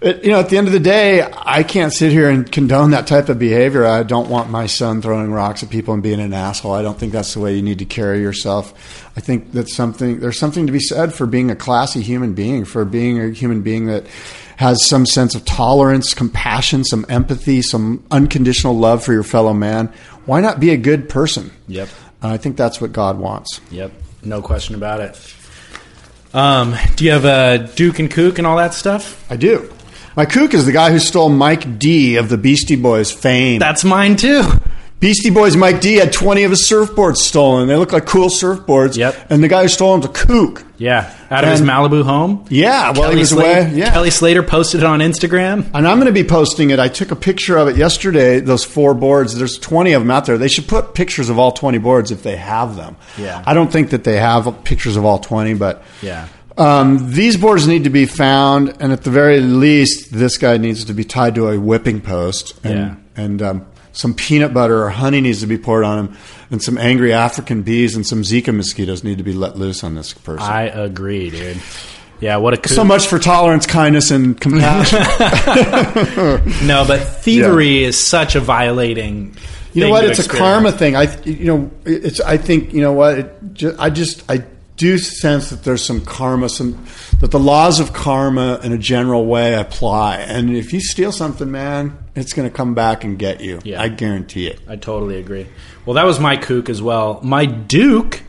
it, 0.00 0.24
you 0.24 0.30
know, 0.30 0.40
at 0.40 0.48
the 0.48 0.56
end 0.56 0.66
of 0.66 0.72
the 0.72 0.80
day, 0.80 1.22
I 1.22 1.62
can't 1.62 1.92
sit 1.92 2.10
here 2.10 2.30
and 2.30 2.50
condone 2.50 2.92
that 2.92 3.06
type 3.06 3.28
of 3.28 3.38
behavior. 3.38 3.84
I 3.84 4.02
don't 4.02 4.30
want 4.30 4.48
my 4.48 4.66
son 4.66 5.02
throwing 5.02 5.30
rocks 5.30 5.62
at 5.62 5.68
people 5.68 5.92
and 5.92 6.02
being 6.02 6.20
an 6.20 6.32
asshole. 6.32 6.72
I 6.72 6.80
don't 6.80 6.98
think 6.98 7.12
that's 7.12 7.34
the 7.34 7.40
way 7.40 7.54
you 7.54 7.62
need 7.62 7.80
to 7.80 7.84
carry 7.84 8.20
yourself. 8.20 8.72
I 9.16 9.20
think 9.20 9.52
that's 9.52 9.74
something. 9.74 10.20
There's 10.20 10.38
something 10.38 10.66
to 10.66 10.72
be 10.72 10.80
said 10.80 11.12
for 11.12 11.26
being 11.26 11.50
a 11.50 11.56
classy 11.56 12.00
human 12.00 12.32
being, 12.32 12.64
for 12.64 12.84
being 12.86 13.20
a 13.20 13.30
human 13.30 13.60
being 13.60 13.86
that 13.86 14.06
has 14.56 14.86
some 14.86 15.04
sense 15.04 15.34
of 15.34 15.44
tolerance, 15.44 16.14
compassion, 16.14 16.84
some 16.84 17.04
empathy, 17.08 17.60
some 17.60 18.04
unconditional 18.10 18.76
love 18.76 19.04
for 19.04 19.12
your 19.12 19.22
fellow 19.22 19.52
man. 19.52 19.92
Why 20.24 20.40
not 20.40 20.60
be 20.60 20.70
a 20.70 20.76
good 20.76 21.08
person? 21.08 21.50
Yep. 21.68 21.88
I 22.22 22.36
think 22.36 22.56
that's 22.56 22.80
what 22.80 22.92
God 22.92 23.18
wants. 23.18 23.60
Yep. 23.70 23.92
No 24.22 24.42
question 24.42 24.74
about 24.74 25.00
it. 25.00 25.34
Um, 26.32 26.76
do 26.96 27.04
you 27.04 27.10
have 27.10 27.24
a 27.24 27.70
Duke 27.74 27.98
and 27.98 28.10
Kook 28.10 28.38
and 28.38 28.46
all 28.46 28.56
that 28.58 28.74
stuff? 28.74 29.24
I 29.30 29.36
do. 29.36 29.72
My 30.16 30.26
kook 30.26 30.54
is 30.54 30.66
the 30.66 30.72
guy 30.72 30.90
who 30.90 30.98
stole 30.98 31.28
Mike 31.28 31.78
D 31.78 32.16
of 32.16 32.28
the 32.28 32.36
Beastie 32.38 32.76
Boys 32.76 33.12
fame. 33.12 33.58
That's 33.60 33.84
mine 33.84 34.16
too. 34.16 34.42
Beastie 34.98 35.30
Boys 35.30 35.56
Mike 35.56 35.80
D 35.80 35.94
had 35.94 36.12
20 36.12 36.42
of 36.44 36.50
his 36.50 36.68
surfboards 36.68 37.16
stolen. 37.18 37.68
They 37.68 37.76
look 37.76 37.92
like 37.92 38.04
cool 38.04 38.28
surfboards. 38.28 38.98
Yep. 38.98 39.30
And 39.30 39.42
the 39.42 39.48
guy 39.48 39.62
who 39.62 39.68
stole 39.68 39.92
them 39.98 40.00
was 40.02 40.10
a 40.10 40.26
kook. 40.26 40.64
Yeah, 40.76 41.14
out 41.30 41.44
of 41.44 41.50
his 41.50 41.60
Malibu 41.62 42.02
home. 42.04 42.44
Yeah, 42.50 42.86
while 42.88 42.94
Kelly 42.94 43.14
he 43.14 43.20
was 43.20 43.30
Slater, 43.30 43.60
away. 43.68 43.72
Yeah. 43.78 43.92
Kelly 43.92 44.10
Slater 44.10 44.42
posted 44.42 44.80
it 44.80 44.86
on 44.86 45.00
Instagram. 45.00 45.70
And 45.74 45.86
I'm 45.88 45.98
going 45.98 46.06
to 46.06 46.12
be 46.12 46.24
posting 46.24 46.70
it. 46.70 46.78
I 46.78 46.88
took 46.88 47.10
a 47.10 47.16
picture 47.16 47.56
of 47.58 47.68
it 47.68 47.76
yesterday, 47.76 48.40
those 48.40 48.64
four 48.64 48.92
boards. 48.94 49.36
There's 49.36 49.58
20 49.58 49.92
of 49.92 50.02
them 50.02 50.10
out 50.10 50.24
there. 50.26 50.36
They 50.38 50.48
should 50.48 50.68
put 50.68 50.94
pictures 50.94 51.28
of 51.30 51.38
all 51.38 51.52
20 51.52 51.78
boards 51.78 52.10
if 52.10 52.22
they 52.22 52.36
have 52.36 52.76
them. 52.76 52.96
Yeah. 53.18 53.42
I 53.46 53.52
don't 53.54 53.70
think 53.70 53.90
that 53.90 54.04
they 54.04 54.16
have 54.16 54.64
pictures 54.64 54.96
of 54.96 55.04
all 55.04 55.18
20, 55.18 55.54
but 55.54 55.82
Yeah. 56.02 56.28
Um, 56.56 57.10
these 57.12 57.36
boards 57.36 57.66
need 57.66 57.84
to 57.84 57.90
be 57.90 58.06
found. 58.06 58.74
And 58.80 58.92
at 58.92 59.02
the 59.04 59.10
very 59.10 59.40
least, 59.40 60.12
this 60.12 60.36
guy 60.38 60.56
needs 60.56 60.84
to 60.86 60.92
be 60.94 61.04
tied 61.04 61.34
to 61.36 61.48
a 61.48 61.58
whipping 61.58 62.00
post. 62.00 62.58
And, 62.64 62.74
Yeah. 62.74 62.94
and 63.22 63.42
um, 63.42 63.66
some 63.92 64.14
peanut 64.14 64.52
butter 64.54 64.82
or 64.84 64.90
honey 64.90 65.20
needs 65.20 65.40
to 65.40 65.46
be 65.46 65.58
poured 65.58 65.84
on 65.84 65.98
him. 66.06 66.16
And 66.50 66.62
some 66.62 66.76
angry 66.78 67.12
African 67.12 67.62
bees 67.62 67.94
and 67.96 68.06
some 68.06 68.22
Zika 68.22 68.54
mosquitoes 68.54 69.04
need 69.04 69.18
to 69.18 69.24
be 69.24 69.32
let 69.32 69.56
loose 69.56 69.84
on 69.84 69.94
this 69.94 70.12
person. 70.12 70.40
I 70.48 70.62
agree, 70.64 71.30
dude. 71.30 71.58
Yeah, 72.20 72.36
what 72.36 72.52
a 72.52 72.58
Kook. 72.58 72.68
so 72.68 72.84
much 72.84 73.06
for 73.06 73.18
tolerance, 73.18 73.66
kindness, 73.66 74.10
and 74.10 74.38
compassion. 74.38 74.98
No, 76.66 76.84
but 76.86 76.98
thievery 77.00 77.82
is 77.84 78.04
such 78.04 78.34
a 78.34 78.40
violating. 78.40 79.36
You 79.72 79.82
know 79.84 79.90
what? 79.90 80.04
It's 80.04 80.18
a 80.24 80.28
karma 80.28 80.72
thing. 80.72 80.96
I, 80.96 81.04
you 81.24 81.44
know, 81.46 81.70
it's. 81.84 82.20
I 82.20 82.36
think 82.36 82.72
you 82.74 82.80
know 82.82 82.92
what. 82.92 83.18
It 83.18 83.54
ju- 83.54 83.76
I 83.78 83.88
just, 83.90 84.28
I 84.30 84.44
do 84.80 84.96
sense 84.96 85.50
that 85.50 85.62
there's 85.62 85.84
some 85.84 86.00
karma, 86.00 86.48
some 86.48 86.86
that 87.20 87.30
the 87.30 87.38
laws 87.38 87.80
of 87.80 87.92
karma 87.92 88.58
in 88.62 88.72
a 88.72 88.78
general 88.78 89.26
way 89.26 89.52
apply. 89.54 90.16
And 90.16 90.56
if 90.56 90.72
you 90.72 90.80
steal 90.80 91.12
something, 91.12 91.50
man, 91.50 91.98
it's 92.14 92.32
going 92.32 92.48
to 92.48 92.54
come 92.54 92.74
back 92.74 93.04
and 93.04 93.18
get 93.18 93.42
you. 93.42 93.60
Yeah. 93.62 93.82
I 93.82 93.88
guarantee 93.88 94.46
it. 94.46 94.58
I 94.66 94.76
totally 94.76 95.18
agree. 95.18 95.46
Well, 95.84 95.94
that 95.94 96.06
was 96.06 96.18
my 96.18 96.38
kook 96.38 96.70
as 96.70 96.80
well. 96.80 97.20
My 97.22 97.44
Duke 97.44 98.22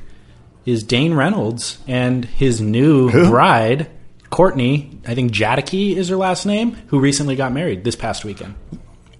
is 0.65 0.83
Dane 0.83 1.13
Reynolds 1.13 1.79
and 1.87 2.25
his 2.25 2.59
new 2.59 3.07
Who? 3.07 3.29
bride, 3.29 3.89
Courtney. 4.29 4.99
I 5.07 5.15
think 5.15 5.31
Jadaki 5.31 5.95
is 5.95 6.09
her 6.09 6.17
last 6.17 6.45
name, 6.45 6.73
who 6.87 6.99
recently 6.99 7.37
got 7.37 7.53
married 7.53 7.85
this 7.85 7.95
past 7.95 8.25
weekend. 8.25 8.55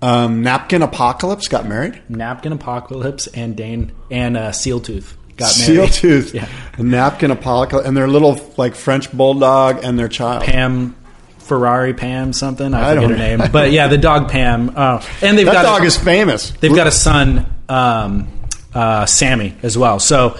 Um, 0.02 0.42
Napkin 0.42 0.82
Apocalypse 0.82 1.48
got 1.48 1.66
married. 1.66 2.02
Napkin 2.10 2.52
Apocalypse 2.52 3.28
and 3.28 3.56
Dane 3.56 3.94
and 4.10 4.36
uh, 4.36 4.50
Sealtooth 4.52 5.14
got 5.42 5.50
Seal 5.52 5.76
married. 5.76 5.92
Tooth, 5.94 6.34
Yeah. 6.34 6.48
Napkin 6.78 7.32
Apocalypse, 7.32 7.88
and 7.88 7.96
their 7.96 8.08
little 8.08 8.39
like 8.58 8.76
French 8.76 9.12
bulldog 9.12 9.84
and 9.84 10.00
their 10.00 10.08
child. 10.08 10.44
Pam 10.44 10.96
Ferrari 11.39 11.94
Pam 11.94 12.34
something. 12.34 12.74
I, 12.74 12.80
I 12.92 12.96
forget 12.96 13.02
don't 13.02 13.12
her 13.12 13.18
name, 13.38 13.42
but 13.52 13.72
yeah, 13.72 13.88
the 13.88 13.98
dog 13.98 14.30
Pam. 14.30 14.72
Oh, 14.76 15.06
and 15.22 15.38
they've 15.38 15.46
that 15.46 15.54
got 15.54 15.64
dog 15.64 15.82
a, 15.82 15.86
is 15.86 15.98
famous. 15.98 16.52
they've 16.52 16.74
got 16.74 16.88
a 16.88 16.92
son, 16.92 17.46
um, 17.70 18.28
uh, 18.74 19.06
Sammy, 19.06 19.56
as 19.62 19.78
well. 19.78 20.00
So 20.00 20.38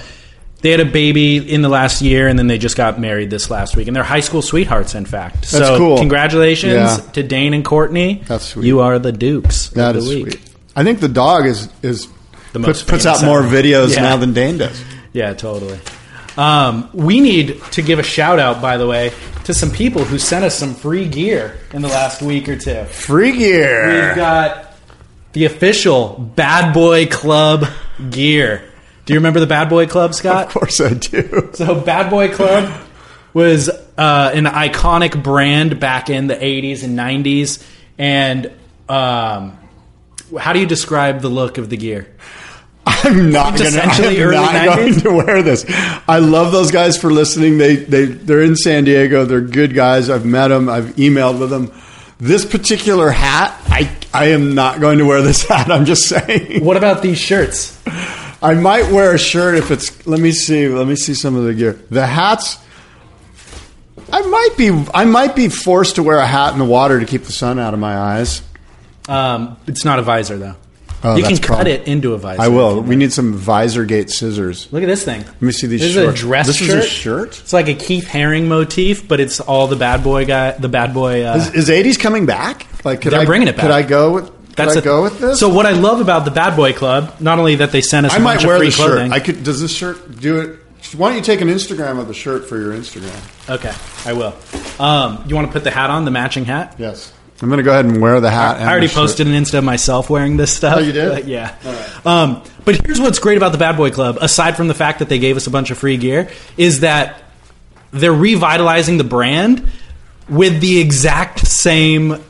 they 0.62 0.72
had 0.72 0.80
a 0.80 0.86
baby 0.86 1.38
in 1.38 1.62
the 1.64 1.70
last 1.70 2.02
year, 2.02 2.28
and 2.28 2.40
then 2.40 2.48
they 2.48 2.58
just 2.58 2.78
got 2.78 3.00
married 3.00 3.30
this 3.30 3.50
last 3.52 3.76
week, 3.76 3.88
and 3.88 3.96
they're 3.96 4.04
high 4.04 4.20
school 4.22 4.42
sweethearts. 4.42 4.96
In 4.96 5.06
fact, 5.06 5.36
That's 5.52 5.52
so 5.52 5.78
cool. 5.78 5.98
congratulations 5.98 6.74
Yeah. 6.74 6.98
to 7.14 7.24
Dane 7.24 7.54
and 7.54 7.66
Courtney. 7.66 8.24
That's 8.28 8.46
sweet. 8.46 8.66
You 8.68 8.80
are 8.80 8.98
the 9.00 9.12
Dukes 9.12 9.70
That 9.70 9.92
of 9.96 10.04
is 10.04 10.08
week. 10.10 10.32
sweet. 10.32 10.50
I 10.76 10.84
think 10.84 11.02
the 11.02 11.10
dog 11.10 11.46
is 11.46 11.68
is 11.84 12.08
The 12.54 12.60
puts, 12.60 12.68
most 12.80 12.88
puts 12.88 13.04
famous 13.06 13.24
out 13.24 13.26
more 13.26 13.42
videos 13.42 13.96
Yeah. 13.96 14.02
now 14.04 14.18
than 14.18 14.34
Dane 14.34 14.58
does. 14.58 14.84
Yeah, 15.14 15.34
totally. 15.34 15.80
Um, 16.38 16.90
we 16.94 17.20
need 17.20 17.62
to 17.72 17.82
give 17.82 18.00
a 18.00 18.04
shout 18.04 18.40
out, 18.40 18.62
by 18.62 18.78
the 18.78 18.88
way, 18.88 19.12
to 19.46 19.54
some 19.54 19.70
people 19.72 20.04
who 20.06 20.18
sent 20.18 20.46
us 20.46 20.56
some 20.58 20.74
free 20.74 21.08
gear 21.08 21.58
in 21.74 21.82
the 21.82 21.88
last 21.90 22.22
week 22.22 22.48
or 22.48 22.56
two. 22.56 22.86
Free 22.86 23.38
gear. 23.38 24.08
We've 24.08 24.16
got 24.16 24.74
the 25.34 25.46
official 25.46 26.32
Bad 26.36 26.74
Boy 26.74 27.06
Club 27.08 27.66
gear. 28.10 28.64
Do 29.06 29.14
you 29.14 29.20
remember 29.20 29.40
the 29.42 29.48
Bad 29.48 29.68
Boy 29.70 29.88
Club, 29.88 30.14
Scott? 30.14 30.48
Of 30.48 30.54
course 30.54 30.80
I 30.80 30.94
do. 30.94 31.50
So, 31.54 31.76
Bad 31.82 32.10
Boy 32.10 32.34
Club 32.34 32.72
was 33.34 33.68
uh, 33.70 34.32
an 34.34 34.46
iconic 34.46 35.22
brand 35.22 35.80
back 35.80 36.10
in 36.10 36.28
the 36.28 36.36
80s 36.36 36.84
and 36.84 36.98
90s. 36.98 37.66
And 37.98 38.52
um, 38.88 39.58
how 40.40 40.54
do 40.54 40.60
you 40.60 40.66
describe 40.66 41.22
the 41.22 41.30
look 41.30 41.58
of 41.58 41.70
the 41.70 41.78
gear? 41.78 42.08
I'm 42.86 43.32
not 43.32 43.58
going 43.58 43.74
to. 43.74 43.82
I'm 43.82 44.32
not 44.32 44.78
going 44.78 45.00
to 45.02 45.12
wear 45.12 45.44
this. 45.44 45.66
I 46.08 46.20
love 46.20 46.52
those 46.52 46.72
guys 46.72 46.98
for 46.98 47.12
listening. 47.12 47.58
They 47.58 47.76
they 47.76 48.06
they're 48.06 48.42
in 48.42 48.56
San 48.56 48.86
Diego. 48.86 49.26
They're 49.26 49.42
good 49.42 49.74
guys. 49.76 50.10
I've 50.10 50.26
met 50.26 50.48
them. 50.48 50.68
I've 50.68 50.96
emailed 50.96 51.40
with 51.40 51.50
them. 51.52 51.72
This 52.20 52.46
particular 52.46 53.10
hat, 53.10 53.56
I 53.68 53.92
I 54.14 54.30
am 54.30 54.56
not 54.56 54.80
going 54.80 54.98
to 54.98 55.06
wear 55.06 55.22
this 55.22 55.44
hat. 55.48 55.72
I'm 55.72 55.86
just 55.86 56.08
saying. 56.08 56.66
What 56.66 56.78
about 56.78 57.02
these 57.02 57.20
shirts? 57.20 57.80
I 58.42 58.56
might 58.56 58.92
wear 58.92 59.14
a 59.14 59.20
shirt 59.20 59.56
if 59.56 59.70
it's. 59.70 60.08
Let 60.08 60.20
me 60.20 60.32
see. 60.32 60.68
Let 60.68 60.88
me 60.88 60.96
see 60.96 61.14
some 61.14 61.36
of 61.36 61.44
the 61.44 61.54
gear. 61.54 61.74
The 61.92 62.06
hats. 62.06 62.58
I 64.12 64.22
might 64.22 64.58
be. 64.58 64.70
I 64.94 65.06
might 65.06 65.36
be 65.36 65.50
forced 65.50 65.96
to 65.96 66.04
wear 66.04 66.18
a 66.18 66.28
hat 66.28 66.54
in 66.54 66.60
the 66.60 66.66
water 66.66 67.00
to 67.00 67.06
keep 67.06 67.24
the 67.24 67.32
sun 67.32 67.60
out 67.60 67.76
of 67.76 67.80
my 67.80 67.96
eyes. 67.96 68.42
Um, 69.12 69.58
it's 69.68 69.84
not 69.86 70.00
a 70.00 70.02
visor, 70.02 70.38
though. 70.38 70.56
Oh, 71.04 71.16
you 71.16 71.24
can 71.24 71.38
cut 71.38 71.46
problem. 71.48 71.68
it 71.68 71.88
into 71.88 72.14
a 72.14 72.18
visor. 72.20 72.42
I 72.44 72.48
will. 72.50 72.82
We 72.82 72.96
need 72.96 73.12
some 73.12 73.34
visor 73.34 73.86
gate 73.86 74.12
scissors. 74.12 74.72
Look 74.72 74.84
at 74.84 74.86
this 74.86 75.04
thing. 75.04 75.24
Let 75.26 75.42
me 75.42 75.52
see 75.52 75.66
these 75.66 75.82
This 75.82 75.94
shorts. 75.94 76.14
is 76.20 76.24
a 76.24 76.28
dress 76.28 76.48
This 76.48 76.56
shirt. 76.58 76.70
is 76.70 76.86
a 76.86 76.88
shirt? 76.88 77.40
It's 77.42 77.54
like 77.54 77.68
a 77.70 77.74
Keith 77.74 78.06
Haring 78.06 78.46
motif, 78.48 79.08
but 79.08 79.20
it's 79.20 79.40
all 79.40 79.66
the 79.66 79.76
bad 79.76 80.04
boy 80.04 80.26
guy. 80.26 80.52
The 80.52 80.70
bad 80.70 80.94
boy. 80.94 81.24
Uh, 81.26 81.38
Is, 81.38 81.54
is 81.56 81.70
80s 81.70 82.00
coming 82.00 82.28
back? 82.28 82.68
Like, 82.86 83.02
could 83.02 83.14
They're 83.14 83.22
I, 83.22 83.26
bringing 83.26 83.48
it 83.48 83.56
back. 83.56 83.64
Could 83.64 83.72
I 83.72 83.82
go 83.82 84.14
with? 84.14 84.26
Could 84.28 84.56
that's 84.58 84.76
I 84.76 84.80
a- 84.80 84.84
go 84.84 85.02
with 85.02 85.20
this? 85.20 85.40
So 85.40 85.50
what 85.50 85.66
I 85.66 85.72
love 85.72 86.02
about 86.02 86.24
the 86.26 86.30
Bad 86.32 86.56
Boy 86.56 86.72
Club, 86.74 87.16
not 87.20 87.40
only 87.40 87.56
that 87.56 87.72
they 87.72 87.82
sent 87.82 88.06
us, 88.06 88.14
I 88.14 88.18
a 88.18 88.20
might 88.20 88.46
wear 88.46 88.60
the 88.60 88.70
shirt. 88.70 89.12
I 89.12 89.20
could. 89.20 89.44
Does 89.44 89.60
this 89.60 89.74
shirt 89.76 90.20
do 90.20 90.40
it? 90.40 90.60
Why 90.96 91.10
don't 91.10 91.18
you 91.18 91.24
take 91.24 91.42
an 91.42 91.48
Instagram 91.48 92.00
of 92.00 92.08
the 92.08 92.14
shirt 92.14 92.48
for 92.48 92.60
your 92.60 92.74
Instagram? 92.74 93.50
okay, 93.50 93.74
I 94.06 94.14
will. 94.14 94.36
Um, 94.80 95.24
you 95.28 95.34
want 95.36 95.48
to 95.48 95.54
put 95.54 95.64
the 95.64 95.72
hat 95.72 95.90
on, 95.90 96.06
the 96.06 96.12
matching 96.12 96.46
hat? 96.46 96.76
Yes. 96.78 97.12
I'm 97.42 97.48
going 97.50 97.58
to 97.58 97.64
go 97.64 97.72
ahead 97.72 97.86
and 97.86 98.00
wear 98.02 98.20
the 98.22 98.30
hat. 98.30 98.58
and 98.58 98.66
I 98.66 98.72
already 98.72 98.88
the 98.88 98.94
shirt. 98.94 99.02
posted 99.02 99.28
an 99.28 99.34
Insta 99.34 99.58
of 99.60 99.64
myself 99.64 100.10
wearing 100.10 100.38
this 100.38 100.56
stuff. 100.56 100.78
Oh, 100.78 100.80
you 100.82 100.92
did? 100.92 101.10
But 101.12 101.28
yeah. 101.28 101.56
Um, 102.06 102.44
but 102.66 102.86
here's 102.86 103.00
what's 103.02 103.20
great 103.20 103.38
about 103.38 103.52
the 103.52 103.58
Bad 103.58 103.78
Boy 103.78 103.90
Club, 103.92 104.18
aside 104.22 104.56
from 104.56 104.68
the 104.68 104.74
fact 104.76 105.00
that 105.00 105.10
they 105.10 105.18
gave 105.20 105.38
us 105.38 105.48
a 105.48 105.52
bunch 105.52 105.72
of 105.72 105.78
free 105.78 105.98
gear, 105.98 106.30
is 106.58 106.82
that 106.82 107.24
they're 107.92 108.14
revitalizing 108.14 108.98
the 108.98 109.04
brand 109.04 109.68
with 110.30 110.62
the 110.62 110.80
exact 110.80 111.40
same 111.48 112.24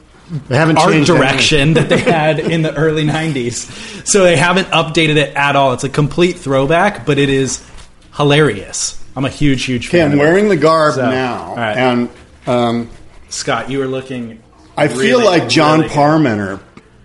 They 0.47 0.55
haven't 0.55 0.77
art 0.77 0.91
changed 0.93 1.07
direction 1.07 1.73
that 1.73 1.89
they 1.89 1.99
had 2.11 2.39
in 2.39 2.61
the 2.61 2.73
early 2.73 3.03
90s. 3.03 4.07
So 4.07 4.23
they 4.23 4.37
haven't 4.37 4.67
updated 4.69 5.17
it 5.17 5.35
at 5.35 5.55
all. 5.57 5.73
It's 5.73 5.83
a 5.83 5.89
complete 5.89 6.37
throwback, 6.37 7.05
but 7.05 7.19
it 7.19 7.29
is 7.29 7.61
hilarious. 8.15 8.97
I'm 9.15 9.25
a 9.25 9.29
huge, 9.29 9.65
huge 9.65 9.87
Okay, 9.89 9.97
fan. 9.99 10.07
I'm 10.07 10.13
of 10.13 10.19
it. 10.19 10.21
wearing 10.21 10.47
the 10.47 10.55
garb 10.57 10.95
So, 10.95 11.09
now, 11.09 11.43
all 11.49 11.55
right. 11.57 11.75
and 11.77 12.09
um, 12.47 12.89
Scott, 13.27 13.69
you 13.69 13.79
were 13.79 13.87
looking. 13.87 14.40
I 14.77 14.87
feel 14.87 15.19
really, 15.19 15.23
like 15.25 15.49
John 15.49 15.81
really. 15.81 15.91
Parmenter. 15.93 16.59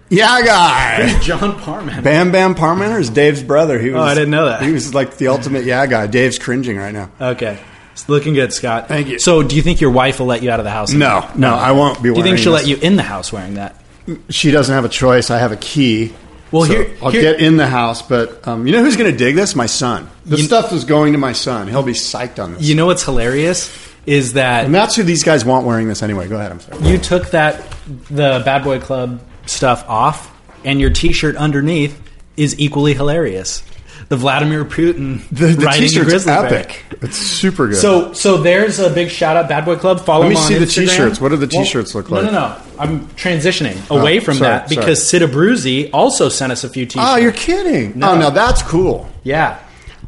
Yeah, 0.09 0.41
guy. 0.43 1.19
John 1.21 1.59
Parman. 1.59 2.03
Bam 2.05 2.31
Bam 2.31 2.55
Parmenter 2.55 3.01
is 3.01 3.11
Dave's 3.11 3.43
brother. 3.43 3.79
He 3.81 3.91
was, 3.91 4.01
Oh, 4.01 4.05
I 4.05 4.14
didn't 4.14 4.31
know 4.31 4.47
that. 4.47 4.62
He 4.62 4.71
was 4.73 4.95
like 4.95 5.17
the 5.17 5.29
ultimate 5.29 5.64
yeah 5.64 5.85
guy. 5.87 6.07
Dave's 6.07 6.39
cringing 6.39 6.77
right 6.77 6.95
now. 6.95 7.11
Okay. 7.21 7.59
It's 7.93 8.09
looking 8.09 8.34
good, 8.34 8.53
Scott. 8.53 8.87
Thank 8.88 9.09
you. 9.09 9.18
So, 9.18 9.43
do 9.43 9.57
you 9.57 9.63
think 9.63 9.80
your 9.80 9.91
wife 9.91 10.21
will 10.21 10.26
let 10.26 10.43
you 10.43 10.51
out 10.51 10.61
of 10.61 10.64
the 10.64 10.71
house? 10.71 10.93
No, 10.93 11.29
no, 11.34 11.55
I 11.55 11.72
won't 11.72 12.03
be 12.03 12.11
wearing. 12.11 12.14
Do 12.14 12.18
you 12.21 12.25
think 12.37 12.38
she'll 12.38 12.53
this. 12.53 12.63
let 12.63 12.68
you 12.68 12.76
in 12.76 12.97
the 12.97 13.03
house 13.03 13.33
wearing 13.33 13.55
that? 13.55 13.80
She 14.29 14.51
doesn't 14.51 14.72
have 14.72 14.84
a 14.84 14.88
choice. 14.91 15.30
I 15.30 15.38
have 15.38 15.51
a 15.51 15.57
key. 15.57 16.13
Well, 16.53 16.67
So 16.67 16.72
here- 16.75 16.97
I'll 17.03 17.11
here- 17.11 17.22
get 17.22 17.41
in 17.41 17.57
the 17.57 17.67
house, 17.67 18.03
but 18.03 18.47
um, 18.47 18.67
you 18.67 18.72
know 18.72 18.83
who's 18.84 18.97
going 18.97 19.11
to 19.11 19.17
dig 19.17 19.34
this? 19.34 19.57
My 19.57 19.67
son. 19.67 20.09
The 20.26 20.37
stuff 20.38 20.72
is 20.72 20.84
going 20.84 21.14
to 21.14 21.18
my 21.18 21.33
son. 21.33 21.67
He'll 21.68 21.83
be 21.83 21.93
psyched 21.95 22.38
on 22.43 22.53
this. 22.55 22.63
You 22.63 22.75
know 22.76 22.87
what's 22.87 23.03
hilarious 23.03 23.67
is 24.07 24.34
that 24.34 24.64
and 24.66 24.74
that's 24.74 24.95
who 24.96 25.03
these 25.03 25.24
guys 25.24 25.45
want 25.45 25.66
wearing 25.66 25.88
this 25.88 26.03
anyway. 26.03 26.28
Go 26.28 26.37
ahead. 26.37 26.53
I'm 26.53 26.61
sorry. 26.61 26.87
you 26.88 26.99
took 26.99 27.30
that 27.30 27.62
the 28.11 28.42
Bad 28.45 28.64
Boy 28.64 28.78
Club 28.80 29.20
stuff 29.46 29.84
off, 29.88 30.33
and 30.64 30.80
your 30.80 30.91
T-shirt 30.91 31.37
underneath 31.37 32.00
is 32.37 32.58
equally 32.58 32.95
hilarious. 32.95 33.62
The 34.08 34.16
Vladimir 34.16 34.64
Putin 34.64 35.26
The, 35.30 35.46
the 35.46 35.64
riding 35.66 35.88
t-shirt's 35.88 36.08
grizzly 36.11 36.33
bear. 36.33 36.46
epic. 36.46 36.84
It's 37.03 37.16
super 37.16 37.66
good. 37.66 37.76
So, 37.76 38.12
so 38.12 38.37
there's 38.37 38.78
a 38.78 38.88
big 38.88 39.08
shout 39.11 39.37
out, 39.37 39.49
Bad 39.49 39.64
Boy 39.64 39.74
Club. 39.76 39.99
Follow 40.00 40.24
Let 40.26 40.28
me 40.30 40.37
see 40.37 40.54
the 40.54 40.64
Instagram. 40.66 40.88
t-shirts. 40.91 41.20
What 41.20 41.30
do 41.30 41.37
the 41.37 41.49
t-shirts 41.49 41.92
look 41.92 42.08
like? 42.11 42.22
no, 42.24 42.30
no. 42.30 42.38
No. 42.49 42.61
I'm 42.78 43.07
transitioning 43.08 43.74
away 43.91 44.18
Oh, 44.18 44.20
from 44.20 44.34
sorry, 44.37 44.50
that 44.58 44.68
because 44.68 45.04
Sid 45.08 45.22
Abbruzzi 45.22 45.91
also 45.92 46.28
sent 46.28 46.53
us 46.53 46.62
a 46.62 46.68
few 46.68 46.84
ah, 46.84 46.87
t-shirts. 46.88 47.08
oh, 47.11 47.16
you're 47.16 47.33
kidding. 47.33 47.99
No. 47.99 48.12
Oh, 48.12 48.18
no, 48.20 48.30
that's 48.30 48.62
cool. 48.62 49.11
yeah. 49.24 49.58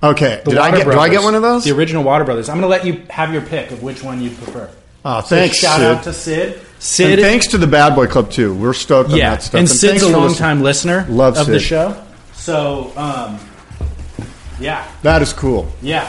Okay. 0.03 0.43
The 0.45 0.51
Did 0.53 0.59
I 0.59 0.71
get? 0.71 0.85
Do 0.85 0.99
I 0.99 1.09
get 1.09 1.23
one 1.23 1.35
of 1.35 1.43
those? 1.43 1.65
The 1.65 1.73
original 1.75 2.05
Water 2.05 2.25
Brothers. 2.25 2.49
I'm 2.49 2.61
going 2.61 2.63
to 2.63 2.69
let 2.69 2.85
you 2.87 3.05
have 3.11 3.33
your 3.33 3.43
pick 3.43 3.71
of 3.73 3.83
which 3.83 4.03
one 4.03 4.21
you'd 4.23 4.37
prefer. 4.37 4.71
Oh, 5.05 5.21
So 5.21 5.27
thanks, 5.29 5.59
shout 5.59 5.79
Sid. 5.81 5.87
out 5.87 6.05
to 6.05 6.13
Sid. 6.13 6.61
Sid. 6.81 7.13
and 7.19 7.21
thanks 7.23 7.49
to 7.49 7.59
the 7.59 7.67
Bad 7.67 7.95
Boy 7.95 8.07
Club 8.07 8.31
too. 8.31 8.55
We're 8.55 8.73
stoked 8.75 9.11
on 9.11 9.17
yeah, 9.17 9.31
that 9.31 9.43
stuff. 9.43 9.59
and 9.59 9.69
Sid's 9.69 10.03
thanks 10.03 10.03
a 10.05 10.09
long 10.17 10.35
time 10.35 10.63
listener 10.63 11.07
Love 11.09 11.37
of 11.37 11.47
the 11.47 11.59
show. 11.61 12.01
So, 12.35 12.93
um, 12.97 13.39
yeah, 14.61 14.87
That 15.03 15.23
is 15.23 15.33
cool. 15.33 15.69
yeah. 15.83 16.03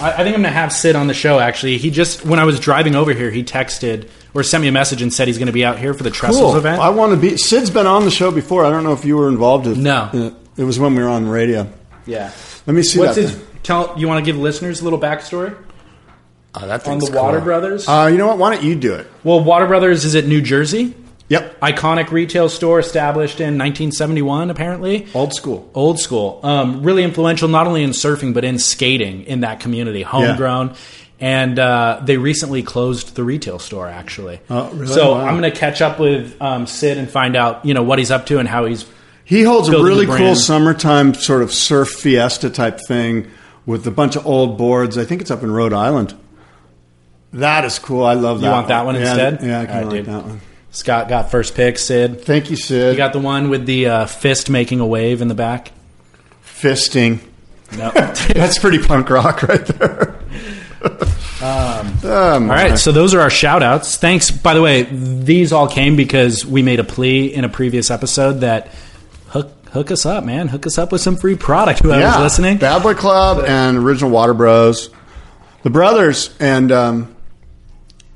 I, 0.00 0.12
I 0.12 0.16
think 0.24 0.34
I'm 0.36 0.42
going 0.42 0.44
to 0.44 0.50
have 0.50 0.72
Sid 0.72 0.94
on 0.96 1.06
the 1.06 1.14
show. 1.14 1.38
Actually, 1.38 1.78
he 1.78 1.90
just 1.90 2.24
when 2.24 2.38
I 2.38 2.44
was 2.44 2.60
driving 2.60 2.94
over 2.94 3.12
here, 3.14 3.30
he 3.30 3.42
texted 3.42 4.10
or 4.34 4.42
sent 4.42 4.60
me 4.60 4.68
a 4.68 4.72
message 4.72 5.00
and 5.00 5.10
said 5.12 5.26
he's 5.28 5.38
going 5.38 5.46
to 5.46 5.52
be 5.52 5.64
out 5.64 5.78
here 5.78 5.94
for 5.94 6.02
the 6.02 6.10
Trestles 6.10 6.50
Cool. 6.52 6.56
event. 6.56 6.80
I 6.82 6.90
want 6.90 7.12
to 7.12 7.16
be. 7.18 7.38
Sid's 7.38 7.70
been 7.70 7.86
on 7.86 8.04
the 8.04 8.10
show 8.10 8.30
before. 8.30 8.64
I 8.66 8.70
don't 8.70 8.84
know 8.84 8.92
if 8.92 9.06
you 9.06 9.16
were 9.16 9.28
involved. 9.28 9.66
With, 9.66 9.78
No. 9.78 10.10
Uh, 10.12 10.30
It 10.58 10.64
was 10.64 10.78
when 10.78 10.94
we 10.94 11.02
were 11.02 11.08
on 11.08 11.26
radio. 11.28 11.66
yeah. 12.04 12.30
Let 12.66 12.74
me 12.74 12.82
see 12.82 12.98
What's 12.98 13.14
that. 13.16 13.22
his? 13.22 13.44
Tell 13.62 13.94
you 13.98 14.06
want 14.08 14.24
to 14.24 14.30
give 14.30 14.40
listeners 14.40 14.80
a 14.80 14.84
little 14.84 14.98
backstory 14.98 15.56
Oh, 16.54 16.66
that 16.66 16.86
on 16.86 16.98
the 16.98 17.06
thing's 17.06 17.10
Water. 17.10 17.40
Brothers? 17.40 17.86
Uh, 17.88 18.08
you 18.10 18.16
know 18.16 18.28
what? 18.28 18.38
Why 18.38 18.54
don't 18.54 18.64
you 18.64 18.74
do 18.76 18.94
it? 18.94 19.06
well, 19.24 19.42
Water 19.42 19.66
Brothers 19.66 20.04
is 20.04 20.14
at 20.14 20.24
New 20.26 20.40
Jersey. 20.40 20.94
Yep. 21.28 21.58
Iconic 21.60 22.10
retail 22.12 22.48
store 22.48 22.78
established 22.78 23.40
in 23.40 23.58
1971, 23.58 24.48
apparently. 24.50 25.08
Old 25.12 25.34
school. 25.34 25.68
Old 25.74 25.98
school. 25.98 26.38
Um, 26.44 26.82
really 26.84 27.02
influential 27.02 27.48
not 27.48 27.66
only 27.66 27.82
in 27.82 27.90
surfing, 27.90 28.32
but 28.32 28.44
in 28.44 28.58
skating 28.60 29.24
in 29.24 29.40
that 29.40 29.58
community. 29.60 30.02
Homegrown. 30.02 30.76
And 31.18 31.58
uh, 31.58 32.00
they 32.04 32.16
recently 32.16 32.62
closed 32.62 33.16
the 33.16 33.24
retail 33.24 33.58
store, 33.58 33.88
actually. 33.88 34.38
Oh, 34.48 34.70
really? 34.70 34.86
So 34.86 35.12
Wow. 35.14 35.24
I'm 35.26 35.36
going 35.38 35.50
to 35.50 35.58
catch 35.58 35.82
up 35.82 35.98
with 35.98 36.40
um, 36.40 36.66
Sid 36.68 36.96
and 36.96 37.10
find 37.10 37.34
out, 37.36 37.64
you 37.64 37.74
know, 37.74 37.82
what 37.82 37.98
he's 37.98 38.10
up 38.12 38.26
to 38.26 38.38
and 38.38 38.48
how 38.48 38.66
he's. 38.66 38.84
He 39.26 39.42
holds 39.42 39.68
a 39.68 39.82
really 39.82 40.06
cool 40.06 40.34
summertime 40.36 41.12
sort 41.14 41.42
of 41.42 41.52
surf 41.52 41.88
fiesta 41.90 42.48
type 42.48 42.78
thing 42.86 43.28
with 43.66 43.84
a 43.86 43.90
bunch 43.90 44.14
of 44.16 44.24
old 44.24 44.56
boards. 44.56 44.96
I 44.96 45.04
think 45.04 45.20
it's 45.20 45.30
up 45.32 45.42
in 45.42 45.50
Rhode 45.50 45.72
Island. 45.72 46.14
That 47.32 47.64
is 47.64 47.78
cool. 47.80 48.04
I 48.04 48.14
love 48.14 48.40
that. 48.40 48.46
You 48.46 48.52
want 48.52 48.68
that 48.68 48.84
one 48.86 48.94
Yeah, 48.94 49.00
instead? 49.00 49.42
Yeah, 49.42 49.60
I 49.60 49.66
kind 49.66 49.84
of 49.84 49.92
like 49.92 50.04
that 50.04 50.24
one. 50.24 50.40
Scott 50.70 51.08
got 51.08 51.30
first 51.30 51.54
pick. 51.56 51.76
Sid, 51.76 52.22
Thank 52.22 52.50
you, 52.50 52.56
Sid. 52.56 52.92
you 52.92 52.96
got 52.96 53.12
the 53.12 53.18
one 53.18 53.50
with 53.50 53.66
the 53.66 53.86
uh, 53.88 54.06
fist 54.06 54.48
making 54.48 54.78
a 54.78 54.86
wave 54.86 55.20
in 55.20 55.28
the 55.28 55.34
back. 55.34 55.72
fisting. 56.44 57.18
No. 57.76 57.90
That's 57.94 58.58
pretty 58.58 58.78
punk 58.78 59.10
rock 59.10 59.42
right 59.42 59.64
there. 59.66 60.14
Um, 61.42 61.98
Oh, 62.04 62.32
All 62.34 62.40
right, 62.40 62.78
so 62.78 62.92
those 62.92 63.12
are 63.14 63.20
our 63.20 63.30
shout 63.30 63.62
outs. 63.62 63.96
Thanks. 63.96 64.30
By 64.30 64.54
the 64.54 64.62
way, 64.62 64.82
these 64.84 65.52
all 65.52 65.66
came 65.68 65.96
because 65.96 66.46
we 66.46 66.62
made 66.62 66.78
a 66.78 66.84
plea 66.84 67.26
in 67.26 67.44
a 67.44 67.48
previous 67.48 67.90
episode 67.90 68.34
that 68.40 68.68
hook 69.76 69.90
us 69.90 70.06
up, 70.06 70.24
man. 70.24 70.48
Hook 70.48 70.66
us 70.66 70.78
up 70.78 70.90
with 70.90 71.02
some 71.02 71.16
free 71.16 71.36
product. 71.36 71.80
Whoever's 71.80 72.18
listening. 72.18 72.56
Bad 72.56 72.82
Boy 72.82 72.94
Club 72.94 73.44
and 73.46 73.76
Original 73.76 74.10
Water 74.10 74.32
Bros. 74.32 74.88
The 75.62 75.70
brothers, 75.70 76.34
and 76.40 76.72
um, 76.72 77.16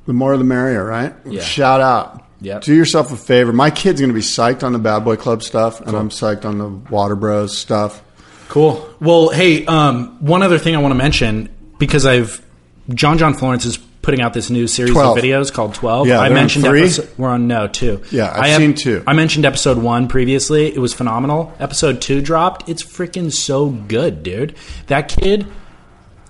the 0.07 0.13
more 0.13 0.37
the 0.37 0.45
merrier, 0.45 0.85
right? 0.85 1.15
Yeah. 1.27 1.43
Shout 1.43 1.81
out. 1.81 2.25
Yep. 2.41 2.63
Do 2.63 2.75
yourself 2.75 3.13
a 3.13 3.17
favor. 3.17 3.53
My 3.53 3.71
kid's 3.71 4.01
going 4.01 4.09
to 4.09 4.15
be 4.15 4.23
psyched 4.23 4.63
on 4.63 4.73
the 4.73 4.79
Bad 4.79 5.01
Boy 5.01 5.17
Club 5.17 5.43
stuff, 5.43 5.81
and 5.81 5.95
I'm 5.95 6.09
psyched 6.09 6.45
on 6.47 6.57
the 6.59 6.69
Water 6.69 7.17
Bros 7.17 7.57
stuff. 7.57 8.03
Cool. 8.49 8.89
Well, 8.99 9.29
hey, 9.29 9.67
um, 9.67 10.25
one 10.25 10.43
other 10.43 10.59
thing 10.59 10.75
I 10.75 10.79
want 10.79 10.93
to 10.93 10.97
mention 10.97 11.55
because 11.79 12.07
I've 12.07 12.45
John 12.89 13.19
John 13.19 13.35
Florence 13.35 13.67
is 13.67 13.79
putting 14.03 14.21
out 14.21 14.33
this 14.33 14.51
new 14.51 14.67
series 14.67 14.93
12. 14.93 15.19
of 15.19 15.25
videos 15.25 15.53
called 15.53 15.75
Twelve. 15.75 16.07
Yeah, 16.09 16.21
I 16.21 16.29
mentioned 16.31 16.65
episode, 16.65 17.09
we're 17.19 17.29
on 17.29 17.47
no 17.47 17.69
two. 17.69 18.03
Yeah, 18.11 18.31
I've 18.33 18.55
I 18.55 18.57
seen 18.57 18.75
two. 18.75 19.03
I 19.07 19.13
mentioned 19.13 19.45
episode 19.45 19.79
one 19.79 20.09
previously. 20.09 20.67
It 20.67 20.79
was 20.79 20.95
phenomenal. 20.95 21.53
Episode 21.59 22.01
two 22.01 22.21
dropped. 22.23 22.69
It's 22.69 22.83
freaking 22.83 23.33
so 23.33 23.69
good, 23.69 24.23
dude. 24.23 24.57
That 24.87 25.09
kid. 25.09 25.47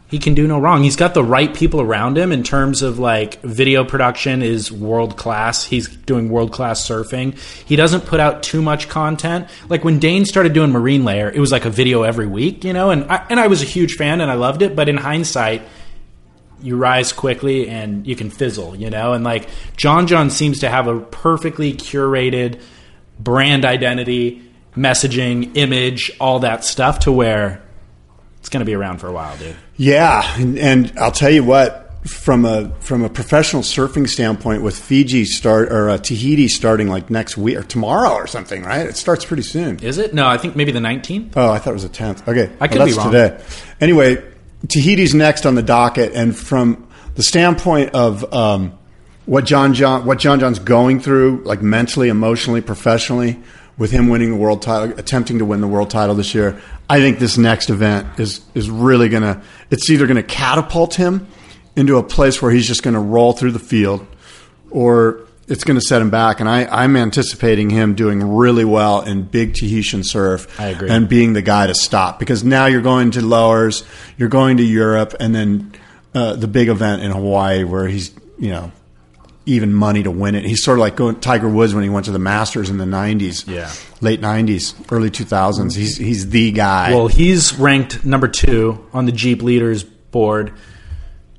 He 0.09 0.19
can 0.19 0.35
do 0.35 0.49
no 0.49 0.59
wrong. 0.59 0.83
He's 0.83 0.97
got 0.97 1.15
the 1.15 1.23
right 1.23 1.55
people 1.55 1.81
around 1.81 2.19
him 2.19 2.33
in 2.33 2.43
terms 2.43 2.83
of 2.83 2.99
like 2.99 3.41
video 3.43 3.85
production 3.85 4.43
is 4.43 4.73
world 4.73 5.17
class. 5.17 5.65
He's 5.65 5.87
doing 5.87 6.31
world 6.31 6.53
class 6.53 6.85
surfing. 6.85 7.39
He 7.65 7.77
doesn't 7.77 8.07
put 8.07 8.19
out 8.19 8.43
too 8.43 8.61
much 8.61 8.89
content. 8.89 9.47
Like 9.69 9.85
when 9.85 10.01
Dane 10.01 10.25
started 10.25 10.53
doing 10.53 10.73
Marine 10.73 11.05
Layer, 11.05 11.31
it 11.31 11.39
was 11.39 11.53
like 11.53 11.65
a 11.65 11.71
video 11.71 12.03
every 12.03 12.27
week, 12.27 12.65
you 12.65 12.73
know, 12.73 12.91
and 12.91 13.05
I, 13.05 13.25
and 13.31 13.39
I 13.39 13.47
was 13.47 13.63
a 13.63 13.67
huge 13.67 13.95
fan 13.95 14.21
and 14.21 14.29
I 14.29 14.35
loved 14.35 14.63
it, 14.63 14.75
but 14.75 14.89
in 14.89 14.97
hindsight, 14.97 15.63
you 16.63 16.77
rise 16.77 17.13
quickly 17.13 17.69
and 17.69 18.07
you 18.07 18.17
can 18.17 18.31
fizzle, 18.31 18.75
you 18.77 18.91
know? 18.91 19.13
And 19.13 19.25
like 19.25 19.49
John 19.77 20.07
John 20.07 20.31
seems 20.31 20.61
to 20.61 20.69
have 20.69 20.87
a 20.87 21.01
perfectly 21.01 21.73
curated 21.75 22.61
brand 23.19 23.65
identity, 23.65 24.43
messaging, 24.77 25.57
image, 25.57 26.11
all 26.21 26.41
that 26.41 26.65
stuff 26.65 27.01
to 27.01 27.13
where 27.13 27.63
it's 28.39 28.49
going 28.49 28.61
to 28.61 28.65
be 28.67 28.75
around 28.75 28.99
for 28.99 29.09
a 29.09 29.13
while, 29.13 29.37
dude. 29.37 29.57
Yeah, 29.77 30.23
and, 30.41 30.59
and 30.59 30.93
I'll 30.99 31.13
tell 31.13 31.31
you 31.31 31.45
what, 31.45 31.87
from 32.09 32.47
a 32.47 32.71
from 32.81 33.05
a 33.05 33.11
professional 33.11 33.61
surfing 33.63 34.09
standpoint, 34.09 34.63
with 34.63 34.79
Fiji 34.79 35.27
start 35.27 35.71
or 35.71 35.91
uh, 35.91 35.99
Tahiti 35.99 36.49
starting 36.49 36.89
like 36.89 37.11
next 37.11 37.37
week 37.37 37.59
or 37.59 37.63
tomorrow 37.63 38.15
or 38.15 38.27
something, 38.27 38.63
right? 38.63 38.87
It 38.87 38.97
starts 38.97 39.27
pretty 39.27 39.43
soon. 39.43 39.79
Is 39.81 39.99
it? 39.99 40.15
No, 40.15 40.27
I 40.27 40.39
think 40.39 40.57
maybe 40.57 40.73
the 40.73 40.81
19th. 40.81 41.33
Oh, 41.37 41.51
I 41.51 41.59
thought 41.59 41.71
it 41.71 41.75
was 41.75 41.83
the 41.83 41.91
tenth. 41.91 42.27
Okay, 42.27 42.51
I 42.59 42.69
could 42.69 42.79
Well, 42.79 42.87
be 42.87 42.93
wrong. 42.95 43.13
Today, 43.13 43.45
anyway, 43.83 44.23
Tahiti's 44.67 45.15
next 45.15 45.47
on 45.47 45.55
the 45.55 45.63
docket, 45.63 46.13
and 46.13 46.37
from 46.37 46.87
the 47.15 47.23
standpoint 47.23 47.95
of 47.95 48.33
um, 48.33 48.79
what 49.27 49.45
John 49.45 49.75
John 49.75 50.05
what 50.05 50.19
John 50.19 50.41
John's 50.41 50.59
going 50.59 51.01
through, 51.01 51.43
like 51.45 51.63
mentally, 51.63 52.09
emotionally, 52.09 52.61
professionally, 52.61 53.41
with 53.79 53.91
him 53.91 54.09
winning 54.09 54.31
the 54.31 54.37
world 54.37 54.61
title, 54.61 54.99
attempting 54.99 55.39
to 55.39 55.45
win 55.45 55.61
the 55.61 55.69
world 55.69 55.91
title 55.91 56.15
this 56.15 56.35
year, 56.35 56.61
I 56.89 57.01
think 57.01 57.19
this 57.19 57.39
next 57.39 57.71
event 57.71 58.21
is 58.21 58.43
is 58.55 58.69
really 58.71 59.09
gonna. 59.09 59.43
It's 59.71 59.89
either 59.91 60.07
to 60.17 60.23
catapult 60.23 60.95
him 60.95 61.27
into 61.77 61.97
a 61.97 62.03
place 62.03 62.43
where 62.43 62.51
he's 62.51 62.67
just 62.67 62.83
to 62.95 63.01
roll 63.01 63.33
through 63.33 63.53
the 63.53 63.59
field, 63.59 64.07
or 64.71 65.27
it's 65.51 65.65
going 65.65 65.79
to 65.79 65.85
set 65.85 66.01
him 66.01 66.11
back. 66.11 66.41
And 66.41 66.49
I, 66.49 66.65
I'm 66.65 66.97
anticipating 66.97 67.69
him 67.71 67.95
doing 67.95 68.23
really 68.37 68.65
well 68.65 69.03
in 69.03 69.23
big 69.25 69.55
Tahitian 69.55 70.05
surf. 70.05 70.59
I 70.61 70.69
agree. 70.69 70.89
And 70.89 71.09
being 71.09 71.33
the 71.33 71.43
guy 71.43 71.67
to 71.67 71.75
stop 71.75 72.19
because 72.19 72.45
now 72.45 72.67
you're 72.67 72.81
going 72.83 73.11
to 73.13 73.21
lowers, 73.27 73.83
you're 74.17 74.29
going 74.29 74.57
to 74.59 74.63
Europe, 74.63 75.15
and 75.21 75.35
then 75.35 75.73
uh, 76.15 76.37
the 76.37 76.49
big 76.49 76.69
event 76.69 77.03
in 77.03 77.11
Hawaii 77.11 77.65
where 77.65 77.87
he's 77.89 78.13
you 78.39 78.51
know 78.51 78.73
even 79.47 79.73
money 79.73 80.03
to 80.03 80.11
win 80.11 80.35
it. 80.37 80.45
He's 80.45 80.63
sort 80.63 80.79
of 80.79 80.81
like 80.81 80.95
going 80.97 81.19
Tiger 81.19 81.49
Woods 81.49 81.75
when 81.75 81.83
he 81.83 81.91
went 81.91 82.05
to 82.07 82.13
the 82.13 82.19
Masters 82.19 82.71
in 82.71 82.79
the 82.79 82.85
'90s, 82.85 83.49
Yeah. 83.49 83.73
late 84.01 84.21
'90s, 84.21 84.75
early 84.93 85.11
2000s. 85.11 85.75
He's 85.75 85.97
he's 85.97 86.31
the 86.31 86.53
guy. 86.53 86.95
Well, 86.95 87.09
he's 87.09 87.55
ranked 87.59 88.05
number 88.05 88.29
two 88.29 88.87
on 88.93 89.07
the 89.07 89.13
Jeep 89.13 89.43
Leaders 89.43 89.83
board, 89.83 90.53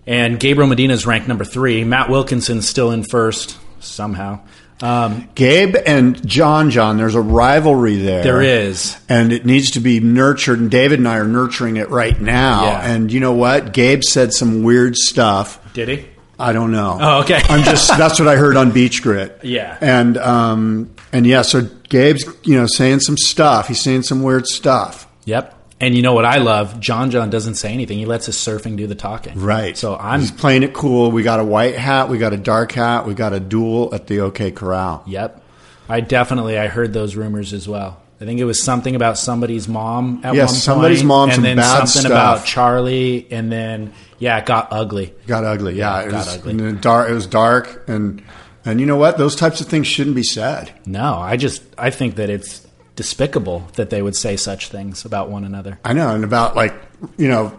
and 0.06 0.40
Gabriel 0.40 0.68
Medina's 0.68 1.06
ranked 1.06 1.28
number 1.28 1.46
three. 1.46 1.84
Matt 1.84 2.10
Wilkinson's 2.10 2.68
still 2.68 2.92
in 2.92 3.04
first 3.04 3.58
somehow. 3.82 4.40
Um, 4.82 5.30
Gabe 5.36 5.76
and 5.86 6.26
John 6.28 6.72
John, 6.72 6.98
there's 6.98 7.14
a 7.14 7.22
rivalry 7.22 7.98
there. 7.98 8.24
there 8.24 8.42
is. 8.42 8.98
and 9.08 9.32
it 9.32 9.46
needs 9.46 9.72
to 9.72 9.80
be 9.80 10.00
nurtured. 10.00 10.60
And 10.60 10.72
David 10.72 10.98
and 10.98 11.08
I 11.08 11.18
are 11.18 11.28
nurturing 11.28 11.78
it 11.78 11.90
right 11.90 12.20
now. 12.20 12.64
Yeah. 12.64 12.92
And 12.92 13.12
you 13.12 13.20
know 13.20 13.34
what? 13.34 13.74
Gabe 13.74 14.04
said 14.04 14.34
some 14.34 14.64
weird 14.64 14.96
stuff. 14.96 15.60
Did 15.74 15.88
he? 15.90 16.08
I 16.40 16.54
don't 16.54 16.72
know. 16.72 16.98
Oh, 17.00 17.20
okay. 17.22 17.40
I'm 17.50 17.64
just 17.64 17.90
that's 17.90 18.20
what 18.20 18.28
I 18.28 18.36
heard 18.38 18.58
on 18.58 18.72
Beach 18.72 19.04
Grit. 19.04 19.42
Yeah. 19.44 19.78
And 19.80 20.18
um 20.18 20.96
and 21.14 21.28
yeah, 21.28 21.44
so 21.44 21.62
Gabe's 21.90 22.26
you 22.44 22.56
know 22.58 22.66
saying 22.66 23.02
some 23.02 23.18
stuff. 23.18 23.68
He's 23.68 23.82
saying 23.82 24.02
some 24.04 24.24
weird 24.24 24.48
stuff. 24.48 25.08
Yep. 25.26 25.56
And 25.82 25.96
you 25.96 26.02
know 26.02 26.14
what 26.14 26.26
I 26.26 26.38
love? 26.38 26.80
John 26.80 27.12
John 27.12 27.30
doesn't 27.30 27.56
say 27.56 27.74
anything. 27.74 27.98
He 27.98 28.06
lets 28.06 28.28
his 28.28 28.38
surfing 28.38 28.78
do 28.78 28.88
the 28.88 28.96
talking. 28.96 29.40
Right. 29.40 29.76
So 29.76 29.98
I'm 29.98 30.20
He's 30.22 30.32
playing 30.32 30.64
it 30.64 30.74
cool. 30.74 31.12
We 31.12 31.24
got 31.24 31.40
a 31.40 31.44
white 31.44 31.76
hat. 31.76 32.08
We 32.10 32.18
got 32.20 32.34
a 32.34 32.38
dark 32.38 32.72
hat. 32.72 33.06
We 33.08 33.14
got 33.16 33.34
a 33.34 33.40
duel 33.40 33.94
at 33.94 34.08
the 34.08 34.20
OK 34.22 34.52
Corral. 34.52 35.04
Yep. 35.08 35.44
I 35.90 36.00
definitely 36.02 36.58
I 36.58 36.68
heard 36.68 36.94
those 36.94 37.16
rumors 37.16 37.52
as 37.54 37.68
well. 37.68 38.00
I 38.22 38.26
think 38.26 38.40
it 38.40 38.46
was 38.46 38.62
something 38.62 38.96
about 38.96 39.18
somebody's 39.18 39.68
mom 39.68 40.22
at 40.24 40.36
Yes, 40.36 40.50
one 40.50 40.54
point. 40.54 40.62
somebody's 40.62 41.04
mom, 41.04 41.30
and 41.30 41.36
some 41.36 41.44
then 41.44 41.58
bad 41.58 41.88
something 41.90 42.02
stuff. 42.02 42.12
about 42.12 42.46
Charlie, 42.46 43.26
and 43.32 43.52
then 43.52 43.94
yeah, 44.20 44.38
it 44.38 44.46
got 44.46 44.68
ugly. 44.72 45.12
Got 45.26 45.44
ugly. 45.44 45.74
Yeah, 45.74 46.02
it 46.02 46.12
got 46.12 46.28
was 46.28 46.38
ugly. 46.38 46.52
and 46.64 46.80
dark. 46.80 47.10
It 47.10 47.14
was 47.14 47.26
dark, 47.26 47.84
and 47.88 48.22
and 48.64 48.80
you 48.80 48.86
know 48.86 48.98
what? 48.98 49.18
Those 49.18 49.36
types 49.36 49.60
of 49.60 49.66
things 49.68 49.88
shouldn't 49.88 50.16
be 50.16 50.22
said. 50.22 50.72
No, 50.86 51.16
I 51.16 51.36
just 51.36 51.64
I 51.80 51.90
think 51.90 52.18
that 52.18 52.30
it's 52.30 52.62
despicable 52.96 53.68
that 53.76 53.90
they 53.90 54.02
would 54.02 54.16
say 54.16 54.36
such 54.36 54.70
things 54.70 55.06
about 55.06 55.30
one 55.30 55.44
another. 55.44 55.80
I 55.86 55.94
know, 55.94 56.14
and 56.14 56.24
about 56.24 56.56
like 56.56 56.74
you 57.18 57.28
know, 57.28 57.58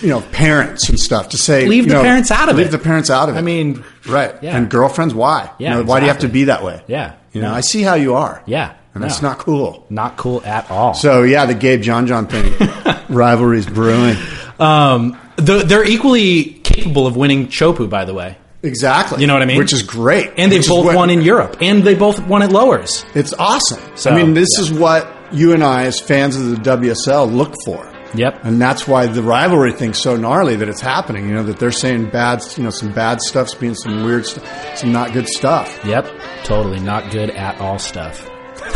you 0.00 0.08
know, 0.08 0.20
parents 0.32 0.88
and 0.88 0.98
stuff 0.98 1.30
to 1.30 1.36
say. 1.38 1.66
Leave 1.66 1.88
the 1.88 1.94
know, 1.94 2.02
parents 2.02 2.30
out 2.30 2.48
of 2.48 2.56
leave 2.56 2.66
it. 2.68 2.72
Leave 2.72 2.80
the 2.80 2.84
parents 2.84 3.10
out 3.10 3.28
of 3.28 3.34
it. 3.36 3.38
I 3.38 3.42
mean, 3.42 3.84
right? 4.08 4.34
yeah. 4.42 4.56
And 4.56 4.70
girlfriends, 4.70 5.14
why? 5.14 5.50
Yeah, 5.58 5.70
You 5.70 5.82
know, 5.82 5.88
why 5.88 6.00
do 6.00 6.06
you 6.06 6.10
have 6.12 6.20
to 6.20 6.28
be 6.28 6.44
that 6.44 6.62
way? 6.64 6.82
Yeah. 6.86 7.14
You 7.32 7.42
know, 7.42 7.48
No. 7.50 7.54
I 7.54 7.60
see 7.60 7.82
how 7.82 7.94
you 7.94 8.14
are. 8.14 8.42
yeah, 8.46 8.74
and 8.94 9.04
that's 9.04 9.20
not 9.20 9.38
cool. 9.38 9.84
not 9.90 10.16
cool 10.16 10.42
at 10.44 10.70
all. 10.70 10.94
So 10.94 11.22
yeah, 11.22 11.44
the 11.44 11.54
Gabe 11.54 11.82
John 11.82 12.06
John 12.06 12.26
thing, 12.26 12.54
rivalries 13.10 13.66
brewing. 13.66 14.16
um, 14.58 15.18
the, 15.36 15.58
they're 15.66 15.84
equally 15.84 16.44
capable 16.64 17.06
of 17.06 17.14
winning 17.16 17.48
Chopu, 17.48 17.88
by 17.90 18.04
the 18.06 18.14
way, 18.14 18.38
Exactly. 18.62 19.20
You 19.20 19.26
know 19.26 19.34
what 19.34 19.42
I 19.42 19.46
mean? 19.46 19.58
Which 19.58 19.72
is 19.72 19.82
great. 19.82 20.32
and 20.36 20.52
is 20.52 20.68
both 20.68 20.86
what- 20.86 20.96
won 20.96 21.10
in 21.10 21.20
Europe, 21.20 21.58
and 21.60 21.84
they 21.84 21.94
both 21.94 22.20
won 22.26 22.42
at 22.42 22.50
lowers. 22.50 23.04
It's 23.14 23.32
awesome. 23.34 23.80
So, 23.94 24.10
I 24.10 24.16
mean, 24.16 24.34
this 24.34 24.48
yeah. 24.56 24.64
is 24.64 24.72
what 24.72 25.14
you 25.32 25.52
and 25.52 25.62
I, 25.62 25.84
as 25.84 26.00
fans 26.00 26.36
of 26.36 26.50
the 26.50 26.56
WSL, 26.56 27.26
look 27.32 27.54
for. 27.64 27.88
Yep. 28.14 28.40
And 28.42 28.60
that's 28.60 28.88
why 28.88 29.06
the 29.06 29.22
rivalry 29.22 29.72
thing's 29.72 29.98
so 29.98 30.16
gnarly 30.16 30.56
that 30.56 30.68
it's 30.68 30.80
happening. 30.80 31.28
You 31.28 31.34
know 31.34 31.42
that 31.42 31.58
they're 31.58 31.70
saying 31.70 32.08
bad, 32.08 32.42
you 32.56 32.64
know, 32.64 32.70
some 32.70 32.90
bad 32.92 33.20
stuff's 33.20 33.54
being 33.54 33.74
some 33.74 34.02
weird, 34.02 34.24
stuff, 34.24 34.78
some 34.78 34.92
not 34.92 35.12
good 35.12 35.28
stuff. 35.28 35.84
Yep, 35.84 36.10
totally 36.44 36.80
not 36.80 37.10
good 37.10 37.30
at 37.30 37.60
all 37.60 37.78
stuff. 37.78 38.28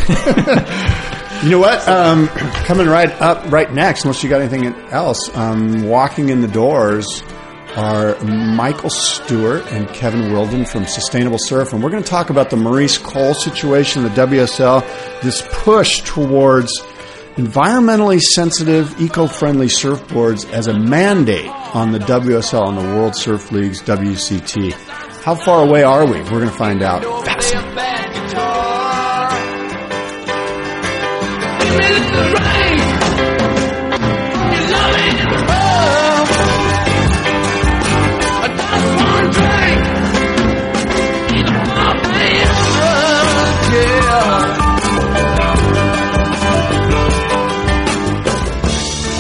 You 1.43 1.51
know 1.51 1.59
what? 1.59 1.89
Um, 1.89 2.29
coming 2.29 2.87
right 2.87 3.11
up, 3.21 3.51
right 3.51 3.73
next, 3.73 4.05
unless 4.05 4.23
you 4.23 4.31
got 4.31 4.43
anything 4.43 4.65
else, 4.93 5.29
um, 5.35 5.83
walking 5.89 6.29
in 6.29 6.41
the 6.41 6.47
doors 6.47 7.21
are 7.77 8.19
Michael 8.23 8.91
Stewart 8.91 9.67
and 9.73 9.89
Kevin 9.89 10.33
Wilden 10.33 10.65
from 10.65 10.87
Sustainable 10.87 11.39
Surf. 11.39 11.73
And 11.73 11.83
we're 11.83 11.91
going 11.91 12.03
to 12.03 12.09
talk 12.09 12.31
about 12.31 12.51
the 12.51 12.57
Maurice 12.57 12.99
Cole 12.99 13.35
situation, 13.35 14.03
the 14.03 14.11
WSL, 14.11 15.21
this 15.23 15.43
push 15.51 16.03
towards 16.03 16.81
environmentally 17.37 18.21
sensitive, 18.21 19.01
eco 19.01 19.27
friendly 19.27 19.67
surfboards 19.67 20.51
as 20.53 20.67
a 20.67 20.79
mandate 20.79 21.51
on 21.75 21.93
the 21.93 21.99
WSL 21.99 22.69
and 22.69 22.79
the 22.79 22.97
World 22.97 23.17
Surf 23.17 23.51
League's 23.53 23.81
WCT. 23.83 24.73
How 25.23 25.35
far 25.35 25.67
away 25.67 25.83
are 25.83 26.05
we? 26.05 26.21
We're 26.21 26.41
going 26.41 26.49
to 26.49 26.51
find 26.51 26.83
out. 26.83 27.03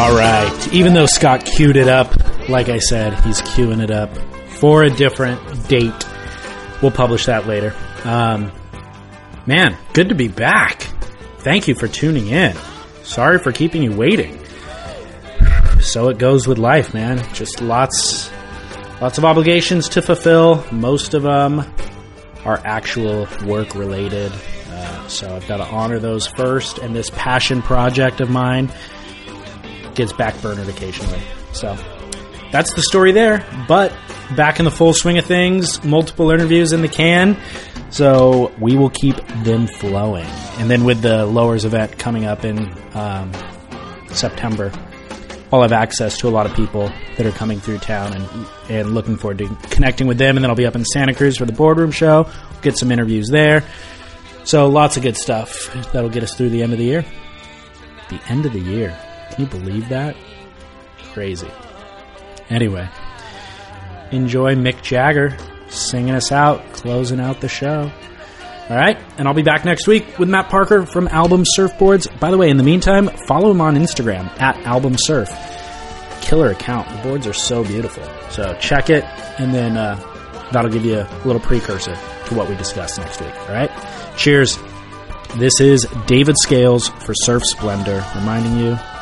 All 0.02 0.16
right. 0.16 0.68
Even 0.72 0.94
though 0.94 1.06
Scott 1.06 1.44
queued 1.44 1.76
it 1.76 1.86
up, 1.86 2.12
like 2.48 2.68
I 2.68 2.78
said, 2.78 3.14
he's 3.20 3.40
queuing 3.40 3.80
it 3.80 3.92
up 3.92 4.12
for 4.48 4.82
a 4.82 4.90
different 4.90 5.68
date. 5.68 5.94
We'll 6.82 6.90
publish 6.90 7.26
that 7.26 7.46
later. 7.46 7.72
Um, 8.02 8.50
man, 9.46 9.78
good 9.92 10.08
to 10.08 10.16
be 10.16 10.26
back. 10.26 10.88
Thank 11.38 11.68
you 11.68 11.76
for 11.76 11.86
tuning 11.86 12.26
in. 12.26 12.56
Sorry 13.04 13.38
for 13.38 13.52
keeping 13.52 13.80
you 13.80 13.92
waiting. 13.92 14.44
So 15.80 16.08
it 16.08 16.18
goes 16.18 16.48
with 16.48 16.58
life, 16.58 16.92
man. 16.92 17.24
Just 17.32 17.60
lots, 17.60 18.28
lots 19.00 19.18
of 19.18 19.24
obligations 19.24 19.88
to 19.90 20.02
fulfill. 20.02 20.66
Most 20.72 21.14
of 21.14 21.22
them 21.22 21.64
are 22.44 22.60
actual 22.64 23.28
work 23.44 23.76
related. 23.76 24.32
Uh, 24.68 25.06
so 25.06 25.36
I've 25.36 25.46
got 25.46 25.58
to 25.58 25.66
honor 25.66 26.00
those 26.00 26.26
first. 26.26 26.78
And 26.78 26.92
this 26.92 27.08
passion 27.10 27.62
project 27.62 28.20
of 28.20 28.30
mine 28.30 28.68
gets 29.94 30.12
backburnered 30.12 30.68
occasionally. 30.68 31.20
So 31.52 31.76
that's 32.50 32.72
the 32.74 32.82
story 32.82 33.12
there. 33.12 33.46
But 33.66 33.92
back 34.36 34.58
in 34.58 34.64
the 34.64 34.70
full 34.70 34.92
swing 34.92 35.18
of 35.18 35.26
things, 35.26 35.82
multiple 35.84 36.30
interviews 36.30 36.72
in 36.72 36.82
the 36.82 36.88
can. 36.88 37.38
So 37.90 38.52
we 38.58 38.76
will 38.76 38.90
keep 38.90 39.16
them 39.44 39.66
flowing. 39.66 40.26
And 40.58 40.70
then 40.70 40.84
with 40.84 41.02
the 41.02 41.26
Lowers 41.26 41.64
event 41.64 41.98
coming 41.98 42.24
up 42.24 42.44
in 42.44 42.72
um, 42.94 43.32
September, 44.08 44.72
I'll 45.52 45.60
have 45.60 45.72
access 45.72 46.16
to 46.18 46.28
a 46.28 46.30
lot 46.30 46.46
of 46.46 46.54
people 46.54 46.90
that 47.18 47.26
are 47.26 47.32
coming 47.32 47.60
through 47.60 47.78
town 47.78 48.14
and, 48.14 48.46
and 48.70 48.94
looking 48.94 49.16
forward 49.16 49.38
to 49.38 49.54
connecting 49.68 50.06
with 50.06 50.16
them. 50.16 50.36
And 50.36 50.44
then 50.44 50.50
I'll 50.50 50.56
be 50.56 50.64
up 50.64 50.76
in 50.76 50.84
Santa 50.84 51.14
Cruz 51.14 51.36
for 51.36 51.44
the 51.44 51.52
boardroom 51.52 51.90
show, 51.90 52.30
get 52.62 52.78
some 52.78 52.90
interviews 52.90 53.28
there. 53.28 53.62
So 54.44 54.68
lots 54.68 54.96
of 54.96 55.02
good 55.02 55.16
stuff 55.16 55.70
that'll 55.92 56.10
get 56.10 56.22
us 56.22 56.34
through 56.34 56.48
the 56.50 56.62
end 56.62 56.72
of 56.72 56.78
the 56.78 56.84
year. 56.84 57.04
The 58.08 58.20
end 58.28 58.46
of 58.46 58.52
the 58.54 58.60
year. 58.60 58.98
Can 59.32 59.44
you 59.44 59.50
believe 59.50 59.88
that? 59.88 60.14
Crazy. 61.12 61.50
Anyway, 62.50 62.88
enjoy 64.10 64.54
Mick 64.54 64.82
Jagger 64.82 65.36
singing 65.68 66.14
us 66.14 66.30
out, 66.32 66.72
closing 66.74 67.18
out 67.18 67.40
the 67.40 67.48
show. 67.48 67.90
All 68.68 68.76
right, 68.76 68.98
and 69.16 69.26
I'll 69.26 69.34
be 69.34 69.42
back 69.42 69.64
next 69.64 69.86
week 69.86 70.18
with 70.18 70.28
Matt 70.28 70.48
Parker 70.48 70.84
from 70.84 71.08
Album 71.08 71.44
Surfboards. 71.44 72.08
By 72.20 72.30
the 72.30 72.36
way, 72.36 72.50
in 72.50 72.58
the 72.58 72.62
meantime, 72.62 73.08
follow 73.26 73.50
him 73.50 73.60
on 73.60 73.74
Instagram 73.74 74.28
at 74.40 74.56
Album 74.66 74.96
Surf. 74.98 75.30
Killer 76.20 76.50
account. 76.50 76.88
The 76.88 77.02
boards 77.02 77.26
are 77.26 77.32
so 77.32 77.64
beautiful. 77.64 78.04
So 78.30 78.54
check 78.60 78.90
it, 78.90 79.04
and 79.38 79.52
then 79.52 79.76
uh, 79.76 79.96
that'll 80.52 80.70
give 80.70 80.84
you 80.84 81.00
a 81.00 81.22
little 81.24 81.40
precursor 81.40 81.94
to 81.94 82.34
what 82.34 82.48
we 82.48 82.56
discuss 82.56 82.98
next 82.98 83.20
week. 83.20 83.34
All 83.48 83.54
right, 83.54 83.70
cheers. 84.16 84.58
This 85.36 85.60
is 85.60 85.86
David 86.06 86.36
Scales 86.42 86.88
for 86.88 87.14
Surf 87.14 87.42
Splendor, 87.44 88.04
reminding 88.14 88.58
you 88.58 88.78